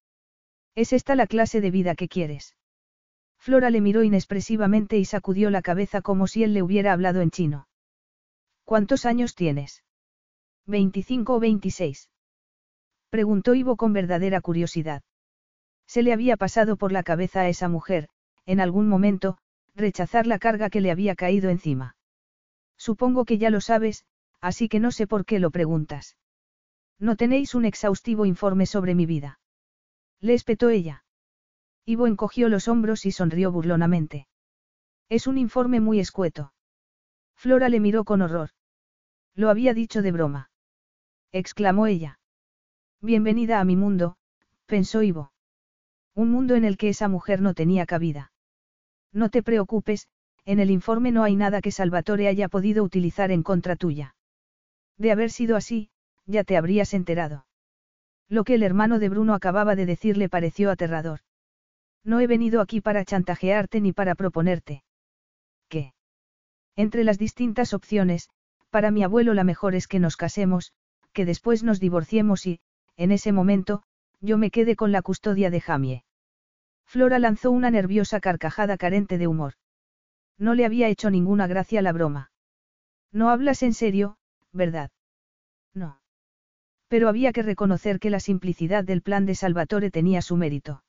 [0.75, 2.58] ¿Es esta la clase de vida que quieres?
[3.49, 7.31] Flora le miró inexpresivamente y sacudió la cabeza como si él le hubiera hablado en
[7.31, 7.67] chino.
[8.65, 9.83] ¿Cuántos años tienes?
[10.67, 12.11] ¿25 o 26?
[13.09, 15.03] Preguntó Ivo con verdadera curiosidad.
[15.87, 18.11] Se le había pasado por la cabeza a esa mujer,
[18.45, 19.39] en algún momento,
[19.75, 21.97] rechazar la carga que le había caído encima.
[22.77, 24.05] Supongo que ya lo sabes,
[24.43, 26.19] así que no sé por qué lo preguntas.
[26.99, 29.41] No tenéis un exhaustivo informe sobre mi vida.
[30.21, 31.03] Le espetó ella.
[31.89, 34.29] Ivo encogió los hombros y sonrió burlonamente.
[35.09, 36.53] Es un informe muy escueto.
[37.35, 38.51] Flora le miró con horror.
[39.35, 40.51] Lo había dicho de broma.
[41.33, 42.21] Exclamó ella.
[43.01, 44.19] Bienvenida a mi mundo,
[44.67, 45.33] pensó Ivo.
[46.15, 48.33] Un mundo en el que esa mujer no tenía cabida.
[49.11, 50.09] No te preocupes,
[50.45, 54.15] en el informe no hay nada que Salvatore haya podido utilizar en contra tuya.
[54.99, 55.89] De haber sido así,
[56.27, 57.47] ya te habrías enterado.
[58.29, 61.21] Lo que el hermano de Bruno acababa de decir le pareció aterrador.
[62.05, 64.83] No he venido aquí para chantajearte ni para proponerte.
[65.69, 65.93] ¿Qué?
[66.77, 68.31] Entre las distintas opciones,
[68.71, 70.73] para mi abuelo la mejor es que nos casemos,
[71.13, 72.61] que después nos divorciemos y,
[72.97, 73.83] en ese momento,
[74.21, 76.05] yo me quede con la custodia de Jamie.
[76.85, 79.55] Flora lanzó una nerviosa carcajada carente de humor.
[80.39, 82.31] No le había hecho ninguna gracia la broma.
[83.13, 84.17] No hablas en serio,
[84.53, 84.91] ¿verdad?
[85.75, 86.01] No.
[86.89, 90.83] Pero había que reconocer que la simplicidad del plan de Salvatore tenía su mérito.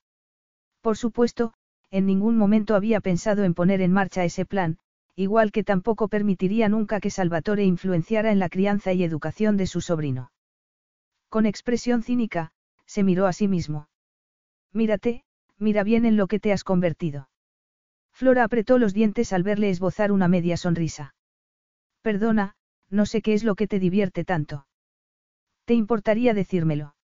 [0.82, 1.54] Por supuesto,
[1.92, 4.78] en ningún momento había pensado en poner en marcha ese plan,
[5.16, 9.82] igual que tampoco permitiría nunca que Salvatore influenciara en la crianza y educación de su
[9.82, 10.32] sobrino.
[11.30, 12.52] Con expresión cínica,
[12.86, 13.90] se miró a sí mismo.
[14.72, 15.24] Mírate,
[15.58, 17.30] mira bien en lo que te has convertido.
[18.14, 21.16] Flora apretó los dientes al verle esbozar una media sonrisa.
[22.02, 22.56] Perdona,
[22.90, 24.68] no sé qué es lo que te divierte tanto.
[25.66, 26.96] ¿Te importaría decírmelo?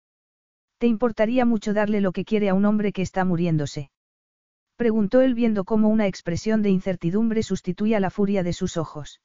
[0.77, 3.91] ¿Te importaría mucho darle lo que quiere a un hombre que está muriéndose?
[4.75, 9.21] Preguntó él viendo cómo una expresión de incertidumbre sustituía la furia de sus ojos.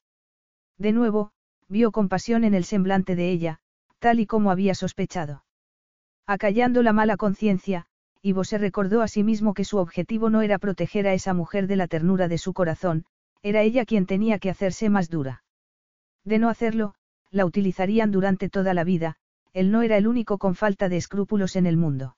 [0.79, 1.33] De nuevo,
[1.69, 3.59] vio compasión en el semblante de ella,
[3.99, 5.45] tal y como había sospechado.
[6.27, 7.87] Acallando la mala conciencia,
[8.23, 11.67] Ivo se recordó a sí mismo que su objetivo no era proteger a esa mujer
[11.67, 13.05] de la ternura de su corazón,
[13.43, 15.43] era ella quien tenía que hacerse más dura.
[16.25, 16.95] De no hacerlo,
[17.31, 19.17] la utilizarían durante toda la vida,
[19.53, 22.17] él no era el único con falta de escrúpulos en el mundo.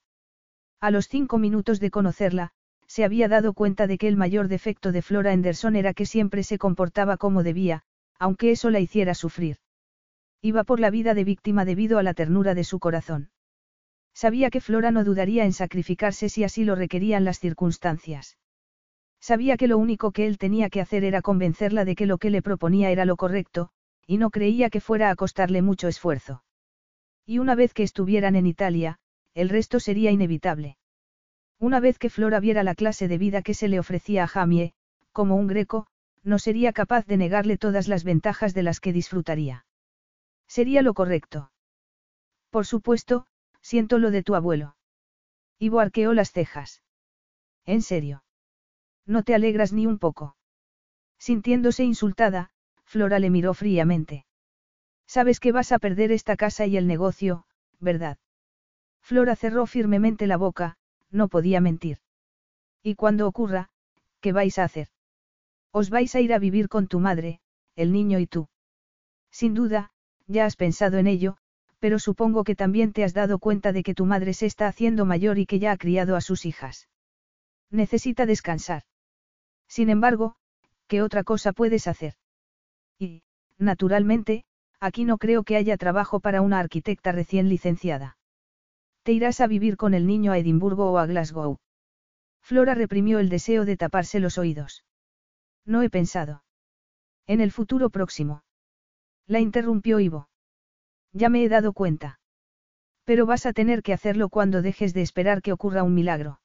[0.80, 2.50] A los cinco minutos de conocerla,
[2.86, 6.42] se había dado cuenta de que el mayor defecto de Flora Anderson era que siempre
[6.42, 7.84] se comportaba como debía,
[8.18, 9.56] aunque eso la hiciera sufrir.
[10.42, 13.30] Iba por la vida de víctima debido a la ternura de su corazón.
[14.12, 18.36] Sabía que Flora no dudaría en sacrificarse si así lo requerían las circunstancias.
[19.20, 22.28] Sabía que lo único que él tenía que hacer era convencerla de que lo que
[22.28, 23.70] le proponía era lo correcto,
[24.06, 26.42] y no creía que fuera a costarle mucho esfuerzo.
[27.24, 28.98] Y una vez que estuvieran en Italia,
[29.34, 30.76] el resto sería inevitable.
[31.58, 34.74] Una vez que Flora viera la clase de vida que se le ofrecía a Jamie,
[35.12, 35.86] como un greco,
[36.22, 39.64] no sería capaz de negarle todas las ventajas de las que disfrutaría.
[40.46, 41.52] Sería lo correcto.
[42.50, 43.26] Por supuesto,
[43.62, 44.76] Siento lo de tu abuelo.
[45.58, 46.82] Ivo arqueó las cejas.
[47.64, 48.24] ¿En serio?
[49.06, 50.36] No te alegras ni un poco.
[51.18, 52.50] Sintiéndose insultada,
[52.84, 54.26] Flora le miró fríamente.
[55.14, 57.44] Sabes que vas a perder esta casa y el negocio,
[57.80, 58.16] ¿verdad?
[59.02, 60.78] Flora cerró firmemente la boca,
[61.10, 61.98] no podía mentir.
[62.82, 63.68] Y cuando ocurra,
[64.22, 64.88] ¿qué vais a hacer?
[65.70, 67.40] Os vais a ir a vivir con tu madre,
[67.76, 68.48] el niño y tú.
[69.30, 69.90] Sin duda,
[70.28, 71.36] ya has pensado en ello,
[71.78, 75.04] pero supongo que también te has dado cuenta de que tu madre se está haciendo
[75.04, 76.88] mayor y que ya ha criado a sus hijas.
[77.68, 78.84] Necesita descansar.
[79.68, 80.36] Sin embargo,
[80.86, 82.14] ¿qué otra cosa puedes hacer?
[82.98, 83.24] Y,
[83.58, 84.46] naturalmente,
[84.82, 88.16] aquí no creo que haya trabajo para una arquitecta recién licenciada.
[89.04, 91.58] Te irás a vivir con el niño a Edimburgo o a Glasgow.
[92.40, 94.84] Flora reprimió el deseo de taparse los oídos.
[95.64, 96.42] No he pensado.
[97.28, 98.42] En el futuro próximo.
[99.28, 100.28] La interrumpió Ivo.
[101.12, 102.18] Ya me he dado cuenta.
[103.04, 106.40] Pero vas a tener que hacerlo cuando dejes de esperar que ocurra un milagro.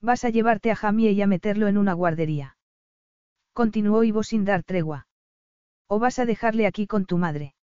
[0.00, 2.56] Vas a llevarte a Jamie y a meterlo en una guardería.
[3.52, 5.09] Continuó Ivo sin dar tregua.
[5.92, 7.54] O vas a dejarle aquí con tu madre.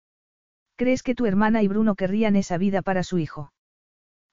[0.75, 3.53] ¿Crees que tu hermana y Bruno querrían esa vida para su hijo?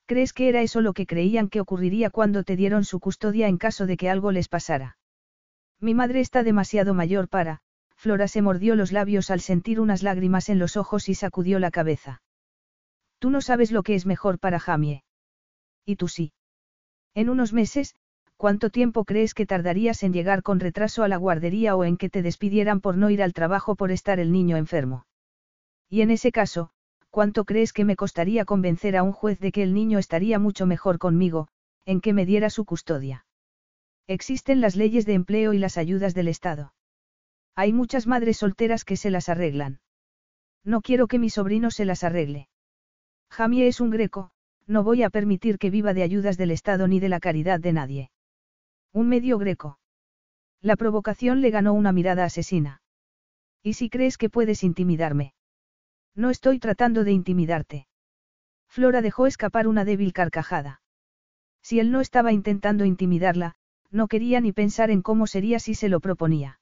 [0.07, 3.59] ¿Crees que era eso lo que creían que ocurriría cuando te dieron su custodia en
[3.59, 4.97] caso de que algo les pasara?
[5.79, 7.59] Mi madre está demasiado mayor para,
[7.95, 11.69] Flora se mordió los labios al sentir unas lágrimas en los ojos y sacudió la
[11.69, 12.23] cabeza.
[13.19, 15.03] Tú no sabes lo que es mejor para Jamie.
[15.85, 16.33] Y tú sí.
[17.13, 17.95] En unos meses,
[18.43, 22.09] ¿cuánto tiempo crees que tardarías en llegar con retraso a la guardería o en que
[22.09, 25.05] te despidieran por no ir al trabajo por estar el niño enfermo?
[25.89, 26.69] Y en ese caso,
[27.09, 30.65] ¿cuánto crees que me costaría convencer a un juez de que el niño estaría mucho
[30.65, 31.47] mejor conmigo,
[31.85, 33.25] en que me diera su custodia?
[34.07, 36.73] Existen las leyes de empleo y las ayudas del Estado.
[37.55, 39.79] Hay muchas madres solteras que se las arreglan.
[40.65, 42.49] No quiero que mi sobrino se las arregle.
[43.29, 44.31] Jamie es un greco,
[44.67, 47.71] no voy a permitir que viva de ayudas del Estado ni de la caridad de
[47.71, 48.09] nadie.
[48.93, 49.79] Un medio greco.
[50.61, 52.83] La provocación le ganó una mirada asesina.
[53.63, 55.33] ¿Y si crees que puedes intimidarme?
[56.13, 57.87] No estoy tratando de intimidarte.
[58.69, 60.81] Flora dejó escapar una débil carcajada.
[61.63, 63.55] Si él no estaba intentando intimidarla,
[63.89, 66.59] no quería ni pensar en cómo sería si se lo proponía.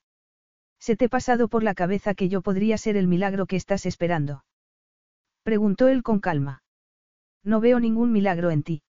[0.80, 3.86] ¿Se te ha pasado por la cabeza que yo podría ser el milagro que estás
[3.86, 4.46] esperando?
[5.44, 6.64] Preguntó él con calma.
[7.44, 8.84] No veo ningún milagro en ti.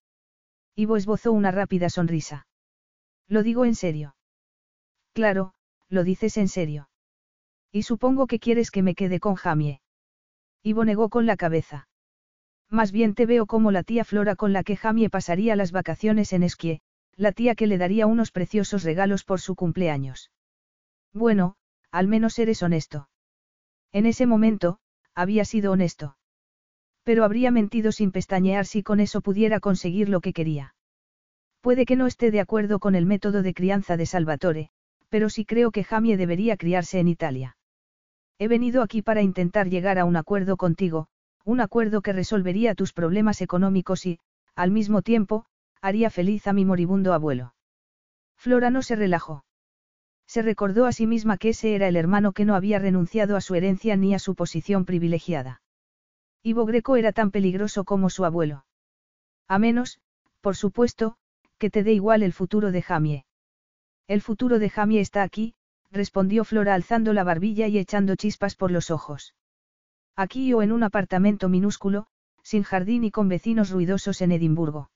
[0.77, 2.47] Ivo esbozó una rápida sonrisa.
[3.33, 4.15] Lo digo en serio.
[5.15, 5.55] Claro,
[5.89, 6.91] lo dices en serio.
[7.73, 9.81] Y supongo que quieres que me quede con Jamie.
[10.63, 11.89] Ivo negó con la cabeza.
[12.69, 16.35] Más bien te veo como la tía Flora con la que Jamie pasaría las vacaciones
[16.35, 16.83] en esquí,
[17.17, 20.31] la tía que le daría unos preciosos regalos por su cumpleaños.
[21.15, 21.57] Bueno,
[21.91, 23.09] al menos eres honesto.
[23.93, 24.79] En ese momento,
[25.15, 26.19] había sido honesto.
[27.03, 30.75] Pero habría mentido sin pestañear si con eso pudiera conseguir lo que quería.
[31.63, 34.71] Puede que no esté de acuerdo con el método de crianza de Salvatore,
[35.09, 37.57] pero sí creo que Jamie debería criarse en Italia.
[38.39, 41.07] He venido aquí para intentar llegar a un acuerdo contigo,
[41.45, 44.19] un acuerdo que resolvería tus problemas económicos y,
[44.57, 45.47] al mismo tiempo,
[45.81, 47.55] haría feliz a mi moribundo abuelo.
[48.37, 49.45] Flora no se relajó.
[50.27, 53.41] Se recordó a sí misma que ese era el hermano que no había renunciado a
[53.41, 55.63] su herencia ni a su posición privilegiada.
[56.43, 58.65] Ivo Greco era tan peligroso como su abuelo.
[59.47, 60.01] A menos,
[60.41, 61.17] por supuesto,
[61.63, 63.25] que te dé igual el futuro de Jamie.
[64.09, 65.55] El futuro de Jamie está aquí,
[65.93, 69.37] respondió Flora alzando la barbilla y echando chispas por los ojos.
[70.17, 72.09] Aquí o en un apartamento minúsculo,
[72.43, 74.91] sin jardín y con vecinos ruidosos en Edimburgo.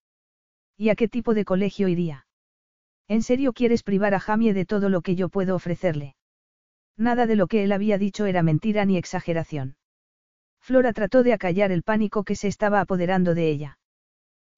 [0.77, 2.27] ¿Y a qué tipo de colegio iría?
[3.07, 6.17] ¿En serio quieres privar a Jamie de todo lo que yo puedo ofrecerle?
[6.97, 9.77] Nada de lo que él había dicho era mentira ni exageración.
[10.61, 13.79] Flora trató de acallar el pánico que se estaba apoderando de ella.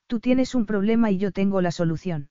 [0.08, 2.30] Tú tienes un problema y yo tengo la solución.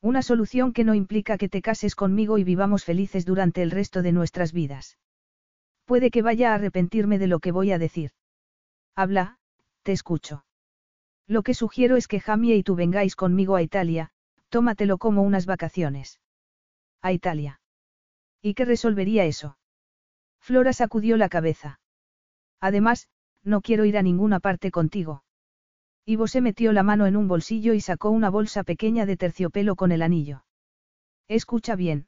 [0.00, 4.00] Una solución que no implica que te cases conmigo y vivamos felices durante el resto
[4.00, 4.98] de nuestras vidas.
[5.84, 8.12] Puede que vaya a arrepentirme de lo que voy a decir.
[8.94, 9.38] Habla,
[9.82, 10.46] te escucho.
[11.26, 14.10] Lo que sugiero es que Jamie y tú vengáis conmigo a Italia,
[14.48, 16.18] tómatelo como unas vacaciones.
[17.02, 17.60] A Italia.
[18.40, 19.58] ¿Y qué resolvería eso?
[20.40, 21.78] Flora sacudió la cabeza.
[22.58, 23.08] Además,
[23.42, 25.24] no quiero ir a ninguna parte contigo.
[26.08, 29.74] Ivo se metió la mano en un bolsillo y sacó una bolsa pequeña de terciopelo
[29.74, 30.44] con el anillo.
[31.26, 32.06] Escucha bien.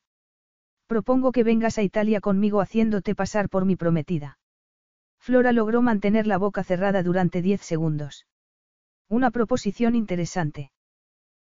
[0.87, 4.39] Propongo que vengas a Italia conmigo haciéndote pasar por mi prometida.
[5.19, 8.27] Flora logró mantener la boca cerrada durante diez segundos.
[9.09, 10.71] Una proposición interesante.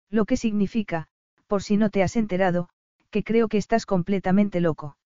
[0.10, 1.07] Lo que significa,
[1.48, 2.69] por si no te has enterado,
[3.10, 4.98] que creo que estás completamente loco.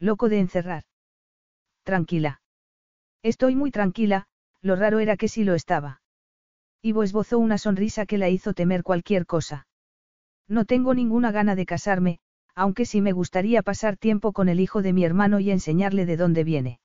[0.00, 0.82] Loco de encerrar.
[1.84, 2.40] Tranquila.
[3.22, 4.26] Estoy muy tranquila,
[4.60, 6.00] lo raro era que sí lo estaba.
[6.86, 9.66] Ivo esbozó una sonrisa que la hizo temer cualquier cosa.
[10.46, 12.18] No tengo ninguna gana de casarme,
[12.54, 16.18] aunque sí me gustaría pasar tiempo con el hijo de mi hermano y enseñarle de
[16.18, 16.80] dónde viene.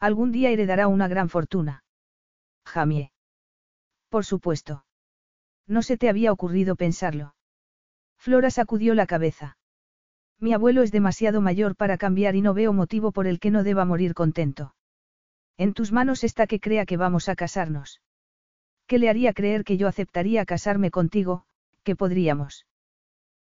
[0.00, 1.84] Algún día heredará una gran fortuna.
[2.66, 3.12] Jamie.
[4.08, 4.84] Por supuesto.
[5.68, 7.36] No se te había ocurrido pensarlo.
[8.18, 9.56] Flora sacudió la cabeza.
[10.40, 13.62] Mi abuelo es demasiado mayor para cambiar y no veo motivo por el que no
[13.62, 14.74] deba morir contento.
[15.58, 18.00] En tus manos está que crea que vamos a casarnos.
[18.92, 21.46] ¿Qué le haría creer que yo aceptaría casarme contigo,
[21.82, 22.66] que podríamos?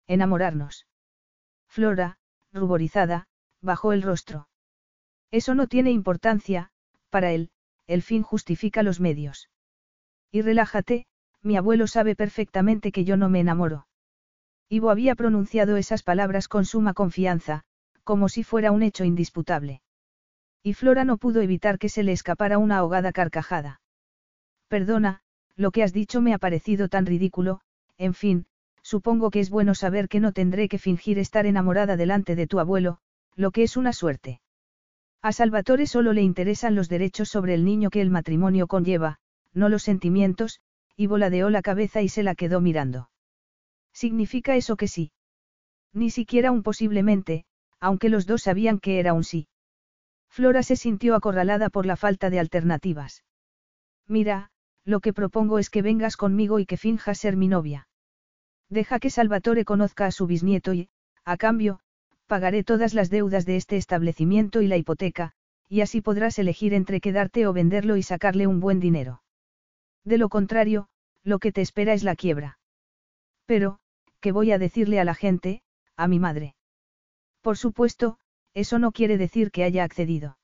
[0.07, 0.87] Enamorarnos.
[1.67, 2.19] Flora,
[2.53, 3.27] ruborizada,
[3.61, 4.47] bajó el rostro.
[5.29, 6.71] Eso no tiene importancia,
[7.09, 7.49] para él,
[7.85, 9.49] el fin justifica los medios.
[10.31, 11.05] Y relájate,
[11.41, 13.87] mi abuelo sabe perfectamente que yo no me enamoro.
[14.69, 17.65] Ivo había pronunciado esas palabras con suma confianza,
[18.05, 19.81] como si fuera un hecho indisputable.
[20.63, 23.81] Y Flora no pudo evitar que se le escapara una ahogada carcajada.
[24.69, 25.23] Perdona,
[25.55, 27.61] lo que has dicho me ha parecido tan ridículo,
[27.97, 28.45] en fin,
[28.81, 32.59] supongo que es bueno saber que no tendré que fingir estar enamorada delante de tu
[32.59, 32.99] abuelo,
[33.35, 34.41] lo que es una suerte.
[35.21, 39.19] A Salvatore solo le interesan los derechos sobre el niño que el matrimonio conlleva,
[39.53, 40.61] no los sentimientos,
[40.97, 43.09] y voladeó la cabeza y se la quedó mirando.
[43.93, 45.11] ¿Significa eso que sí?
[45.93, 47.45] Ni siquiera un posiblemente,
[47.79, 49.47] aunque los dos sabían que era un sí.
[50.29, 53.23] Flora se sintió acorralada por la falta de alternativas.
[54.07, 54.51] Mira,
[54.85, 57.87] lo que propongo es que vengas conmigo y que finjas ser mi novia.
[58.69, 60.89] Deja que Salvatore conozca a su bisnieto y,
[61.25, 61.79] a cambio,
[62.27, 65.33] pagaré todas las deudas de este establecimiento y la hipoteca,
[65.67, 69.21] y así podrás elegir entre quedarte o venderlo y sacarle un buen dinero.
[70.03, 70.87] De lo contrario,
[71.23, 72.57] lo que te espera es la quiebra.
[73.45, 73.79] Pero,
[74.19, 75.61] ¿qué voy a decirle a la gente,
[75.95, 76.55] a mi madre?
[77.41, 78.17] Por supuesto,
[78.53, 80.37] eso no quiere decir que haya accedido.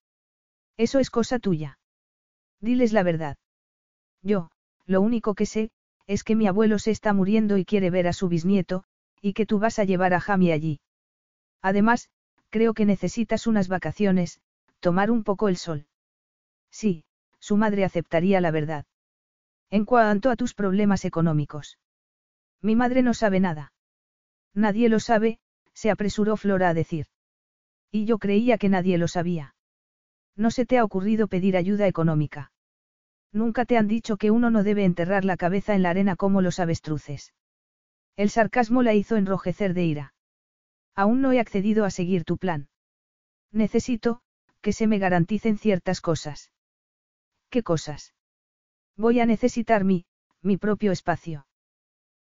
[0.77, 1.80] Eso es cosa tuya.
[2.61, 3.38] Diles la verdad.
[4.22, 4.49] Yo,
[4.85, 5.72] lo único que sé,
[6.06, 8.84] es que mi abuelo se está muriendo y quiere ver a su bisnieto,
[9.22, 10.80] y que tú vas a llevar a Jamie allí.
[11.61, 12.10] Además,
[12.49, 14.39] creo que necesitas unas vacaciones,
[14.80, 15.88] tomar un poco el sol.
[16.72, 17.03] Sí,
[17.39, 18.85] su madre aceptaría la verdad.
[19.69, 21.77] En cuanto a tus problemas económicos.
[22.61, 23.73] Mi madre no sabe nada.
[24.53, 25.39] Nadie lo sabe,
[25.73, 27.07] se apresuró Flora a decir.
[27.91, 29.56] Y yo creía que nadie lo sabía.
[30.35, 32.52] No se te ha ocurrido pedir ayuda económica.
[33.33, 36.41] Nunca te han dicho que uno no debe enterrar la cabeza en la arena como
[36.41, 37.33] los avestruces.
[38.15, 40.13] El sarcasmo la hizo enrojecer de ira.
[40.95, 42.69] Aún no he accedido a seguir tu plan.
[43.51, 44.21] Necesito,
[44.61, 46.51] que se me garanticen ciertas cosas.
[47.49, 48.13] ¿Qué cosas?
[48.95, 50.05] Voy a necesitar mi,
[50.41, 51.45] mi propio espacio.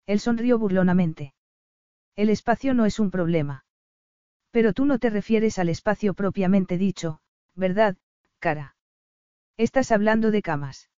[0.06, 1.34] Él sonrió burlonamente.
[2.16, 3.64] El espacio no es un problema.
[4.50, 7.20] Pero tú no te refieres al espacio propiamente dicho,
[7.54, 7.96] ¿verdad,
[8.38, 8.76] cara?
[9.56, 10.90] Estás hablando de camas.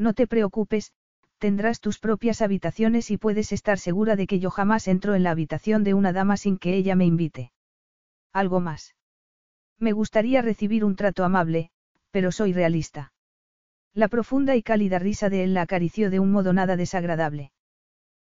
[0.00, 0.94] No te preocupes,
[1.36, 5.30] tendrás tus propias habitaciones y puedes estar segura de que yo jamás entro en la
[5.30, 7.52] habitación de una dama sin que ella me invite.
[8.32, 8.96] Algo más.
[9.78, 11.70] Me gustaría recibir un trato amable,
[12.10, 13.12] pero soy realista.
[13.92, 17.52] La profunda y cálida risa de él la acarició de un modo nada desagradable.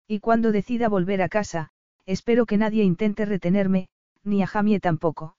[0.06, 1.72] Y cuando decida volver a casa,
[2.06, 3.88] espero que nadie intente retenerme,
[4.22, 5.36] ni a Jamie tampoco.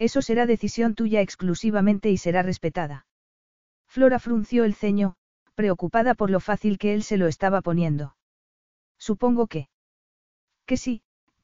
[0.00, 3.06] Eso será decisión tuya exclusivamente y será respetada.
[3.86, 5.14] Flora frunció el ceño,
[5.54, 8.16] preocupada por lo fácil que él se lo estaba poniendo.
[8.98, 9.68] Supongo que.
[10.66, 11.02] Que sí,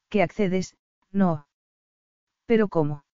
[0.09, 0.77] que accedes,
[1.13, 1.47] no.
[2.47, 3.05] Pero ¿cómo?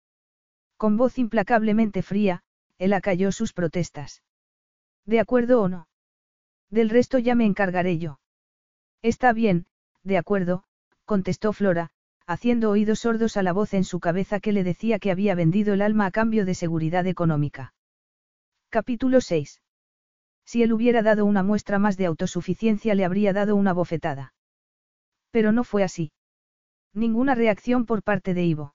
[0.77, 2.43] Con voz implacablemente fría,
[2.79, 4.23] él acalló sus protestas.
[5.05, 5.89] ¿De acuerdo o no?
[6.71, 8.19] Del resto ya me encargaré yo.
[9.03, 9.67] Está bien,
[10.03, 10.65] de acuerdo,
[11.05, 11.91] contestó Flora,
[12.27, 15.75] haciendo oídos sordos a la voz en su cabeza que le decía que había vendido
[15.75, 17.75] el alma a cambio de seguridad económica.
[18.69, 19.61] Capítulo 6.
[20.47, 24.33] Si él hubiera dado una muestra más de autosuficiencia le habría dado una bofetada.
[25.31, 26.13] Pero no fue así.
[26.95, 28.75] Ninguna reacción por parte de Ivo.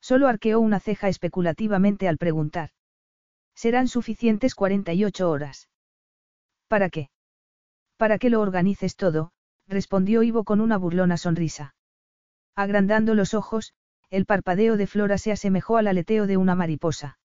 [0.00, 2.70] Solo arqueó una ceja especulativamente al preguntar.
[3.54, 5.68] Serán suficientes 48 horas.
[6.68, 7.10] ¿Para qué?
[7.96, 9.32] Para que lo organices todo,
[9.68, 11.74] respondió Ivo con una burlona sonrisa.
[12.56, 13.74] Agrandando los ojos,
[14.10, 17.18] el parpadeo de Flora se asemejó al aleteo de una mariposa.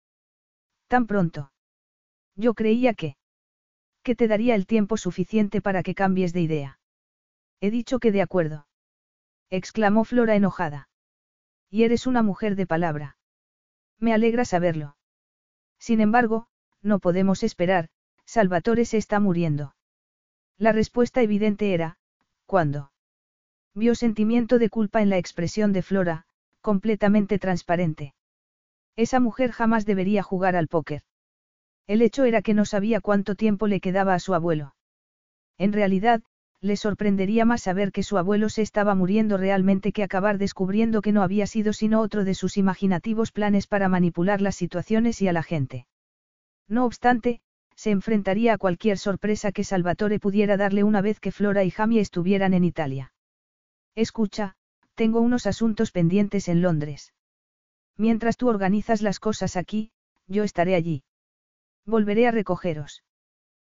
[0.88, 1.52] Tan pronto.
[2.36, 3.16] Yo creía que...
[4.04, 6.80] que te daría el tiempo suficiente para que cambies de idea.
[7.62, 8.68] He dicho que de acuerdo.
[9.50, 10.90] exclamó Flora enojada.
[11.70, 13.18] Y eres una mujer de palabra.
[14.00, 14.98] Me alegra saberlo.
[15.80, 16.48] Sin embargo,
[16.82, 17.90] no podemos esperar,
[18.26, 19.76] Salvatore se está muriendo.
[20.58, 21.98] La respuesta evidente era,
[22.46, 22.92] ¿cuándo?
[23.74, 26.26] Vio sentimiento de culpa en la expresión de Flora,
[26.62, 28.14] completamente transparente.
[28.96, 31.04] Esa mujer jamás debería jugar al póker.
[31.88, 34.76] El hecho era que no sabía cuánto tiempo le quedaba a su abuelo.
[35.58, 36.24] En realidad,
[36.62, 41.12] le sorprendería más saber que su abuelo se estaba muriendo realmente que acabar descubriendo que
[41.12, 45.34] no había sido sino otro de sus imaginativos planes para manipular las situaciones y a
[45.34, 45.88] la gente.
[46.70, 47.42] No obstante,
[47.76, 52.00] se enfrentaría a cualquier sorpresa que Salvatore pudiera darle una vez que Flora y Jamie
[52.00, 53.14] estuvieran en Italia.
[53.94, 54.56] Escucha,
[54.96, 57.14] tengo unos asuntos pendientes en Londres.
[57.98, 59.92] Mientras tú organizas las cosas aquí,
[60.28, 61.04] yo estaré allí.
[61.86, 63.04] Volveré a recogeros.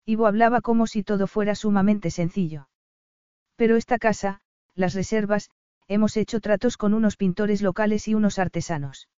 [0.06, 2.68] Ivo hablaba como si todo fuera sumamente sencillo.
[3.56, 4.42] Pero esta casa,
[4.76, 5.50] las reservas,
[5.88, 9.10] hemos hecho tratos con unos pintores locales y unos artesanos.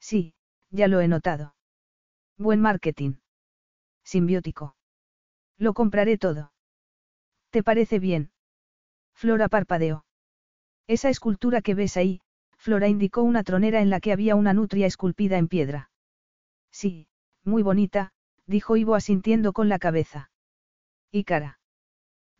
[0.00, 0.34] Sí,
[0.70, 1.54] ya lo he notado.
[2.36, 3.14] Buen marketing.
[4.04, 4.76] Simbiótico.
[5.58, 6.52] Lo compraré todo.
[7.50, 8.32] ¿Te parece bien?
[9.14, 10.04] Flora parpadeó.
[10.86, 12.20] Esa escultura que ves ahí,
[12.56, 15.90] Flora indicó una tronera en la que había una nutria esculpida en piedra.
[16.70, 17.06] Sí,
[17.44, 18.12] muy bonita,
[18.46, 20.30] dijo Ivo asintiendo con la cabeza.
[21.10, 21.58] Y cara.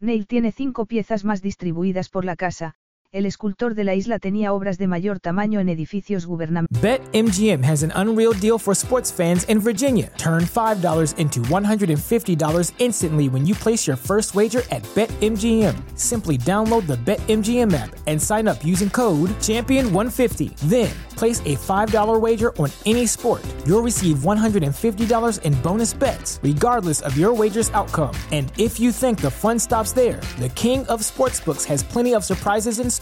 [0.00, 2.74] Neil tiene cinco piezas más distribuidas por la casa,
[3.12, 6.80] el escultor de la isla tenía obras de mayor tamaño en edificios gubernamentales.
[6.80, 10.10] BetMGM has an unreal deal for sports fans in Virginia.
[10.16, 15.74] Turn $5 into $150 instantly when you place your first wager at BetMGM.
[15.94, 20.56] Simply download the BetMGM app and sign up using code Champion150.
[20.70, 23.44] Then Place a $5 wager on any sport.
[23.64, 28.14] You'll receive $150 in bonus bets, regardless of your wager's outcome.
[28.32, 32.24] And if you think the fun stops there, the King of Sportsbooks has plenty of
[32.24, 33.01] surprises in store.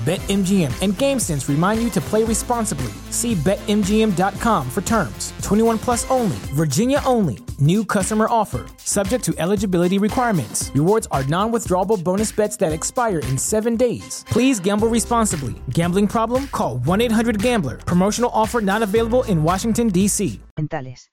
[0.00, 2.90] BetMGM and GameSense remind you to play responsibly.
[3.10, 5.34] See BetMGM.com for terms.
[5.42, 7.38] 21 plus only, Virginia only.
[7.58, 10.70] New customer offer, subject to eligibility requirements.
[10.74, 14.24] Rewards are non withdrawable bonus bets that expire in seven days.
[14.30, 15.54] Please gamble responsibly.
[15.68, 16.46] Gambling problem?
[16.48, 17.76] Call 1 800 Gambler.
[17.76, 20.40] Promotional offer not available in Washington, D.C.
[20.58, 21.10] Mentales.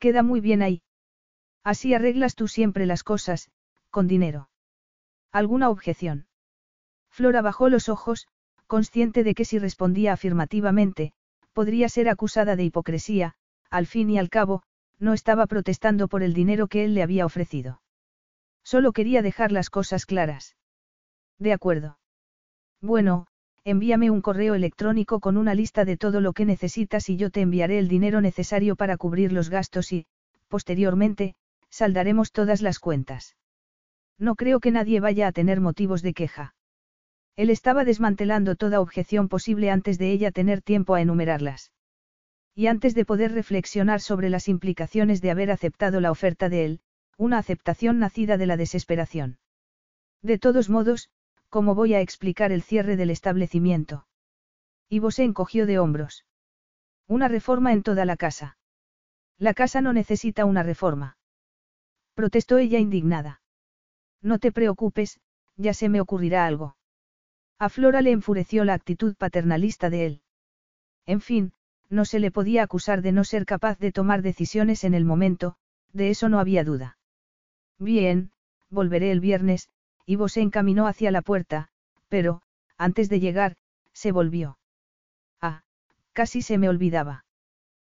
[0.00, 0.80] Queda muy bien ahí.
[1.64, 3.50] Así arreglas tú siempre las cosas,
[3.90, 4.48] con dinero.
[5.32, 6.29] ¿Alguna objeción?
[7.20, 8.28] Flora bajó los ojos,
[8.66, 11.12] consciente de que si respondía afirmativamente,
[11.52, 13.34] podría ser acusada de hipocresía,
[13.68, 14.62] al fin y al cabo,
[14.98, 17.82] no estaba protestando por el dinero que él le había ofrecido.
[18.64, 20.56] Solo quería dejar las cosas claras.
[21.38, 21.98] De acuerdo.
[22.80, 23.26] Bueno,
[23.64, 27.42] envíame un correo electrónico con una lista de todo lo que necesitas y yo te
[27.42, 30.06] enviaré el dinero necesario para cubrir los gastos y,
[30.48, 31.34] posteriormente,
[31.68, 33.36] saldaremos todas las cuentas.
[34.18, 36.54] No creo que nadie vaya a tener motivos de queja.
[37.40, 41.72] Él estaba desmantelando toda objeción posible antes de ella tener tiempo a enumerarlas.
[42.54, 46.80] Y antes de poder reflexionar sobre las implicaciones de haber aceptado la oferta de él,
[47.16, 49.38] una aceptación nacida de la desesperación.
[50.20, 51.08] De todos modos,
[51.48, 54.06] ¿cómo voy a explicar el cierre del establecimiento?
[54.90, 56.26] Ivo se encogió de hombros.
[57.06, 58.58] Una reforma en toda la casa.
[59.38, 61.16] La casa no necesita una reforma.
[62.12, 63.40] Protestó ella indignada.
[64.20, 65.20] No te preocupes,
[65.56, 66.76] ya se me ocurrirá algo.
[67.60, 70.22] A Flora le enfureció la actitud paternalista de él.
[71.04, 71.52] En fin,
[71.90, 75.56] no se le podía acusar de no ser capaz de tomar decisiones en el momento,
[75.92, 76.96] de eso no había duda.
[77.78, 78.30] Bien,
[78.70, 79.68] volveré el viernes,
[80.06, 81.68] Ivo se encaminó hacia la puerta,
[82.08, 82.40] pero,
[82.78, 83.56] antes de llegar,
[83.92, 84.58] se volvió.
[85.42, 85.62] Ah,
[86.14, 87.26] casi se me olvidaba.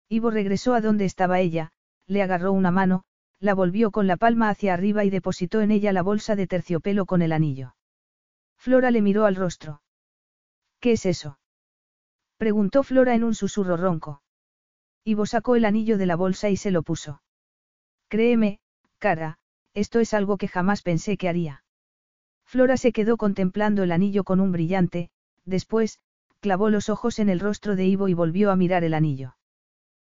[0.10, 1.72] Ivo regresó a donde estaba ella,
[2.06, 3.06] le agarró una mano,
[3.40, 7.06] la volvió con la palma hacia arriba y depositó en ella la bolsa de terciopelo
[7.06, 7.76] con el anillo.
[8.64, 9.82] Flora le miró al rostro.
[10.80, 11.38] ¿Qué es eso?
[12.38, 14.22] Preguntó Flora en un susurro ronco.
[15.04, 17.22] Ivo sacó el anillo de la bolsa y se lo puso.
[18.08, 18.62] Créeme,
[19.00, 19.38] cara,
[19.74, 21.66] esto es algo que jamás pensé que haría.
[22.46, 25.10] Flora se quedó contemplando el anillo con un brillante,
[25.44, 26.00] después,
[26.40, 29.36] clavó los ojos en el rostro de Ivo y volvió a mirar el anillo.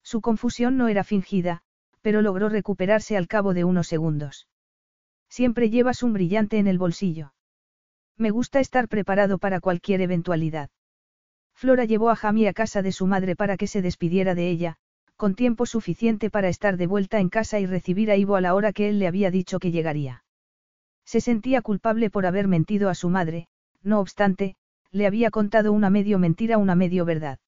[0.04, 1.64] Su confusión no era fingida,
[2.00, 4.48] pero logró recuperarse al cabo de unos segundos.
[5.28, 7.34] Siempre llevas un brillante en el bolsillo.
[8.18, 10.70] Me gusta estar preparado para cualquier eventualidad.
[11.54, 14.78] Flora llevó a Jamie a casa de su madre para que se despidiera de ella,
[15.16, 18.54] con tiempo suficiente para estar de vuelta en casa y recibir a Ivo a la
[18.54, 20.24] hora que él le había dicho que llegaría.
[21.06, 23.48] Se sentía culpable por haber mentido a su madre,
[23.82, 24.56] no obstante,
[24.92, 27.40] le había contado una medio mentira, una medio verdad.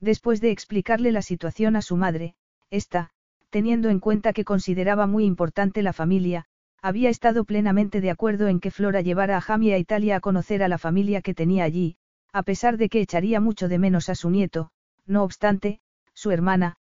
[0.00, 2.34] Después de explicarle la situación a su madre,
[2.70, 3.10] esta,
[3.50, 6.46] teniendo en cuenta que consideraba muy importante la familia,
[6.84, 10.62] había estado plenamente de acuerdo en que Flora llevara a Jamie a Italia a conocer
[10.62, 11.96] a la familia que tenía allí,
[12.30, 14.70] a pesar de que echaría mucho de menos a su nieto,
[15.06, 15.80] no obstante,
[16.12, 16.76] su hermana,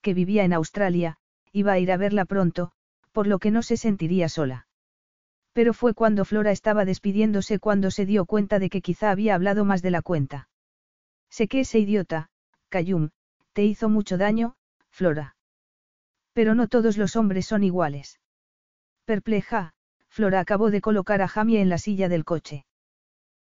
[0.00, 1.16] que vivía en Australia,
[1.50, 2.70] iba a ir a verla pronto,
[3.10, 4.68] por lo que no se sentiría sola.
[5.54, 9.64] Pero fue cuando Flora estaba despidiéndose cuando se dio cuenta de que quizá había hablado
[9.64, 10.48] más de la cuenta.
[11.30, 12.30] Sé que ese idiota,
[12.68, 13.10] Cayum,
[13.54, 14.54] te hizo mucho daño,
[14.90, 15.34] Flora.
[16.32, 18.20] Pero no todos los hombres son iguales.
[19.08, 19.72] Perpleja,
[20.10, 22.66] Flora acabó de colocar a Jamie en la silla del coche.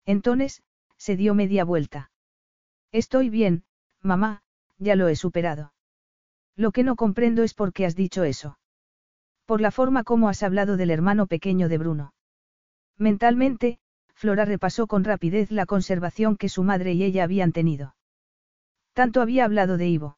[0.05, 0.63] Entonces,
[0.97, 2.13] se dio media vuelta.
[2.93, 3.65] Estoy bien,
[4.01, 4.45] mamá,
[4.79, 5.73] ya lo he superado.
[6.55, 8.61] Lo que no comprendo es por qué has dicho eso.
[9.45, 12.15] Por la forma como has hablado del hermano pequeño de Bruno.
[12.97, 13.81] Mentalmente,
[14.15, 17.97] Flora repasó con rapidez la conservación que su madre y ella habían tenido.
[18.93, 20.17] Tanto había hablado de Ivo.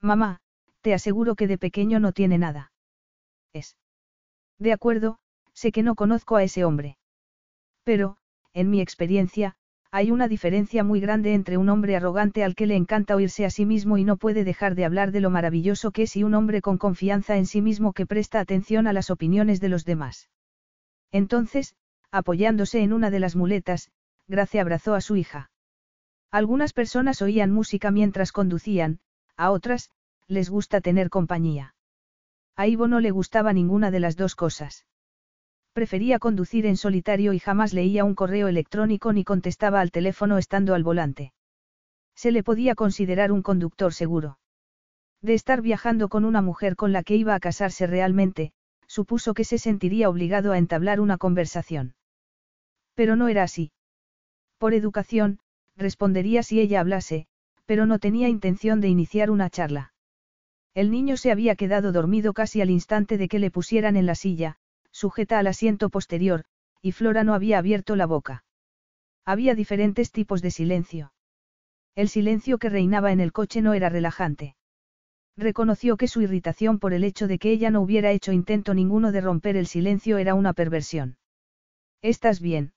[0.00, 0.40] Mamá,
[0.80, 2.72] te aseguro que de pequeño no tiene nada.
[3.52, 3.76] Es.
[4.58, 5.18] De acuerdo,
[5.52, 6.98] sé que no conozco a ese hombre.
[7.84, 8.16] Pero,
[8.52, 9.56] en mi experiencia,
[9.90, 13.50] hay una diferencia muy grande entre un hombre arrogante al que le encanta oírse a
[13.50, 16.34] sí mismo y no puede dejar de hablar de lo maravilloso que es y un
[16.34, 20.28] hombre con confianza en sí mismo que presta atención a las opiniones de los demás.
[21.12, 21.76] Entonces,
[22.10, 23.90] apoyándose en una de las muletas,
[24.26, 25.50] Gracia abrazó a su hija.
[26.30, 28.98] Algunas personas oían música mientras conducían,
[29.36, 29.90] a otras,
[30.26, 31.75] les gusta tener compañía.
[32.56, 34.86] A Ivo no le gustaba ninguna de las dos cosas.
[35.74, 40.74] Prefería conducir en solitario y jamás leía un correo electrónico ni contestaba al teléfono estando
[40.74, 41.34] al volante.
[42.14, 44.38] Se le podía considerar un conductor seguro.
[45.20, 48.52] De estar viajando con una mujer con la que iba a casarse realmente,
[48.86, 51.94] supuso que se sentiría obligado a entablar una conversación.
[52.94, 53.72] Pero no era así.
[54.56, 55.40] Por educación,
[55.76, 57.26] respondería si ella hablase,
[57.66, 59.92] pero no tenía intención de iniciar una charla.
[60.76, 64.14] El niño se había quedado dormido casi al instante de que le pusieran en la
[64.14, 64.58] silla,
[64.90, 66.44] sujeta al asiento posterior,
[66.82, 68.44] y Flora no había abierto la boca.
[69.24, 71.14] Había diferentes tipos de silencio.
[71.94, 74.54] El silencio que reinaba en el coche no era relajante.
[75.34, 79.12] Reconoció que su irritación por el hecho de que ella no hubiera hecho intento ninguno
[79.12, 81.16] de romper el silencio era una perversión.
[82.02, 82.74] ¿Estás bien?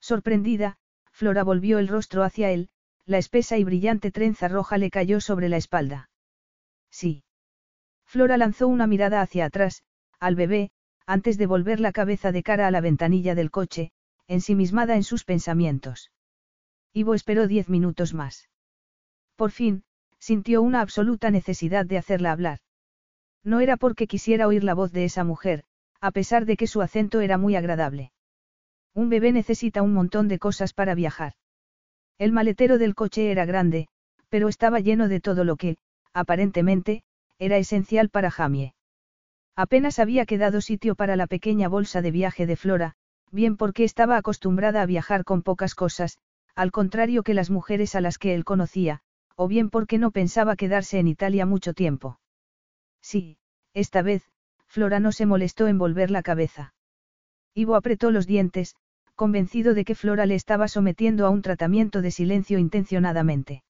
[0.00, 0.78] Sorprendida,
[1.12, 2.70] Flora volvió el rostro hacia él,
[3.04, 6.09] la espesa y brillante trenza roja le cayó sobre la espalda.
[6.90, 7.22] Sí.
[8.06, 9.82] Flora lanzó una mirada hacia atrás,
[10.18, 10.70] al bebé,
[11.06, 13.92] antes de volver la cabeza de cara a la ventanilla del coche,
[14.26, 16.10] ensimismada en sus pensamientos.
[16.92, 18.48] Ivo esperó diez minutos más.
[19.36, 19.84] Por fin,
[20.18, 22.58] sintió una absoluta necesidad de hacerla hablar.
[23.42, 25.64] No era porque quisiera oír la voz de esa mujer,
[26.00, 28.12] a pesar de que su acento era muy agradable.
[28.94, 31.34] Un bebé necesita un montón de cosas para viajar.
[32.18, 33.88] El maletero del coche era grande,
[34.28, 35.76] pero estaba lleno de todo lo que,
[36.12, 37.02] aparentemente,
[37.38, 38.74] era esencial para Jamie.
[39.56, 42.94] Apenas había quedado sitio para la pequeña bolsa de viaje de Flora,
[43.30, 46.18] bien porque estaba acostumbrada a viajar con pocas cosas,
[46.54, 49.00] al contrario que las mujeres a las que él conocía,
[49.36, 52.20] o bien porque no pensaba quedarse en Italia mucho tiempo.
[53.00, 53.38] Sí,
[53.72, 54.22] esta vez,
[54.66, 56.74] Flora no se molestó en volver la cabeza.
[57.54, 58.76] Ivo apretó los dientes,
[59.14, 63.62] convencido de que Flora le estaba sometiendo a un tratamiento de silencio intencionadamente.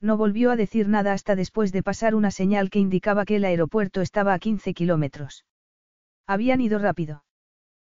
[0.00, 3.44] No volvió a decir nada hasta después de pasar una señal que indicaba que el
[3.44, 5.44] aeropuerto estaba a 15 kilómetros.
[6.26, 7.24] Habían ido rápido.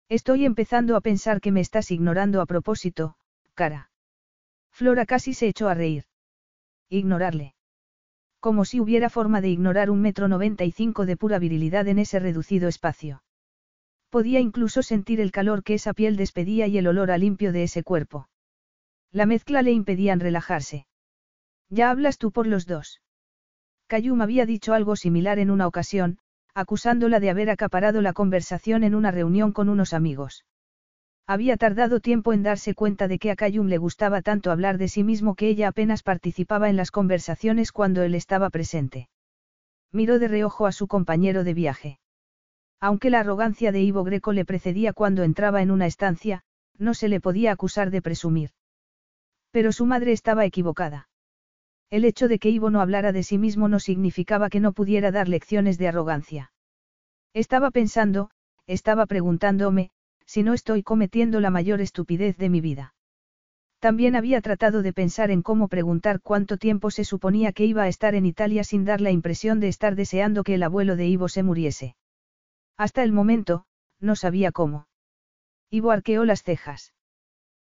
[0.09, 3.17] Estoy empezando a pensar que me estás ignorando a propósito,
[3.55, 3.91] cara.
[4.71, 6.05] Flora casi se echó a reír.
[6.89, 7.55] Ignorarle.
[8.41, 11.99] Como si hubiera forma de ignorar un metro noventa y cinco de pura virilidad en
[11.99, 13.23] ese reducido espacio.
[14.09, 17.65] Podía incluso sentir el calor que esa piel despedía y el olor a limpio de
[17.65, 18.29] ese cuerpo.
[19.13, 20.87] La mezcla le impedían relajarse.
[21.71, 23.01] Ya hablas tú por los dos.
[23.89, 26.19] Kayum había dicho algo similar en una ocasión,
[26.55, 30.45] acusándola de haber acaparado la conversación en una reunión con unos amigos.
[31.27, 34.89] Había tardado tiempo en darse cuenta de que a Kayum le gustaba tanto hablar de
[34.89, 39.09] sí mismo que ella apenas participaba en las conversaciones cuando él estaba presente.
[39.93, 41.99] Miró de reojo a su compañero de viaje.
[42.81, 46.43] Aunque la arrogancia de Ivo Greco le precedía cuando entraba en una estancia,
[46.79, 48.51] no se le podía acusar de presumir.
[49.51, 51.09] Pero su madre estaba equivocada.
[51.91, 55.11] El hecho de que Ivo no hablara de sí mismo no significaba que no pudiera
[55.11, 56.53] dar lecciones de arrogancia.
[57.33, 58.31] Estaba pensando,
[58.67, 59.91] estaba preguntándome,
[60.27, 62.95] si no estoy cometiendo la mayor estupidez de mi vida.
[63.79, 67.89] También había tratado de pensar en cómo preguntar cuánto tiempo se suponía que iba a
[67.89, 71.29] estar en Italia sin dar la impresión de estar deseando que el abuelo de Ivo
[71.29, 71.97] se muriese.
[72.77, 73.65] Hasta el momento,
[74.01, 74.89] no sabía cómo.
[75.71, 76.93] Ivo arqueó las cejas.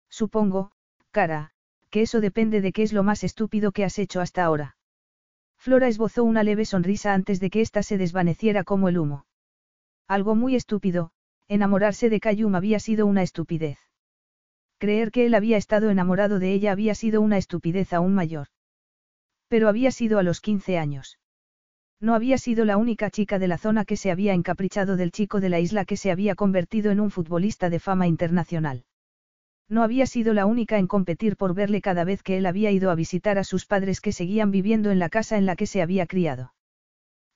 [0.09, 0.71] Supongo,
[1.11, 1.50] cara,
[1.91, 4.75] que eso depende de qué es lo más estúpido que has hecho hasta ahora.
[5.57, 9.25] Flora esbozó una leve sonrisa antes de que ésta se desvaneciera como el humo.
[10.07, 11.11] Algo muy estúpido,
[11.51, 13.77] Enamorarse de Kayum había sido una estupidez.
[14.77, 18.47] Creer que él había estado enamorado de ella había sido una estupidez aún mayor.
[19.49, 21.19] Pero había sido a los 15 años.
[21.99, 25.41] No había sido la única chica de la zona que se había encaprichado del chico
[25.41, 28.85] de la isla que se había convertido en un futbolista de fama internacional.
[29.71, 32.91] No había sido la única en competir por verle cada vez que él había ido
[32.91, 35.81] a visitar a sus padres que seguían viviendo en la casa en la que se
[35.81, 36.53] había criado.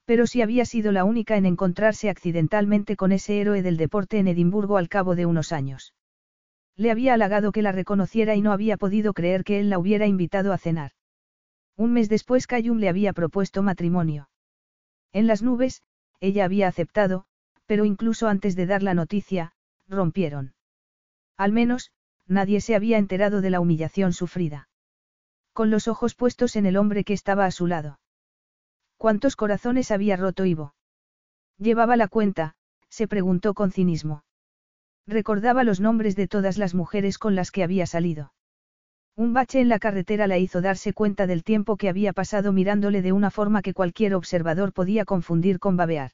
[0.03, 4.28] Pero sí había sido la única en encontrarse accidentalmente con ese héroe del deporte en
[4.28, 5.94] Edimburgo al cabo de unos años.
[6.76, 10.06] Le había halagado que la reconociera y no había podido creer que él la hubiera
[10.06, 10.91] invitado a cenar.
[11.78, 14.28] Un mes después Cayum le había propuesto matrimonio.
[15.14, 15.84] En las nubes,
[16.20, 17.28] ella había aceptado,
[17.66, 19.53] pero incluso antes de dar la noticia,
[19.88, 20.53] rompieron.
[21.38, 21.91] Al menos,
[22.27, 24.69] nadie se había enterado de la humillación sufrida.
[25.53, 27.99] Con los ojos puestos en el hombre que estaba a su lado.
[28.97, 30.73] ¿Cuántos corazones había roto Ivo?
[31.57, 32.56] Llevaba la cuenta,
[32.89, 34.23] se preguntó con cinismo.
[35.07, 38.34] Recordaba los nombres de todas las mujeres con las que había salido.
[39.15, 43.02] Un bache en la carretera la hizo darse cuenta del tiempo que había pasado mirándole
[43.02, 46.11] de una forma que cualquier observador podía confundir con babear.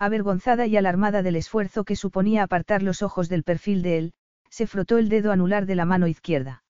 [0.00, 4.12] Avergonzada y alarmada del esfuerzo que suponía apartar los ojos del perfil de él,
[4.50, 6.62] se frotó el dedo anular de la mano izquierda.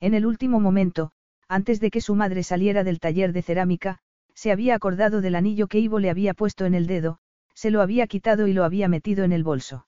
[0.00, 1.12] En el último momento,
[1.48, 3.98] antes de que su madre saliera del taller de cerámica,
[4.34, 7.18] se había acordado del anillo que Ivo le había puesto en el dedo,
[7.54, 9.86] se lo había quitado y lo había metido en el bolso.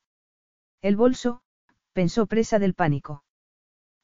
[0.82, 1.40] El bolso,
[1.92, 3.24] pensó presa del pánico.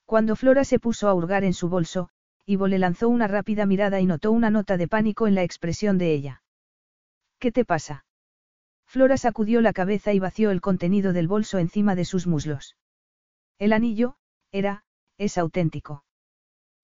[0.04, 2.08] Cuando Flora se puso a hurgar en su bolso,
[2.44, 5.96] Ivo le lanzó una rápida mirada y notó una nota de pánico en la expresión
[5.96, 6.42] de ella.
[7.38, 8.04] ¿Qué te pasa?
[8.84, 12.76] Flora sacudió la cabeza y vació el contenido del bolso encima de sus muslos.
[13.58, 14.16] El anillo,
[14.50, 14.84] era,
[15.18, 16.04] es auténtico.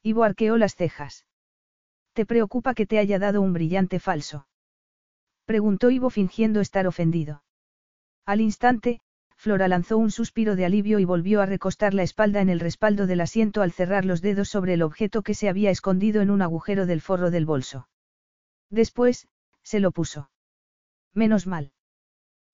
[0.02, 1.26] Ivo arqueó las cejas.
[2.12, 4.48] ¿Te preocupa que te haya dado un brillante falso?
[5.44, 7.42] Preguntó Ivo fingiendo estar ofendido.
[8.26, 9.00] Al instante,
[9.36, 13.06] Flora lanzó un suspiro de alivio y volvió a recostar la espalda en el respaldo
[13.06, 16.42] del asiento al cerrar los dedos sobre el objeto que se había escondido en un
[16.42, 17.88] agujero del forro del bolso.
[18.68, 19.28] Después,
[19.62, 20.30] se lo puso.
[21.14, 21.72] Menos mal.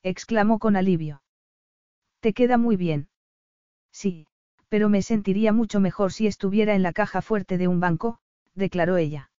[0.02, 1.22] exclamó con alivio.
[2.20, 3.08] Te queda muy bien.
[3.94, 4.26] Sí,
[4.68, 8.18] pero me sentiría mucho mejor si estuviera en la caja fuerte de un banco,
[8.54, 9.30] declaró ella.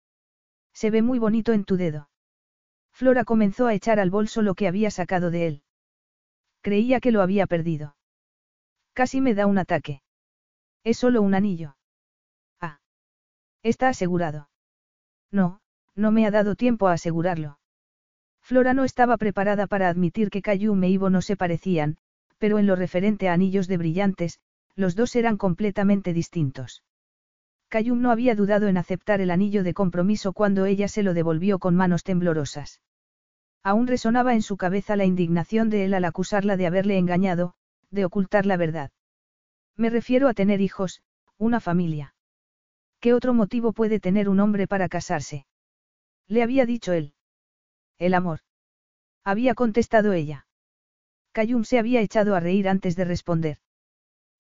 [0.74, 2.10] Se ve muy bonito en tu dedo.
[2.94, 5.64] Flora comenzó a echar al bolso lo que había sacado de él.
[6.62, 7.98] Creía que lo había perdido.
[8.94, 10.02] Casi me da un ataque.
[10.86, 11.76] Es solo un anillo.
[12.62, 12.80] Ah.
[13.62, 14.50] Está asegurado.
[15.32, 15.60] No,
[15.96, 17.60] no me ha dado tiempo a asegurarlo.
[18.42, 21.98] Flora no estaba preparada para admitir que Cayum e Ivo no se parecían,
[22.38, 24.40] pero en lo referente a anillos de brillantes,
[24.76, 26.84] los dos eran completamente distintos.
[27.70, 31.60] Cayum no había dudado en aceptar el anillo de compromiso cuando ella se lo devolvió
[31.60, 32.82] con manos temblorosas.
[33.64, 37.56] Aún resonaba en su cabeza la indignación de él al acusarla de haberle engañado,
[37.90, 38.92] de ocultar la verdad.
[39.76, 41.02] Me refiero a tener hijos,
[41.38, 42.14] una familia.
[43.00, 45.46] ¿Qué otro motivo puede tener un hombre para casarse?
[46.28, 47.14] Le había dicho él.
[47.98, 48.40] El amor.
[49.24, 50.45] Había contestado ella.
[51.36, 53.58] Cayum se había echado a reír antes de responder.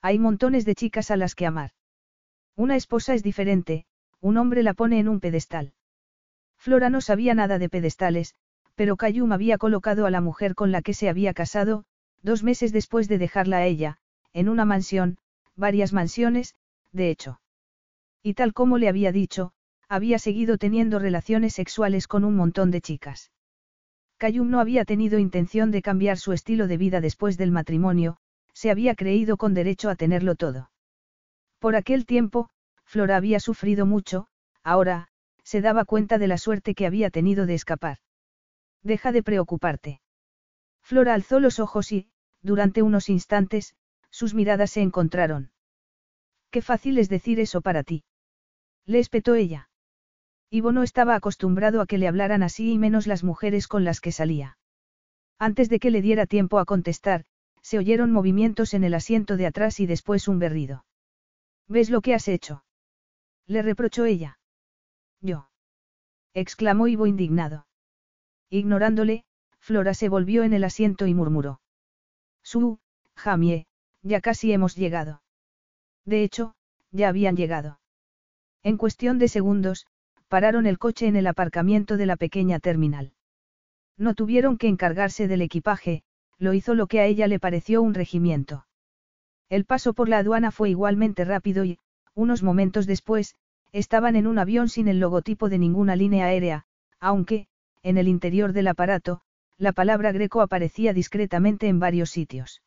[0.01, 1.71] Hay montones de chicas a las que amar.
[2.55, 3.85] Una esposa es diferente,
[4.21, 5.73] un hombre la pone en un pedestal.
[6.57, 8.33] Flora no sabía nada de pedestales,
[8.75, 11.83] pero Cayum había colocado a la mujer con la que se había casado,
[12.23, 13.97] dos meses después de dejarla a ella,
[14.31, 15.17] en una mansión,
[15.57, 16.55] varias mansiones,
[16.93, 17.41] de hecho.
[18.23, 19.51] Y tal como le había dicho,
[19.89, 23.31] había seguido teniendo relaciones sexuales con un montón de chicas.
[24.17, 28.17] Cayum no había tenido intención de cambiar su estilo de vida después del matrimonio,
[28.53, 30.71] se había creído con derecho a tenerlo todo.
[31.59, 32.49] Por aquel tiempo,
[32.85, 34.27] Flora había sufrido mucho,
[34.63, 35.09] ahora,
[35.43, 37.97] se daba cuenta de la suerte que había tenido de escapar.
[38.81, 40.01] Deja de preocuparte.
[40.81, 42.07] Flora alzó los ojos y,
[42.41, 43.75] durante unos instantes,
[44.11, 45.51] sus miradas se encontraron.
[46.51, 48.05] Qué fácil es decir eso para ti.
[48.85, 49.69] Le espetó ella.
[50.49, 53.99] Ivo no estaba acostumbrado a que le hablaran así y menos las mujeres con las
[53.99, 54.57] que salía.
[55.37, 57.25] Antes de que le diera tiempo a contestar,
[57.61, 60.85] se oyeron movimientos en el asiento de atrás y después un berrido.
[61.67, 62.63] ¿Ves lo que has hecho?
[63.47, 64.39] Le reprochó ella.
[65.19, 65.49] Yo.
[66.33, 67.67] exclamó Ivo indignado.
[68.49, 69.25] Ignorándole,
[69.59, 71.59] Flora se volvió en el asiento y murmuró.
[72.43, 72.79] Su,
[73.15, 73.65] Jamie,
[74.03, 75.23] ya casi hemos llegado.
[76.05, 76.55] De hecho,
[76.91, 77.79] ya habían llegado.
[78.61, 79.87] En cuestión de segundos,
[80.27, 83.13] pararon el coche en el aparcamiento de la pequeña terminal.
[83.97, 86.03] No tuvieron que encargarse del equipaje,
[86.37, 88.65] lo hizo lo que a ella le pareció un regimiento.
[89.49, 91.79] El paso por la aduana fue igualmente rápido y,
[92.13, 93.35] unos momentos después,
[93.71, 96.65] estaban en un avión sin el logotipo de ninguna línea aérea,
[96.99, 97.47] aunque,
[97.83, 99.21] en el interior del aparato,
[99.57, 102.61] la palabra greco aparecía discretamente en varios sitios.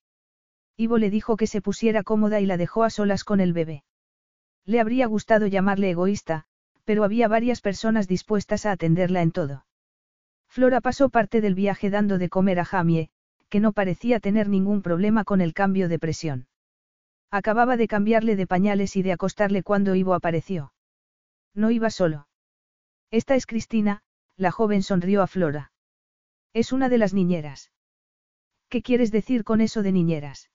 [0.76, 3.82] Ivo le dijo que se pusiera cómoda y la dejó a solas con el bebé.
[4.64, 6.46] Le habría gustado llamarle egoísta,
[6.88, 9.66] pero había varias personas dispuestas a atenderla en todo.
[10.48, 13.10] Flora pasó parte del viaje dando de comer a Jamie,
[13.50, 16.48] que no parecía tener ningún problema con el cambio de presión.
[17.30, 20.72] Acababa de cambiarle de pañales y de acostarle cuando Ivo apareció.
[21.54, 22.26] No iba solo.
[23.10, 24.00] Esta es Cristina,
[24.38, 25.72] la joven sonrió a Flora.
[26.54, 27.70] Es una de las niñeras.
[28.70, 30.48] ¿Qué quieres decir con eso de niñeras?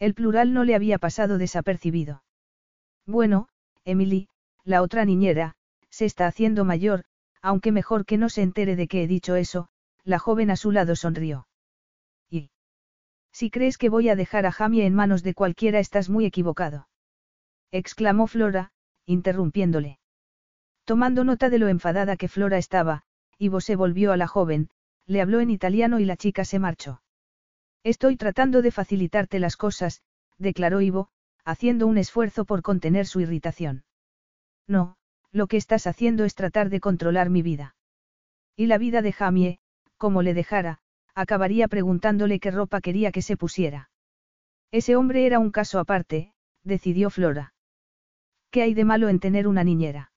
[0.00, 2.24] El plural no le había pasado desapercibido.
[3.06, 3.46] Bueno,
[3.84, 4.26] Emily,
[4.64, 5.54] la otra niñera,
[5.90, 7.04] se está haciendo mayor,
[7.42, 9.68] aunque mejor que no se entere de que he dicho eso,
[10.02, 11.46] la joven a su lado sonrió.
[12.30, 12.50] Y.
[13.32, 16.88] Si crees que voy a dejar a Jamie en manos de cualquiera estás muy equivocado.
[17.70, 18.72] exclamó Flora,
[19.06, 19.98] interrumpiéndole.
[20.84, 23.02] Tomando nota de lo enfadada que Flora estaba,
[23.38, 24.70] Ivo se volvió a la joven,
[25.06, 27.02] le habló en italiano y la chica se marchó.
[27.82, 30.02] Estoy tratando de facilitarte las cosas,
[30.38, 31.08] declaró Ivo,
[31.44, 33.84] haciendo un esfuerzo por contener su irritación.
[34.66, 34.96] No,
[35.32, 37.74] lo que estás haciendo es tratar de controlar mi vida.
[38.56, 39.58] Y la vida de Jamie,
[39.96, 40.78] como le dejara,
[41.14, 43.90] acabaría preguntándole qué ropa quería que se pusiera.
[44.70, 46.32] Ese hombre era un caso aparte,
[46.62, 47.54] decidió Flora.
[48.50, 50.12] ¿Qué hay de malo en tener una niñera?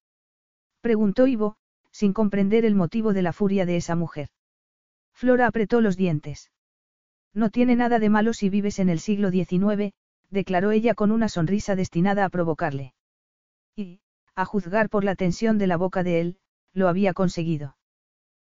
[0.81, 1.57] Preguntó Ivo,
[1.91, 4.29] sin comprender el motivo de la furia de esa mujer.
[5.13, 6.51] Flora apretó los dientes.
[7.33, 9.93] No tiene nada de malo si vives en el siglo XIX,
[10.29, 12.93] declaró ella con una sonrisa destinada a provocarle.
[13.75, 14.01] Y,
[14.37, 16.37] a juzgar por la tensión de la boca de él,
[16.71, 17.75] lo había conseguido.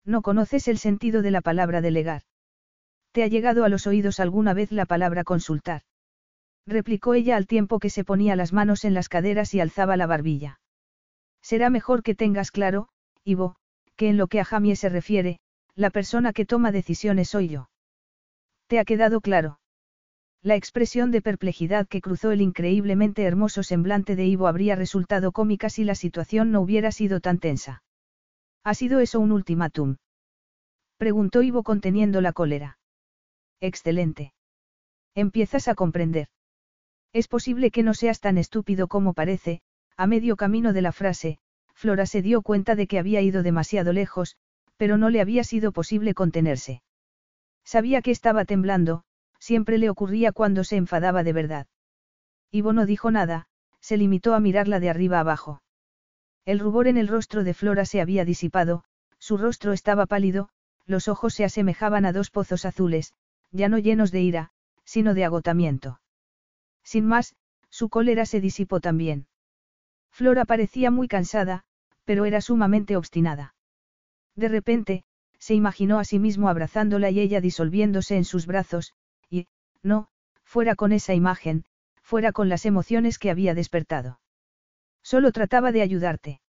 [0.06, 2.22] No conoces el sentido de la palabra delegar.
[3.12, 5.82] ¿Te ha llegado a los oídos alguna vez la palabra consultar?
[6.66, 10.08] replicó ella al tiempo que se ponía las manos en las caderas y alzaba la
[10.08, 10.62] barbilla.
[11.42, 12.88] Será mejor que tengas claro,
[13.26, 13.58] Ivo,
[13.98, 15.42] que en lo que a Jamie se refiere,
[15.76, 17.70] la persona que toma decisiones soy yo.
[18.68, 19.60] ¿Te ha quedado claro?
[20.44, 25.70] La expresión de perplejidad que cruzó el increíblemente hermoso semblante de Ivo habría resultado cómica
[25.70, 27.82] si la situación no hubiera sido tan tensa.
[28.66, 29.96] ¿Ha sido eso un ultimátum?
[30.98, 32.78] Preguntó Ivo conteniendo la cólera.
[33.62, 34.34] Excelente.
[35.16, 36.28] Empiezas a comprender.
[37.14, 39.62] Es posible que no seas tan estúpido como parece,
[39.96, 41.40] a medio camino de la frase,
[41.74, 44.36] Flora se dio cuenta de que había ido demasiado lejos,
[44.76, 46.82] pero no le había sido posible contenerse.
[47.64, 49.06] Sabía que estaba temblando,
[49.44, 51.68] siempre le ocurría cuando se enfadaba de verdad.
[52.50, 53.48] Ivo no dijo nada,
[53.82, 55.62] se limitó a mirarla de arriba abajo.
[56.46, 58.86] El rubor en el rostro de Flora se había disipado,
[59.20, 60.48] su rostro estaba pálido,
[60.86, 63.14] los ojos se asemejaban a dos pozos azules,
[63.52, 64.52] ya no llenos de ira,
[64.86, 66.00] sino de agotamiento.
[66.82, 67.36] Sin más,
[67.70, 69.28] su cólera se disipó también.
[70.10, 71.66] Flora parecía muy cansada,
[72.06, 73.56] pero era sumamente obstinada.
[74.38, 75.04] De repente,
[75.38, 78.94] se imaginó a sí mismo abrazándola y ella disolviéndose en sus brazos,
[79.84, 80.08] no,
[80.44, 81.66] fuera con esa imagen,
[82.02, 84.20] fuera con las emociones que había despertado.
[85.04, 86.42] Solo trataba de ayudarte.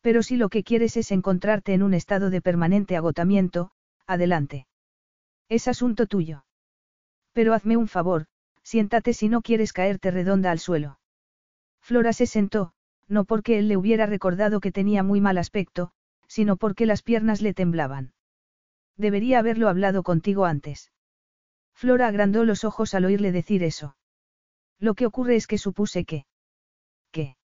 [0.00, 3.70] Pero si lo que quieres es encontrarte en un estado de permanente agotamiento,
[4.06, 4.66] adelante.
[5.48, 6.44] Es asunto tuyo.
[7.32, 8.26] Pero hazme un favor,
[8.62, 10.98] siéntate si no quieres caerte redonda al suelo.
[11.80, 12.72] Flora se sentó,
[13.06, 15.92] no porque él le hubiera recordado que tenía muy mal aspecto,
[16.26, 18.12] sino porque las piernas le temblaban.
[18.96, 20.92] Debería haberlo hablado contigo antes.
[21.78, 23.96] Flora agrandó los ojos al oírle decir eso.
[24.80, 26.26] Lo que ocurre es que supuse que...
[27.12, 27.36] ¿Qué?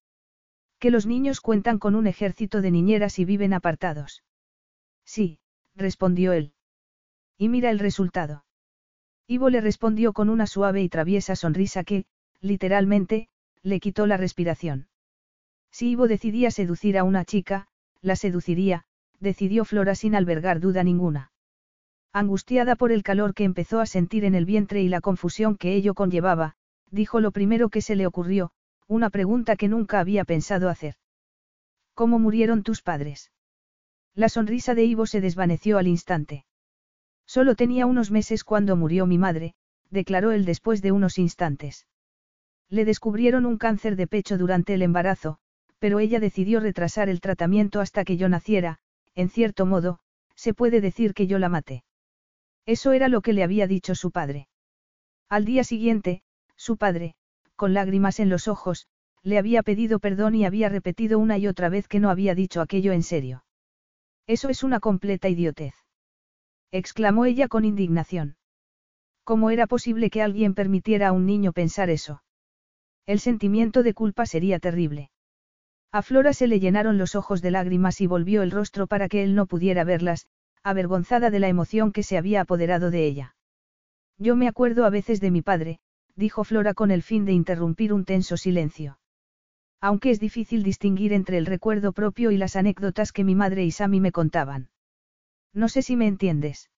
[0.80, 4.24] Que los niños cuentan con un ejército de niñeras y viven apartados.
[5.04, 5.38] Sí,
[5.76, 6.52] respondió él.
[7.38, 8.44] Y mira el resultado.
[9.28, 12.06] Ivo le respondió con una suave y traviesa sonrisa que,
[12.40, 13.28] literalmente,
[13.62, 14.88] le quitó la respiración.
[15.70, 17.68] Si Ivo decidía seducir a una chica,
[18.00, 18.84] la seduciría,
[19.20, 21.30] decidió Flora sin albergar duda ninguna.
[22.16, 25.74] Angustiada por el calor que empezó a sentir en el vientre y la confusión que
[25.74, 26.54] ello conllevaba,
[26.92, 28.52] dijo lo primero que se le ocurrió,
[28.86, 30.94] una pregunta que nunca había pensado hacer.
[31.92, 33.32] ¿Cómo murieron tus padres?
[34.14, 36.44] La sonrisa de Ivo se desvaneció al instante.
[37.26, 39.56] Solo tenía unos meses cuando murió mi madre,
[39.90, 41.88] declaró él después de unos instantes.
[42.68, 45.38] Le descubrieron un cáncer de pecho durante el embarazo,
[45.80, 48.78] pero ella decidió retrasar el tratamiento hasta que yo naciera,
[49.16, 49.98] en cierto modo,
[50.36, 51.82] se puede decir que yo la maté.
[52.66, 54.48] Eso era lo que le había dicho su padre.
[55.28, 56.22] Al día siguiente,
[56.56, 57.14] su padre,
[57.56, 58.86] con lágrimas en los ojos,
[59.22, 62.60] le había pedido perdón y había repetido una y otra vez que no había dicho
[62.60, 63.44] aquello en serio.
[64.26, 65.74] Eso es una completa idiotez.
[66.70, 68.36] exclamó ella con indignación.
[69.22, 72.22] ¿Cómo era posible que alguien permitiera a un niño pensar eso?
[73.06, 75.10] El sentimiento de culpa sería terrible.
[75.92, 79.22] A Flora se le llenaron los ojos de lágrimas y volvió el rostro para que
[79.22, 80.26] él no pudiera verlas,
[80.64, 83.36] avergonzada de la emoción que se había apoderado de ella.
[84.18, 85.78] Yo me acuerdo a veces de mi padre,
[86.16, 88.98] dijo Flora con el fin de interrumpir un tenso silencio.
[89.80, 93.70] Aunque es difícil distinguir entre el recuerdo propio y las anécdotas que mi madre y
[93.70, 94.70] Sammy me contaban.
[95.52, 96.70] No sé si me entiendes.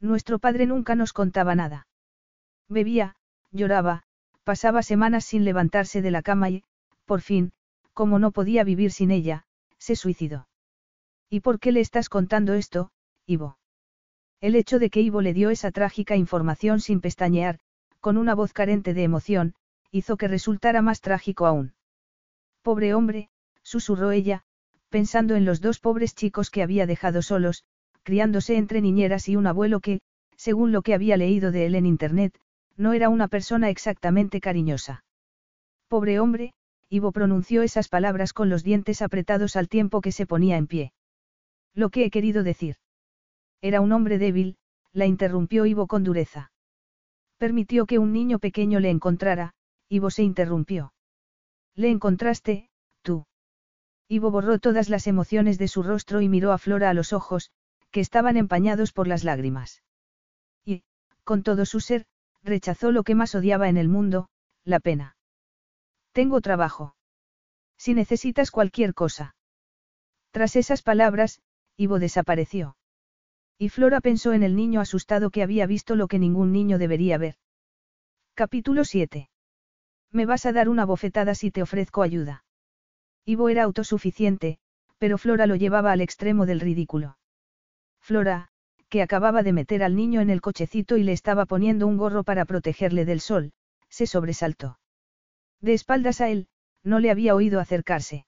[0.00, 1.86] Nuestro padre nunca nos contaba nada.
[2.68, 3.16] Bebía,
[3.50, 4.04] lloraba,
[4.44, 6.64] pasaba semanas sin levantarse de la cama y,
[7.04, 7.52] por fin,
[7.92, 9.44] como no podía vivir sin ella,
[9.76, 10.48] se suicidó.
[11.28, 12.91] ¿Y por qué le estás contando esto,
[13.26, 13.58] Ivo?
[14.40, 17.58] El hecho de que Ivo le dio esa trágica información sin pestañear,
[18.00, 19.54] con una voz carente de emoción,
[19.92, 21.74] hizo que resultara más trágico aún.
[22.62, 23.28] Pobre hombre,
[23.62, 24.42] susurró ella,
[24.88, 27.64] pensando en los dos pobres chicos que había dejado solos,
[28.02, 30.00] criándose entre niñeras y un abuelo que,
[30.36, 32.38] según lo que había leído de él en Internet,
[32.76, 35.04] no era una persona exactamente cariñosa.
[35.88, 36.52] Pobre hombre,
[36.88, 40.92] Ivo pronunció esas palabras con los dientes apretados al tiempo que se ponía en pie.
[41.74, 42.76] Lo que he querido decir.
[43.62, 44.56] Era un hombre débil,
[44.92, 46.50] la interrumpió Ivo con dureza.
[47.38, 49.54] Permitió que un niño pequeño le encontrara,
[49.88, 50.92] Ivo se interrumpió.
[51.74, 52.68] Le encontraste,
[53.02, 53.24] tú.
[54.08, 57.50] Ivo borró todas las emociones de su rostro y miró a Flora a los ojos,
[57.92, 59.82] que estaban empañados por las lágrimas.
[60.64, 60.82] Y,
[61.24, 62.04] con todo su ser,
[62.42, 64.28] rechazó lo que más odiaba en el mundo,
[64.64, 65.16] la pena.
[66.12, 66.96] Tengo trabajo.
[67.78, 69.36] Si necesitas cualquier cosa.
[70.32, 71.40] Tras esas palabras,
[71.76, 72.76] Ivo desapareció.
[73.62, 77.16] Y Flora pensó en el niño asustado que había visto lo que ningún niño debería
[77.16, 77.36] ver.
[78.34, 79.30] Capítulo 7.
[80.10, 82.44] Me vas a dar una bofetada si te ofrezco ayuda.
[83.24, 84.58] Ivo era autosuficiente,
[84.98, 87.18] pero Flora lo llevaba al extremo del ridículo.
[88.00, 88.48] Flora,
[88.88, 92.24] que acababa de meter al niño en el cochecito y le estaba poniendo un gorro
[92.24, 93.52] para protegerle del sol,
[93.88, 94.80] se sobresaltó.
[95.60, 96.48] De espaldas a él,
[96.82, 98.26] no le había oído acercarse.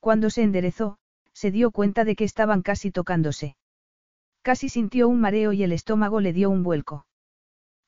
[0.00, 0.98] Cuando se enderezó,
[1.32, 3.54] se dio cuenta de que estaban casi tocándose.
[4.42, 7.06] Casi sintió un mareo y el estómago le dio un vuelco.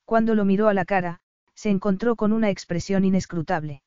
[0.04, 1.20] Cuando lo miró a la cara,
[1.54, 3.82] se encontró con una expresión inescrutable.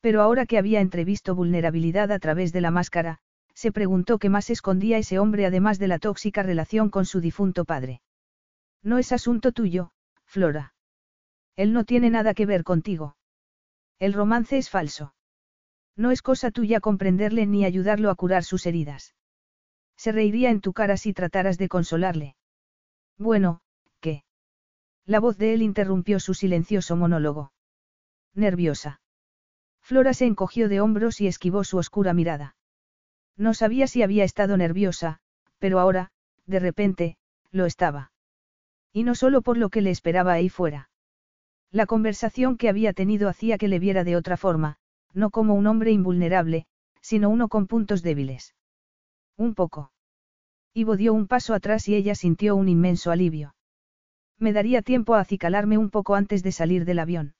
[0.00, 3.18] Pero ahora que había entrevisto vulnerabilidad a través de la máscara,
[3.54, 7.64] se preguntó qué más escondía ese hombre además de la tóxica relación con su difunto
[7.64, 8.00] padre.
[8.82, 9.92] No es asunto tuyo,
[10.24, 10.74] Flora.
[11.56, 13.16] Él no tiene nada que ver contigo.
[13.98, 15.14] El romance es falso.
[15.96, 19.14] No es cosa tuya comprenderle ni ayudarlo a curar sus heridas.
[19.96, 22.36] Se reiría en tu cara si trataras de consolarle.
[23.18, 23.60] Bueno,
[24.00, 24.24] ¿qué?
[25.06, 27.52] La voz de él interrumpió su silencioso monólogo.
[28.34, 29.00] Nerviosa.
[29.80, 32.56] Flora se encogió de hombros y esquivó su oscura mirada.
[33.36, 35.20] No sabía si había estado nerviosa,
[35.58, 36.10] pero ahora,
[36.46, 37.16] de repente,
[37.50, 38.12] lo estaba.
[38.92, 40.90] Y no solo por lo que le esperaba ahí fuera.
[41.70, 44.76] La conversación que había tenido hacía que le viera de otra forma,
[45.12, 46.66] no como un hombre invulnerable,
[47.00, 48.54] sino uno con puntos débiles.
[49.36, 49.92] Un poco.
[50.72, 53.54] Ivo dio un paso atrás y ella sintió un inmenso alivio.
[54.38, 57.34] Me daría tiempo a acicalarme un poco antes de salir del avión.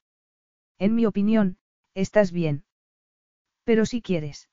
[0.79, 1.59] En mi opinión,
[1.95, 2.65] estás bien.
[3.65, 4.49] Pero si quieres.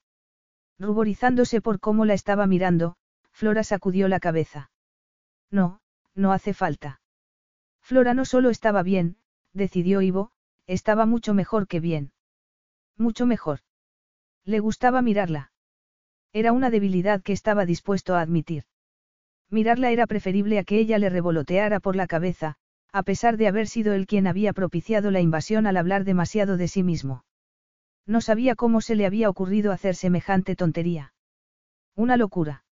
[0.80, 2.95] Ruborizándose por cómo la estaba mirando,
[3.31, 4.72] Flora sacudió la cabeza.
[5.51, 5.81] No,
[6.15, 7.01] no hace falta.
[7.81, 9.18] Flora no solo estaba bien,
[9.53, 10.31] decidió Ivo,
[10.65, 12.13] estaba mucho mejor que bien.
[12.97, 13.59] Mucho mejor.
[14.45, 15.51] Le gustaba mirarla.
[16.34, 18.64] Era una debilidad que estaba dispuesto a admitir.
[19.49, 22.56] Mirarla era preferible a que ella le revoloteara por la cabeza,
[22.94, 26.68] a pesar de haber sido él quien había propiciado la invasión al hablar demasiado de
[26.68, 27.26] sí mismo.
[28.06, 31.14] No sabía cómo se le había ocurrido hacer semejante tontería.
[31.95, 32.64] Una locura.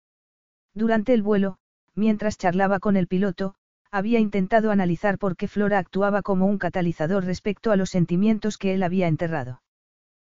[0.74, 1.58] Durante el vuelo,
[1.94, 3.54] mientras charlaba con el piloto,
[3.90, 8.72] había intentado analizar por qué Flora actuaba como un catalizador respecto a los sentimientos que
[8.72, 9.62] él había enterrado.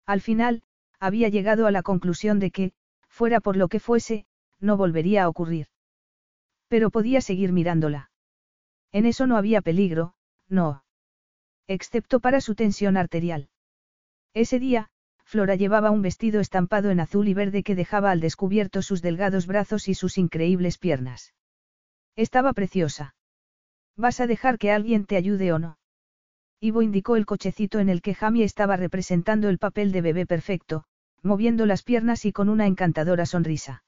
[0.06, 0.62] Al final,
[0.98, 2.72] había llegado a la conclusión de que,
[3.12, 4.24] fuera por lo que fuese,
[4.58, 5.68] no volvería a ocurrir.
[6.68, 8.10] Pero podía seguir mirándola.
[8.90, 10.14] En eso no había peligro,
[10.48, 10.84] no.
[11.68, 13.50] Excepto para su tensión arterial.
[14.32, 14.88] Ese día,
[15.24, 19.46] Flora llevaba un vestido estampado en azul y verde que dejaba al descubierto sus delgados
[19.46, 21.34] brazos y sus increíbles piernas.
[22.16, 23.14] Estaba preciosa.
[23.96, 25.78] ¿Vas a dejar que alguien te ayude o no?
[26.60, 30.84] Ivo indicó el cochecito en el que Jamie estaba representando el papel de bebé perfecto,
[31.22, 33.84] moviendo las piernas y con una encantadora sonrisa.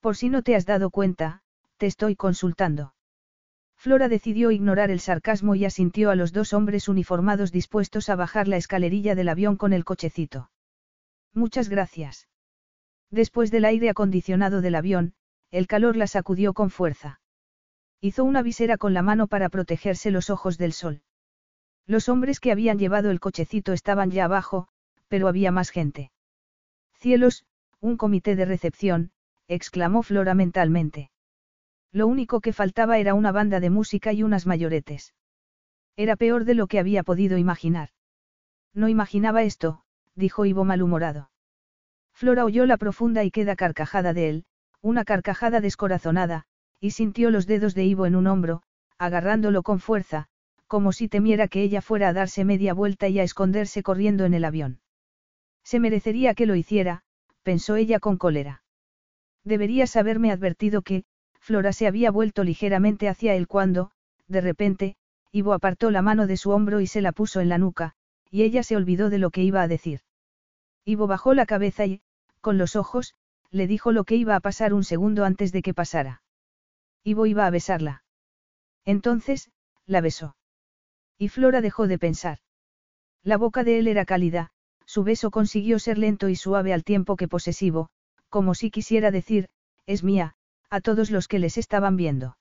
[0.00, 1.42] Por si no te has dado cuenta,
[1.76, 2.94] te estoy consultando.
[3.76, 8.46] Flora decidió ignorar el sarcasmo y asintió a los dos hombres uniformados dispuestos a bajar
[8.46, 10.50] la escalerilla del avión con el cochecito.
[11.34, 12.28] Muchas gracias.
[13.10, 15.14] Después del aire acondicionado del avión,
[15.50, 17.20] el calor la sacudió con fuerza.
[18.00, 21.02] Hizo una visera con la mano para protegerse los ojos del sol.
[21.86, 24.68] Los hombres que habían llevado el cochecito estaban ya abajo,
[25.08, 26.10] pero había más gente.
[27.02, 27.42] Cielos,
[27.80, 29.10] un comité de recepción,
[29.48, 31.10] exclamó Flora mentalmente.
[31.90, 35.12] Lo único que faltaba era una banda de música y unas mayoretes.
[35.96, 37.88] Era peor de lo que había podido imaginar.
[38.72, 39.82] No imaginaba esto,
[40.14, 41.32] dijo Ivo malhumorado.
[42.12, 44.44] Flora oyó la profunda y queda carcajada de él,
[44.80, 46.44] una carcajada descorazonada,
[46.78, 48.62] y sintió los dedos de Ivo en un hombro,
[48.96, 50.28] agarrándolo con fuerza,
[50.68, 54.34] como si temiera que ella fuera a darse media vuelta y a esconderse corriendo en
[54.34, 54.81] el avión.
[55.64, 57.02] Se merecería que lo hiciera,
[57.42, 58.62] pensó ella con cólera.
[59.44, 61.04] Deberías haberme advertido que,
[61.40, 63.90] Flora se había vuelto ligeramente hacia él cuando,
[64.28, 64.96] de repente,
[65.32, 67.94] Ivo apartó la mano de su hombro y se la puso en la nuca,
[68.30, 70.00] y ella se olvidó de lo que iba a decir.
[70.84, 72.02] Ivo bajó la cabeza y,
[72.40, 73.14] con los ojos,
[73.50, 76.22] le dijo lo que iba a pasar un segundo antes de que pasara.
[77.04, 78.04] Ivo iba a besarla.
[78.84, 79.50] Entonces,
[79.86, 80.36] la besó.
[81.18, 82.38] Y Flora dejó de pensar.
[83.22, 84.50] La boca de él era cálida,
[84.92, 87.88] su beso consiguió ser lento y suave al tiempo que posesivo,
[88.28, 89.48] como si quisiera decir,
[89.86, 90.34] es mía,
[90.68, 92.36] a todos los que les estaban viendo.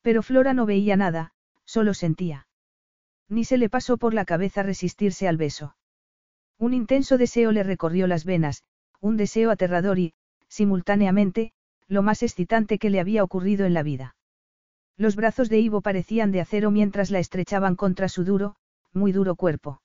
[0.00, 1.32] Pero Flora no veía nada,
[1.66, 2.46] solo sentía.
[3.28, 5.76] Ni se le pasó por la cabeza resistirse al beso.
[6.58, 8.64] Un intenso deseo le recorrió las venas,
[9.02, 10.14] un deseo aterrador y,
[10.48, 11.52] simultáneamente,
[11.86, 14.16] lo más excitante que le había ocurrido en la vida.
[14.96, 18.56] Los brazos de Ivo parecían de acero mientras la estrechaban contra su duro,
[18.94, 19.82] muy duro cuerpo.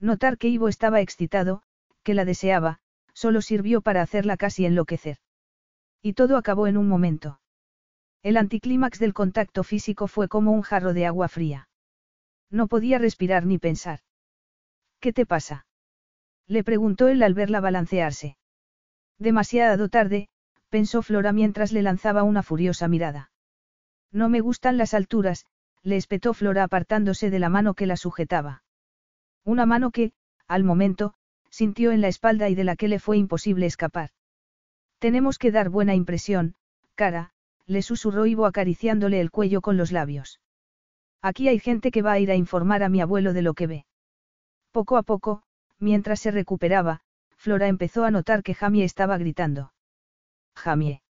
[0.00, 1.62] Notar que Ivo estaba excitado,
[2.02, 2.80] que la deseaba,
[3.12, 5.18] solo sirvió para hacerla casi enloquecer.
[6.02, 7.40] Y todo acabó en un momento.
[8.22, 11.68] El anticlímax del contacto físico fue como un jarro de agua fría.
[12.50, 14.00] No podía respirar ni pensar.
[15.00, 15.66] ¿Qué te pasa?
[16.46, 18.36] Le preguntó él al verla balancearse.
[19.18, 20.28] Demasiado tarde,
[20.68, 23.30] pensó Flora mientras le lanzaba una furiosa mirada.
[24.10, 25.46] No me gustan las alturas,
[25.82, 28.63] le espetó Flora apartándose de la mano que la sujetaba.
[29.44, 30.12] Una mano que,
[30.48, 31.14] al momento,
[31.50, 34.10] sintió en la espalda y de la que le fue imposible escapar.
[34.98, 36.54] Tenemos que dar buena impresión,
[36.94, 37.30] cara,
[37.66, 40.40] le susurró Ivo acariciándole el cuello con los labios.
[41.22, 43.66] Aquí hay gente que va a ir a informar a mi abuelo de lo que
[43.66, 43.86] ve.
[44.72, 45.42] Poco a poco,
[45.78, 47.00] mientras se recuperaba,
[47.36, 49.72] Flora empezó a notar que Jamie estaba gritando.
[50.54, 51.02] Jamie.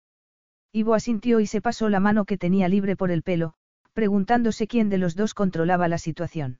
[0.71, 3.53] Ivo asintió y se pasó la mano que tenía libre por el pelo,
[3.93, 6.59] preguntándose quién de los dos controlaba la situación.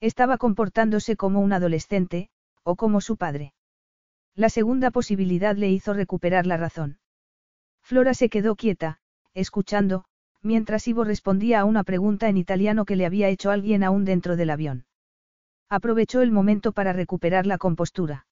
[0.00, 2.30] Estaba comportándose como un adolescente,
[2.62, 3.52] o como su padre.
[4.34, 6.98] La segunda posibilidad le hizo recuperar la razón.
[7.82, 9.00] Flora se quedó quieta,
[9.34, 10.04] escuchando,
[10.42, 14.36] mientras Ivo respondía a una pregunta en italiano que le había hecho alguien aún dentro
[14.36, 14.86] del avión.
[15.68, 18.26] Aprovechó el momento para recuperar la compostura.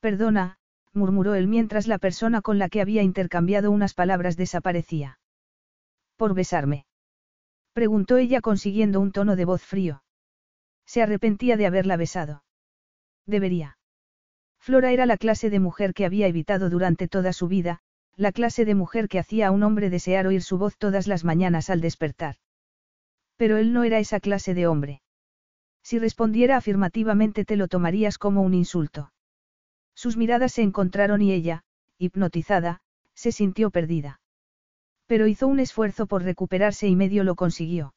[0.00, 0.58] Perdona,
[0.92, 5.18] murmuró él mientras la persona con la que había intercambiado unas palabras desaparecía.
[6.16, 6.86] ¿Por besarme?
[7.72, 10.02] Preguntó ella consiguiendo un tono de voz frío.
[10.88, 12.44] Se arrepentía de haberla besado.
[13.26, 13.76] Debería.
[14.58, 17.80] Flora era la clase de mujer que había evitado durante toda su vida,
[18.16, 21.24] la clase de mujer que hacía a un hombre desear oír su voz todas las
[21.24, 22.36] mañanas al despertar.
[23.36, 25.02] Pero él no era esa clase de hombre.
[25.82, 29.12] Si respondiera afirmativamente te lo tomarías como un insulto.
[29.94, 31.64] Sus miradas se encontraron y ella,
[31.98, 32.80] hipnotizada,
[33.12, 34.20] se sintió perdida.
[35.06, 37.92] Pero hizo un esfuerzo por recuperarse y medio lo consiguió.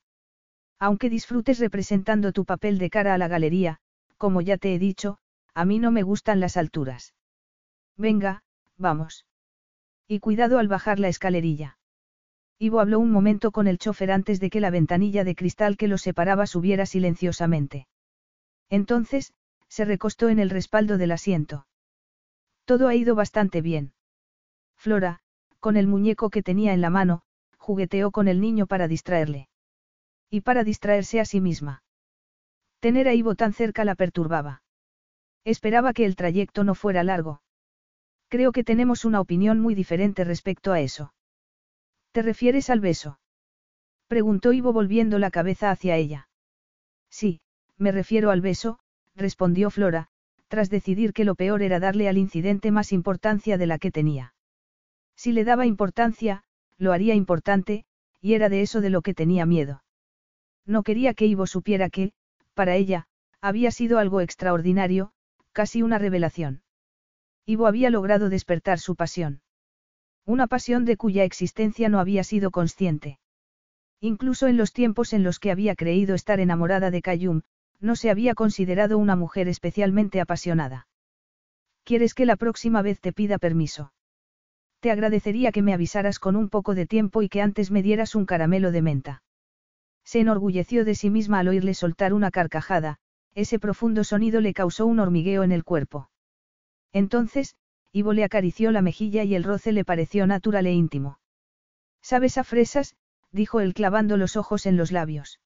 [0.81, 3.77] Aunque disfrutes representando tu papel de cara a la galería,
[4.17, 5.19] como ya te he dicho,
[5.53, 7.13] a mí no me gustan las alturas.
[7.97, 8.41] Venga,
[8.79, 9.27] vamos.
[10.07, 11.77] Y cuidado al bajar la escalerilla.
[12.57, 15.87] Ivo habló un momento con el chofer antes de que la ventanilla de cristal que
[15.87, 17.87] los separaba subiera silenciosamente.
[18.67, 19.33] Entonces,
[19.67, 21.67] se recostó en el respaldo del asiento.
[22.65, 23.93] Todo ha ido bastante bien.
[24.77, 25.19] Flora,
[25.59, 27.21] con el muñeco que tenía en la mano,
[27.59, 29.50] jugueteó con el niño para distraerle.
[30.31, 31.83] Y para distraerse a sí misma.
[32.79, 34.63] Tener a Ivo tan cerca la perturbaba.
[35.43, 37.41] Esperaba que el trayecto no fuera largo.
[38.29, 41.13] Creo que tenemos una opinión muy diferente respecto a eso.
[42.13, 43.19] ¿Te refieres al beso?
[44.07, 46.29] Preguntó Ivo volviendo la cabeza hacia ella.
[47.09, 47.41] Sí,
[47.77, 48.79] me refiero al beso,
[49.15, 50.07] respondió Flora,
[50.47, 54.33] tras decidir que lo peor era darle al incidente más importancia de la que tenía.
[55.15, 56.43] Si le daba importancia,
[56.77, 57.83] lo haría importante,
[58.21, 59.83] y era de eso de lo que tenía miedo.
[60.65, 62.13] No quería que Ivo supiera que,
[62.53, 63.07] para ella,
[63.41, 65.11] había sido algo extraordinario,
[65.51, 66.61] casi una revelación.
[67.45, 69.41] Ivo había logrado despertar su pasión.
[70.25, 73.19] Una pasión de cuya existencia no había sido consciente.
[73.99, 77.41] Incluso en los tiempos en los que había creído estar enamorada de Kayum,
[77.79, 80.87] no se había considerado una mujer especialmente apasionada.
[81.83, 83.91] ¿Quieres que la próxima vez te pida permiso?
[84.79, 88.15] Te agradecería que me avisaras con un poco de tiempo y que antes me dieras
[88.15, 89.23] un caramelo de menta.
[90.03, 92.97] Se enorgulleció de sí misma al oírle soltar una carcajada,
[93.33, 96.09] ese profundo sonido le causó un hormigueo en el cuerpo.
[96.91, 97.55] Entonces,
[97.93, 101.19] Ivo le acarició la mejilla y el roce le pareció natural e íntimo.
[102.01, 102.95] ¿Sabes a fresas?
[103.31, 105.39] dijo él clavando los ojos en los labios.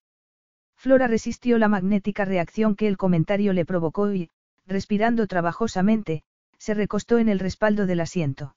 [0.75, 4.29] Flora resistió la magnética reacción que el comentario le provocó y,
[4.65, 6.23] respirando trabajosamente,
[6.57, 8.55] se recostó en el respaldo del asiento.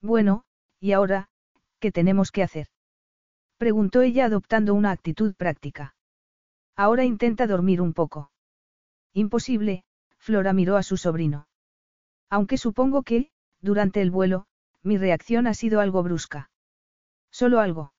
[0.00, 0.44] Bueno,
[0.80, 1.28] ¿y ahora,
[1.80, 2.68] qué tenemos que hacer?
[3.58, 5.94] Preguntó ella adoptando una actitud práctica.
[6.76, 8.30] Ahora intenta dormir un poco.
[9.12, 9.84] Imposible,
[10.16, 11.48] Flora miró a su sobrino.
[12.30, 13.30] Aunque supongo que,
[13.60, 14.46] durante el vuelo,
[14.82, 16.50] mi reacción ha sido algo brusca.
[17.30, 17.92] Solo algo.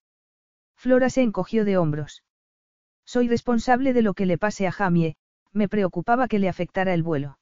[0.75, 2.23] Flora se encogió de hombros.
[3.05, 5.17] Soy responsable de lo que le pase a Jamie,
[5.51, 7.37] me preocupaba que le afectara el vuelo.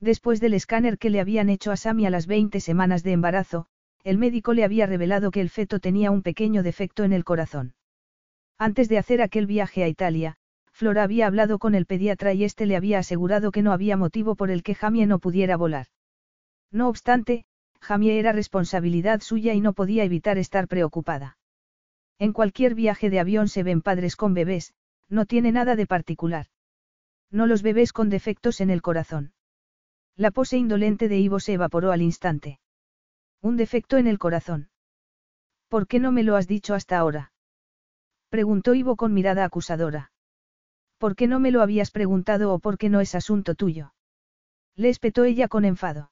[0.00, 3.66] Después del escáner que le habían hecho a Sammy a las 20 semanas de embarazo,
[4.04, 7.74] el médico le había revelado que el feto tenía un pequeño defecto en el corazón.
[8.58, 10.36] Antes de hacer aquel viaje a Italia,
[10.72, 14.36] Flora había hablado con el pediatra y éste le había asegurado que no había motivo
[14.36, 15.86] por el que Jamie no pudiera volar.
[16.70, 17.44] No obstante,
[17.80, 21.36] Jamie era responsabilidad suya y no podía evitar estar preocupada.
[22.18, 24.74] En cualquier viaje de avión se ven padres con bebés,
[25.08, 26.46] no tiene nada de particular.
[27.30, 29.32] No los bebés con defectos en el corazón.
[30.16, 32.58] La pose indolente de Ivo se evaporó al instante.
[33.40, 34.70] Un defecto en el corazón.
[35.68, 37.32] ¿Por qué no me lo has dicho hasta ahora?
[38.28, 40.12] Preguntó Ivo con mirada acusadora.
[40.98, 43.94] ¿Por qué no me lo habías preguntado o por qué no es asunto tuyo?
[44.74, 46.10] Le espetó ella con enfado.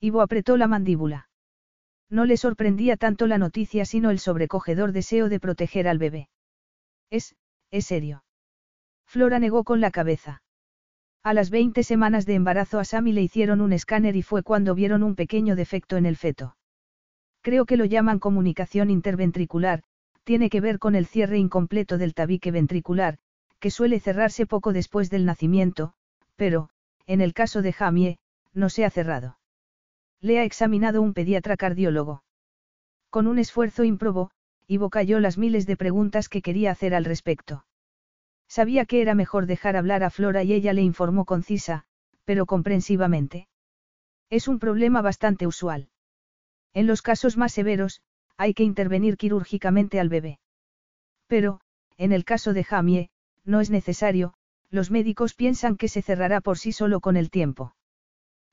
[0.00, 1.28] Ivo apretó la mandíbula.
[2.10, 6.28] No le sorprendía tanto la noticia sino el sobrecogedor deseo de proteger al bebé.
[7.10, 7.34] Es,
[7.70, 8.24] es serio.
[9.06, 10.43] Flora negó con la cabeza.
[11.24, 14.74] A las 20 semanas de embarazo a Sammy le hicieron un escáner y fue cuando
[14.74, 16.54] vieron un pequeño defecto en el feto.
[17.40, 19.84] Creo que lo llaman comunicación interventricular,
[20.24, 23.16] tiene que ver con el cierre incompleto del tabique ventricular,
[23.58, 25.94] que suele cerrarse poco después del nacimiento,
[26.36, 26.68] pero,
[27.06, 28.18] en el caso de Jamie,
[28.52, 29.38] no se ha cerrado.
[30.20, 32.22] Le ha examinado un pediatra cardiólogo.
[33.08, 34.30] Con un esfuerzo improbo,
[34.66, 37.64] Ivo cayó las miles de preguntas que quería hacer al respecto.
[38.48, 41.84] Sabía que era mejor dejar hablar a Flora y ella le informó concisa,
[42.24, 43.48] pero comprensivamente.
[44.30, 45.88] Es un problema bastante usual.
[46.72, 48.02] En los casos más severos,
[48.36, 50.40] hay que intervenir quirúrgicamente al bebé.
[51.26, 51.60] Pero,
[51.96, 53.10] en el caso de Jamie,
[53.44, 54.34] no es necesario,
[54.70, 57.76] los médicos piensan que se cerrará por sí solo con el tiempo.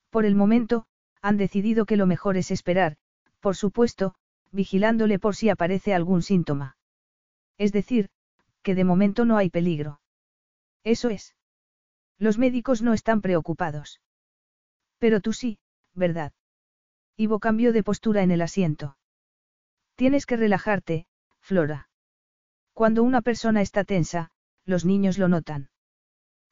[0.09, 0.85] Por el momento,
[1.21, 2.97] han decidido que lo mejor es esperar,
[3.39, 4.13] por supuesto,
[4.51, 6.77] vigilándole por si aparece algún síntoma.
[7.57, 8.09] Es decir,
[8.61, 10.01] que de momento no hay peligro.
[10.83, 11.35] Eso es.
[12.17, 14.01] Los médicos no están preocupados.
[14.99, 15.59] Pero tú sí,
[15.93, 16.33] ¿verdad?
[17.17, 18.97] Ivo cambió de postura en el asiento.
[19.95, 21.07] Tienes que relajarte,
[21.39, 21.89] Flora.
[22.73, 24.31] Cuando una persona está tensa,
[24.65, 25.69] los niños lo notan.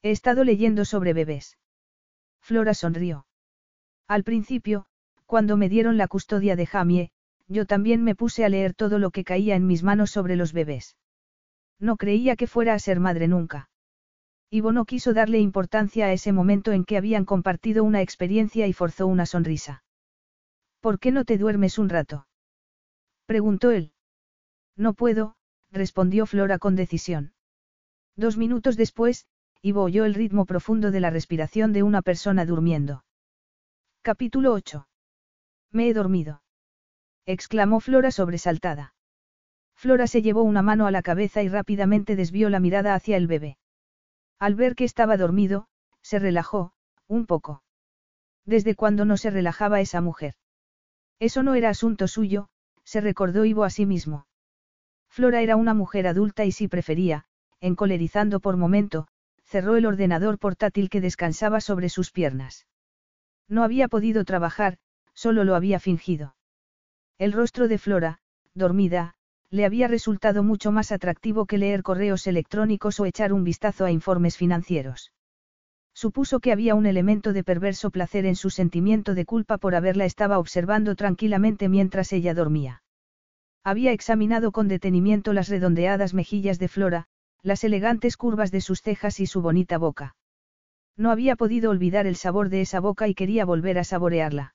[0.01, 1.57] He estado leyendo sobre bebés.
[2.39, 3.25] Flora sonrió.
[4.07, 4.85] Al principio,
[5.25, 7.11] cuando me dieron la custodia de Jamie,
[7.47, 10.53] yo también me puse a leer todo lo que caía en mis manos sobre los
[10.53, 10.95] bebés.
[11.79, 13.69] No creía que fuera a ser madre nunca.
[14.51, 18.73] Ivo no quiso darle importancia a ese momento en que habían compartido una experiencia y
[18.73, 19.83] forzó una sonrisa.
[20.81, 22.27] ¿Por qué no te duermes un rato?
[23.25, 23.93] preguntó él.
[24.75, 25.35] No puedo,
[25.71, 27.33] respondió Flora con decisión.
[28.15, 29.27] Dos minutos después,
[29.61, 33.03] Ivo oyó el ritmo profundo de la respiración de una persona durmiendo.
[34.01, 34.87] Capítulo 8.
[35.71, 36.41] Me he dormido.
[37.25, 38.93] exclamó Flora sobresaltada.
[39.79, 43.27] Flora se llevó una mano a la cabeza y rápidamente desvió la mirada hacia el
[43.27, 43.57] bebé.
[44.37, 45.69] Al ver que estaba dormido,
[46.01, 46.73] se relajó,
[47.07, 47.63] un poco.
[48.43, 50.33] ¿Desde cuándo no se relajaba esa mujer?
[51.17, 52.49] Eso no era asunto suyo,
[52.83, 54.27] se recordó Ivo a sí mismo.
[55.07, 57.23] Flora era una mujer adulta y si prefería,
[57.61, 59.07] encolerizando por momento,
[59.45, 62.67] cerró el ordenador portátil que descansaba sobre sus piernas.
[63.47, 64.77] No había podido trabajar,
[65.13, 66.35] solo lo había fingido.
[67.17, 68.19] El rostro de Flora,
[68.53, 69.15] dormida,
[69.51, 73.91] le había resultado mucho más atractivo que leer correos electrónicos o echar un vistazo a
[73.91, 75.11] informes financieros.
[75.93, 80.05] Supuso que había un elemento de perverso placer en su sentimiento de culpa por haberla
[80.05, 82.83] estaba observando tranquilamente mientras ella dormía.
[83.63, 87.07] Había examinado con detenimiento las redondeadas mejillas de Flora,
[87.41, 90.15] las elegantes curvas de sus cejas y su bonita boca.
[90.95, 94.53] No había podido olvidar el sabor de esa boca y quería volver a saborearla.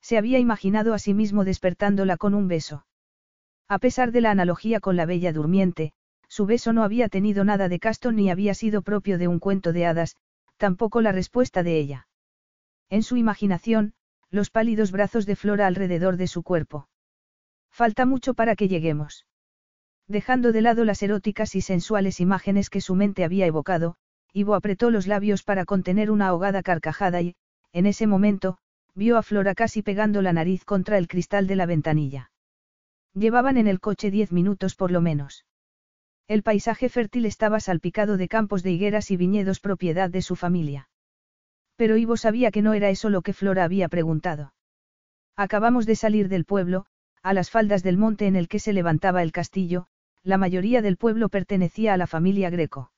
[0.00, 2.84] Se había imaginado a sí mismo despertándola con un beso.
[3.74, 5.94] A pesar de la analogía con la bella durmiente,
[6.28, 9.72] su beso no había tenido nada de casto ni había sido propio de un cuento
[9.72, 10.14] de hadas,
[10.58, 12.06] tampoco la respuesta de ella.
[12.88, 13.94] En su imaginación,
[14.30, 16.88] los pálidos brazos de Flora alrededor de su cuerpo.
[17.68, 19.26] Falta mucho para que lleguemos.
[20.06, 23.96] Dejando de lado las eróticas y sensuales imágenes que su mente había evocado,
[24.32, 27.34] Ivo apretó los labios para contener una ahogada carcajada y,
[27.72, 28.56] en ese momento,
[28.94, 32.30] vio a Flora casi pegando la nariz contra el cristal de la ventanilla.
[33.14, 35.46] Llevaban en el coche diez minutos por lo menos.
[36.26, 40.88] El paisaje fértil estaba salpicado de campos de higueras y viñedos propiedad de su familia.
[41.76, 44.54] Pero Ivo sabía que no era eso lo que Flora había preguntado.
[45.36, 46.86] Acabamos de salir del pueblo,
[47.22, 49.86] a las faldas del monte en el que se levantaba el castillo,
[50.22, 52.92] la mayoría del pueblo pertenecía a la familia Greco.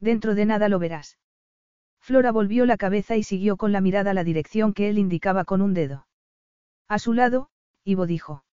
[0.00, 1.18] Dentro de nada lo verás.
[2.00, 5.62] Flora volvió la cabeza y siguió con la mirada la dirección que él indicaba con
[5.62, 6.06] un dedo.
[6.88, 7.50] A su lado,
[7.84, 8.44] Ivo dijo.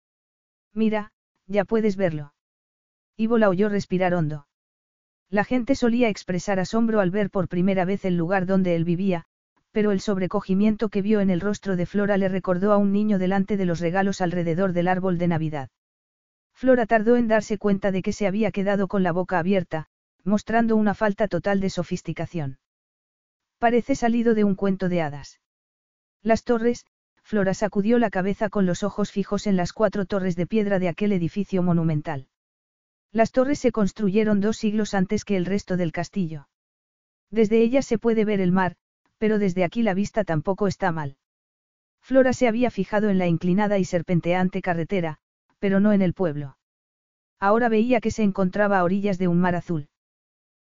[0.77, 1.11] Mira,
[1.47, 2.35] ya puedes verlo.
[3.17, 4.47] Ivo la oyó respirar hondo.
[5.31, 9.25] La gente solía expresar asombro al ver por primera vez el lugar donde él vivía,
[9.73, 13.19] pero el sobrecogimiento que vio en el rostro de Flora le recordó a un niño
[13.19, 15.71] delante de los regalos alrededor del árbol de Navidad.
[16.53, 19.87] Flora tardó en darse cuenta de que se había quedado con la boca abierta,
[20.25, 22.59] mostrando una falta total de sofisticación.
[23.59, 25.41] Parece salido de un cuento de hadas.
[26.23, 26.85] Las torres,
[27.27, 30.89] Flora sacudió la cabeza con los ojos fijos en las cuatro torres de piedra de
[30.89, 32.29] aquel edificio monumental.
[33.11, 36.47] Las torres se construyeron dos siglos antes que el resto del castillo.
[37.33, 38.77] Desde ellas se puede ver el mar,
[39.19, 41.17] pero desde aquí la vista tampoco está mal.
[42.01, 45.19] Flora se había fijado en la inclinada y serpenteante carretera,
[45.59, 46.57] pero no en el pueblo.
[47.41, 49.89] Ahora veía que se encontraba a orillas de un mar azul.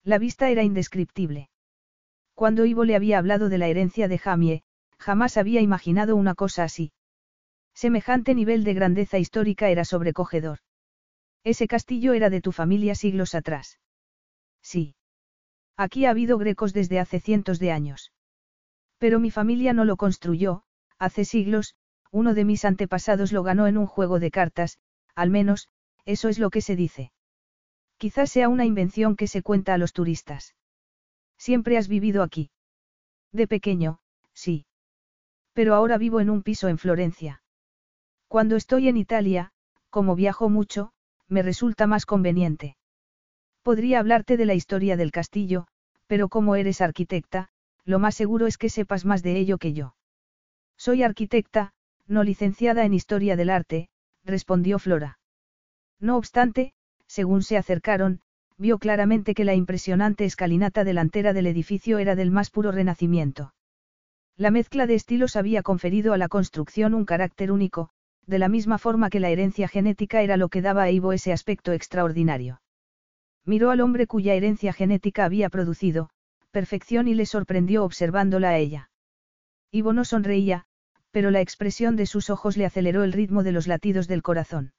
[0.05, 1.51] La vista era indescriptible.
[2.33, 4.63] Cuando Ivo le había hablado de la herencia de Jamie,
[4.99, 6.93] Jamás había imaginado una cosa así.
[7.75, 10.59] Semejante nivel de grandeza histórica era sobrecogedor.
[11.45, 13.79] Ese castillo era de tu familia siglos atrás.
[14.63, 14.97] Sí.
[15.77, 18.13] Aquí ha habido grecos desde hace cientos de años.
[18.99, 20.63] Pero mi familia no lo construyó,
[20.99, 21.75] hace siglos,
[22.11, 24.79] uno de mis antepasados lo ganó en un juego de cartas,
[25.15, 25.69] al menos,
[26.05, 27.13] eso es lo que se dice.
[27.99, 30.55] Quizás sea una invención que se cuenta a los turistas.
[31.39, 32.51] Siempre has vivido aquí.
[33.33, 34.01] De pequeño,
[34.33, 34.66] sí.
[35.57, 37.41] Pero ahora vivo en un piso en Florencia.
[38.29, 39.53] Cuando estoy en Italia,
[39.89, 40.93] como viajo mucho,
[41.29, 42.77] me resulta más conveniente.
[43.63, 45.67] Podría hablarte de la historia del castillo,
[46.07, 47.49] pero como eres arquitecta,
[47.87, 49.97] lo más seguro es que sepas más de ello que yo.
[50.77, 51.73] Soy arquitecta,
[52.07, 53.89] no licenciada en historia del arte,
[54.25, 55.19] respondió Flora.
[55.99, 56.75] No obstante,
[57.07, 58.21] según se acercaron,
[58.59, 63.55] vio claramente que la impresionante escalinata delantera del edificio era del más puro renacimiento.
[64.39, 67.89] La mezcla de estilos había conferido a la construcción un carácter único,
[68.27, 71.33] de la misma forma que la herencia genética era lo que daba a Ivo ese
[71.33, 72.61] aspecto extraordinario.
[73.47, 76.11] Miró al hombre cuya herencia genética había producido,
[76.51, 78.91] perfección y le sorprendió observándola a ella.
[79.71, 80.67] Ivo no sonreía,
[81.11, 84.73] pero la expresión de sus ojos le aceleró el ritmo de los latidos del corazón.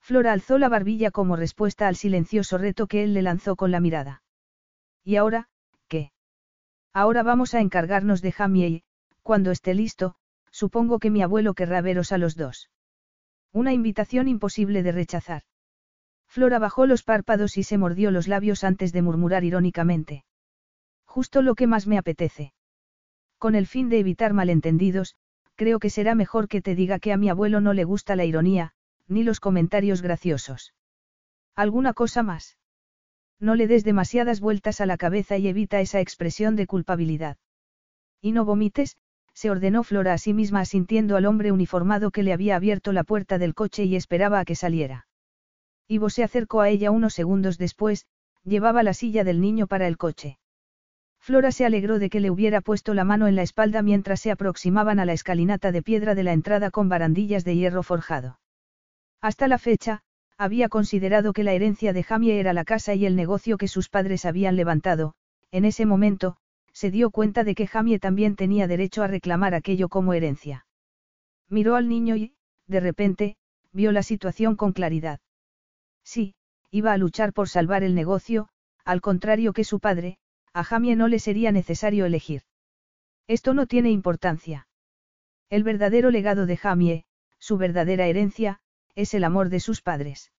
[0.00, 3.80] Flora alzó la barbilla como respuesta al silencioso reto que él le lanzó con la
[3.80, 4.22] mirada.
[5.04, 5.48] ¿Y ahora?
[6.92, 8.82] Ahora vamos a encargarnos de Jamie y,
[9.22, 10.16] cuando esté listo,
[10.50, 12.70] supongo que mi abuelo querrá veros a los dos.
[13.52, 15.42] Una invitación imposible de rechazar.
[16.26, 20.24] Flora bajó los párpados y se mordió los labios antes de murmurar irónicamente.
[21.04, 22.52] Justo lo que más me apetece.
[23.38, 25.16] Con el fin de evitar malentendidos,
[25.56, 28.24] creo que será mejor que te diga que a mi abuelo no le gusta la
[28.24, 28.74] ironía,
[29.08, 30.72] ni los comentarios graciosos.
[31.56, 32.58] ¿Alguna cosa más?
[33.40, 37.38] No le des demasiadas vueltas a la cabeza y evita esa expresión de culpabilidad.
[38.20, 38.96] Y no vomites,
[39.32, 43.04] se ordenó Flora a sí misma asintiendo al hombre uniformado que le había abierto la
[43.04, 45.06] puerta del coche y esperaba a que saliera.
[45.88, 48.06] Ivo se acercó a ella unos segundos después,
[48.44, 50.38] llevaba la silla del niño para el coche.
[51.18, 54.30] Flora se alegró de que le hubiera puesto la mano en la espalda mientras se
[54.30, 58.38] aproximaban a la escalinata de piedra de la entrada con barandillas de hierro forjado.
[59.20, 60.02] Hasta la fecha,
[60.40, 63.90] había considerado que la herencia de Jamie era la casa y el negocio que sus
[63.90, 65.12] padres habían levantado,
[65.50, 66.38] en ese momento,
[66.72, 70.64] se dio cuenta de que Jamie también tenía derecho a reclamar aquello como herencia.
[71.50, 72.32] Miró al niño y,
[72.66, 73.36] de repente,
[73.70, 75.20] vio la situación con claridad.
[76.04, 76.34] Sí,
[76.70, 78.48] iba a luchar por salvar el negocio,
[78.82, 80.16] al contrario que su padre,
[80.54, 82.44] a Jamie no le sería necesario elegir.
[83.26, 84.68] Esto no tiene importancia.
[85.50, 87.04] El verdadero legado de Jamie,
[87.38, 88.62] su verdadera herencia,
[89.00, 90.32] es el amor de sus padres.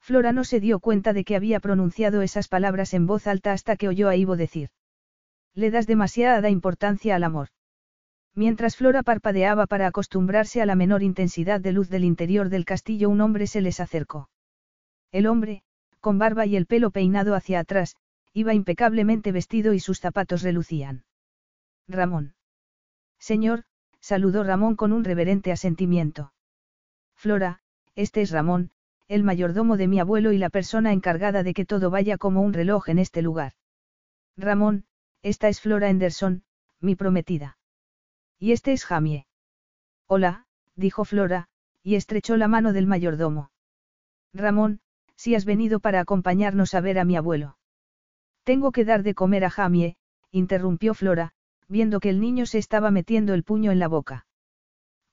[0.00, 3.76] Flora no se dio cuenta de que había pronunciado esas palabras en voz alta hasta
[3.76, 4.70] que oyó a Ivo decir.
[5.54, 7.48] Le das demasiada importancia al amor.
[8.34, 13.08] Mientras Flora parpadeaba para acostumbrarse a la menor intensidad de luz del interior del castillo,
[13.08, 14.28] un hombre se les acercó.
[15.10, 15.62] El hombre,
[16.00, 17.96] con barba y el pelo peinado hacia atrás,
[18.32, 21.04] iba impecablemente vestido y sus zapatos relucían.
[21.88, 22.34] Ramón.
[23.18, 23.64] Señor,
[24.00, 26.32] saludó Ramón con un reverente asentimiento.
[27.14, 27.60] Flora,
[27.96, 28.70] este es Ramón,
[29.08, 32.52] el mayordomo de mi abuelo y la persona encargada de que todo vaya como un
[32.52, 33.52] reloj en este lugar.
[34.36, 34.84] Ramón,
[35.22, 36.44] esta es Flora Henderson,
[36.80, 37.58] mi prometida.
[38.38, 39.26] Y este es Jamie.
[40.06, 41.48] Hola, dijo Flora,
[41.82, 43.50] y estrechó la mano del mayordomo.
[44.34, 44.80] Ramón,
[45.16, 47.56] si has venido para acompañarnos a ver a mi abuelo.
[48.44, 49.96] Tengo que dar de comer a Jamie,
[50.30, 51.32] interrumpió Flora,
[51.68, 54.26] viendo que el niño se estaba metiendo el puño en la boca.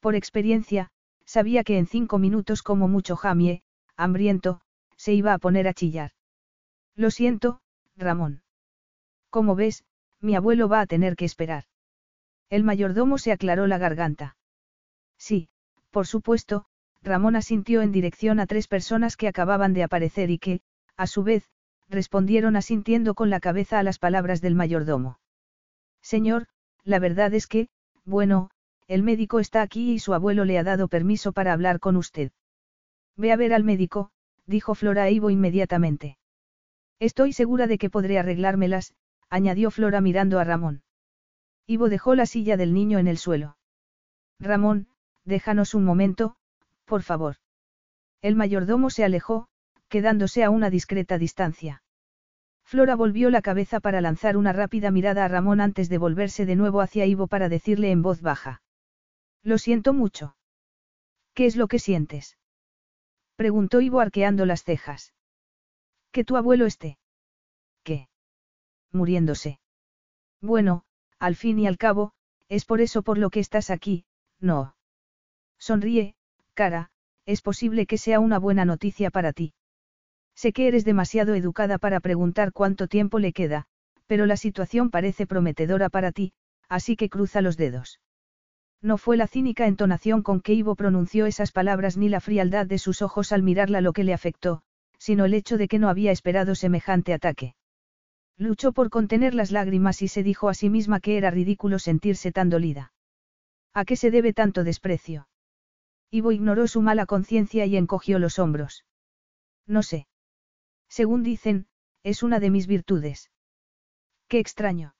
[0.01, 0.91] Por experiencia,
[1.25, 3.63] sabía que en cinco minutos como mucho Jamie,
[3.95, 4.61] hambriento,
[4.97, 6.11] se iba a poner a chillar.
[6.95, 7.61] Lo siento,
[7.95, 8.43] Ramón.
[9.29, 9.83] Como ves,
[10.19, 11.65] mi abuelo va a tener que esperar.
[12.49, 14.37] El mayordomo se aclaró la garganta.
[15.17, 15.49] Sí,
[15.91, 16.65] por supuesto,
[17.01, 20.61] Ramón asintió en dirección a tres personas que acababan de aparecer y que,
[20.95, 21.49] a su vez,
[21.89, 25.19] respondieron asintiendo con la cabeza a las palabras del mayordomo.
[26.01, 26.47] Señor,
[26.83, 27.69] la verdad es que,
[28.05, 28.49] bueno,
[28.87, 32.31] el médico está aquí y su abuelo le ha dado permiso para hablar con usted.
[33.15, 34.11] Ve a ver al médico,
[34.45, 36.17] dijo Flora Ivo inmediatamente.
[36.99, 38.93] Estoy segura de que podré arreglármelas,
[39.29, 40.83] añadió Flora mirando a Ramón.
[41.65, 43.57] Ivo dejó la silla del niño en el suelo.
[44.39, 44.87] Ramón,
[45.23, 46.35] déjanos un momento,
[46.85, 47.37] por favor.
[48.21, 49.47] El mayordomo se alejó,
[49.87, 51.83] quedándose a una discreta distancia.
[52.63, 56.55] Flora volvió la cabeza para lanzar una rápida mirada a Ramón antes de volverse de
[56.55, 58.61] nuevo hacia Ivo para decirle en voz baja.
[59.43, 60.35] Lo siento mucho.
[61.33, 62.37] ¿Qué es lo que sientes?
[63.35, 65.13] Preguntó Ivo arqueando las cejas.
[66.11, 66.97] Que tu abuelo esté.
[67.83, 68.07] ¿Qué?
[68.91, 69.59] Muriéndose.
[70.41, 70.85] Bueno,
[71.19, 72.13] al fin y al cabo,
[72.49, 74.05] es por eso por lo que estás aquí,
[74.39, 74.75] no.
[75.57, 76.15] Sonríe,
[76.53, 76.91] cara,
[77.25, 79.53] es posible que sea una buena noticia para ti.
[80.35, 83.65] Sé que eres demasiado educada para preguntar cuánto tiempo le queda,
[84.07, 86.33] pero la situación parece prometedora para ti,
[86.69, 87.99] así que cruza los dedos.
[88.83, 92.77] No fue la cínica entonación con que Ivo pronunció esas palabras ni la frialdad de
[92.77, 94.61] sus ojos al mirarla lo que le afectó,
[94.97, 97.55] sino el hecho de que no había esperado semejante ataque.
[98.37, 102.33] Luchó por contener las lágrimas y se dijo a sí misma que era ridículo sentirse
[102.33, 102.91] tan dolida.
[103.73, 105.29] ¿A qué se debe tanto desprecio?
[106.11, 108.85] Ivo ignoró su mala conciencia y encogió los hombros.
[109.65, 110.07] No sé.
[110.89, 111.67] Según dicen,
[112.03, 113.31] es una de mis virtudes.
[114.27, 114.93] Qué extraño.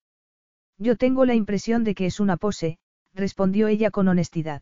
[0.77, 2.79] Yo tengo la impresión de que es una pose,
[3.13, 4.61] respondió ella con honestidad.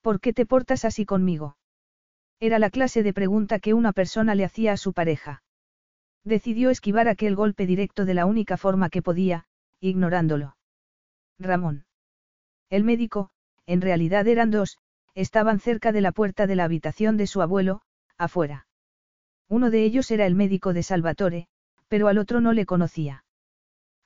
[0.00, 1.56] ¿Por qué te portas así conmigo?
[2.40, 5.42] Era la clase de pregunta que una persona le hacía a su pareja.
[6.24, 9.44] Decidió esquivar aquel golpe directo de la única forma que podía,
[9.80, 10.56] ignorándolo.
[11.38, 11.84] Ramón.
[12.68, 13.30] El médico,
[13.66, 14.78] en realidad eran dos,
[15.14, 17.82] estaban cerca de la puerta de la habitación de su abuelo,
[18.18, 18.66] afuera.
[19.48, 21.48] Uno de ellos era el médico de Salvatore,
[21.88, 23.24] pero al otro no le conocía.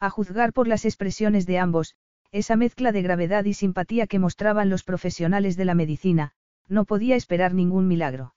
[0.00, 1.94] A juzgar por las expresiones de ambos,
[2.32, 6.32] esa mezcla de gravedad y simpatía que mostraban los profesionales de la medicina,
[6.68, 8.34] no podía esperar ningún milagro.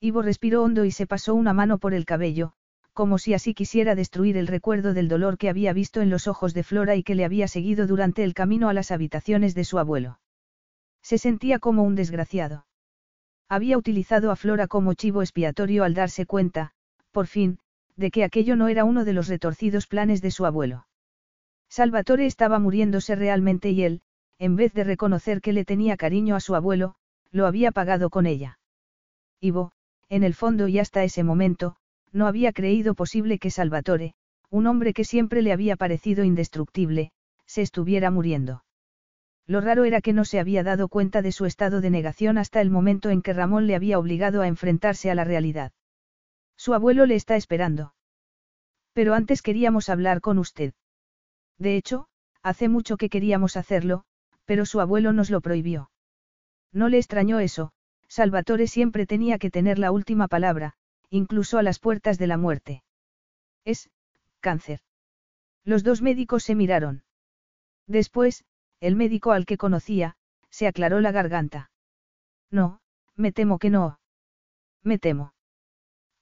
[0.00, 2.52] Ivo respiró hondo y se pasó una mano por el cabello,
[2.92, 6.54] como si así quisiera destruir el recuerdo del dolor que había visto en los ojos
[6.54, 9.78] de Flora y que le había seguido durante el camino a las habitaciones de su
[9.78, 10.20] abuelo.
[11.02, 12.66] Se sentía como un desgraciado.
[13.48, 16.72] Había utilizado a Flora como chivo expiatorio al darse cuenta,
[17.10, 17.58] por fin,
[17.96, 20.86] de que aquello no era uno de los retorcidos planes de su abuelo.
[21.70, 24.02] Salvatore estaba muriéndose realmente y él,
[24.38, 26.96] en vez de reconocer que le tenía cariño a su abuelo,
[27.30, 28.58] lo había pagado con ella.
[29.40, 29.70] Ivo,
[30.08, 31.76] en el fondo y hasta ese momento,
[32.12, 34.14] no había creído posible que Salvatore,
[34.50, 37.12] un hombre que siempre le había parecido indestructible,
[37.46, 38.64] se estuviera muriendo.
[39.46, 42.60] Lo raro era que no se había dado cuenta de su estado de negación hasta
[42.60, 45.72] el momento en que Ramón le había obligado a enfrentarse a la realidad.
[46.56, 47.94] Su abuelo le está esperando.
[48.92, 50.72] Pero antes queríamos hablar con usted.
[51.60, 52.08] De hecho,
[52.42, 54.04] hace mucho que queríamos hacerlo,
[54.46, 55.90] pero su abuelo nos lo prohibió.
[56.72, 57.72] No le extrañó eso,
[58.08, 60.74] Salvatore siempre tenía que tener la última palabra,
[61.10, 62.82] incluso a las puertas de la muerte.
[63.64, 63.90] Es,
[64.40, 64.80] cáncer.
[65.62, 67.04] Los dos médicos se miraron.
[67.86, 68.44] Después,
[68.80, 70.16] el médico al que conocía,
[70.48, 71.70] se aclaró la garganta.
[72.50, 72.80] No,
[73.16, 74.00] me temo que no.
[74.82, 75.34] Me temo.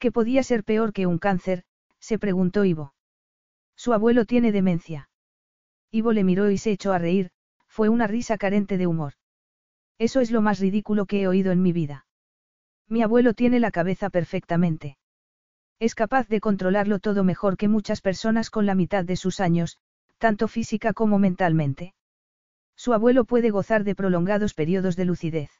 [0.00, 1.64] ¿Qué podía ser peor que un cáncer?
[2.00, 2.92] se preguntó Ivo.
[3.76, 5.07] Su abuelo tiene demencia.
[5.90, 7.30] Ivo le miró y se echó a reír,
[7.66, 9.14] fue una risa carente de humor.
[9.98, 12.06] Eso es lo más ridículo que he oído en mi vida.
[12.88, 14.98] Mi abuelo tiene la cabeza perfectamente.
[15.78, 19.78] Es capaz de controlarlo todo mejor que muchas personas con la mitad de sus años,
[20.18, 21.94] tanto física como mentalmente.
[22.76, 25.50] Su abuelo puede gozar de prolongados periodos de lucidez.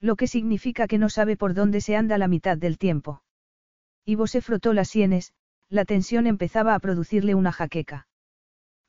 [0.00, 3.22] Lo que significa que no sabe por dónde se anda la mitad del tiempo.
[4.04, 5.32] Ivo se frotó las sienes,
[5.68, 8.06] la tensión empezaba a producirle una jaqueca.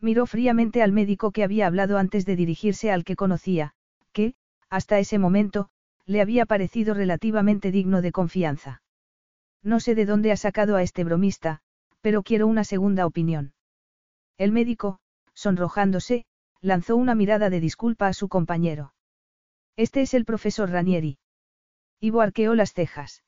[0.03, 3.71] Miró fríamente al médico que había hablado antes de dirigirse al que conocía,
[4.11, 4.33] que,
[4.69, 5.69] hasta ese momento,
[6.05, 8.81] le había parecido relativamente digno de confianza.
[9.63, 11.61] No sé de dónde ha sacado a este bromista,
[12.01, 13.53] pero quiero una segunda opinión.
[14.37, 14.99] El médico,
[15.33, 16.25] sonrojándose,
[16.59, 18.93] lanzó una mirada de disculpa a su compañero.
[19.77, 21.17] Este es el profesor Ranieri.
[22.01, 23.23] Ivo arqueó las cejas.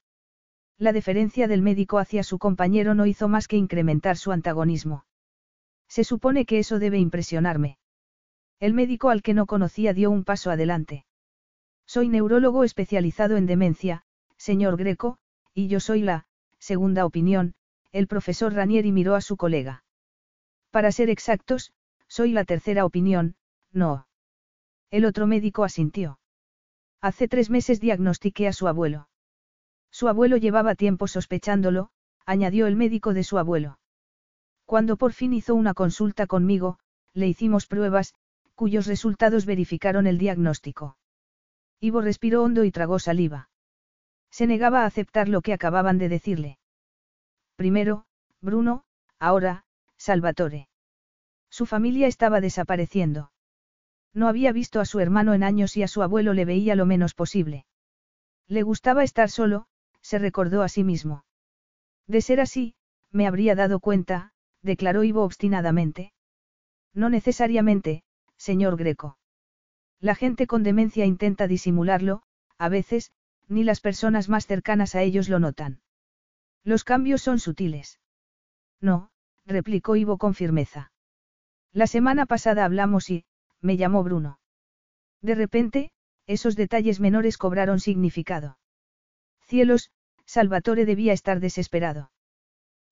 [0.78, 5.06] La deferencia del médico hacia su compañero no hizo más que incrementar su antagonismo.
[5.88, 7.78] Se supone que eso debe impresionarme.
[8.60, 11.06] El médico al que no conocía dio un paso adelante.
[11.86, 14.04] Soy neurólogo especializado en demencia,
[14.38, 15.18] señor Greco,
[15.54, 16.26] y yo soy la,
[16.60, 17.54] segunda opinión,
[17.92, 19.84] el profesor Ranieri miró a su colega.
[20.72, 21.74] Para ser exactos,
[22.08, 23.36] soy la tercera opinión,
[23.72, 24.08] no.
[24.92, 26.20] El otro médico asintió.
[27.02, 29.10] Hace tres meses diagnostiqué a su abuelo.
[29.92, 31.90] Su abuelo llevaba tiempo sospechándolo,
[32.26, 33.80] añadió el médico de su abuelo.
[34.66, 36.80] Cuando por fin hizo una consulta conmigo,
[37.14, 38.14] le hicimos pruebas,
[38.56, 40.98] cuyos resultados verificaron el diagnóstico.
[41.80, 43.50] Ivo respiró hondo y tragó saliva.
[44.32, 46.60] Se negaba a aceptar lo que acababan de decirle.
[47.56, 48.06] Primero,
[48.42, 48.84] Bruno,
[49.20, 49.66] ahora,
[49.98, 50.68] Salvatore.
[51.50, 53.32] Su familia estaba desapareciendo.
[54.14, 56.86] No había visto a su hermano en años y a su abuelo le veía lo
[56.86, 57.66] menos posible.
[58.48, 59.68] Le gustaba estar solo,
[60.02, 61.26] se recordó a sí mismo.
[62.08, 62.76] De ser así,
[63.12, 64.34] me habría dado cuenta,
[64.66, 66.12] declaró Ivo obstinadamente.
[66.94, 68.04] No necesariamente,
[68.36, 69.18] señor Greco.
[70.00, 72.24] La gente con demencia intenta disimularlo,
[72.58, 73.12] a veces,
[73.48, 75.82] ni las personas más cercanas a ellos lo notan.
[76.64, 78.00] Los cambios son sutiles.
[78.82, 79.12] No,
[79.46, 80.92] replicó Ivo con firmeza.
[81.72, 83.26] La semana pasada hablamos y,
[83.62, 84.40] me llamó Bruno.
[85.22, 85.92] De repente,
[86.26, 88.58] esos detalles menores cobraron significado.
[89.46, 89.92] Cielos,
[90.26, 92.12] Salvatore debía estar desesperado.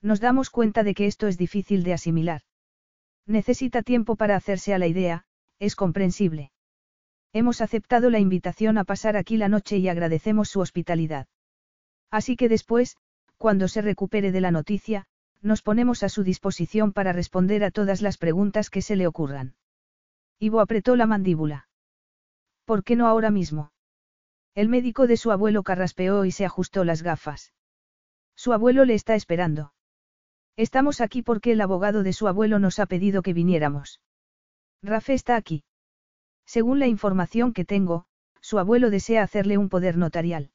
[0.03, 2.41] Nos damos cuenta de que esto es difícil de asimilar.
[3.25, 5.23] Necesita tiempo para hacerse a la idea,
[5.59, 6.51] es comprensible.
[7.31, 11.27] Hemos aceptado la invitación a pasar aquí la noche y agradecemos su hospitalidad.
[12.11, 12.97] Así que después,
[13.37, 15.05] cuando se recupere de la noticia,
[15.41, 19.55] nos ponemos a su disposición para responder a todas las preguntas que se le ocurran.
[20.37, 21.69] Ivo apretó la mandíbula.
[22.65, 23.71] ¿Por qué no ahora mismo?
[24.53, 27.53] El médico de su abuelo carraspeó y se ajustó las gafas.
[28.35, 29.73] Su abuelo le está esperando.
[30.55, 34.01] Estamos aquí porque el abogado de su abuelo nos ha pedido que viniéramos.
[34.83, 35.63] Rafe está aquí.
[36.45, 38.05] Según la información que tengo,
[38.41, 40.51] su abuelo desea hacerle un poder notarial.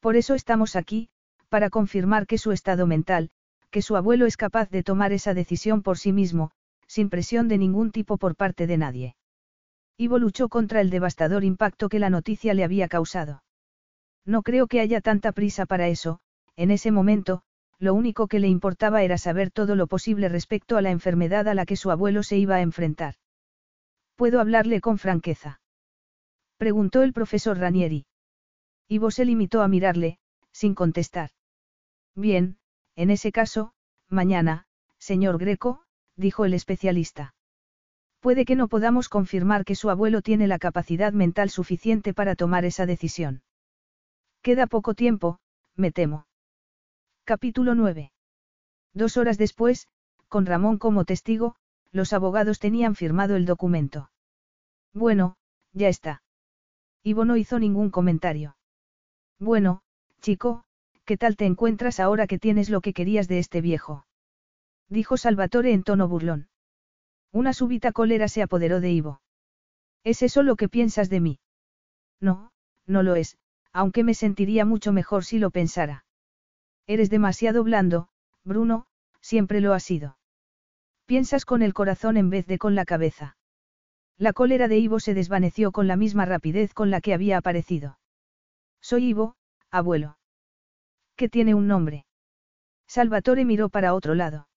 [0.00, 1.10] Por eso estamos aquí,
[1.48, 3.30] para confirmar que su estado mental,
[3.70, 6.52] que su abuelo es capaz de tomar esa decisión por sí mismo,
[6.86, 9.16] sin presión de ningún tipo por parte de nadie.
[9.98, 13.42] Ivo luchó contra el devastador impacto que la noticia le había causado.
[14.24, 16.20] No creo que haya tanta prisa para eso,
[16.56, 17.42] en ese momento,
[17.82, 21.54] lo único que le importaba era saber todo lo posible respecto a la enfermedad a
[21.54, 23.14] la que su abuelo se iba a enfrentar.
[24.14, 25.60] ¿Puedo hablarle con franqueza?
[26.58, 28.06] Preguntó el profesor Ranieri.
[28.86, 30.20] Ivo se limitó a mirarle,
[30.52, 31.30] sin contestar.
[32.14, 32.56] Bien,
[32.94, 33.72] en ese caso,
[34.08, 34.66] mañana,
[34.98, 35.82] señor Greco,
[36.14, 37.34] dijo el especialista.
[38.20, 42.64] Puede que no podamos confirmar que su abuelo tiene la capacidad mental suficiente para tomar
[42.64, 43.42] esa decisión.
[44.40, 45.40] Queda poco tiempo,
[45.74, 46.26] me temo.
[47.24, 48.10] Capítulo 9.
[48.94, 49.86] Dos horas después,
[50.26, 51.54] con Ramón como testigo,
[51.92, 54.10] los abogados tenían firmado el documento.
[54.92, 55.36] Bueno,
[55.72, 56.24] ya está.
[57.04, 58.56] Ivo no hizo ningún comentario.
[59.38, 59.82] Bueno,
[60.20, 60.64] chico,
[61.04, 64.04] ¿qué tal te encuentras ahora que tienes lo que querías de este viejo?
[64.88, 66.48] dijo Salvatore en tono burlón.
[67.30, 69.22] Una súbita cólera se apoderó de Ivo.
[70.02, 71.38] ¿Es eso lo que piensas de mí?
[72.20, 72.50] No,
[72.84, 73.38] no lo es,
[73.72, 76.04] aunque me sentiría mucho mejor si lo pensara.
[76.86, 78.08] Eres demasiado blando,
[78.44, 78.86] Bruno,
[79.20, 80.18] siempre lo has sido.
[81.06, 83.36] Piensas con el corazón en vez de con la cabeza.
[84.18, 87.98] La cólera de Ivo se desvaneció con la misma rapidez con la que había aparecido.
[88.80, 89.36] Soy Ivo,
[89.70, 90.18] abuelo.
[91.16, 92.06] ¿Qué tiene un nombre?
[92.86, 94.48] Salvatore miró para otro lado.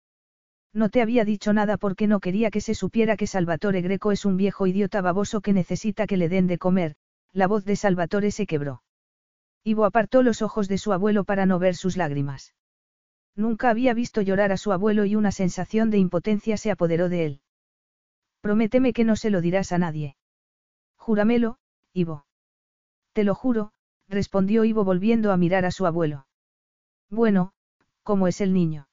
[0.73, 4.25] No te había dicho nada porque no quería que se supiera que Salvatore Greco es
[4.25, 6.95] un viejo idiota baboso que necesita que le den de comer,
[7.31, 8.83] la voz de Salvatore se quebró.
[9.67, 12.53] Ivo apartó los ojos de su abuelo para no ver sus lágrimas.
[13.35, 17.25] Nunca había visto llorar a su abuelo y una sensación de impotencia se apoderó de
[17.25, 17.41] él.
[18.41, 20.17] Prométeme que no se lo dirás a nadie.
[20.97, 21.57] Júramelo,
[21.93, 22.27] Ivo.
[23.13, 23.71] Te lo juro,
[24.07, 26.27] respondió Ivo volviendo a mirar a su abuelo.
[27.09, 27.51] Bueno,
[28.03, 28.87] ¿cómo es el niño?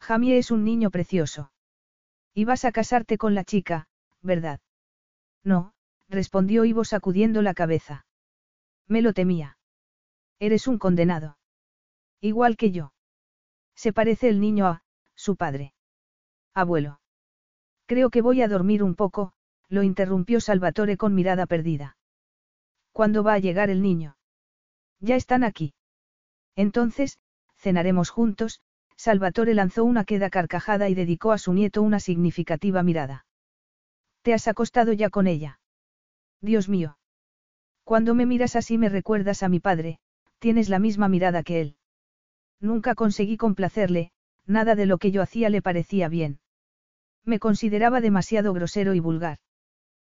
[0.00, 1.52] Jamie es un niño precioso.
[2.34, 3.86] Y vas a casarte con la chica,
[4.22, 4.58] ¿verdad?
[5.44, 5.72] No,
[6.08, 8.06] respondió Ivo sacudiendo la cabeza.
[8.88, 9.56] Me lo temía.
[10.38, 11.38] Eres un condenado.
[12.20, 12.92] Igual que yo.
[13.74, 14.82] Se parece el niño a,
[15.14, 15.74] su padre.
[16.54, 17.00] Abuelo.
[17.86, 19.32] Creo que voy a dormir un poco,
[19.68, 21.96] lo interrumpió Salvatore con mirada perdida.
[22.92, 24.16] ¿Cuándo va a llegar el niño?
[25.00, 25.74] Ya están aquí.
[26.56, 27.18] Entonces,
[27.56, 28.60] cenaremos juntos,
[28.96, 33.26] Salvatore lanzó una queda carcajada y dedicó a su nieto una significativa mirada.
[34.22, 35.60] ¿Te has acostado ya con ella?
[36.40, 36.96] Dios mío.
[37.82, 39.98] Cuando me miras así me recuerdas a mi padre,
[40.38, 41.76] tienes la misma mirada que él.
[42.60, 44.12] Nunca conseguí complacerle,
[44.46, 46.40] nada de lo que yo hacía le parecía bien.
[47.24, 49.38] Me consideraba demasiado grosero y vulgar.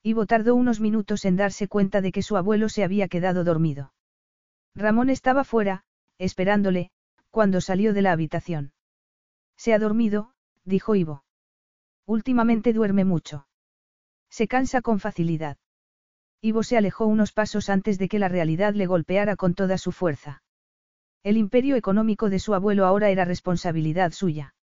[0.03, 3.93] Ivo tardó unos minutos en darse cuenta de que su abuelo se había quedado dormido.
[4.75, 5.85] Ramón estaba fuera,
[6.19, 6.91] esperándole,
[7.31, 8.73] cuando salió de la habitación.
[9.57, 10.33] Se ha dormido,
[10.65, 11.25] dijo Ivo.
[12.07, 13.47] Últimamente duerme mucho.
[14.29, 15.57] Se cansa con facilidad.
[16.45, 19.93] Ivo se alejó unos pasos antes de que la realidad le golpeara con toda su
[19.93, 20.43] fuerza.
[21.23, 24.55] El imperio económico de su abuelo ahora era responsabilidad suya.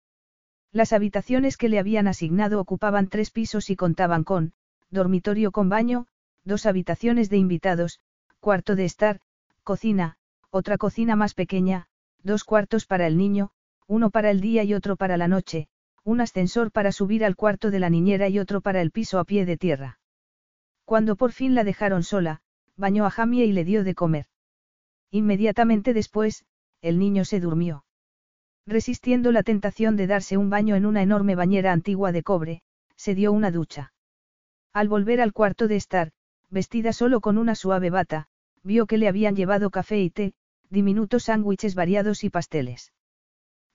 [0.73, 4.53] Las habitaciones que le habían asignado ocupaban tres pisos y contaban con,
[4.91, 6.07] dormitorio con baño,
[6.45, 8.01] dos habitaciones de invitados,
[8.41, 9.21] cuarto de estar,
[9.65, 10.19] cocina,
[10.51, 11.87] otra cocina más pequeña,
[12.23, 13.53] dos cuartos para el niño,
[13.87, 15.69] uno para el día y otro para la noche,
[16.05, 19.25] un ascensor para subir al cuarto de la niñera y otro para el piso a
[19.25, 20.00] pie de tierra.
[20.91, 22.41] Cuando por fin la dejaron sola,
[22.77, 24.27] bañó a Jamie y le dio de comer.
[25.13, 26.45] Inmediatamente después,
[26.83, 27.85] el niño se durmió.
[28.67, 32.63] Resistiendo la tentación de darse un baño en una enorme bañera antigua de cobre,
[32.97, 33.93] se dio una ducha.
[34.73, 36.11] Al volver al cuarto de estar,
[36.49, 38.27] vestida solo con una suave bata,
[38.65, 40.35] vio que le habían llevado café y té,
[40.71, 42.93] diminutos sándwiches variados y pasteles.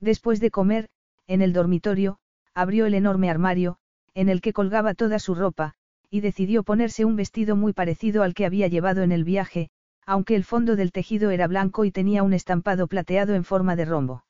[0.02, 0.90] Después de comer,
[1.28, 2.18] en el dormitorio,
[2.54, 3.78] abrió el enorme armario,
[4.16, 5.76] en el que colgaba toda su ropa,
[6.10, 9.70] y decidió ponerse un vestido muy parecido al que había llevado en el viaje,
[10.06, 13.86] aunque el fondo del tejido era blanco y tenía un estampado plateado en forma de
[13.86, 14.26] rombo.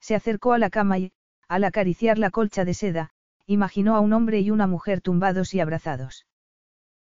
[0.00, 1.12] Se acercó a la cama y,
[1.48, 3.10] al acariciar la colcha de seda,
[3.46, 6.26] imaginó a un hombre y una mujer tumbados y abrazados.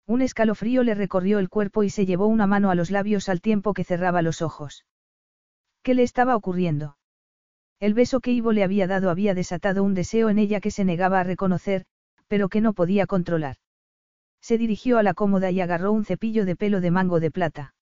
[0.07, 3.41] Un escalofrío le recorrió el cuerpo y se llevó una mano a los labios al
[3.41, 4.86] tiempo que cerraba los ojos.
[5.83, 6.97] ¿Qué le estaba ocurriendo?
[7.81, 10.84] El beso que Ivo le había dado había desatado un deseo en ella que se
[10.84, 11.84] negaba a reconocer,
[12.28, 13.57] pero que no podía controlar.
[14.47, 17.75] Se dirigió a la cómoda y agarró un cepillo de pelo de mango de plata.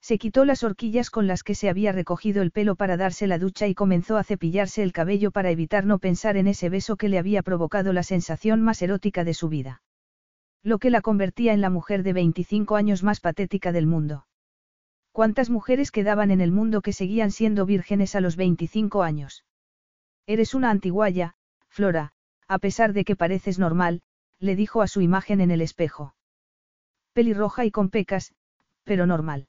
[0.00, 3.38] Se quitó las horquillas con las que se había recogido el pelo para darse la
[3.38, 7.10] ducha y comenzó a cepillarse el cabello para evitar no pensar en ese beso que
[7.10, 9.82] le había provocado la sensación más erótica de su vida.
[10.62, 14.26] Lo que la convertía en la mujer de 25 años más patética del mundo.
[15.10, 19.44] ¿Cuántas mujeres quedaban en el mundo que seguían siendo vírgenes a los 25 años?
[20.26, 21.34] Eres una antiguaya,
[21.68, 22.14] Flora,
[22.48, 24.00] a pesar de que pareces normal,
[24.42, 26.16] le dijo a su imagen en el espejo.
[27.12, 28.34] Pelirroja y con pecas,
[28.82, 29.46] pero normal.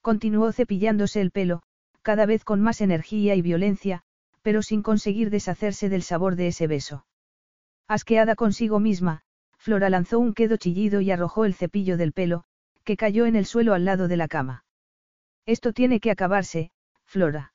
[0.00, 1.62] Continuó cepillándose el pelo,
[2.00, 4.02] cada vez con más energía y violencia,
[4.40, 7.04] pero sin conseguir deshacerse del sabor de ese beso.
[7.86, 9.20] Asqueada consigo misma,
[9.58, 12.44] Flora lanzó un quedo chillido y arrojó el cepillo del pelo,
[12.84, 14.64] que cayó en el suelo al lado de la cama.
[15.44, 16.70] Esto tiene que acabarse,
[17.04, 17.52] Flora.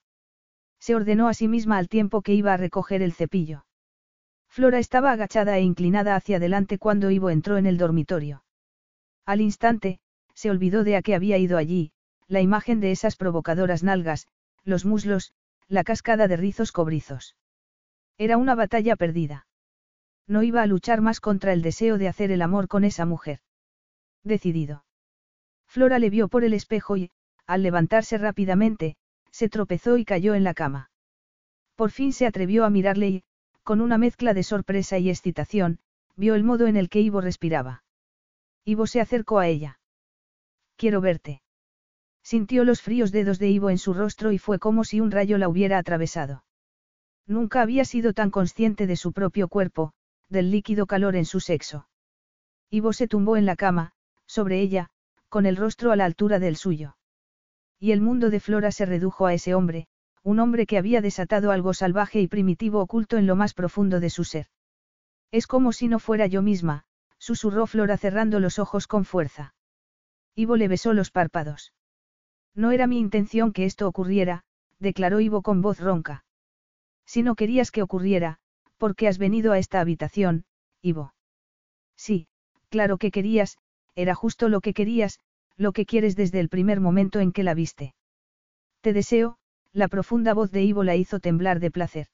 [0.80, 3.66] Se ordenó a sí misma al tiempo que iba a recoger el cepillo.
[4.54, 8.44] Flora estaba agachada e inclinada hacia adelante cuando Ivo entró en el dormitorio.
[9.26, 10.00] Al instante,
[10.36, 11.92] se olvidó de a qué había ido allí,
[12.28, 14.28] la imagen de esas provocadoras nalgas,
[14.64, 15.34] los muslos,
[15.68, 17.36] la cascada de rizos cobrizos.
[18.20, 19.48] Era una batalla perdida.
[20.28, 23.40] No iba a luchar más contra el deseo de hacer el amor con esa mujer.
[24.24, 24.86] Decidido.
[25.66, 27.10] Flora le vio por el espejo y,
[27.48, 28.98] al levantarse rápidamente,
[29.32, 30.92] se tropezó y cayó en la cama.
[31.76, 33.24] Por fin se atrevió a mirarle y,
[33.64, 35.80] con una mezcla de sorpresa y excitación,
[36.16, 37.84] vio el modo en el que Ivo respiraba.
[38.66, 39.80] Ivo se acercó a ella.
[40.76, 41.42] Quiero verte.
[42.24, 45.38] Sintió los fríos dedos de Ivo en su rostro y fue como si un rayo
[45.38, 46.44] la hubiera atravesado.
[47.26, 49.94] Nunca había sido tan consciente de su propio cuerpo,
[50.30, 51.88] del líquido calor en su sexo.
[52.70, 53.94] Ivo se tumbó en la cama,
[54.26, 54.90] sobre ella,
[55.30, 56.98] con el rostro a la altura del suyo.
[57.80, 59.88] Y el mundo de Flora se redujo a ese hombre,
[60.24, 64.10] un hombre que había desatado algo salvaje y primitivo oculto en lo más profundo de
[64.10, 64.48] su ser.
[65.32, 66.86] Es como si no fuera yo misma,
[67.18, 69.54] susurró Flora cerrando los ojos con fuerza.
[70.36, 71.74] Ivo le besó los párpados.
[72.56, 74.44] No era mi intención que esto ocurriera,
[74.80, 76.24] declaró Ivo con voz ronca.
[77.06, 78.40] Si no querías que ocurriera,
[78.78, 80.46] ¿por qué has venido a esta habitación,
[80.82, 81.14] Ivo?
[81.96, 82.28] Sí,
[82.70, 83.58] claro que querías,
[83.96, 85.20] era justo lo que querías,
[85.58, 87.94] lo que quieres desde el primer momento en que la viste.
[88.82, 89.38] Te deseo,
[89.74, 92.08] la profunda voz de Ivo la hizo temblar de placer.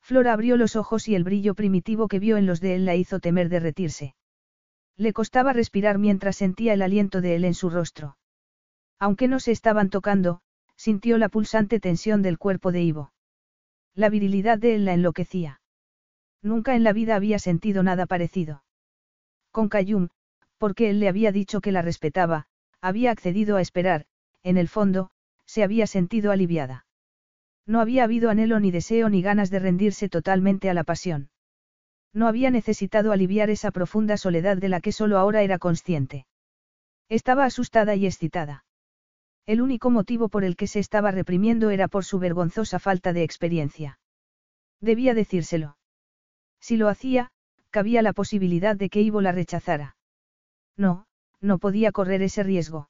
[0.00, 2.96] Flora abrió los ojos y el brillo primitivo que vio en los de él la
[2.96, 4.16] hizo temer derretirse.
[4.96, 8.16] Le costaba respirar mientras sentía el aliento de él en su rostro.
[8.98, 10.40] Aunque no se estaban tocando,
[10.76, 13.12] sintió la pulsante tensión del cuerpo de Ivo.
[13.94, 15.60] La virilidad de él la enloquecía.
[16.42, 18.64] Nunca en la vida había sentido nada parecido.
[19.52, 20.08] Con Cayum,
[20.58, 22.46] porque él le había dicho que la respetaba,
[22.80, 24.06] había accedido a esperar,
[24.42, 25.11] en el fondo,
[25.52, 26.86] se había sentido aliviada.
[27.66, 31.28] No había habido anhelo ni deseo ni ganas de rendirse totalmente a la pasión.
[32.14, 36.24] No había necesitado aliviar esa profunda soledad de la que solo ahora era consciente.
[37.10, 38.64] Estaba asustada y excitada.
[39.44, 43.22] El único motivo por el que se estaba reprimiendo era por su vergonzosa falta de
[43.22, 43.98] experiencia.
[44.80, 45.76] Debía decírselo.
[46.60, 47.30] Si lo hacía,
[47.68, 49.96] cabía la posibilidad de que Ivo la rechazara.
[50.78, 51.04] No,
[51.42, 52.88] no podía correr ese riesgo.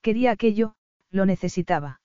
[0.00, 0.76] Quería aquello,
[1.10, 2.00] lo necesitaba.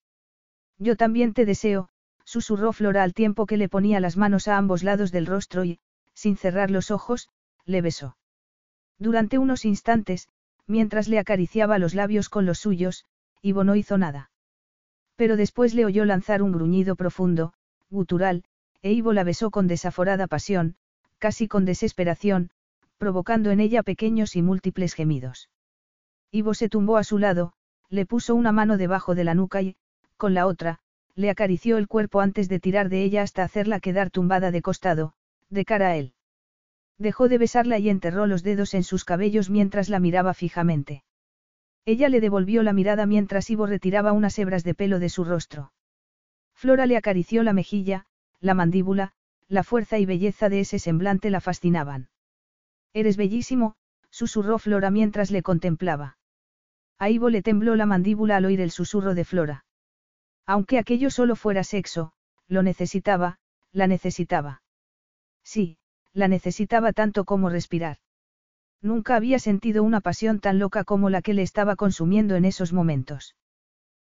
[0.78, 1.90] Yo también te deseo,
[2.24, 5.80] susurró Flora al tiempo que le ponía las manos a ambos lados del rostro y,
[6.14, 7.30] sin cerrar los ojos,
[7.66, 8.18] le besó.
[8.98, 10.28] Durante unos instantes,
[10.68, 13.06] mientras le acariciaba los labios con los suyos,
[13.42, 14.32] Ivo no hizo nada.
[15.16, 17.54] Pero después le oyó lanzar un gruñido profundo,
[17.90, 18.44] gutural,
[18.82, 20.76] e Ivo la besó con desaforada pasión,
[21.18, 22.50] casi con desesperación,
[22.98, 25.50] provocando en ella pequeños y múltiples gemidos.
[26.32, 27.54] Ivo se tumbó a su lado,
[27.92, 29.76] le puso una mano debajo de la nuca y,
[30.18, 30.80] con la otra,
[31.14, 35.14] le acarició el cuerpo antes de tirar de ella hasta hacerla quedar tumbada de costado,
[35.50, 36.14] de cara a él.
[36.98, 41.04] Dejó de besarla y enterró los dedos en sus cabellos mientras la miraba fijamente.
[41.84, 45.74] Ella le devolvió la mirada mientras Ivo retiraba unas hebras de pelo de su rostro.
[46.54, 48.06] Flora le acarició la mejilla,
[48.40, 49.12] la mandíbula,
[49.50, 52.10] la fuerza y belleza de ese semblante la fascinaban.
[52.94, 53.76] Eres bellísimo,
[54.12, 56.18] susurró Flora mientras le contemplaba.
[57.02, 59.66] A Ivo le tembló la mandíbula al oír el susurro de Flora.
[60.46, 62.12] Aunque aquello solo fuera sexo,
[62.48, 63.40] lo necesitaba,
[63.72, 64.62] la necesitaba.
[65.44, 65.80] Sí,
[66.14, 67.98] la necesitaba tanto como respirar.
[68.84, 72.72] Nunca había sentido una pasión tan loca como la que le estaba consumiendo en esos
[72.72, 73.36] momentos.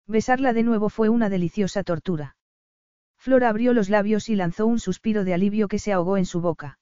[0.09, 2.35] Besarla de nuevo fue una deliciosa tortura.
[3.17, 6.41] Flora abrió los labios y lanzó un suspiro de alivio que se ahogó en su
[6.41, 6.81] boca.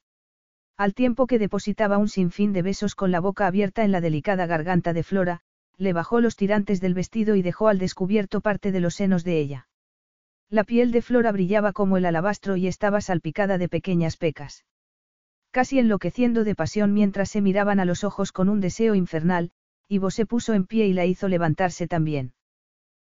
[0.78, 4.46] Al tiempo que depositaba un sinfín de besos con la boca abierta en la delicada
[4.46, 5.42] garganta de Flora,
[5.78, 9.38] le bajó los tirantes del vestido y dejó al descubierto parte de los senos de
[9.38, 9.68] ella.
[10.50, 14.64] La piel de Flora brillaba como el alabastro y estaba salpicada de pequeñas pecas.
[15.50, 19.52] Casi enloqueciendo de pasión mientras se miraban a los ojos con un deseo infernal,
[19.88, 22.34] Ivo se puso en pie y la hizo levantarse también.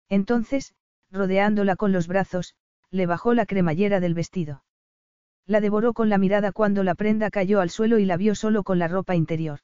[0.07, 0.73] Entonces,
[1.11, 2.55] rodeándola con los brazos,
[2.91, 4.63] le bajó la cremallera del vestido.
[5.45, 8.63] La devoró con la mirada cuando la prenda cayó al suelo y la vio solo
[8.63, 9.59] con la ropa interior.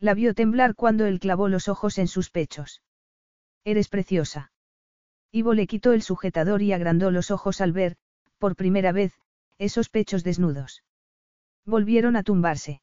[0.00, 2.82] La vio temblar cuando él clavó los ojos en sus pechos.
[3.64, 4.52] Eres preciosa.
[5.32, 7.96] Ivo le quitó el sujetador y agrandó los ojos al ver,
[8.38, 9.18] por primera vez,
[9.58, 10.84] esos pechos desnudos.
[11.64, 12.82] Volvieron a tumbarse.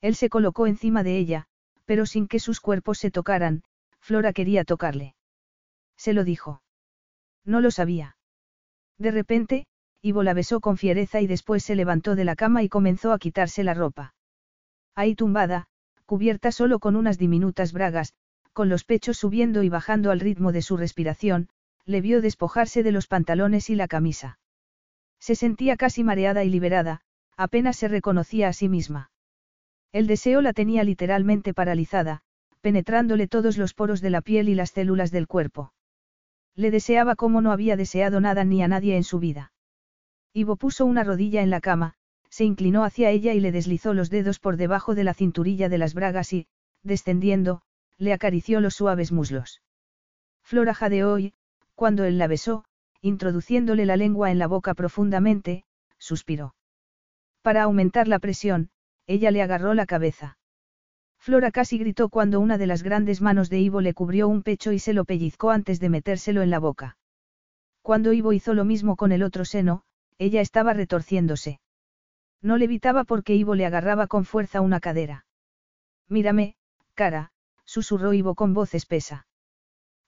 [0.00, 1.46] Él se colocó encima de ella,
[1.84, 3.62] pero sin que sus cuerpos se tocaran,
[4.00, 5.14] Flora quería tocarle.
[5.96, 6.62] Se lo dijo.
[7.44, 8.16] No lo sabía.
[8.98, 9.66] De repente,
[10.00, 13.18] Ivo la besó con fiereza y después se levantó de la cama y comenzó a
[13.18, 14.14] quitarse la ropa.
[14.94, 15.68] Ahí tumbada,
[16.12, 18.12] cubierta solo con unas diminutas bragas,
[18.52, 21.48] con los pechos subiendo y bajando al ritmo de su respiración,
[21.86, 24.38] le vio despojarse de los pantalones y la camisa.
[25.20, 27.00] Se sentía casi mareada y liberada,
[27.38, 29.10] apenas se reconocía a sí misma.
[29.90, 32.20] El deseo la tenía literalmente paralizada,
[32.60, 35.72] penetrándole todos los poros de la piel y las células del cuerpo.
[36.54, 39.54] Le deseaba como no había deseado nada ni a nadie en su vida.
[40.34, 41.94] Ivo puso una rodilla en la cama,
[42.32, 45.76] se inclinó hacia ella y le deslizó los dedos por debajo de la cinturilla de
[45.76, 46.46] las bragas y,
[46.82, 47.60] descendiendo,
[47.98, 49.60] le acarició los suaves muslos.
[50.42, 51.34] Flora jadeó y,
[51.74, 52.64] cuando él la besó,
[53.02, 55.66] introduciéndole la lengua en la boca profundamente,
[55.98, 56.54] suspiró.
[57.42, 58.70] Para aumentar la presión,
[59.06, 60.38] ella le agarró la cabeza.
[61.18, 64.72] Flora casi gritó cuando una de las grandes manos de Ivo le cubrió un pecho
[64.72, 66.96] y se lo pellizcó antes de metérselo en la boca.
[67.82, 69.82] Cuando Ivo hizo lo mismo con el otro seno,
[70.16, 71.60] ella estaba retorciéndose.
[72.42, 75.24] No le evitaba porque Ivo le agarraba con fuerza una cadera.
[76.08, 76.56] Mírame,
[76.94, 77.30] cara,
[77.64, 79.26] susurró Ivo con voz espesa.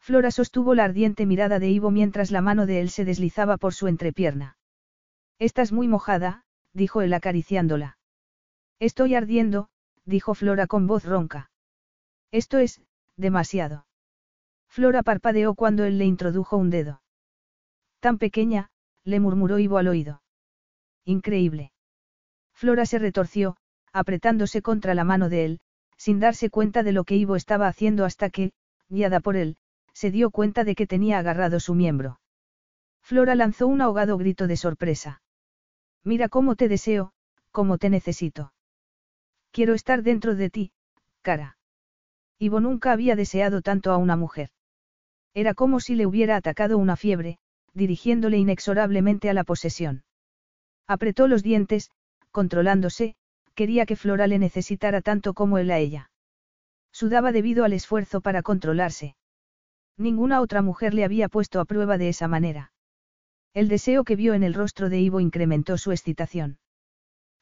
[0.01, 3.73] Flora sostuvo la ardiente mirada de Ivo mientras la mano de él se deslizaba por
[3.73, 4.59] su entrepierna.
[5.39, 7.99] Estás muy mojada, dijo él acariciándola.
[8.81, 9.69] Estoy ardiendo,
[10.05, 11.51] dijo Flora con voz ronca.
[12.33, 12.83] Esto es,
[13.17, 13.87] demasiado.
[14.69, 17.01] Flora parpadeó cuando él le introdujo un dedo.
[18.01, 18.71] Tan pequeña,
[19.05, 20.23] le murmuró Ivo al oído.
[21.05, 21.74] Increíble.
[22.65, 23.59] Flora se retorció,
[23.93, 25.61] apretándose contra la mano de él,
[25.99, 28.53] sin darse cuenta de lo que Ivo estaba haciendo hasta que,
[28.89, 29.59] guiada por él,
[29.93, 32.21] se dio cuenta de que tenía agarrado su miembro.
[33.03, 35.21] Flora lanzó un ahogado grito de sorpresa.
[36.05, 37.13] Mira cómo te deseo,
[37.51, 38.55] cómo te necesito.
[39.51, 40.73] Quiero estar dentro de ti,
[41.21, 41.59] cara.
[42.39, 44.49] Ivo nunca había deseado tanto a una mujer.
[45.35, 47.37] Era como si le hubiera atacado una fiebre,
[47.75, 50.05] dirigiéndole inexorablemente a la posesión.
[50.87, 51.91] Apretó los dientes,
[52.35, 53.15] controlándose,
[53.55, 56.11] quería que Flora le necesitara tanto como él a ella.
[56.91, 59.15] Sudaba debido al esfuerzo para controlarse.
[59.97, 62.73] Ninguna otra mujer le había puesto a prueba de esa manera.
[63.53, 66.59] El deseo que vio en el rostro de Ivo incrementó su excitación.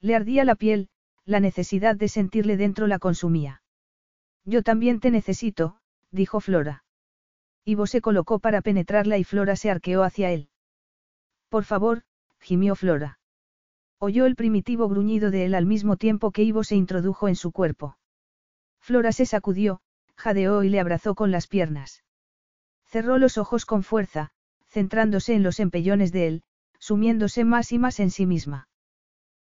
[0.03, 0.91] Le ardía la piel,
[1.25, 3.63] la necesidad de sentirle dentro la consumía.
[4.45, 5.79] Yo también te necesito,
[6.11, 6.85] dijo Flora.
[7.65, 10.51] Ivo se colocó para penetrarla y Flora se arqueó hacia él.
[11.49, 12.03] Por favor,
[12.41, 13.21] gimió Flora.
[14.05, 17.53] Oyó el primitivo gruñido de él al mismo tiempo que Ivo se introdujo en su
[17.53, 17.99] cuerpo.
[18.81, 19.81] Flora se sacudió,
[20.17, 22.03] jadeó y le abrazó con las piernas.
[22.85, 24.31] Cerró los ojos con fuerza,
[24.67, 26.43] centrándose en los empellones de él,
[26.81, 28.67] sumiéndose más y más en sí misma.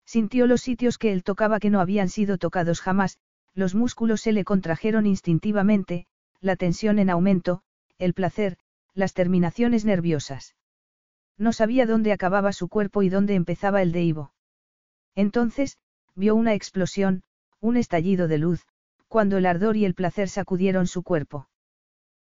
[0.04, 3.16] Sintió los sitios que él tocaba que no habían sido tocados jamás,
[3.54, 6.08] los músculos se le contrajeron instintivamente,
[6.40, 7.62] la tensión en aumento,
[7.96, 8.58] el placer,
[8.92, 10.56] las terminaciones nerviosas.
[11.36, 14.32] No sabía dónde acababa su cuerpo y dónde empezaba el de Ivo.
[15.18, 15.78] Entonces,
[16.14, 17.24] vio una explosión,
[17.60, 18.64] un estallido de luz,
[19.08, 21.48] cuando el ardor y el placer sacudieron su cuerpo.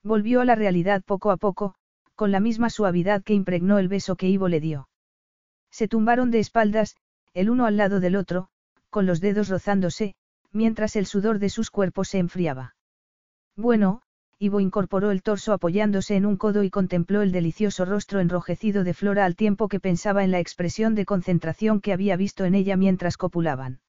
[0.03, 1.77] Volvió a la realidad poco a poco,
[2.17, 4.89] con la misma suavidad que impregnó el beso que Ivo le dio.
[5.71, 6.97] Se tumbaron de espaldas,
[7.33, 8.49] el uno al lado del otro,
[8.89, 10.17] con los dedos rozándose,
[10.51, 12.75] mientras el sudor de sus cuerpos se enfriaba.
[13.55, 14.03] Bueno,
[14.43, 18.95] Ivo incorporó el torso apoyándose en un codo y contempló el delicioso rostro enrojecido de
[18.95, 22.79] Flora al tiempo que pensaba en la expresión de concentración que había visto en ella
[22.79, 23.81] mientras copulaban.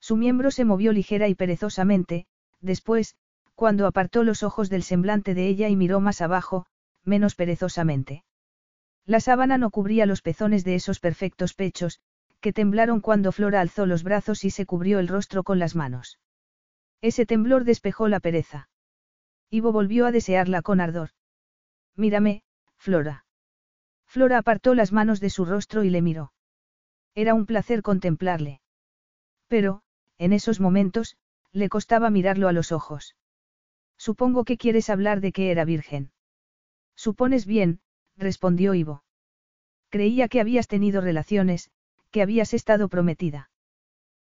[0.00, 2.24] Su miembro se movió ligera y perezosamente,
[2.62, 3.16] después,
[3.54, 6.64] cuando apartó los ojos del semblante de ella y miró más abajo,
[7.04, 8.24] menos perezosamente.
[9.04, 12.00] La sábana no cubría los pezones de esos perfectos pechos,
[12.40, 16.18] que temblaron cuando Flora alzó los brazos y se cubrió el rostro con las manos.
[17.02, 18.70] Ese temblor despejó la pereza.
[19.50, 21.10] Ivo volvió a desearla con ardor.
[21.94, 22.42] Mírame,
[22.76, 23.24] Flora.
[24.06, 26.32] Flora apartó las manos de su rostro y le miró.
[27.14, 28.60] Era un placer contemplarle.
[29.48, 29.82] Pero,
[30.18, 31.16] en esos momentos,
[31.52, 33.16] le costaba mirarlo a los ojos.
[33.96, 36.12] Supongo que quieres hablar de que era virgen.
[36.94, 37.80] Supones bien,
[38.16, 39.04] respondió Ivo.
[39.88, 41.70] Creía que habías tenido relaciones,
[42.10, 43.50] que habías estado prometida.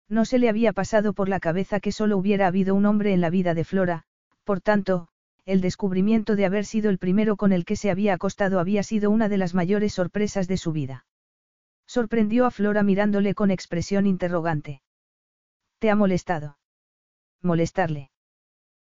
[0.08, 3.20] No se le había pasado por la cabeza que solo hubiera habido un hombre en
[3.20, 4.04] la vida de Flora,
[4.44, 5.08] por tanto,
[5.46, 9.10] el descubrimiento de haber sido el primero con el que se había acostado había sido
[9.10, 11.06] una de las mayores sorpresas de su vida.
[11.86, 14.80] Sorprendió a Flora mirándole con expresión interrogante.
[15.78, 16.56] ¿Te ha molestado?
[17.42, 18.10] Molestarle.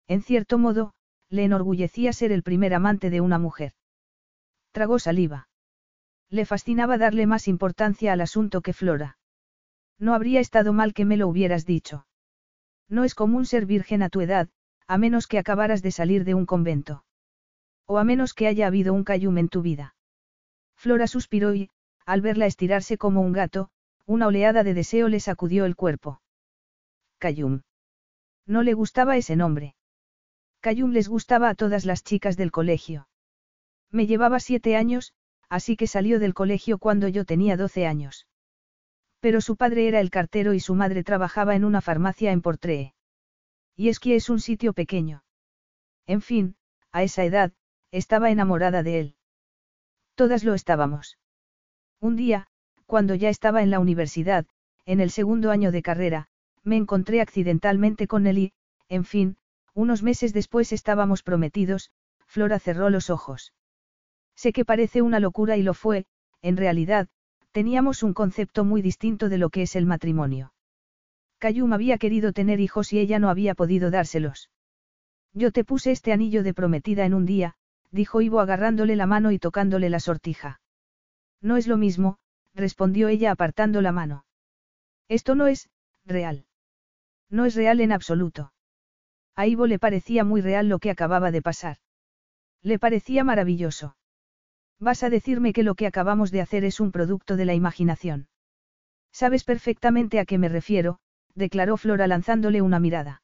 [0.07, 0.93] En cierto modo,
[1.29, 3.73] le enorgullecía ser el primer amante de una mujer.
[4.71, 5.47] Tragó saliva.
[6.29, 9.17] Le fascinaba darle más importancia al asunto que Flora.
[9.97, 12.05] No habría estado mal que me lo hubieras dicho.
[12.89, 14.49] No es común ser virgen a tu edad,
[14.89, 17.03] a menos que acabaras de salir de un convento.
[17.85, 19.93] O a menos que haya habido un cayum en tu vida.
[20.75, 21.69] Flora suspiró y,
[22.07, 23.69] al verla estirarse como un gato,
[24.07, 26.21] una oleada de deseo le sacudió el cuerpo.
[27.19, 27.61] Cayum.
[28.47, 29.75] No le gustaba ese nombre.
[30.59, 33.07] Cayum les gustaba a todas las chicas del colegio.
[33.91, 35.13] Me llevaba siete años,
[35.49, 38.25] así que salió del colegio cuando yo tenía doce años.
[39.19, 42.95] Pero su padre era el cartero y su madre trabajaba en una farmacia en Portree.
[43.79, 45.23] Y es que es un sitio pequeño.
[46.05, 46.57] En fin,
[46.91, 47.53] a esa edad,
[47.91, 49.15] estaba enamorada de él.
[50.15, 51.17] Todas lo estábamos.
[52.01, 52.47] Un día,
[52.87, 54.45] cuando ya estaba en la universidad,
[54.85, 56.27] en el segundo año de carrera,
[56.61, 58.53] me encontré accidentalmente con él y,
[58.89, 59.37] en fin,
[59.73, 61.89] unos meses después estábamos prometidos,
[62.25, 63.53] Flora cerró los ojos.
[64.35, 66.05] Sé que parece una locura y lo fue,
[66.41, 67.07] en realidad,
[67.53, 70.51] teníamos un concepto muy distinto de lo que es el matrimonio.
[71.39, 74.49] Cayum había querido tener hijos y ella no había podido dárselos.
[75.33, 77.55] Yo te puse este anillo de prometida en un día,
[77.91, 80.59] dijo Ivo agarrándole la mano y tocándole la sortija.
[81.41, 82.17] No es lo mismo,
[82.53, 84.25] respondió ella apartando la mano.
[85.07, 85.69] Esto no es,
[86.05, 86.45] real.
[87.29, 88.51] No es real en absoluto.
[89.35, 91.77] A Ivo le parecía muy real lo que acababa de pasar.
[92.61, 93.95] Le parecía maravilloso.
[94.79, 98.27] Vas a decirme que lo que acabamos de hacer es un producto de la imaginación.
[99.11, 100.99] Sabes perfectamente a qué me refiero,
[101.39, 103.23] declaró Flora lanzándole una mirada.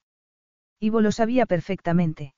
[0.80, 2.34] Ivo lo sabía perfectamente.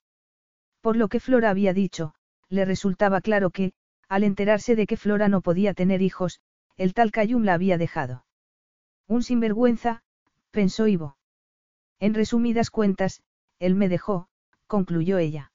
[0.82, 2.14] Por lo que Flora había dicho,
[2.50, 3.72] le resultaba claro que,
[4.10, 6.42] al enterarse de que Flora no podía tener hijos,
[6.76, 8.26] el tal Cayum la había dejado.
[9.08, 10.04] Un sinvergüenza,
[10.52, 11.18] pensó Ivo.
[12.00, 13.22] En resumidas cuentas,
[13.60, 14.28] él me dejó,
[14.68, 15.52] concluyó ella.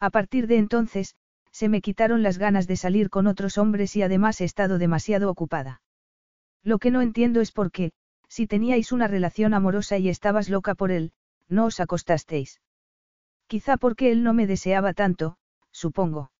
[0.00, 1.16] A partir de entonces,
[1.50, 5.30] se me quitaron las ganas de salir con otros hombres y además he estado demasiado
[5.30, 5.82] ocupada.
[6.62, 7.92] Lo que no entiendo es por qué,
[8.34, 11.12] si teníais una relación amorosa y estabas loca por él,
[11.48, 12.60] no os acostasteis.
[13.46, 15.36] Quizá porque él no me deseaba tanto,
[15.70, 16.32] supongo.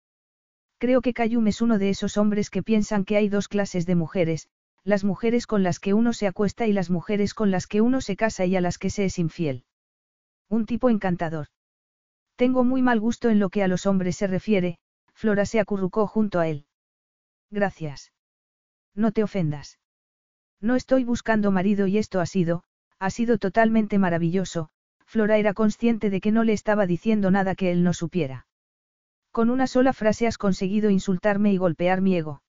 [0.78, 3.94] Creo que Cayum es uno de esos hombres que piensan que hay dos clases de
[3.94, 4.48] mujeres,
[4.82, 8.00] las mujeres con las que uno se acuesta y las mujeres con las que uno
[8.00, 9.64] se casa y a las que se es infiel.
[10.48, 11.46] Un tipo encantador.
[12.34, 14.78] Tengo muy mal gusto en lo que a los hombres se refiere,
[15.12, 16.66] Flora se acurrucó junto a él.
[17.52, 18.12] Gracias.
[18.96, 19.78] No te ofendas.
[20.64, 22.64] No estoy buscando marido y esto ha sido,
[22.98, 24.70] ha sido totalmente maravilloso,
[25.04, 28.46] Flora era consciente de que no le estaba diciendo nada que él no supiera.
[29.30, 32.42] Con una sola frase has conseguido insultarme y golpear mi ego.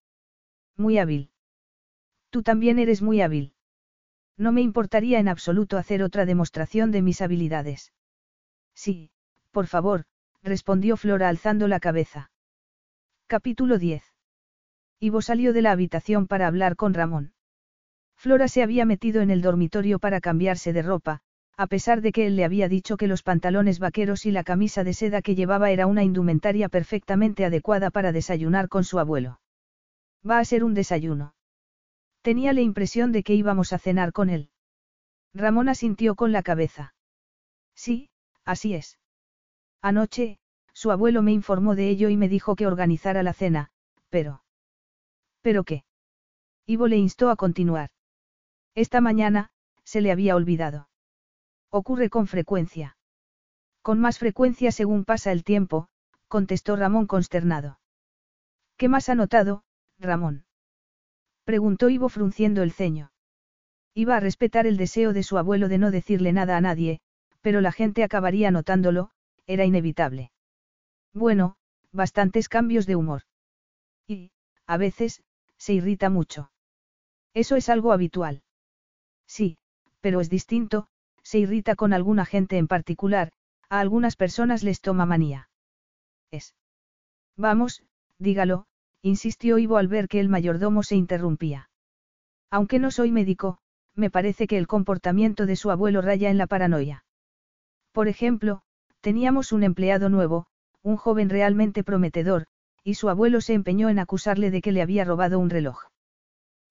[0.77, 1.30] Muy hábil.
[2.30, 3.53] Tú también eres muy hábil.
[4.38, 7.92] No me importaría en absoluto hacer otra demostración de mis habilidades.
[8.74, 9.11] Sí,
[9.52, 10.06] por favor,
[10.42, 12.32] respondió Flora alzando la cabeza.
[13.27, 14.06] Capítulo 10.
[15.02, 17.34] Ivo salió de la habitación para hablar con Ramón.
[18.25, 21.19] Flora se había metido en el dormitorio para cambiarse de ropa,
[21.57, 24.83] a pesar de que él le había dicho que los pantalones vaqueros y la camisa
[24.83, 29.41] de seda que llevaba era una indumentaria perfectamente adecuada para desayunar con su abuelo.
[30.27, 31.35] Va a ser un desayuno.
[32.23, 34.49] Tenía la impresión de que íbamos a cenar con él.
[35.35, 36.95] Ramón asintió con la cabeza.
[37.75, 38.09] Sí,
[38.43, 38.97] así es.
[39.83, 40.39] Anoche,
[40.73, 43.69] su abuelo me informó de ello y me dijo que organizara la cena,
[44.09, 44.41] pero...
[45.43, 45.83] ¿Pero qué?
[46.65, 47.91] Ivo le instó a continuar.
[48.75, 49.51] Esta mañana,
[49.85, 50.89] se le había olvidado.
[51.69, 52.97] Ocurre con frecuencia.
[53.81, 55.87] Con más frecuencia según pasa el tiempo,
[56.27, 57.79] contestó Ramón consternado.
[58.77, 59.63] ¿Qué más ha notado,
[59.97, 60.45] Ramón?
[61.45, 63.11] Preguntó Ivo frunciendo el ceño.
[63.93, 66.99] Iba a respetar el deseo de su abuelo de no decirle nada a nadie,
[67.39, 69.11] pero la gente acabaría notándolo,
[69.47, 70.31] era inevitable.
[71.13, 71.55] Bueno,
[71.93, 73.21] bastantes cambios de humor.
[74.05, 74.31] Y,
[74.65, 75.23] a veces,
[75.57, 76.51] se irrita mucho.
[77.33, 78.43] Eso es algo habitual.
[79.27, 79.57] Sí,
[80.01, 80.87] pero es distinto,
[81.23, 83.31] se irrita con alguna gente en particular,
[83.69, 85.49] a algunas personas les toma manía.
[86.31, 86.55] Es.
[87.35, 87.83] Vamos,
[88.19, 88.67] dígalo,
[89.01, 91.69] insistió Ivo al ver que el mayordomo se interrumpía.
[92.51, 93.57] Aunque no soy médico,
[93.95, 97.05] me parece que el comportamiento de su abuelo raya en la paranoia.
[97.91, 98.61] Por ejemplo,
[99.01, 100.47] teníamos un empleado nuevo,
[100.83, 102.45] un joven realmente prometedor,
[102.83, 105.85] y su abuelo se empeñó en acusarle de que le había robado un reloj.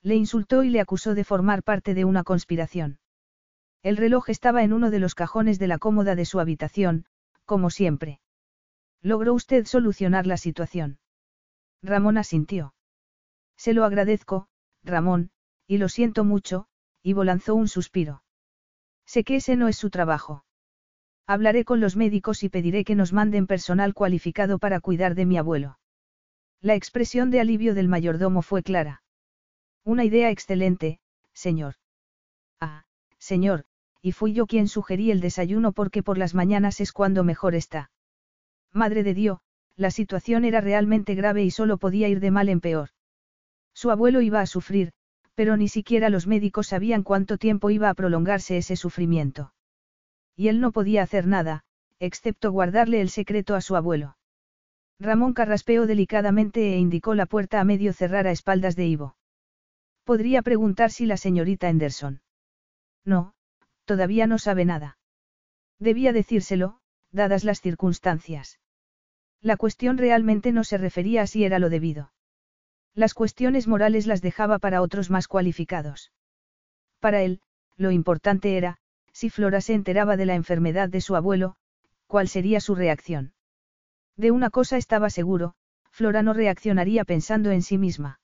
[0.05, 2.99] Le insultó y le acusó de formar parte de una conspiración.
[3.83, 7.07] El reloj estaba en uno de los cajones de la cómoda de su habitación,
[7.47, 8.21] como siempre.
[9.01, 10.99] ¿Logró usted solucionar la situación?
[11.83, 12.75] Ramón asintió.
[13.57, 14.49] Se lo agradezco,
[14.83, 15.31] Ramón,
[15.67, 16.67] y lo siento mucho,
[17.03, 18.23] y lanzó un suspiro.
[19.07, 20.45] Sé que ese no es su trabajo.
[21.27, 25.39] Hablaré con los médicos y pediré que nos manden personal cualificado para cuidar de mi
[25.39, 25.79] abuelo.
[26.61, 29.04] La expresión de alivio del mayordomo fue clara.
[29.85, 30.99] Una idea excelente,
[31.35, 31.75] señor.
[32.59, 32.85] Ah,
[33.19, 33.65] señor,
[34.01, 37.91] y fui yo quien sugerí el desayuno porque por las mañanas es cuando mejor está.
[38.73, 39.39] Madre de Dios,
[39.77, 42.91] la situación era realmente grave y solo podía ir de mal en peor.
[43.75, 44.93] Su abuelo iba a sufrir,
[45.35, 49.53] pero ni siquiera los médicos sabían cuánto tiempo iba a prolongarse ese sufrimiento.
[50.35, 51.65] Y él no podía hacer nada,
[51.99, 54.17] excepto guardarle el secreto a su abuelo.
[54.99, 59.17] Ramón carraspeó delicadamente e indicó la puerta a medio cerrar a espaldas de Ivo.
[60.05, 62.21] Podría preguntar si la señorita Henderson.
[63.05, 63.35] No,
[63.85, 64.99] todavía no sabe nada.
[65.79, 66.79] Debía decírselo,
[67.11, 68.61] dadas las circunstancias.
[69.41, 72.13] La cuestión realmente no se refería a si era lo debido.
[72.95, 76.13] Las cuestiones morales las dejaba para otros más cualificados.
[77.01, 77.41] Para él,
[77.77, 78.79] lo importante era,
[79.13, 81.57] si Flora se enteraba de la enfermedad de su abuelo,
[82.07, 83.33] ¿cuál sería su reacción?
[84.17, 85.55] De una cosa estaba seguro,
[85.91, 88.21] Flora no reaccionaría pensando en sí misma.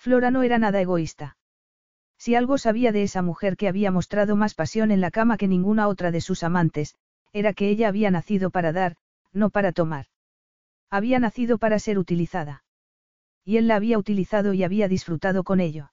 [0.00, 1.36] Flora no era nada egoísta.
[2.16, 5.46] Si algo sabía de esa mujer que había mostrado más pasión en la cama que
[5.46, 6.96] ninguna otra de sus amantes,
[7.34, 8.96] era que ella había nacido para dar,
[9.34, 10.06] no para tomar.
[10.88, 12.64] Había nacido para ser utilizada.
[13.44, 15.92] Y él la había utilizado y había disfrutado con ello.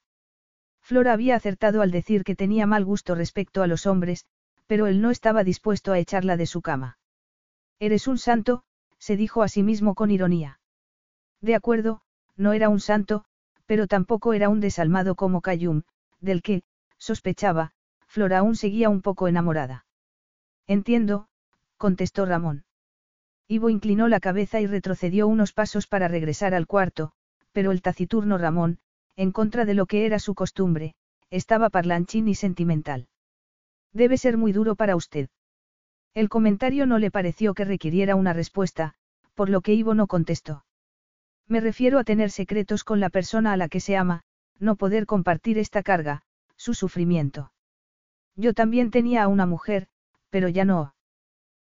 [0.82, 4.26] Flora había acertado al decir que tenía mal gusto respecto a los hombres,
[4.68, 6.98] pero él no estaba dispuesto a echarla de su cama.
[7.78, 8.64] Eres un santo,
[9.00, 10.62] se dijo a sí mismo con ironía.
[11.42, 12.00] De acuerdo,
[12.38, 13.26] no era un santo,
[13.68, 15.84] pero tampoco era un desalmado como Cayum,
[16.20, 16.64] del que,
[16.98, 17.74] sospechaba,
[18.08, 19.86] Flora aún seguía un poco enamorada.
[20.66, 21.28] Entiendo,
[21.78, 22.66] contestó Ramón.
[23.48, 27.12] Ivo inclinó la cabeza y retrocedió unos pasos para regresar al cuarto,
[27.52, 28.80] pero el taciturno Ramón,
[29.16, 30.96] en contra de lo que era su costumbre,
[31.30, 33.08] estaba parlanchín y sentimental.
[33.94, 35.30] Debe ser muy duro para usted.
[36.14, 38.96] El comentario no le pareció que requiriera una respuesta,
[39.34, 40.66] por lo que Ivo no contestó.
[41.48, 44.24] Me refiero a tener secretos con la persona a la que se ama,
[44.60, 46.24] no poder compartir esta carga,
[46.56, 47.52] su sufrimiento.
[48.36, 49.88] Yo también tenía a una mujer,
[50.30, 50.94] pero ya no.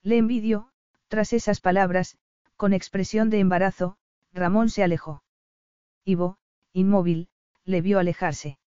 [0.02, 0.68] Le envidio,
[1.08, 2.18] tras esas palabras,
[2.56, 3.96] con expresión de embarazo,
[4.32, 5.22] Ramón se alejó.
[6.04, 6.38] Ivo,
[6.72, 7.28] inmóvil,
[7.64, 8.58] le vio alejarse.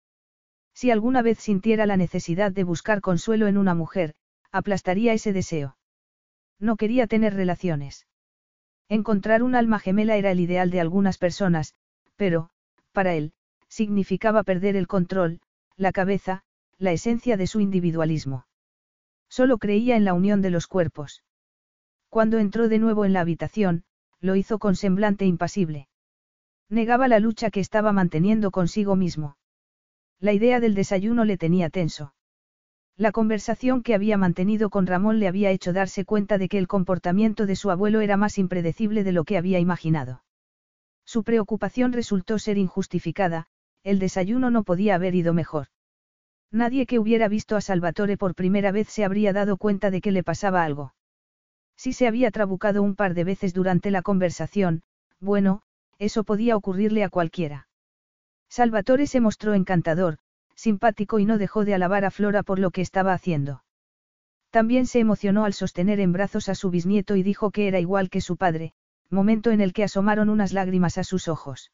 [0.74, 4.14] Si alguna vez sintiera la necesidad de buscar consuelo en una mujer,
[4.52, 5.76] aplastaría ese deseo.
[6.58, 8.06] No quería tener relaciones.
[8.88, 11.74] Encontrar un alma gemela era el ideal de algunas personas,
[12.16, 12.50] pero,
[12.92, 13.32] para él,
[13.68, 15.40] significaba perder el control,
[15.76, 16.42] la cabeza,
[16.78, 18.46] la esencia de su individualismo.
[19.28, 21.24] Solo creía en la unión de los cuerpos.
[22.08, 23.84] Cuando entró de nuevo en la habitación,
[24.20, 25.88] lo hizo con semblante impasible.
[26.68, 29.36] Negaba la lucha que estaba manteniendo consigo mismo.
[30.20, 32.14] La idea del desayuno le tenía tenso.
[32.98, 36.66] La conversación que había mantenido con Ramón le había hecho darse cuenta de que el
[36.66, 40.22] comportamiento de su abuelo era más impredecible de lo que había imaginado.
[41.04, 43.48] Su preocupación resultó ser injustificada,
[43.82, 45.66] el desayuno no podía haber ido mejor.
[46.50, 50.10] Nadie que hubiera visto a Salvatore por primera vez se habría dado cuenta de que
[50.10, 50.94] le pasaba algo.
[51.76, 54.82] Si se había trabucado un par de veces durante la conversación,
[55.20, 55.60] bueno,
[55.98, 57.68] eso podía ocurrirle a cualquiera.
[58.48, 60.18] Salvatore se mostró encantador,
[60.56, 63.62] simpático y no dejó de alabar a Flora por lo que estaba haciendo.
[64.50, 68.10] También se emocionó al sostener en brazos a su bisnieto y dijo que era igual
[68.10, 68.72] que su padre,
[69.10, 71.72] momento en el que asomaron unas lágrimas a sus ojos.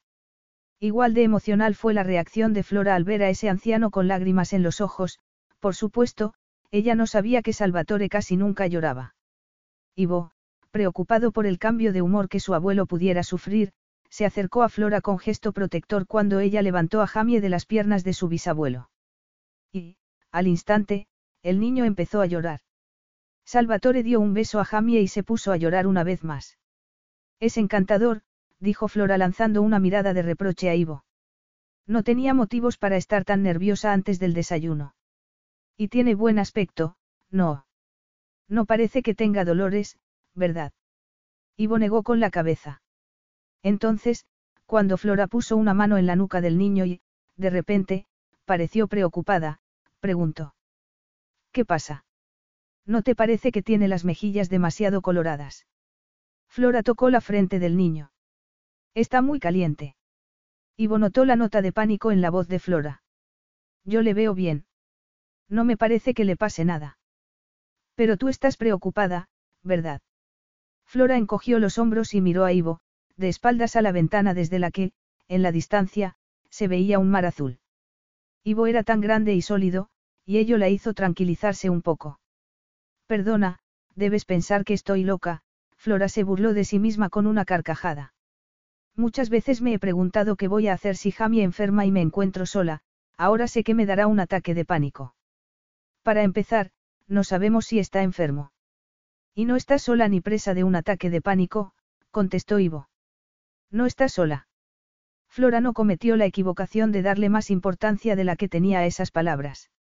[0.81, 4.53] Igual de emocional fue la reacción de Flora al ver a ese anciano con lágrimas
[4.53, 5.21] en los ojos,
[5.61, 6.35] por supuesto,
[6.73, 9.15] ella no sabía que Salvatore casi nunca lloraba.
[9.95, 10.33] Ivo,
[10.73, 13.73] preocupado por el cambio de humor que su abuelo pudiera sufrir,
[14.13, 18.05] se acercó a Flora con gesto protector cuando ella levantó a Jamie de las piernas
[18.05, 18.91] de su bisabuelo.
[19.73, 19.97] Y,
[20.31, 21.07] al instante,
[21.43, 22.61] el niño empezó a llorar.
[23.47, 26.59] Salvatore dio un beso a Jamie y se puso a llorar una vez más.
[27.41, 28.21] Es encantador,
[28.61, 31.07] dijo Flora lanzando una mirada de reproche a Ivo.
[31.87, 34.95] No tenía motivos para estar tan nerviosa antes del desayuno.
[35.79, 36.97] Y tiene buen aspecto,
[37.31, 37.65] no.
[38.47, 39.99] No parece que tenga dolores,
[40.35, 40.75] ¿verdad?
[41.57, 42.82] Ivo negó con la cabeza.
[43.63, 44.27] Entonces,
[44.73, 47.03] Cuando Flora puso una mano en la nuca del niño y,
[47.37, 48.07] de repente,
[48.47, 49.61] pareció preocupada,
[50.01, 50.55] preguntó.
[51.53, 52.07] ¿Qué pasa?
[52.87, 55.67] ¿No te parece que tiene las mejillas demasiado coloradas?
[56.49, 58.13] Flora tocó la frente del niño.
[58.95, 59.95] Está muy caliente.
[60.79, 63.03] Ivo notó la nota de pánico en la voz de Flora.
[63.85, 64.65] Yo le veo bien.
[65.49, 66.99] No me parece que le pase nada.
[67.95, 69.29] Pero tú estás preocupada,
[69.63, 70.01] ¿verdad?
[70.87, 72.81] Flora encogió los hombros y miró a Ivo,
[73.17, 74.93] de espaldas a la ventana desde la que,
[75.29, 76.17] en la distancia,
[76.51, 77.59] se veía un mar azul.
[78.45, 79.89] Ivo era tan grande y sólido,
[80.25, 82.21] y ello la hizo tranquilizarse un poco.
[83.07, 83.61] Perdona,
[83.95, 85.43] debes pensar que estoy loca,
[85.77, 88.15] Flora se burló de sí misma con una carcajada.
[88.95, 92.47] Muchas veces me he preguntado qué voy a hacer si Jamie enferma y me encuentro
[92.47, 92.83] sola,
[93.17, 95.15] ahora sé que me dará un ataque de pánico.
[96.03, 96.71] Para empezar,
[97.09, 98.53] no sabemos si está enfermo.
[99.35, 101.73] Y no está sola ni presa de un ataque de pánico,
[102.11, 102.89] contestó Ivo.
[103.73, 104.47] No está sola.
[105.29, 109.11] Flora no cometió la equivocación de darle más importancia de la que tenía a esas
[109.11, 109.71] palabras.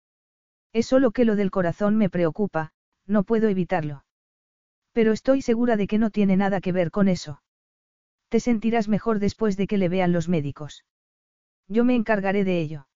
[0.73, 2.73] Es solo que lo del corazón me preocupa,
[3.07, 4.05] no puedo evitarlo.
[4.93, 7.43] Pero estoy segura de que no tiene nada que ver con eso.
[8.31, 10.87] Te sentirás mejor después de que le vean los médicos.
[11.69, 12.89] Yo me encargaré de ello.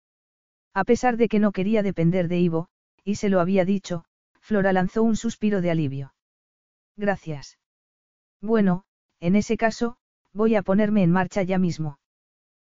[0.73, 2.69] A pesar de que no quería depender de Ivo,
[3.05, 4.07] y se lo había dicho,
[4.41, 6.15] Flora lanzó un suspiro de alivio.
[6.97, 7.59] Gracias.
[8.41, 8.85] Bueno,
[9.21, 9.99] en ese caso,
[10.37, 11.99] voy a ponerme en marcha ya mismo.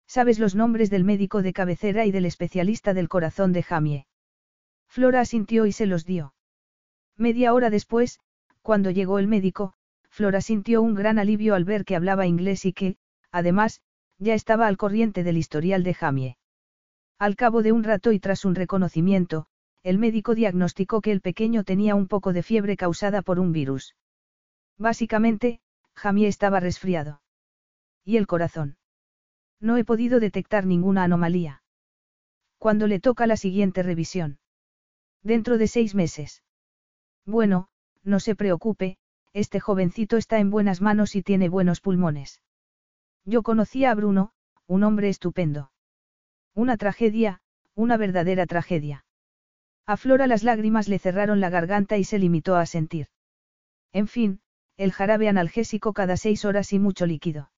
[0.07, 4.07] ¿Sabes los nombres del médico de cabecera y del especialista del corazón de Jamie?
[4.87, 6.33] Flora asintió y se los dio.
[7.17, 8.19] Media hora después,
[8.63, 9.73] cuando llegó el médico,
[10.09, 12.97] Flora sintió un gran alivio al ver que hablaba inglés y que,
[13.31, 13.81] además,
[14.17, 16.37] ya estaba al corriente del historial de Jamie.
[17.19, 19.45] Al cabo de un rato y tras un reconocimiento,
[19.83, 23.95] el médico diagnosticó que el pequeño tenía un poco de fiebre causada por un virus.
[24.77, 25.61] Básicamente,
[25.95, 27.20] Jamie estaba resfriado.
[28.11, 28.75] ¿Y el corazón?
[29.61, 31.63] No he podido detectar ninguna anomalía.
[32.57, 34.37] ¿Cuándo le toca la siguiente revisión?
[35.23, 36.43] Dentro de seis meses.
[37.25, 37.69] Bueno,
[38.03, 38.97] no se preocupe,
[39.31, 42.41] este jovencito está en buenas manos y tiene buenos pulmones.
[43.23, 44.33] Yo conocía a Bruno,
[44.67, 45.71] un hombre estupendo.
[46.53, 47.39] Una tragedia,
[47.75, 49.05] una verdadera tragedia.
[49.85, 53.07] A Flora las lágrimas le cerraron la garganta y se limitó a sentir.
[53.93, 54.41] En fin,
[54.75, 57.51] el jarabe analgésico cada seis horas y mucho líquido.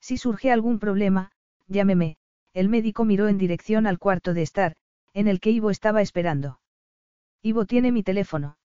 [0.00, 1.32] Si surge algún problema,
[1.66, 2.16] llámeme,
[2.54, 4.76] el médico miró en dirección al cuarto de estar,
[5.14, 6.60] en el que Ivo estaba esperando.
[7.42, 8.58] Ivo tiene mi teléfono.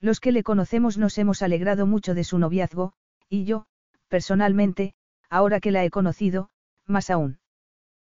[0.00, 2.92] Los que le conocemos nos hemos alegrado mucho de su noviazgo,
[3.28, 3.66] y yo,
[4.08, 4.94] personalmente,
[5.28, 6.50] ahora que la he conocido,
[6.86, 7.40] más aún.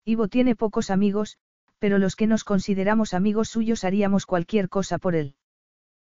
[0.04, 1.38] Ivo tiene pocos amigos,
[1.78, 5.34] pero los que nos consideramos amigos suyos haríamos cualquier cosa por él.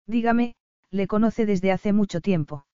[0.06, 0.56] Dígame,
[0.90, 2.66] le conoce desde hace mucho tiempo.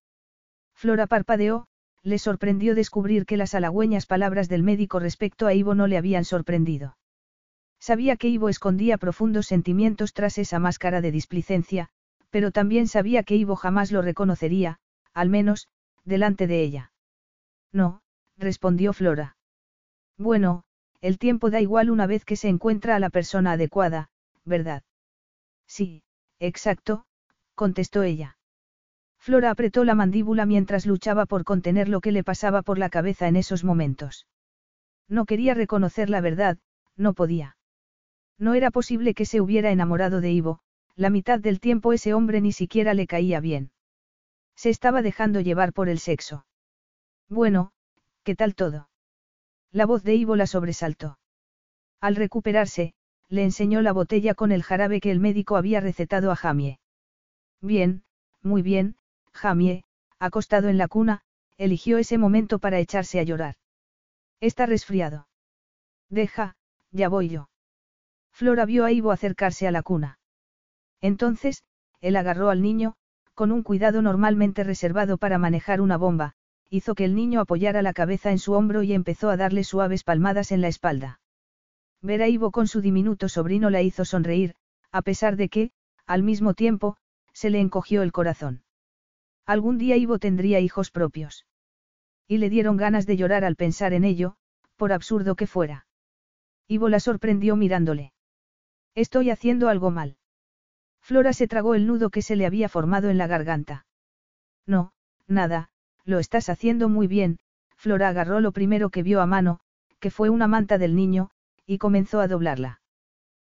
[0.75, 1.67] Flora parpadeó,
[2.03, 6.25] le sorprendió descubrir que las halagüeñas palabras del médico respecto a Ivo no le habían
[6.25, 6.97] sorprendido.
[7.79, 11.89] Sabía que Ivo escondía profundos sentimientos tras esa máscara de displicencia,
[12.29, 14.79] pero también sabía que Ivo jamás lo reconocería,
[15.13, 15.67] al menos,
[16.03, 16.91] delante de ella.
[17.71, 18.01] No,
[18.37, 19.37] respondió Flora.
[20.17, 20.63] Bueno,
[21.01, 24.09] el tiempo da igual una vez que se encuentra a la persona adecuada,
[24.45, 24.83] ¿verdad?
[25.67, 26.03] Sí,
[26.39, 27.05] exacto,
[27.55, 28.37] contestó ella.
[29.23, 33.29] Flora apretó la mandíbula mientras luchaba por contener lo que le pasaba por la cabeza
[33.29, 34.27] en esos momentos.
[35.07, 36.57] No quería reconocer la verdad,
[36.97, 37.55] no podía.
[38.37, 40.59] No era posible que se hubiera enamorado de Ivo,
[40.97, 43.71] la mitad del tiempo ese hombre ni siquiera le caía bien.
[44.57, 46.45] Se estaba dejando llevar por el sexo.
[47.29, 47.71] Bueno,
[48.23, 48.89] ¿qué tal todo?
[49.71, 51.17] La voz de Ivo la sobresaltó.
[52.01, 52.93] Al recuperarse,
[53.29, 56.81] le enseñó la botella con el jarabe que el médico había recetado a Jamie.
[57.61, 58.03] Bien,
[58.41, 58.97] muy bien,
[59.33, 59.83] Jamie,
[60.19, 61.21] acostado en la cuna,
[61.57, 63.55] eligió ese momento para echarse a llorar.
[64.39, 65.27] Está resfriado.
[66.09, 66.55] Deja,
[66.91, 67.49] ya voy yo.
[68.31, 70.19] Flora vio a Ivo acercarse a la cuna.
[71.01, 71.63] Entonces,
[72.01, 72.95] él agarró al niño,
[73.33, 76.35] con un cuidado normalmente reservado para manejar una bomba,
[76.69, 80.03] hizo que el niño apoyara la cabeza en su hombro y empezó a darle suaves
[80.03, 81.19] palmadas en la espalda.
[82.01, 84.55] Ver a Ivo con su diminuto sobrino la hizo sonreír,
[84.91, 85.71] a pesar de que,
[86.05, 86.97] al mismo tiempo,
[87.31, 88.63] se le encogió el corazón.
[89.45, 91.45] Algún día Ivo tendría hijos propios.
[92.27, 94.35] Y le dieron ganas de llorar al pensar en ello,
[94.77, 95.85] por absurdo que fuera.
[96.67, 98.13] Ivo la sorprendió mirándole.
[98.95, 100.17] Estoy haciendo algo mal.
[101.01, 103.85] Flora se tragó el nudo que se le había formado en la garganta.
[104.65, 104.93] No,
[105.27, 105.69] nada,
[106.05, 107.39] lo estás haciendo muy bien,
[107.75, 109.59] Flora agarró lo primero que vio a mano,
[109.99, 111.29] que fue una manta del niño,
[111.65, 112.81] y comenzó a doblarla.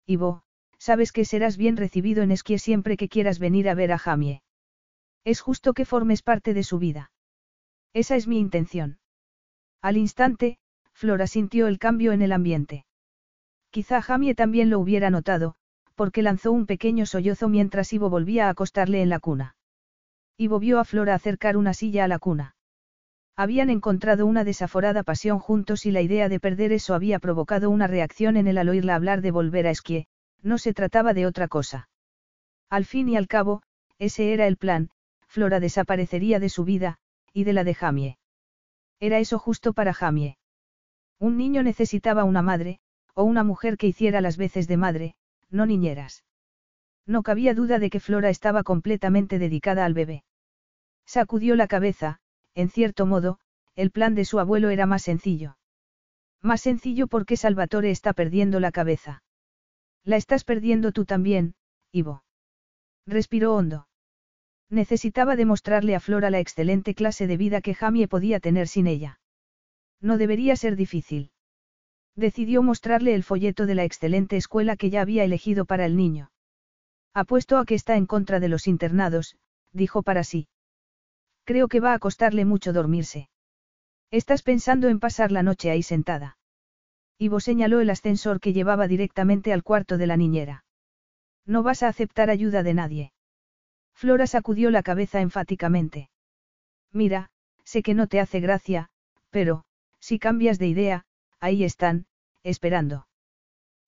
[0.05, 0.43] Ivo,
[0.77, 4.41] sabes que serás bien recibido en esquí siempre que quieras venir a ver a Jamie.
[5.27, 7.11] Es justo que formes parte de su vida.
[7.91, 8.99] Esa es mi intención.
[9.81, 10.57] Al instante,
[10.93, 12.85] Flora sintió el cambio en el ambiente.
[13.69, 15.55] Quizá Jamie también lo hubiera notado,
[15.95, 19.57] porque lanzó un pequeño sollozo mientras Ivo volvía a acostarle en la cuna.
[20.37, 22.55] Ivo vio a Flora acercar una silla a la cuna.
[23.35, 27.87] Habían encontrado una desaforada pasión juntos y la idea de perder eso había provocado una
[27.87, 30.07] reacción en él al oírla hablar de volver a esquí,
[30.41, 31.89] no se trataba de otra cosa.
[32.69, 33.61] Al fin y al cabo,
[33.99, 34.89] ese era el plan,
[35.27, 36.97] Flora desaparecería de su vida,
[37.33, 38.17] y de la de Jamie.
[38.99, 40.37] Era eso justo para Jamie.
[41.19, 42.79] Un niño necesitaba una madre,
[43.13, 45.15] o una mujer que hiciera las veces de madre,
[45.49, 46.23] no niñeras.
[47.05, 50.23] No cabía duda de que Flora estaba completamente dedicada al bebé.
[51.05, 52.19] Sacudió la cabeza,
[52.53, 53.39] en cierto modo,
[53.75, 55.57] el plan de su abuelo era más sencillo.
[56.41, 59.23] Más sencillo porque Salvatore está perdiendo la cabeza.
[60.03, 61.55] La estás perdiendo tú también,
[61.91, 62.23] Ivo.
[63.05, 63.87] Respiró hondo.
[64.69, 69.19] Necesitaba demostrarle a Flora la excelente clase de vida que Jamie podía tener sin ella.
[70.01, 71.31] No debería ser difícil.
[72.15, 76.31] Decidió mostrarle el folleto de la excelente escuela que ya había elegido para el niño.
[77.13, 79.37] Apuesto a que está en contra de los internados,
[79.71, 80.47] dijo para sí.
[81.45, 83.29] Creo que va a costarle mucho dormirse.
[84.11, 86.37] Estás pensando en pasar la noche ahí sentada.
[87.17, 90.65] Ivo señaló el ascensor que llevaba directamente al cuarto de la niñera.
[91.45, 93.13] No vas a aceptar ayuda de nadie.
[93.97, 96.11] Flora sacudió la cabeza enfáticamente.
[96.93, 97.31] Mira,
[97.63, 98.89] sé que no te hace gracia,
[99.31, 99.63] pero,
[99.99, 101.05] si cambias de idea,
[101.39, 102.05] ahí están,
[102.43, 103.07] esperando.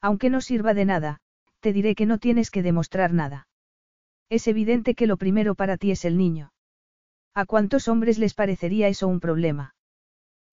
[0.02, 1.20] Aunque no sirva de nada,
[1.60, 3.48] te diré que no tienes que demostrar nada.
[4.30, 6.54] Es evidente que lo primero para ti es el niño.
[7.36, 9.76] ¿A cuántos hombres les parecería eso un problema?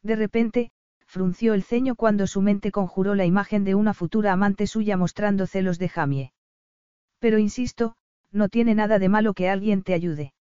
[0.02, 0.70] De repente,
[1.07, 5.47] frunció el ceño cuando su mente conjuró la imagen de una futura amante suya mostrando
[5.47, 6.33] celos de Jamie.
[7.20, 7.97] Pero insisto,
[8.32, 10.34] no tiene nada de malo que alguien te ayude.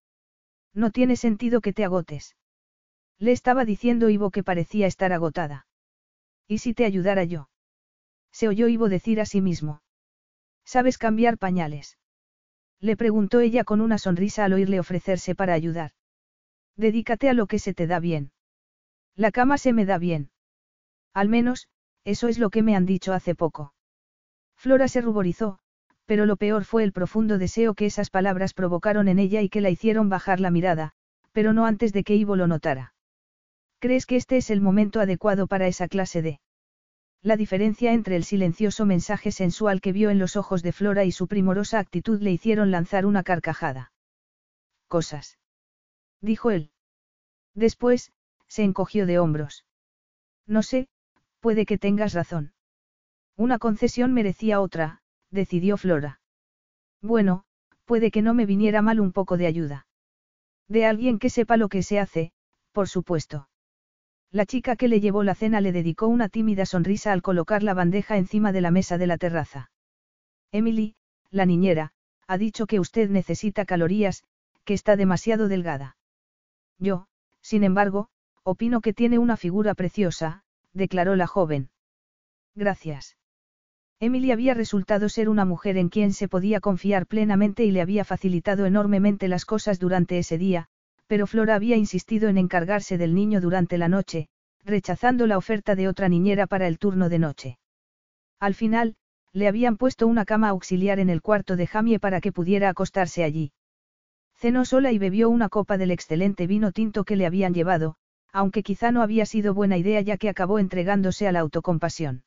[0.73, 2.35] No tiene sentido que te agotes.
[3.17, 5.67] Le estaba diciendo Ivo que parecía estar agotada.
[6.47, 7.49] ¿Y si te ayudara yo?
[8.31, 9.81] Se oyó Ivo decir a sí mismo.
[10.65, 11.97] ¿Sabes cambiar pañales?
[12.81, 15.91] Le preguntó ella con una sonrisa al oírle ofrecerse para ayudar.
[16.75, 18.31] Dedícate a lo que se te da bien.
[19.15, 20.30] La cama se me da bien.
[21.14, 21.69] Al menos,
[22.03, 23.73] eso es lo que me han dicho hace poco.
[24.57, 25.59] Flora se ruborizó,
[26.06, 29.61] pero lo peor fue el profundo deseo que esas palabras provocaron en ella y que
[29.61, 30.93] la hicieron bajar la mirada,
[31.32, 32.93] pero no antes de que Ivo lo notara.
[33.80, 36.40] ¿Crees que este es el momento adecuado para esa clase de...
[37.22, 41.11] La diferencia entre el silencioso mensaje sensual que vio en los ojos de Flora y
[41.11, 43.92] su primorosa actitud le hicieron lanzar una carcajada.
[44.88, 45.40] Cosas
[46.22, 46.72] dijo él.
[47.53, 48.11] Después,
[48.48, 49.66] se encogió de hombros.
[50.45, 50.88] No sé,
[51.40, 52.53] puede que tengas razón.
[53.38, 55.01] Una concesión merecía otra,
[55.35, 56.19] decidió Flora.
[57.01, 57.43] Bueno,
[57.85, 59.85] puede que no me viniera mal un poco de ayuda.
[60.67, 62.31] De alguien que sepa lo que se hace,
[62.72, 63.47] por supuesto.
[64.31, 67.75] La chica que le llevó la cena le dedicó una tímida sonrisa al colocar la
[67.75, 69.69] bandeja encima de la mesa de la terraza.
[70.51, 70.95] Emily,
[71.30, 71.93] la niñera,
[72.27, 74.23] ha dicho que usted necesita calorías,
[74.64, 75.95] que está demasiado delgada.
[76.80, 77.07] Yo,
[77.41, 78.09] sin embargo,
[78.43, 81.69] opino que tiene una figura preciosa, declaró la joven.
[82.55, 83.15] Gracias.
[84.06, 88.06] Emily había resultado ser una mujer en quien se podía confiar plenamente y le había
[88.06, 90.67] facilitado enormemente las cosas durante ese día,
[91.08, 94.27] pero Flora había insistido en encargarse del niño durante la noche,
[94.64, 97.58] rechazando la oferta de otra niñera para el turno de noche.
[98.40, 98.95] Al final,
[99.34, 103.24] le habían puesto una cama auxiliar en el cuarto de Jamie para que pudiera acostarse
[103.24, 103.53] allí.
[104.35, 107.95] Cenó sola y bebió una copa del excelente vino tinto que le habían llevado,
[108.32, 112.24] aunque quizá no había sido buena idea ya que acabó entregándose a la autocompasión.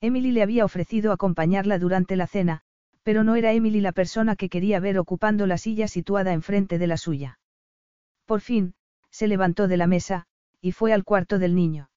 [0.00, 2.62] Emily le había ofrecido acompañarla durante la cena,
[3.02, 6.86] pero no era Emily la persona que quería ver ocupando la silla situada enfrente de
[6.86, 7.40] la suya.
[8.26, 8.74] Por fin,
[9.10, 10.26] se levantó de la mesa,
[10.60, 11.90] y fue al cuarto del niño.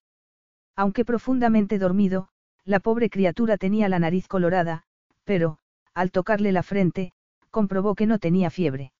[0.74, 2.28] Aunque profundamente dormido,
[2.64, 4.84] la pobre criatura tenía la nariz colorada,
[5.24, 5.58] pero,
[5.94, 7.12] al tocarle la frente,
[7.50, 8.92] comprobó que no tenía fiebre.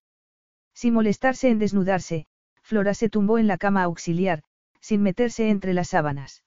[0.74, 2.26] Sin molestarse en desnudarse,
[2.62, 4.42] Flora se tumbó en la cama auxiliar,
[4.80, 6.44] sin meterse entre las sábanas.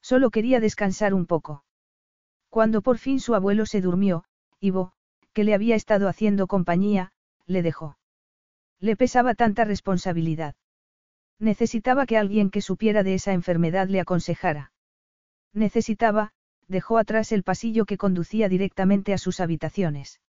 [0.00, 1.64] Solo quería descansar un poco.
[2.50, 4.24] Cuando por fin su abuelo se durmió,
[4.60, 4.92] Ivo,
[5.32, 7.12] que le había estado haciendo compañía,
[7.46, 7.98] le dejó.
[8.80, 10.54] Le pesaba tanta responsabilidad.
[11.38, 14.72] Necesitaba que alguien que supiera de esa enfermedad le aconsejara.
[15.52, 16.32] Necesitaba,
[16.66, 20.20] dejó atrás el pasillo que conducía directamente a sus habitaciones.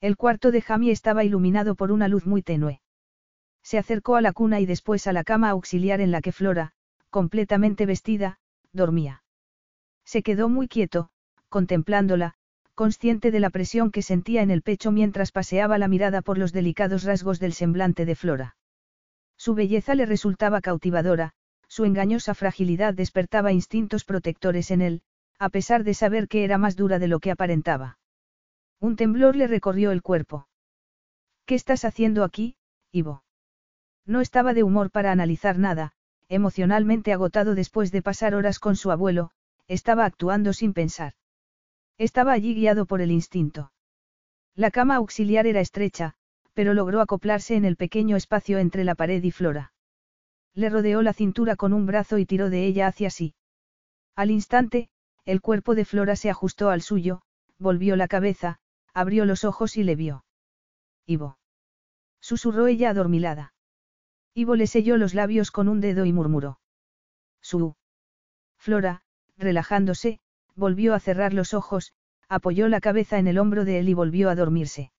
[0.00, 2.80] El cuarto de Jamie estaba iluminado por una luz muy tenue.
[3.62, 6.72] Se acercó a la cuna y después a la cama auxiliar en la que Flora,
[7.10, 8.38] completamente vestida,
[8.72, 9.24] dormía.
[10.04, 11.10] Se quedó muy quieto,
[11.48, 12.34] contemplándola,
[12.74, 16.52] consciente de la presión que sentía en el pecho mientras paseaba la mirada por los
[16.52, 18.56] delicados rasgos del semblante de Flora.
[19.36, 21.32] Su belleza le resultaba cautivadora,
[21.68, 25.02] su engañosa fragilidad despertaba instintos protectores en él,
[25.38, 27.98] a pesar de saber que era más dura de lo que aparentaba.
[28.80, 30.48] Un temblor le recorrió el cuerpo.
[31.44, 32.56] ¿Qué estás haciendo aquí,
[32.92, 33.24] Ivo?
[34.04, 35.92] No estaba de humor para analizar nada,
[36.28, 39.30] emocionalmente agotado después de pasar horas con su abuelo,
[39.68, 41.14] estaba actuando sin pensar.
[41.98, 43.72] Estaba allí guiado por el instinto.
[44.54, 46.14] La cama auxiliar era estrecha,
[46.52, 49.72] pero logró acoplarse en el pequeño espacio entre la pared y Flora.
[50.54, 53.34] Le rodeó la cintura con un brazo y tiró de ella hacia sí.
[54.14, 54.88] Al instante,
[55.24, 57.22] el cuerpo de Flora se ajustó al suyo,
[57.58, 58.58] volvió la cabeza,
[58.94, 60.24] abrió los ojos y le vio.
[61.04, 61.38] Ivo.
[62.20, 63.52] Susurró ella adormilada.
[64.34, 66.60] Ivo le selló los labios con un dedo y murmuró.
[67.40, 67.76] Su.
[68.56, 69.02] Flora,
[69.36, 70.20] relajándose,
[70.56, 71.92] volvió a cerrar los ojos,
[72.28, 74.90] apoyó la cabeza en el hombro de él y volvió a dormirse.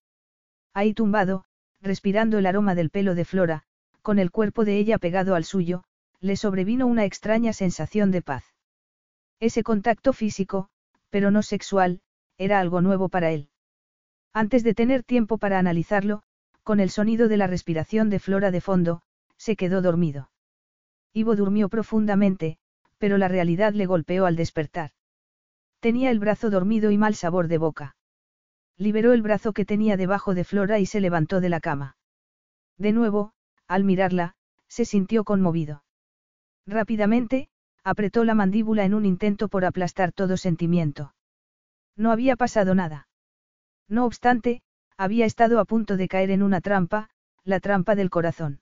[0.74, 1.44] Ahí tumbado,
[1.82, 3.64] respirando el aroma del pelo de Flora,
[4.02, 5.84] con el cuerpo de ella pegado al suyo,
[6.20, 8.46] le sobrevino una extraña sensación de paz.
[9.40, 10.70] Ese contacto físico,
[11.10, 12.02] pero no sexual,
[12.38, 13.50] era algo nuevo para él.
[14.34, 16.24] Antes de tener tiempo para analizarlo,
[16.64, 19.02] con el sonido de la respiración de Flora de fondo,
[19.38, 20.32] se quedó dormido.
[21.14, 22.58] Ivo durmió profundamente,
[22.98, 24.92] pero la realidad le golpeó al despertar.
[25.88, 27.96] Tenía el brazo dormido y mal sabor de boca.
[28.76, 31.96] Liberó el brazo que tenía debajo de Flora y se levantó de la cama.
[32.78, 33.32] De nuevo,
[33.70, 34.36] al mirarla,
[34.68, 35.86] se sintió conmovido.
[36.66, 37.48] Rápidamente,
[37.86, 41.16] apretó la mandíbula en un intento por aplastar todo sentimiento.
[41.96, 43.08] No había pasado nada.
[43.88, 44.64] No obstante,
[44.98, 47.10] había estado a punto de caer en una trampa,
[47.46, 48.60] la trampa del corazón.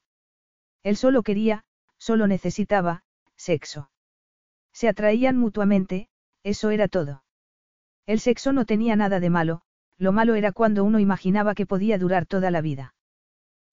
[0.84, 1.66] Él solo quería,
[1.98, 3.02] solo necesitaba,
[3.36, 3.90] sexo.
[4.74, 6.08] Se atraían mutuamente,
[6.46, 7.24] eso era todo.
[8.06, 9.64] El sexo no tenía nada de malo,
[9.98, 12.94] lo malo era cuando uno imaginaba que podía durar toda la vida.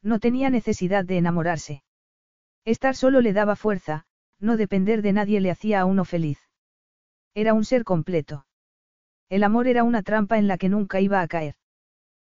[0.02, 1.83] No tenía necesidad de enamorarse.
[2.65, 4.07] Estar solo le daba fuerza,
[4.41, 6.39] no depender de nadie le hacía a uno feliz.
[7.34, 8.47] Era un ser completo.
[9.28, 11.57] El amor era una trampa en la que nunca iba a caer.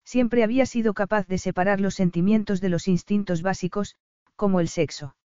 [0.05, 3.95] Siempre había sido capaz de separar los sentimientos de los instintos básicos,
[4.35, 5.15] como el sexo.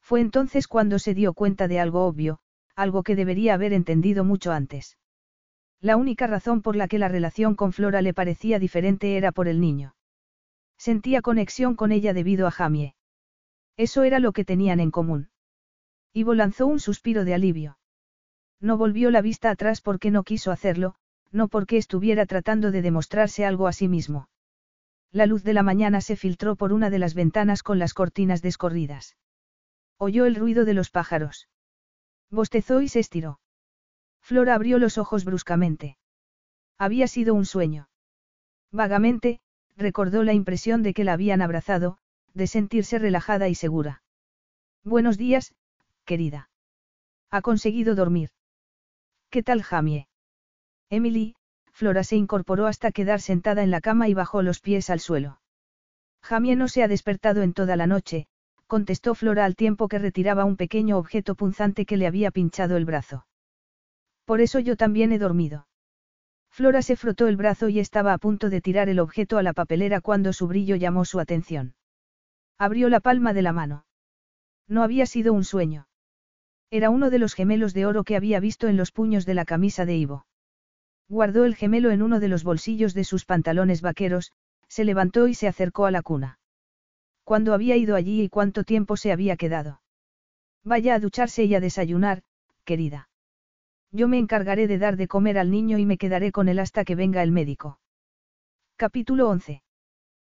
[0.00, 2.40] Fue entonces cuando se dio cuenta de algo obvio,
[2.80, 4.96] algo que debería haber entendido mucho antes.
[5.80, 9.48] La única razón por la que la relación con Flora le parecía diferente era por
[9.48, 9.94] el niño.
[10.78, 12.94] Sentía conexión con ella debido a Jamie.
[13.76, 15.30] Eso era lo que tenían en común.
[16.12, 17.78] Ivo lanzó un suspiro de alivio.
[18.60, 20.94] No volvió la vista atrás porque no quiso hacerlo,
[21.30, 24.28] no porque estuviera tratando de demostrarse algo a sí mismo.
[25.12, 28.42] La luz de la mañana se filtró por una de las ventanas con las cortinas
[28.42, 29.16] descorridas.
[29.98, 31.48] Oyó el ruido de los pájaros.
[32.30, 33.40] Bostezó y se estiró.
[34.20, 35.98] Flora abrió los ojos bruscamente.
[36.78, 37.88] Había sido un sueño.
[38.70, 39.40] Vagamente,
[39.76, 41.98] recordó la impresión de que la habían abrazado,
[42.34, 44.02] de sentirse relajada y segura.
[44.84, 45.54] Buenos días,
[46.04, 46.50] querida.
[47.30, 48.30] Ha conseguido dormir.
[49.30, 50.08] ¿Qué tal, Jamie?
[50.88, 51.36] Emily,
[51.72, 55.40] Flora se incorporó hasta quedar sentada en la cama y bajó los pies al suelo.
[56.22, 58.26] Jamie no se ha despertado en toda la noche,
[58.70, 62.84] contestó Flora al tiempo que retiraba un pequeño objeto punzante que le había pinchado el
[62.84, 63.26] brazo.
[64.24, 65.66] Por eso yo también he dormido.
[66.52, 69.54] Flora se frotó el brazo y estaba a punto de tirar el objeto a la
[69.54, 71.74] papelera cuando su brillo llamó su atención.
[72.58, 73.86] Abrió la palma de la mano.
[74.68, 75.88] No había sido un sueño.
[76.70, 79.46] Era uno de los gemelos de oro que había visto en los puños de la
[79.46, 80.26] camisa de Ivo.
[81.08, 84.30] Guardó el gemelo en uno de los bolsillos de sus pantalones vaqueros,
[84.68, 86.39] se levantó y se acercó a la cuna.
[87.30, 89.80] ¿Cuándo había ido allí y cuánto tiempo se había quedado?
[90.64, 92.24] Vaya a ducharse y a desayunar,
[92.64, 93.08] querida.
[93.92, 96.84] Yo me encargaré de dar de comer al niño y me quedaré con él hasta
[96.84, 97.78] que venga el médico.
[98.74, 99.62] Capítulo 11.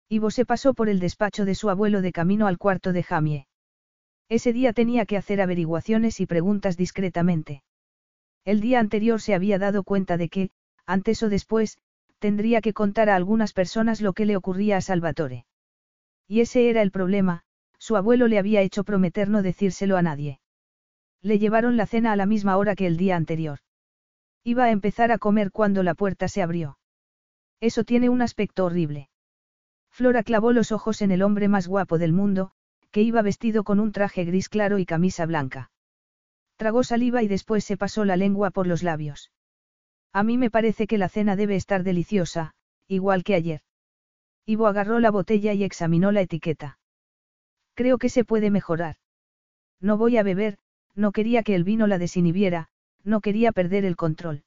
[0.07, 3.48] Ivo se pasó por el despacho de su abuelo de camino al cuarto de Jamie.
[4.30, 7.61] Ese día tenía que hacer averiguaciones y preguntas discretamente.
[8.45, 10.49] El día anterior se había dado cuenta de que,
[10.85, 11.77] antes o después,
[12.19, 15.45] tendría que contar a algunas personas lo que le ocurría a Salvatore.
[16.28, 17.44] Y ese era el problema,
[17.78, 20.40] su abuelo le había hecho prometer no decírselo a nadie.
[21.22, 23.60] Le llevaron la cena a la misma hora que el día anterior.
[24.44, 26.78] Iba a empezar a comer cuando la puerta se abrió.
[27.62, 29.10] Eso tiene un aspecto horrible.
[29.92, 32.52] Flora clavó los ojos en el hombre más guapo del mundo,
[32.92, 35.72] que iba vestido con un traje gris claro y camisa blanca.
[36.58, 39.32] Tragó saliva y después se pasó la lengua por los labios.
[40.14, 42.54] A mí me parece que la cena debe estar deliciosa,
[42.88, 43.62] igual que ayer.
[44.45, 46.77] Ivo agarró la botella y examinó la etiqueta.
[47.74, 48.98] Creo que se puede mejorar.
[49.82, 50.57] No voy a beber,
[50.93, 52.69] no quería que el vino la desinhibiera,
[53.03, 54.43] no quería perder el control.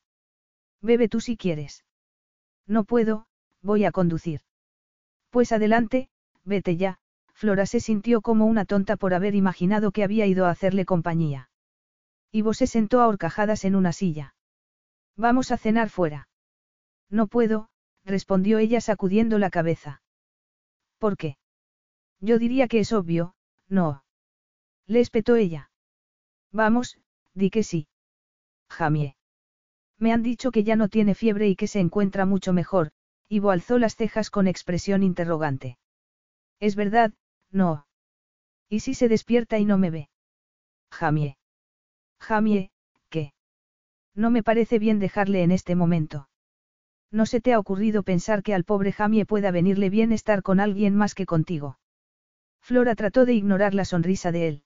[0.81, 1.85] Bebe tú si quieres.
[2.67, 3.27] No puedo,
[3.63, 4.41] voy a conducir.
[5.31, 6.09] Pues adelante,
[6.45, 6.99] vete ya,
[7.35, 11.51] Flora se sintió como una tonta por haber imaginado que había ido a hacerle compañía.
[12.33, 14.35] Ivo se sentó a horcajadas en una silla.
[15.17, 16.29] Vamos a cenar fuera.
[17.11, 17.69] No puedo,
[18.09, 20.03] respondió ella sacudiendo la cabeza.
[20.99, 21.37] ¿Por qué?
[22.21, 23.35] Yo diría que es obvio,
[23.69, 24.03] no.
[24.87, 25.71] Le espetó ella.
[26.51, 26.99] Vamos,
[27.35, 27.87] di que sí.
[28.69, 29.15] Jamie.
[29.99, 32.91] Me han dicho que ya no tiene fiebre y que se encuentra mucho mejor,
[33.29, 35.79] Ivo alzó las cejas con expresión interrogante.
[36.61, 37.13] Es verdad,
[37.51, 37.87] no.
[38.69, 40.09] ¿Y si se despierta y no me ve?
[40.91, 41.37] Jamie.
[42.21, 42.71] Jamie,
[43.11, 43.33] ¿qué?
[44.15, 46.29] No me parece bien dejarle en este momento.
[47.11, 50.61] ¿No se te ha ocurrido pensar que al pobre Jamie pueda venirle bien estar con
[50.61, 51.79] alguien más que contigo?
[52.61, 54.63] Flora trató de ignorar la sonrisa de él.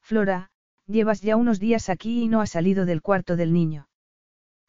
[0.00, 0.50] Flora,
[0.86, 3.88] llevas ya unos días aquí y no has salido del cuarto del niño.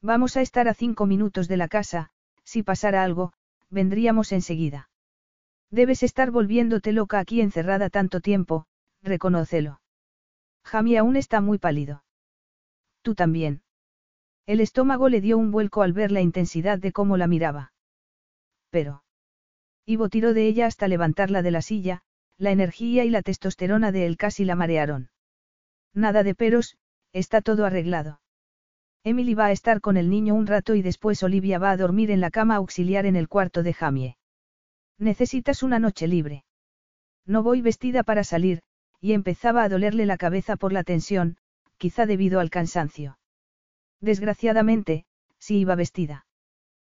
[0.01, 2.11] Vamos a estar a cinco minutos de la casa,
[2.43, 3.33] si pasara algo,
[3.71, 4.89] vendríamos enseguida.
[5.71, 8.67] Debes estar volviéndote loca aquí encerrada tanto tiempo,
[9.01, 9.81] reconócelo.
[10.63, 12.03] Jamie aún está muy pálido.
[13.01, 13.62] Tú también.
[14.45, 17.71] El estómago le dio un vuelco al ver la intensidad de cómo la miraba.
[18.69, 19.03] Pero.
[19.85, 22.01] Ivo tiró de ella hasta levantarla de la silla,
[22.37, 25.09] la energía y la testosterona de él casi la marearon.
[25.93, 26.77] Nada de peros,
[27.13, 28.19] está todo arreglado.
[29.03, 32.11] Emily va a estar con el niño un rato y después Olivia va a dormir
[32.11, 34.17] en la cama auxiliar en el cuarto de Jamie.
[34.97, 36.45] Necesitas una noche libre.
[37.25, 38.61] No voy vestida para salir,
[38.99, 41.37] y empezaba a dolerle la cabeza por la tensión,
[41.77, 43.17] quizá debido al cansancio.
[44.03, 45.05] Desgraciadamente,
[45.39, 46.25] sí iba vestida.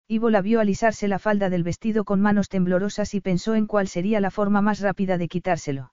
[0.08, 3.88] Ivo la vio alisarse la falda del vestido con manos temblorosas y pensó en cuál
[3.88, 5.92] sería la forma más rápida de quitárselo.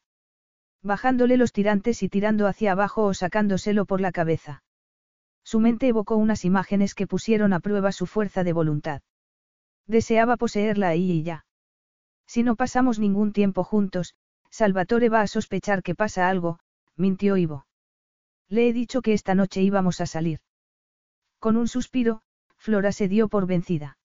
[0.81, 4.63] Bajándole los tirantes y tirando hacia abajo o sacándoselo por la cabeza.
[5.43, 9.01] Su mente evocó unas imágenes que pusieron a prueba su fuerza de voluntad.
[9.87, 11.45] Deseaba poseerla ahí y ya.
[12.25, 14.15] Si no pasamos ningún tiempo juntos,
[14.49, 16.59] Salvatore va a sospechar que pasa algo,
[16.95, 17.65] mintió Ivo.
[18.47, 20.39] Le he dicho que esta noche íbamos a salir.
[21.41, 22.21] Con un suspiro,
[22.55, 23.97] Flora se dio por vencida.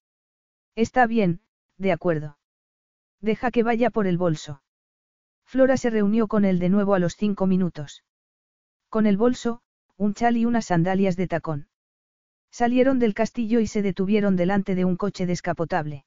[0.75, 1.39] Está bien,
[1.77, 2.39] de acuerdo.
[3.21, 4.63] Deja que vaya por el bolso.
[5.45, 8.03] Flora se reunió con él de nuevo a los cinco minutos.
[8.89, 9.61] Con el bolso,
[9.97, 11.67] un chal y unas sandalias de tacón.
[12.49, 16.05] Salieron del castillo y se detuvieron delante de un coche descapotable.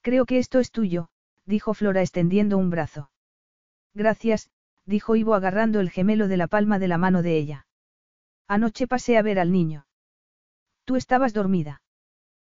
[0.00, 1.10] Creo que esto es tuyo,
[1.44, 3.10] dijo Flora extendiendo un brazo.
[3.92, 4.50] Gracias,
[4.86, 7.66] dijo Ivo agarrando el gemelo de la palma de la mano de ella.
[8.46, 9.84] Anoche pasé a ver al niño.
[10.88, 11.82] Tú estabas dormida.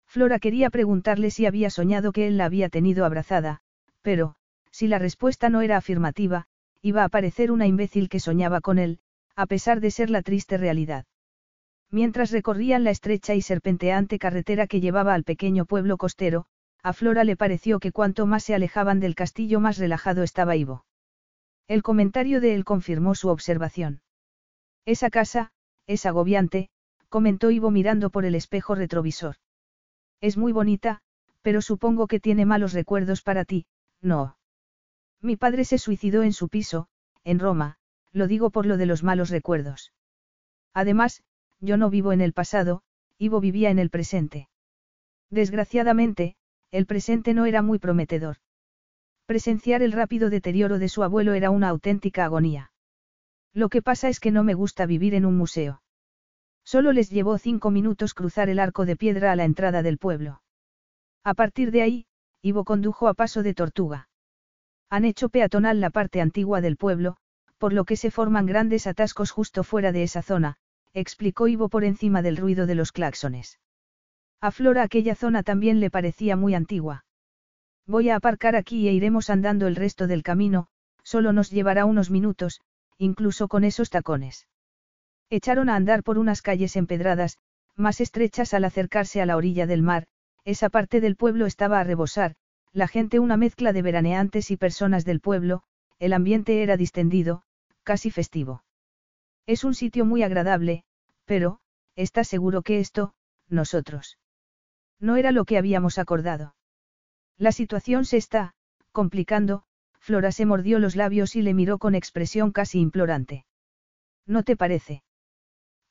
[0.07, 3.59] Flora quería preguntarle si había soñado que él la había tenido abrazada,
[4.01, 4.35] pero,
[4.71, 6.45] si la respuesta no era afirmativa,
[6.81, 8.99] iba a parecer una imbécil que soñaba con él,
[9.35, 11.05] a pesar de ser la triste realidad.
[11.89, 16.45] Mientras recorrían la estrecha y serpenteante carretera que llevaba al pequeño pueblo costero,
[16.81, 20.85] a Flora le pareció que cuanto más se alejaban del castillo más relajado estaba Ivo.
[21.67, 23.99] El comentario de él confirmó su observación.
[24.85, 25.51] Esa casa,
[25.85, 26.69] es agobiante,
[27.11, 29.35] comentó Ivo mirando por el espejo retrovisor.
[30.21, 31.01] Es muy bonita,
[31.41, 33.65] pero supongo que tiene malos recuerdos para ti,
[34.01, 34.37] no.
[35.19, 36.87] Mi padre se suicidó en su piso,
[37.25, 37.77] en Roma,
[38.13, 39.91] lo digo por lo de los malos recuerdos.
[40.73, 41.21] Además,
[41.59, 42.81] yo no vivo en el pasado,
[43.17, 44.47] Ivo vivía en el presente.
[45.29, 46.37] Desgraciadamente,
[46.71, 48.37] el presente no era muy prometedor.
[49.25, 52.71] Presenciar el rápido deterioro de su abuelo era una auténtica agonía.
[53.53, 55.81] Lo que pasa es que no me gusta vivir en un museo.
[56.71, 60.41] Solo les llevó cinco minutos cruzar el arco de piedra a la entrada del pueblo.
[61.21, 62.05] A partir de ahí,
[62.41, 64.07] Ivo condujo a paso de tortuga.
[64.89, 67.17] Han hecho peatonal la parte antigua del pueblo,
[67.57, 70.55] por lo que se forman grandes atascos justo fuera de esa zona,
[70.93, 73.59] explicó Ivo por encima del ruido de los claxones.
[74.39, 77.03] A Flora aquella zona también le parecía muy antigua.
[77.85, 80.69] Voy a aparcar aquí e iremos andando el resto del camino,
[81.03, 82.61] solo nos llevará unos minutos,
[82.97, 84.47] incluso con esos tacones.
[85.31, 87.37] Echaron a andar por unas calles empedradas,
[87.77, 90.05] más estrechas al acercarse a la orilla del mar,
[90.43, 92.35] esa parte del pueblo estaba a rebosar,
[92.73, 95.63] la gente una mezcla de veraneantes y personas del pueblo,
[95.99, 97.43] el ambiente era distendido,
[97.83, 98.65] casi festivo.
[99.47, 100.83] Es un sitio muy agradable,
[101.23, 101.59] pero,
[101.95, 103.13] ¿estás seguro que esto,
[103.47, 104.17] nosotros?
[104.99, 106.55] No era lo que habíamos acordado.
[107.37, 108.53] La situación se está,
[108.91, 109.63] complicando,
[109.97, 113.45] Flora se mordió los labios y le miró con expresión casi implorante.
[114.25, 115.03] ¿No te parece?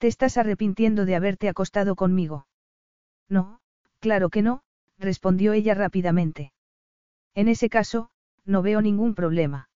[0.01, 2.47] ¿Te estás arrepintiendo de haberte acostado conmigo?
[3.29, 3.61] No,
[3.99, 4.63] claro que no,
[4.99, 6.55] respondió ella rápidamente.
[7.35, 8.09] En ese caso,
[8.47, 9.69] no veo ningún problema.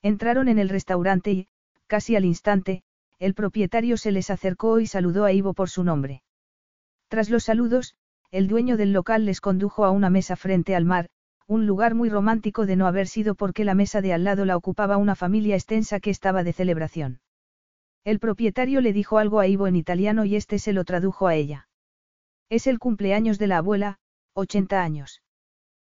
[0.00, 1.48] Entraron en el restaurante y,
[1.86, 2.82] casi al instante,
[3.18, 6.22] el propietario se les acercó y saludó a Ivo por su nombre.
[7.08, 7.94] Tras los saludos,
[8.30, 11.10] el dueño del local les condujo a una mesa frente al mar,
[11.46, 14.56] un lugar muy romántico de no haber sido porque la mesa de al lado la
[14.56, 17.20] ocupaba una familia extensa que estaba de celebración.
[18.04, 21.34] El propietario le dijo algo a Ivo en italiano y este se lo tradujo a
[21.36, 21.68] ella.
[22.48, 23.98] Es el cumpleaños de la abuela,
[24.34, 25.22] 80 años.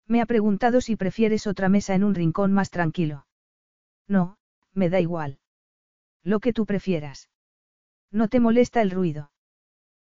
[0.06, 3.26] Me ha preguntado si prefieres otra mesa en un rincón más tranquilo.
[4.06, 4.36] No,
[4.74, 5.38] me da igual.
[6.22, 7.30] Lo que tú prefieras.
[8.10, 9.30] ¿No te molesta el ruido?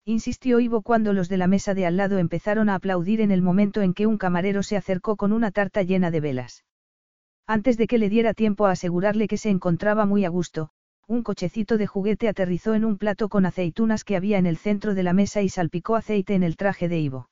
[0.03, 3.41] Insistió Ivo cuando los de la mesa de al lado empezaron a aplaudir en el
[3.41, 6.65] momento en que un camarero se acercó con una tarta llena de velas.
[7.47, 10.71] Antes de que le diera tiempo a asegurarle que se encontraba muy a gusto,
[11.07, 14.95] un cochecito de juguete aterrizó en un plato con aceitunas que había en el centro
[14.95, 17.29] de la mesa y salpicó aceite en el traje de Ivo.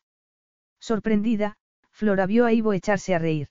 [0.80, 1.56] Sorprendida,
[1.92, 3.50] Flora vio a Ivo echarse a reír.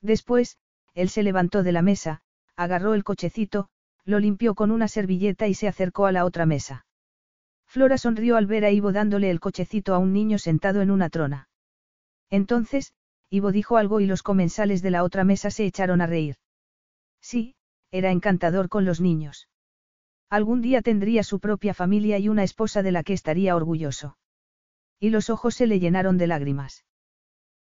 [0.00, 0.58] Después,
[0.94, 2.22] él se levantó de la mesa,
[2.56, 3.68] agarró el cochecito,
[4.04, 6.86] lo limpió con una servilleta y se acercó a la otra mesa.
[7.66, 11.08] Flora sonrió al ver a Ivo dándole el cochecito a un niño sentado en una
[11.08, 11.48] trona.
[12.30, 12.92] Entonces,
[13.30, 16.36] Ivo dijo algo y los comensales de la otra mesa se echaron a reír.
[17.20, 17.54] Sí,
[17.92, 19.48] era encantador con los niños.
[20.28, 24.16] Algún día tendría su propia familia y una esposa de la que estaría orgulloso.
[24.98, 26.84] Y los ojos se le llenaron de lágrimas.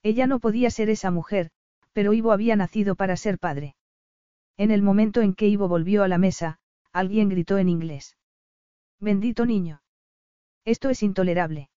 [0.02, 1.50] Ella no podía ser esa mujer,
[1.92, 3.74] pero Ivo había nacido para ser padre.
[4.56, 6.58] En el momento en que Ivo volvió a la mesa,
[6.92, 8.16] alguien gritó en inglés.
[9.00, 9.82] Bendito niño.
[10.64, 11.70] Esto es intolerable.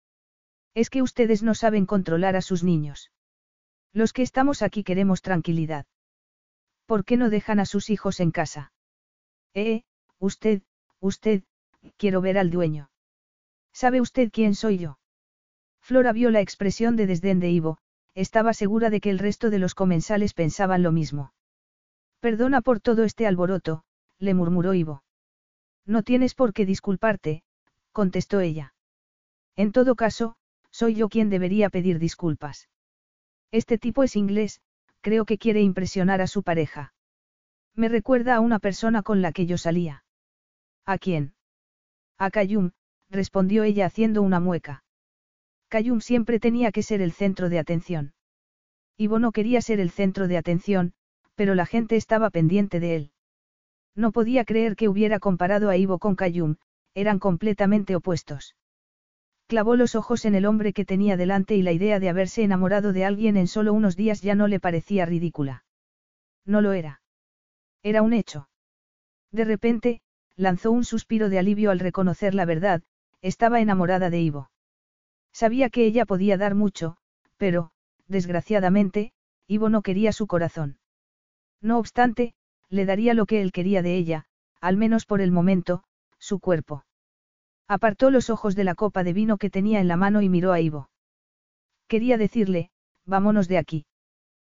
[0.73, 3.11] Es que ustedes no saben controlar a sus niños.
[3.93, 5.85] Los que estamos aquí queremos tranquilidad.
[6.85, 8.73] ¿Por qué no dejan a sus hijos en casa?
[9.53, 9.83] Eh,
[10.19, 10.61] usted,
[10.99, 11.43] usted,
[11.97, 12.89] quiero ver al dueño.
[13.73, 14.99] ¿Sabe usted quién soy yo?
[15.81, 17.77] Flora vio la expresión de desdén de Ivo,
[18.13, 21.33] estaba segura de que el resto de los comensales pensaban lo mismo.
[22.19, 23.83] Perdona por todo este alboroto,
[24.19, 25.03] le murmuró Ivo.
[25.85, 27.43] No tienes por qué disculparte,
[27.91, 28.73] contestó ella.
[29.55, 30.35] En todo caso,
[30.69, 32.69] soy yo quien debería pedir disculpas.
[33.51, 34.61] Este tipo es inglés,
[35.01, 36.93] creo que quiere impresionar a su pareja.
[37.75, 40.03] Me recuerda a una persona con la que yo salía.
[40.85, 41.33] ¿A quién?
[42.17, 42.71] A Kayum,
[43.09, 44.83] respondió ella haciendo una mueca.
[45.69, 48.13] Kayum siempre tenía que ser el centro de atención.
[48.97, 50.93] Ivo no quería ser el centro de atención,
[51.35, 53.11] pero la gente estaba pendiente de él.
[53.95, 56.57] No podía creer que hubiera comparado a Ivo con Kayum,
[56.93, 58.55] eran completamente opuestos.
[59.51, 62.93] Clavó los ojos en el hombre que tenía delante y la idea de haberse enamorado
[62.93, 65.65] de alguien en solo unos días ya no le parecía ridícula.
[66.45, 67.01] No lo era.
[67.83, 68.47] Era un hecho.
[69.29, 69.99] De repente,
[70.37, 72.81] lanzó un suspiro de alivio al reconocer la verdad,
[73.21, 74.51] estaba enamorada de Ivo.
[75.33, 76.95] Sabía que ella podía dar mucho,
[77.35, 77.71] pero,
[78.07, 79.11] desgraciadamente,
[79.47, 80.79] Ivo no quería su corazón.
[81.59, 82.35] No obstante,
[82.69, 84.27] le daría lo que él quería de ella,
[84.61, 85.83] al menos por el momento,
[86.19, 86.85] su cuerpo.
[87.67, 90.51] Apartó los ojos de la copa de vino que tenía en la mano y miró
[90.51, 90.89] a Ivo.
[91.87, 92.71] Quería decirle,
[93.05, 93.85] vámonos de aquí.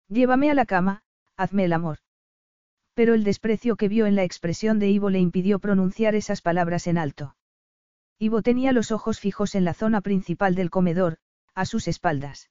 [0.08, 1.04] Llévame a la cama,
[1.38, 2.00] hazme el amor.
[2.94, 6.88] Pero el desprecio que vio en la expresión de Ivo le impidió pronunciar esas palabras
[6.88, 7.36] en alto.
[8.20, 11.18] Ivo tenía los ojos fijos en la zona principal del comedor,
[11.56, 12.50] a sus espaldas.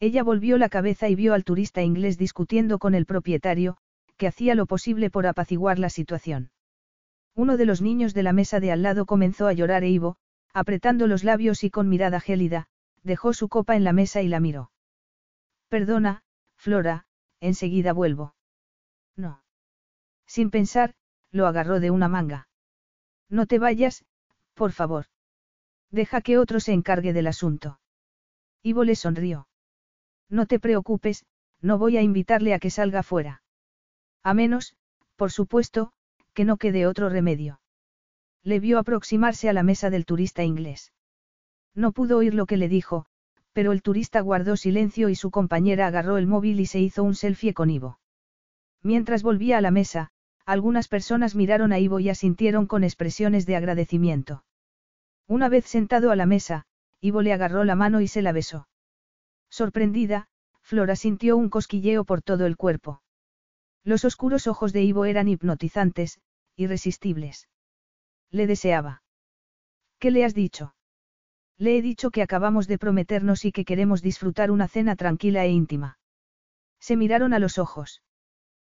[0.00, 3.76] Ella volvió la cabeza y vio al turista inglés discutiendo con el propietario,
[4.16, 6.50] que hacía lo posible por apaciguar la situación.
[7.38, 10.16] Uno de los niños de la mesa de al lado comenzó a llorar e Ivo,
[10.52, 12.66] apretando los labios y con mirada gélida,
[13.04, 14.72] dejó su copa en la mesa y la miró.
[15.68, 16.24] Perdona,
[16.56, 17.06] Flora,
[17.38, 18.34] enseguida vuelvo.
[19.14, 19.44] No.
[20.26, 20.96] Sin pensar,
[21.30, 22.48] lo agarró de una manga.
[23.28, 24.04] No te vayas,
[24.54, 25.06] por favor.
[25.92, 27.78] Deja que otro se encargue del asunto.
[28.64, 29.46] Ivo le sonrió.
[30.28, 31.24] No te preocupes,
[31.60, 33.44] no voy a invitarle a que salga fuera.
[34.24, 34.74] A menos,
[35.14, 35.92] por supuesto,
[36.38, 37.60] que no quede otro remedio.
[38.44, 40.92] Le vio aproximarse a la mesa del turista inglés.
[41.74, 43.06] No pudo oír lo que le dijo,
[43.52, 47.16] pero el turista guardó silencio y su compañera agarró el móvil y se hizo un
[47.16, 47.98] selfie con Ivo.
[48.84, 50.12] Mientras volvía a la mesa,
[50.46, 54.44] algunas personas miraron a Ivo y asintieron con expresiones de agradecimiento.
[55.26, 56.66] Una vez sentado a la mesa,
[57.00, 58.68] Ivo le agarró la mano y se la besó.
[59.50, 60.28] Sorprendida,
[60.62, 63.02] Flora sintió un cosquilleo por todo el cuerpo.
[63.82, 66.20] Los oscuros ojos de Ivo eran hipnotizantes,
[66.58, 67.48] irresistibles.
[68.30, 69.02] Le deseaba.
[70.00, 70.74] ¿Qué le has dicho?
[71.56, 75.50] Le he dicho que acabamos de prometernos y que queremos disfrutar una cena tranquila e
[75.50, 75.98] íntima.
[76.80, 78.02] Se miraron a los ojos.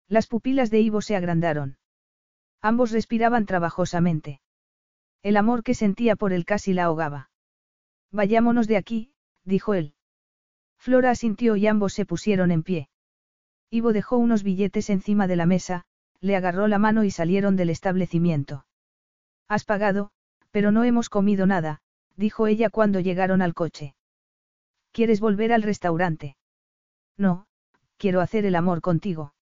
[0.08, 1.76] Las pupilas de Ivo se agrandaron.
[2.60, 4.40] Ambos respiraban trabajosamente.
[5.22, 7.30] El amor que sentía por él casi la ahogaba.
[8.12, 9.12] Vayámonos de aquí,
[9.44, 9.94] dijo él.
[10.78, 12.88] Flora asintió y ambos se pusieron en pie.
[13.70, 15.84] Ivo dejó unos billetes encima de la mesa,
[16.22, 18.64] le agarró la mano y salieron del establecimiento.
[19.48, 20.12] Has pagado,
[20.52, 21.82] pero no hemos comido nada,
[22.16, 23.94] dijo ella cuando llegaron al coche.
[24.92, 26.36] ¿Quieres volver al restaurante?
[27.18, 27.46] No,
[27.98, 29.34] quiero hacer el amor contigo.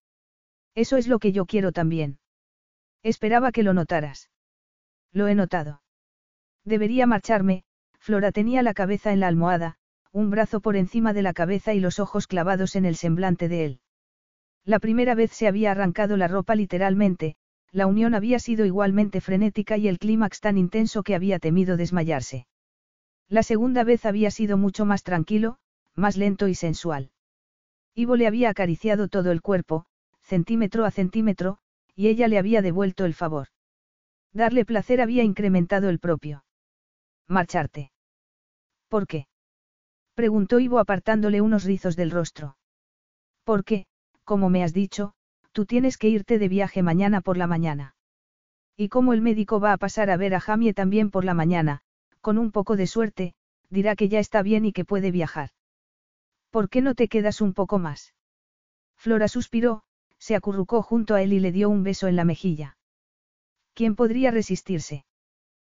[0.74, 2.18] Eso es lo que yo quiero también.
[3.02, 4.30] Esperaba que lo notaras.
[5.12, 5.82] Lo he notado.
[6.64, 7.64] Debería marcharme,
[7.98, 9.76] Flora tenía la cabeza en la almohada,
[10.12, 13.64] un brazo por encima de la cabeza y los ojos clavados en el semblante de
[13.64, 13.80] él.
[14.70, 17.34] La primera vez se había arrancado la ropa literalmente,
[17.72, 22.46] la unión había sido igualmente frenética y el clímax tan intenso que había temido desmayarse.
[23.28, 25.56] La segunda vez había sido mucho más tranquilo,
[25.96, 27.10] más lento y sensual.
[27.96, 29.86] Ivo le había acariciado todo el cuerpo,
[30.22, 31.58] centímetro a centímetro,
[31.96, 33.48] y ella le había devuelto el favor.
[34.32, 36.44] Darle placer había incrementado el propio.
[37.26, 37.90] Marcharte.
[38.86, 39.26] ¿Por qué?
[40.14, 42.56] preguntó Ivo apartándole unos rizos del rostro.
[43.42, 43.86] Porque,
[44.30, 45.12] como me has dicho,
[45.50, 47.96] tú tienes que irte de viaje mañana por la mañana.
[48.76, 51.80] Y como el médico va a pasar a ver a Jamie también por la mañana,
[52.20, 53.34] con un poco de suerte,
[53.70, 55.50] dirá que ya está bien y que puede viajar.
[56.50, 58.14] ¿Por qué no te quedas un poco más?
[58.96, 59.82] Flora suspiró,
[60.20, 62.78] se acurrucó junto a él y le dio un beso en la mejilla.
[63.74, 65.04] ¿Quién podría resistirse?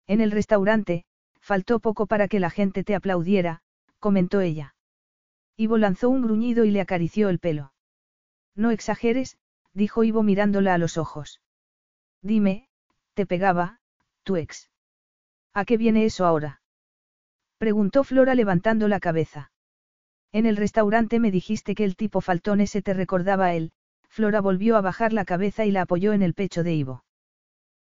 [0.08, 1.04] En el restaurante,
[1.38, 3.62] faltó poco para que la gente te aplaudiera,
[4.00, 4.74] comentó ella.
[5.56, 7.70] Ivo lanzó un gruñido y le acarició el pelo.
[8.54, 9.38] No exageres,
[9.72, 11.40] dijo Ivo mirándola a los ojos.
[12.22, 12.68] Dime,
[13.14, 13.80] te pegaba,
[14.22, 14.70] tu ex.
[15.52, 16.60] ¿A qué viene eso ahora?
[17.58, 19.52] Preguntó Flora levantando la cabeza.
[20.32, 23.72] En el restaurante me dijiste que el tipo faltón ese te recordaba a él,
[24.08, 27.04] Flora volvió a bajar la cabeza y la apoyó en el pecho de Ivo.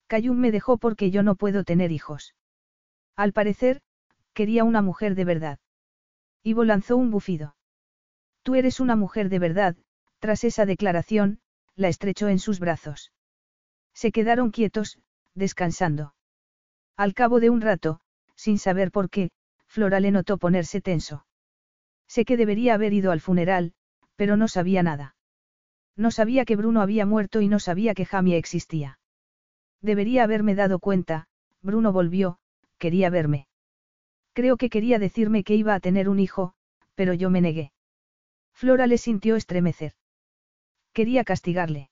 [0.08, 2.36] Cayún me dejó porque yo no puedo tener hijos.
[3.16, 3.82] Al parecer,
[4.34, 5.60] quería una mujer de verdad.
[6.44, 7.56] Ivo lanzó un bufido.
[8.44, 9.76] Tú eres una mujer de verdad,
[10.20, 11.40] tras esa declaración,
[11.76, 13.12] la estrechó en sus brazos.
[13.94, 15.00] Se quedaron quietos,
[15.34, 16.14] descansando.
[16.96, 18.00] Al cabo de un rato,
[18.36, 19.30] sin saber por qué,
[19.68, 21.26] Flora le notó ponerse tenso.
[22.08, 23.74] Sé que debería haber ido al funeral,
[24.16, 25.16] pero no sabía nada.
[25.96, 29.00] No sabía que Bruno había muerto y no sabía que Jamie existía.
[29.82, 31.28] Debería haberme dado cuenta,
[31.62, 32.40] Bruno volvió,
[32.78, 33.48] quería verme.
[34.34, 36.54] Creo que quería decirme que iba a tener un hijo,
[36.96, 37.72] pero yo me negué.
[38.54, 39.94] Flora le sintió estremecer.
[40.98, 41.92] Quería castigarle.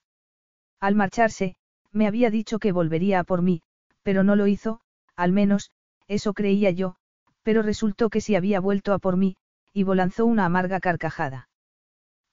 [0.80, 1.54] Al marcharse,
[1.92, 3.62] me había dicho que volvería a por mí,
[4.02, 4.80] pero no lo hizo,
[5.14, 5.70] al menos,
[6.08, 6.96] eso creía yo,
[7.44, 9.36] pero resultó que sí había vuelto a por mí,
[9.72, 11.48] Ivo lanzó una amarga carcajada.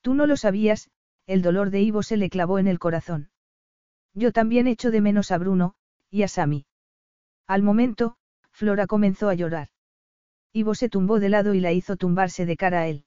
[0.02, 0.90] Tú no lo sabías,
[1.28, 3.30] el dolor de Ivo se le clavó en el corazón.
[4.16, 5.76] Yo también echo de menos a Bruno,
[6.10, 6.66] y a Sami.
[7.46, 8.16] Al momento,
[8.52, 9.70] Flora comenzó a llorar.
[10.54, 13.06] Ivo se tumbó de lado y la hizo tumbarse de cara a él.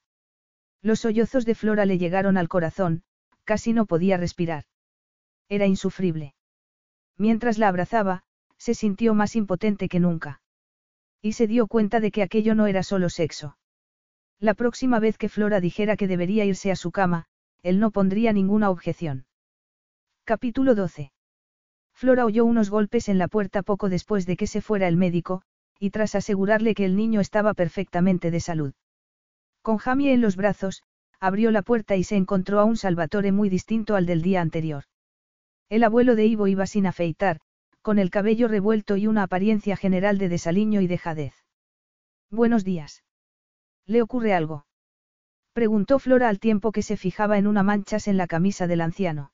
[0.83, 3.03] Los sollozos de Flora le llegaron al corazón,
[3.47, 4.65] casi no podía respirar.
[5.49, 6.35] Era insufrible.
[7.17, 8.25] Mientras la abrazaba,
[8.59, 10.43] se sintió más impotente que nunca.
[11.23, 13.57] Y se dio cuenta de que aquello no era solo sexo.
[14.39, 17.25] La próxima vez que Flora dijera que debería irse a su cama,
[17.63, 19.25] él no pondría ninguna objeción.
[20.25, 21.13] Capítulo 12.
[21.95, 25.43] Flora oyó unos golpes en la puerta poco después de que se fuera el médico,
[25.79, 28.75] y tras asegurarle que el niño estaba perfectamente de salud.
[29.63, 30.83] Con Jamie en los brazos,
[31.21, 34.85] abrió la puerta y se encontró a un Salvatore muy distinto al del día anterior.
[35.69, 37.41] El abuelo de Ivo iba sin afeitar,
[37.83, 41.35] con el cabello revuelto y una apariencia general de desaliño y dejadez.
[42.31, 43.05] Buenos días.
[43.87, 44.67] ¿Le ocurre algo?
[45.53, 49.33] Preguntó Flora al tiempo que se fijaba en una manchas en la camisa del anciano.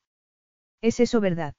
[0.80, 1.54] ¿Es eso verdad?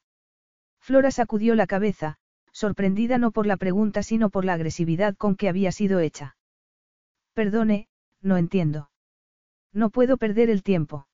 [0.79, 2.17] Flora sacudió la cabeza,
[2.51, 6.37] sorprendida no por la pregunta sino por la agresividad con que había sido hecha.
[7.33, 7.89] Perdone,
[8.21, 8.91] no entiendo.
[9.73, 11.07] No puedo perder el tiempo.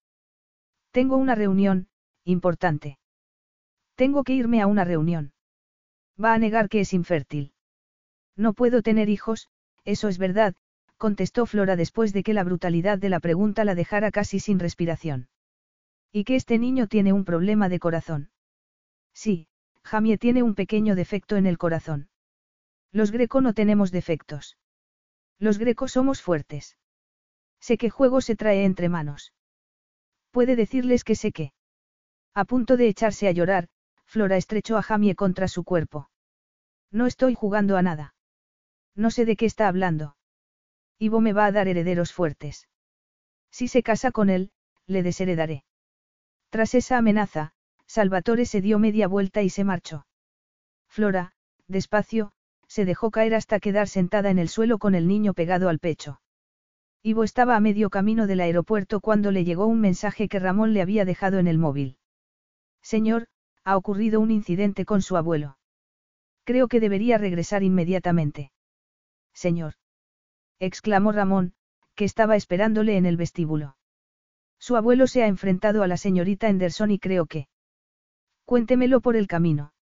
[0.91, 1.87] Tengo una reunión,
[2.23, 2.99] importante.
[3.95, 5.33] Tengo que irme a una reunión.
[6.21, 7.53] Va a negar que es infértil.
[8.35, 9.49] No puedo tener hijos,
[9.85, 10.55] eso es verdad,
[10.97, 15.29] contestó Flora después de que la brutalidad de la pregunta la dejara casi sin respiración.
[16.11, 18.31] ¿Y que este niño tiene un problema de corazón?
[19.13, 19.47] Sí,
[19.83, 22.09] Jamie tiene un pequeño defecto en el corazón.
[22.91, 24.57] Los greco no tenemos defectos.
[25.39, 26.77] Los grecos somos fuertes.
[27.59, 29.33] Sé qué juego se trae entre manos.
[30.31, 31.53] Puede decirles que sé qué.
[32.33, 33.67] A punto de echarse a llorar,
[34.05, 36.09] Flora estrechó a Jamie contra su cuerpo.
[36.91, 38.15] No estoy jugando a nada.
[38.95, 40.15] No sé de qué está hablando.
[40.97, 42.67] Ivo me va a dar herederos fuertes.
[43.51, 44.51] Si se casa con él,
[44.85, 45.63] le desheredaré.
[46.49, 47.53] Tras esa amenaza,
[47.85, 50.05] Salvatore se dio media vuelta y se marchó.
[50.87, 51.33] Flora,
[51.67, 52.31] despacio,
[52.67, 56.21] se dejó caer hasta quedar sentada en el suelo con el niño pegado al pecho.
[57.01, 60.81] Ivo estaba a medio camino del aeropuerto cuando le llegó un mensaje que Ramón le
[60.81, 61.97] había dejado en el móvil.
[62.81, 63.27] Señor,
[63.63, 65.57] ha ocurrido un incidente con su abuelo.
[66.43, 68.51] Creo que debería regresar inmediatamente.
[69.33, 69.75] Señor
[70.59, 71.53] exclamó Ramón,
[71.95, 73.77] que estaba esperándole en el vestíbulo.
[74.59, 77.47] Su abuelo se ha enfrentado a la señorita Henderson y creo que...
[78.43, 79.73] Cuéntemelo por el camino.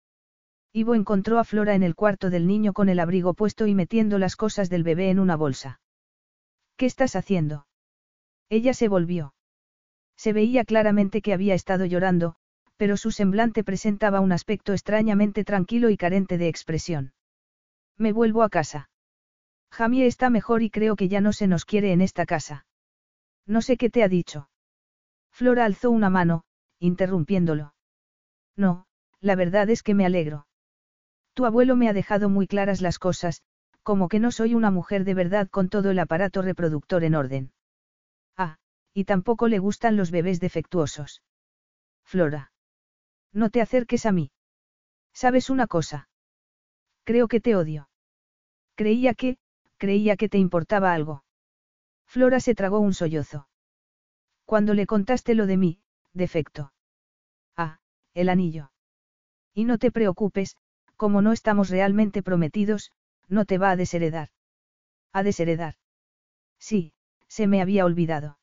[0.73, 4.19] Ivo encontró a Flora en el cuarto del niño con el abrigo puesto y metiendo
[4.19, 5.81] las cosas del bebé en una bolsa.
[6.77, 7.67] ¿Qué estás haciendo?
[8.49, 9.35] Ella se volvió.
[10.17, 12.37] Se veía claramente que había estado llorando,
[12.77, 17.13] pero su semblante presentaba un aspecto extrañamente tranquilo y carente de expresión.
[17.97, 18.91] Me vuelvo a casa.
[19.71, 22.67] Jamie está mejor y creo que ya no se nos quiere en esta casa.
[23.47, 24.49] No sé qué te ha dicho.
[25.31, 26.45] Flora alzó una mano,
[26.79, 27.75] interrumpiéndolo.
[28.57, 28.87] No,
[29.21, 30.47] la verdad es que me alegro.
[31.35, 33.43] Tu abuelo me ha dejado muy claras las cosas,
[33.87, 37.53] como que no soy una mujer de verdad con todo el aparato reproductor en orden.
[38.37, 38.57] Ah,
[38.93, 41.23] y tampoco le gustan los bebés defectuosos.
[42.03, 42.51] Flora.
[43.33, 44.33] No te acerques a mí.
[45.13, 46.09] ¿Sabes una cosa?
[47.05, 47.89] Creo que te odio.
[48.75, 49.37] Creía que,
[49.77, 51.23] creía que te importaba algo.
[52.09, 53.47] Flora se tragó un sollozo.
[54.47, 55.81] Cuando le contaste lo de mí,
[56.13, 56.73] defecto.
[57.57, 57.79] Ah,
[58.15, 58.73] el anillo.
[59.55, 60.57] Y no te preocupes,
[60.97, 62.91] como no estamos realmente prometidos,
[63.29, 64.29] no te va a desheredar.
[65.13, 65.75] ¿A desheredar?
[66.59, 66.93] Sí,
[67.29, 68.39] se me había olvidado.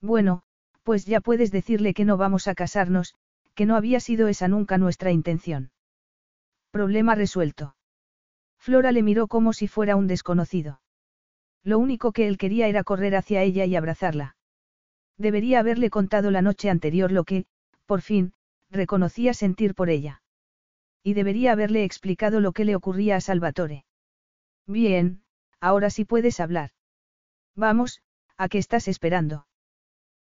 [0.00, 0.42] Bueno,
[0.82, 3.14] pues ya puedes decirle que no vamos a casarnos,
[3.54, 5.70] que no había sido esa nunca nuestra intención.
[6.70, 7.74] Problema resuelto.
[8.58, 10.80] Flora le miró como si fuera un desconocido.
[11.64, 14.36] Lo único que él quería era correr hacia ella y abrazarla.
[15.18, 17.46] Debería haberle contado la noche anterior lo que,
[17.86, 18.32] por fin,
[18.70, 20.22] reconocía sentir por ella.
[21.02, 23.84] Y debería haberle explicado lo que le ocurría a Salvatore.
[24.66, 25.22] Bien,
[25.60, 26.70] ahora sí puedes hablar.
[27.54, 28.02] Vamos,
[28.36, 29.46] ¿a qué estás esperando?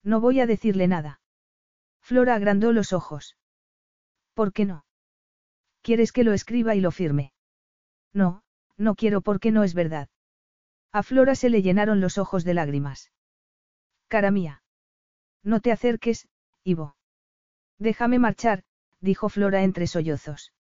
[0.02, 1.20] No voy a decirle nada.
[2.01, 3.36] Flora agrandó los ojos.
[4.35, 4.85] ¿Por qué no?
[5.83, 7.33] ¿Quieres que lo escriba y lo firme?
[8.12, 8.43] No,
[8.77, 10.09] no quiero porque no es verdad.
[10.93, 13.12] A Flora se le llenaron los ojos de lágrimas.
[14.09, 14.62] Cara mía.
[15.43, 16.28] No te acerques,
[16.65, 16.97] Ivo.
[17.78, 18.65] Déjame marchar,
[19.01, 20.52] dijo Flora entre sollozos.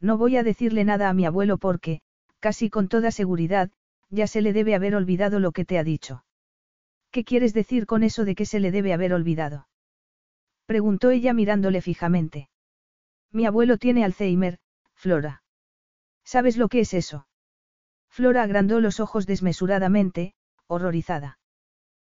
[0.00, 2.02] No voy a decirle nada a mi abuelo porque,
[2.40, 3.70] casi con toda seguridad,
[4.10, 6.24] ya se le debe haber olvidado lo que te ha dicho.
[7.10, 9.68] ¿Qué quieres decir con eso de que se le debe haber olvidado?
[10.66, 12.48] Preguntó ella mirándole fijamente.
[13.32, 14.58] Mi abuelo tiene Alzheimer,
[14.94, 15.42] Flora.
[16.24, 17.26] ¿Sabes lo que es eso?
[18.08, 20.34] Flora agrandó los ojos desmesuradamente,
[20.66, 21.38] horrorizada.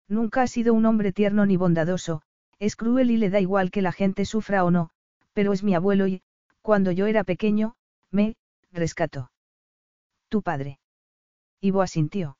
[0.08, 2.22] Nunca ha sido un hombre tierno ni bondadoso,
[2.60, 4.92] es cruel y le da igual que la gente sufra o no,
[5.34, 6.22] pero es mi abuelo y,
[6.62, 7.76] cuando yo era pequeño,
[8.12, 8.36] me,
[8.72, 9.32] rescató.
[10.36, 10.80] Tu padre.
[11.62, 12.38] Ivo asintió.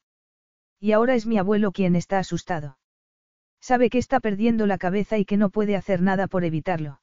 [0.82, 2.78] Y ahora es mi abuelo quien está asustado.
[3.62, 7.00] Sabe que está perdiendo la cabeza y que no puede hacer nada por evitarlo.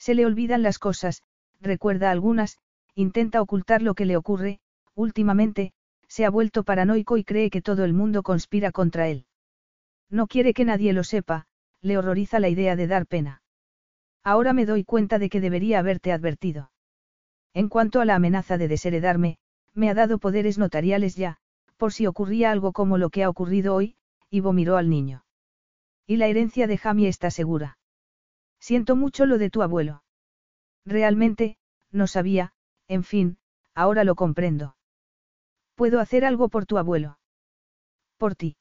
[0.00, 1.22] Se le olvidan las cosas,
[1.60, 2.58] recuerda algunas,
[2.96, 4.58] intenta ocultar lo que le ocurre,
[4.96, 5.74] últimamente,
[6.08, 9.26] se ha vuelto paranoico y cree que todo el mundo conspira contra él.
[10.08, 11.46] No quiere que nadie lo sepa,
[11.82, 13.42] le horroriza la idea de dar pena.
[14.24, 16.72] Ahora me doy cuenta de que debería haberte advertido.
[17.54, 19.38] En cuanto a la amenaza de desheredarme,
[19.74, 21.38] me ha dado poderes notariales ya,
[21.76, 23.96] por si ocurría algo como lo que ha ocurrido hoy,
[24.30, 25.24] y miró al niño.
[26.06, 27.78] Y la herencia de Jamie está segura.
[28.58, 30.02] Siento mucho lo de tu abuelo.
[30.84, 31.56] Realmente,
[31.90, 32.52] no sabía,
[32.88, 33.38] en fin,
[33.74, 34.76] ahora lo comprendo.
[35.74, 37.18] ¿Puedo hacer algo por tu abuelo?
[38.18, 38.56] Por ti.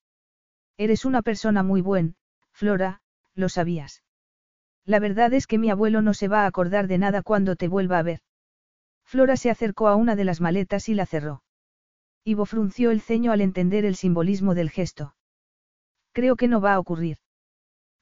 [0.77, 2.15] Eres una persona muy buena,
[2.53, 3.01] Flora,
[3.35, 4.03] lo sabías.
[4.85, 7.67] La verdad es que mi abuelo no se va a acordar de nada cuando te
[7.67, 8.21] vuelva a ver.
[9.09, 11.41] Flora se acercó a una de las maletas y la cerró.
[12.23, 15.15] Ivo frunció el ceño al entender el simbolismo del gesto.
[16.11, 17.17] Creo que no va a ocurrir.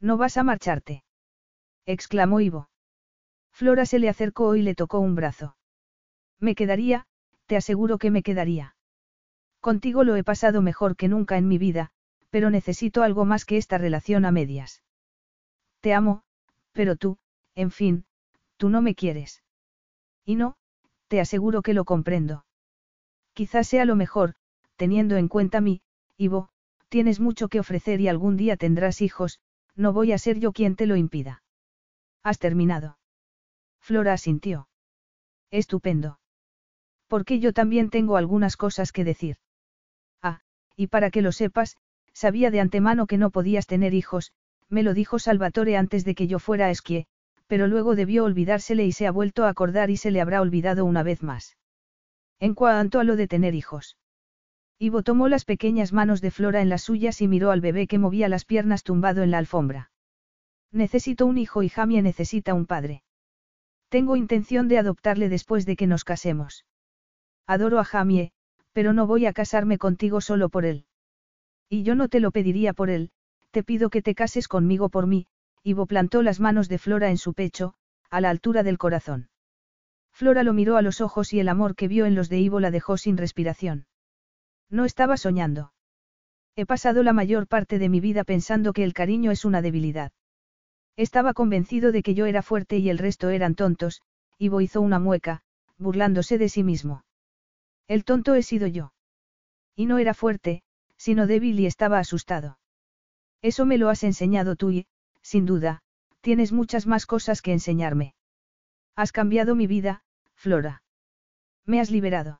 [0.02, 1.06] No vas a marcharte.
[1.86, 2.70] exclamó Ivo.
[3.54, 5.56] Flora se le acercó y le tocó un brazo.
[6.42, 7.08] Me quedaría,
[7.46, 8.76] te aseguro que me quedaría.
[9.62, 11.90] Contigo lo he pasado mejor que nunca en mi vida,
[12.32, 14.84] pero necesito algo más que esta relación a medias.
[15.80, 16.24] Te amo,
[16.74, 17.18] pero tú,
[17.56, 18.06] en fin,
[18.58, 19.42] tú no me quieres.
[20.26, 20.58] Y no,
[21.08, 22.46] te aseguro que lo comprendo.
[23.34, 24.36] Quizás sea lo mejor,
[24.76, 25.82] teniendo en cuenta mi,
[26.18, 26.50] Ivo,
[26.90, 29.40] tienes mucho que ofrecer y algún día tendrás hijos,
[29.76, 31.44] no voy a ser yo quien te lo impida.
[32.24, 32.98] Has terminado.
[33.80, 34.68] Flora asintió.
[35.52, 36.20] Estupendo
[37.08, 39.38] porque yo también tengo algunas cosas que decir.
[40.22, 40.42] Ah,
[40.76, 41.78] y para que lo sepas,
[42.14, 44.32] sabía de antemano que no podías tener hijos,
[44.70, 47.08] me lo dijo Salvatore antes de que yo fuera a esquí,
[47.48, 50.86] pero luego debió olvidársele y se ha vuelto a acordar y se le habrá olvidado
[50.86, 51.58] una vez más.
[52.40, 53.98] En cuanto a lo de tener hijos.
[54.80, 57.98] Ivo tomó las pequeñas manos de Flora en las suyas y miró al bebé que
[57.98, 59.92] movía las piernas tumbado en la alfombra.
[60.72, 63.02] Necesito un hijo y Jamie necesita un padre.
[63.90, 66.66] Tengo intención de adoptarle después de que nos casemos.
[67.48, 68.32] Adoro a Jamie,
[68.74, 70.86] pero no voy a casarme contigo solo por él.
[71.70, 73.12] Y yo no te lo pediría por él,
[73.52, 75.26] te pido que te cases conmigo por mí,
[75.68, 77.74] Ivo plantó las manos de Flora en su pecho,
[78.10, 79.28] a la altura del corazón.
[80.14, 82.62] Flora lo miró a los ojos y el amor que vio en los de Ivo
[82.62, 83.86] la dejó sin respiración.
[84.70, 85.74] No estaba soñando.
[86.56, 90.14] He pasado la mayor parte de mi vida pensando que el cariño es una debilidad.
[90.96, 94.02] Estaba convencido de que yo era fuerte y el resto eran tontos,
[94.38, 95.42] Ivo hizo una mueca,
[95.78, 97.04] burlándose de sí mismo.
[97.90, 98.94] El tonto he sido yo.
[99.76, 100.64] Y no era fuerte,
[100.96, 102.58] sino débil y estaba asustado.
[103.42, 104.88] Eso me lo has enseñado tú y,
[105.28, 105.82] sin duda,
[106.22, 108.16] tienes muchas más cosas que enseñarme.
[108.96, 110.02] Has cambiado mi vida,
[110.36, 110.84] Flora.
[111.66, 112.40] Me has liberado.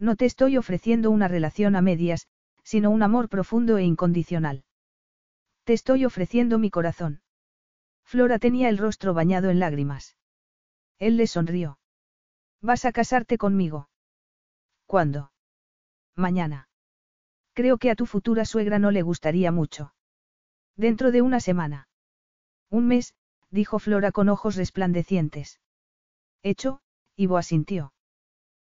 [0.00, 2.26] No te estoy ofreciendo una relación a medias,
[2.64, 4.64] sino un amor profundo e incondicional.
[5.62, 7.22] Te estoy ofreciendo mi corazón.
[8.02, 10.16] Flora tenía el rostro bañado en lágrimas.
[10.98, 11.78] Él le sonrió.
[12.60, 13.88] ¿Vas a casarte conmigo?
[14.86, 15.30] ¿Cuándo?
[16.16, 16.68] Mañana.
[17.52, 19.94] Creo que a tu futura suegra no le gustaría mucho.
[20.74, 21.86] Dentro de una semana.
[22.72, 23.14] Un mes,
[23.50, 25.60] dijo Flora con ojos resplandecientes.
[26.42, 26.80] Hecho,
[27.16, 27.92] Ivo asintió.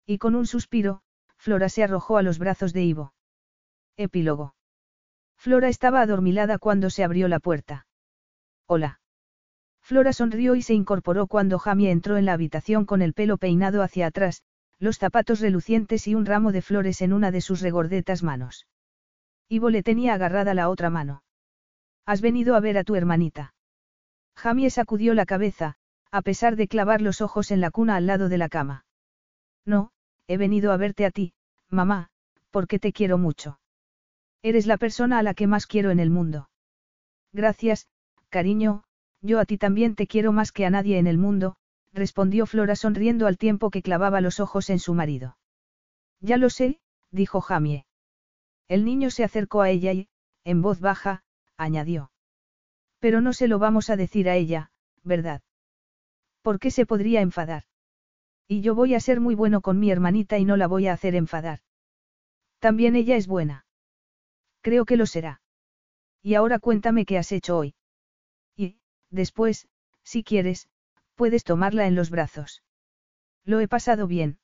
[0.05, 1.01] Y con un suspiro,
[1.37, 3.13] Flora se arrojó a los brazos de Ivo.
[3.95, 4.55] Epílogo.
[5.37, 7.87] Flora estaba adormilada cuando se abrió la puerta.
[8.67, 8.99] Hola.
[9.81, 13.83] Flora sonrió y se incorporó cuando Jamie entró en la habitación con el pelo peinado
[13.83, 14.43] hacia atrás,
[14.79, 18.67] los zapatos relucientes y un ramo de flores en una de sus regordetas manos.
[19.47, 21.23] Ivo le tenía agarrada la otra mano.
[22.05, 23.53] Has venido a ver a tu hermanita.
[24.35, 25.75] Jamie sacudió la cabeza,
[26.11, 28.85] a pesar de clavar los ojos en la cuna al lado de la cama.
[29.65, 29.91] No,
[30.27, 31.33] he venido a verte a ti,
[31.69, 32.09] mamá,
[32.51, 33.59] porque te quiero mucho.
[34.41, 36.49] Eres la persona a la que más quiero en el mundo.
[37.31, 37.87] Gracias,
[38.29, 38.83] cariño,
[39.21, 41.55] yo a ti también te quiero más que a nadie en el mundo,
[41.93, 45.37] respondió Flora sonriendo al tiempo que clavaba los ojos en su marido.
[46.19, 46.79] Ya lo sé,
[47.11, 47.85] dijo Jamie.
[48.67, 50.09] El niño se acercó a ella y,
[50.43, 51.23] en voz baja,
[51.57, 52.12] añadió.
[53.03, 54.71] Pero no se lo vamos a decir a ella,
[55.03, 55.41] ¿verdad?
[56.41, 57.63] ¿Por qué se podría enfadar?
[58.47, 60.93] Y yo voy a ser muy bueno con mi hermanita y no la voy a
[60.93, 61.59] hacer enfadar.
[62.59, 63.65] También ella es buena.
[64.61, 65.41] Creo que lo será.
[66.21, 67.75] Y ahora cuéntame qué has hecho hoy.
[68.55, 68.77] Y,
[69.09, 69.67] después,
[70.05, 70.69] si quieres,
[71.15, 72.63] puedes tomarla en los brazos.
[73.43, 74.39] Lo he pasado bien.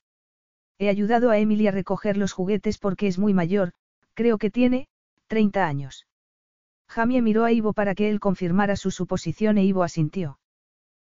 [0.79, 3.71] He ayudado a Emily a recoger los juguetes porque es muy mayor,
[4.15, 4.89] creo que tiene,
[5.27, 6.08] 30 años.
[6.89, 10.39] Jamie miró a Ivo para que él confirmara su suposición e Ivo asintió.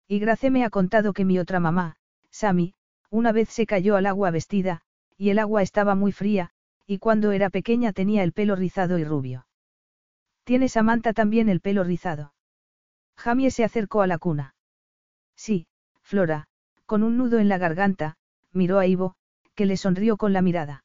[0.08, 1.96] Y Grace me ha contado que mi otra mamá,
[2.30, 2.74] Sammy,
[3.10, 4.80] una vez se cayó al agua vestida,
[5.18, 6.50] y el agua estaba muy fría,
[6.86, 9.46] y cuando era pequeña tenía el pelo rizado y rubio.
[10.44, 12.32] ¿Tiene Samantha también el pelo rizado?
[13.16, 14.54] Jamie se acercó a la cuna.
[15.34, 15.66] Sí,
[16.02, 16.46] Flora,
[16.86, 18.16] con un nudo en la garganta,
[18.52, 19.16] miró a Ivo,
[19.54, 20.84] que le sonrió con la mirada.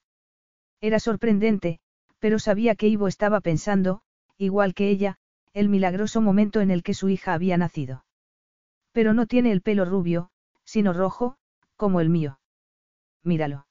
[0.82, 1.80] Era sorprendente,
[2.20, 4.02] pero sabía que Ivo estaba pensando,
[4.42, 5.18] igual que ella,
[5.54, 8.06] el milagroso momento en el que su hija había nacido.
[8.92, 10.32] Pero no tiene el pelo rubio,
[10.64, 11.38] sino rojo,
[11.76, 12.40] como el mío.
[13.24, 13.68] Míralo.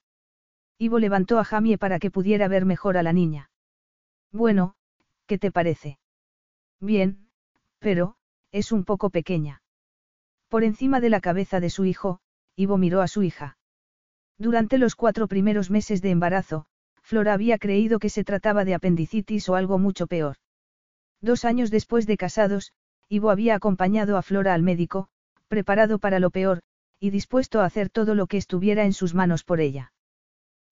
[0.79, 3.51] Ivo levantó a Jamie para que pudiera ver mejor a la niña.
[4.33, 4.75] Bueno,
[5.27, 5.99] ¿qué te parece?
[6.81, 7.29] Bien,
[7.81, 8.17] pero,
[8.53, 9.63] es un poco pequeña.
[10.49, 12.21] Por encima de la cabeza de su hijo,
[12.55, 13.59] Ivo miró a su hija.
[14.39, 16.67] Durante los cuatro primeros meses de embarazo,
[17.03, 20.37] Flora había creído que se trataba de apendicitis o algo mucho peor.
[21.21, 22.73] Dos años después de casados,
[23.09, 25.09] Ivo había acompañado a Flora al médico,
[25.49, 26.61] preparado para lo peor,
[26.99, 29.93] y dispuesto a hacer todo lo que estuviera en sus manos por ella.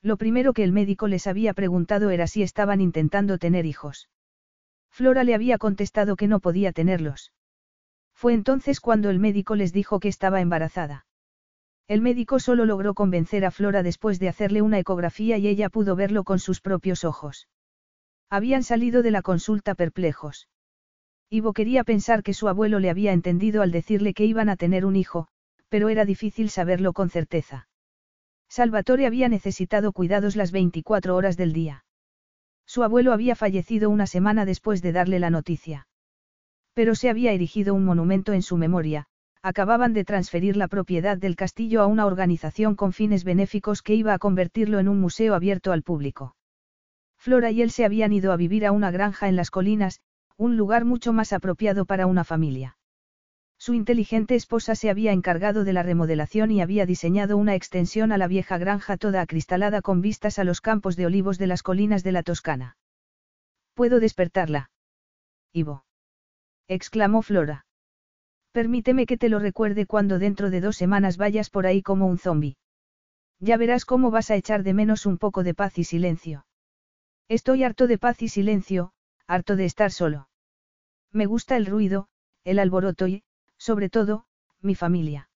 [0.02, 4.08] Lo primero que el médico les había preguntado era si estaban intentando tener hijos.
[4.90, 7.32] Flora le había contestado que no podía tenerlos.
[8.14, 11.06] Fue entonces cuando el médico les dijo que estaba embarazada.
[11.88, 15.96] El médico solo logró convencer a Flora después de hacerle una ecografía y ella pudo
[15.96, 17.48] verlo con sus propios ojos.
[18.30, 20.48] Habían salido de la consulta perplejos.
[21.30, 24.84] Ivo quería pensar que su abuelo le había entendido al decirle que iban a tener
[24.84, 25.28] un hijo,
[25.68, 27.68] pero era difícil saberlo con certeza.
[28.48, 31.84] Salvatore había necesitado cuidados las 24 horas del día.
[32.66, 35.86] Su abuelo había fallecido una semana después de darle la noticia.
[36.74, 39.06] Pero se había erigido un monumento en su memoria,
[39.42, 44.14] acababan de transferir la propiedad del castillo a una organización con fines benéficos que iba
[44.14, 46.36] a convertirlo en un museo abierto al público.
[47.28, 50.00] Flora y él se habían ido a vivir a una granja en las colinas,
[50.38, 52.78] un lugar mucho más apropiado para una familia.
[53.58, 58.16] Su inteligente esposa se había encargado de la remodelación y había diseñado una extensión a
[58.16, 62.02] la vieja granja toda acristalada con vistas a los campos de olivos de las colinas
[62.02, 62.78] de la Toscana.
[63.74, 64.70] ¿Puedo despertarla?
[65.52, 65.84] Ivo
[66.66, 67.66] exclamó Flora.
[68.52, 72.16] Permíteme que te lo recuerde cuando dentro de dos semanas vayas por ahí como un
[72.16, 72.56] zombi.
[73.38, 76.46] Ya verás cómo vas a echar de menos un poco de paz y silencio.
[77.28, 78.92] Estoy harto de paz y silencio,
[79.26, 80.28] harto de estar solo.
[81.12, 82.08] Me gusta el ruido,
[82.44, 83.22] el alboroto y,
[83.58, 84.24] sobre todo,
[84.60, 85.28] mi familia.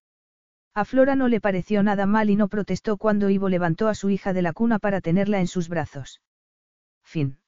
[0.75, 4.09] A Flora no le pareció nada mal y no protestó cuando Ivo levantó a su
[4.09, 6.23] hija de la cuna para tenerla en sus brazos.
[7.03, 7.42] Fin.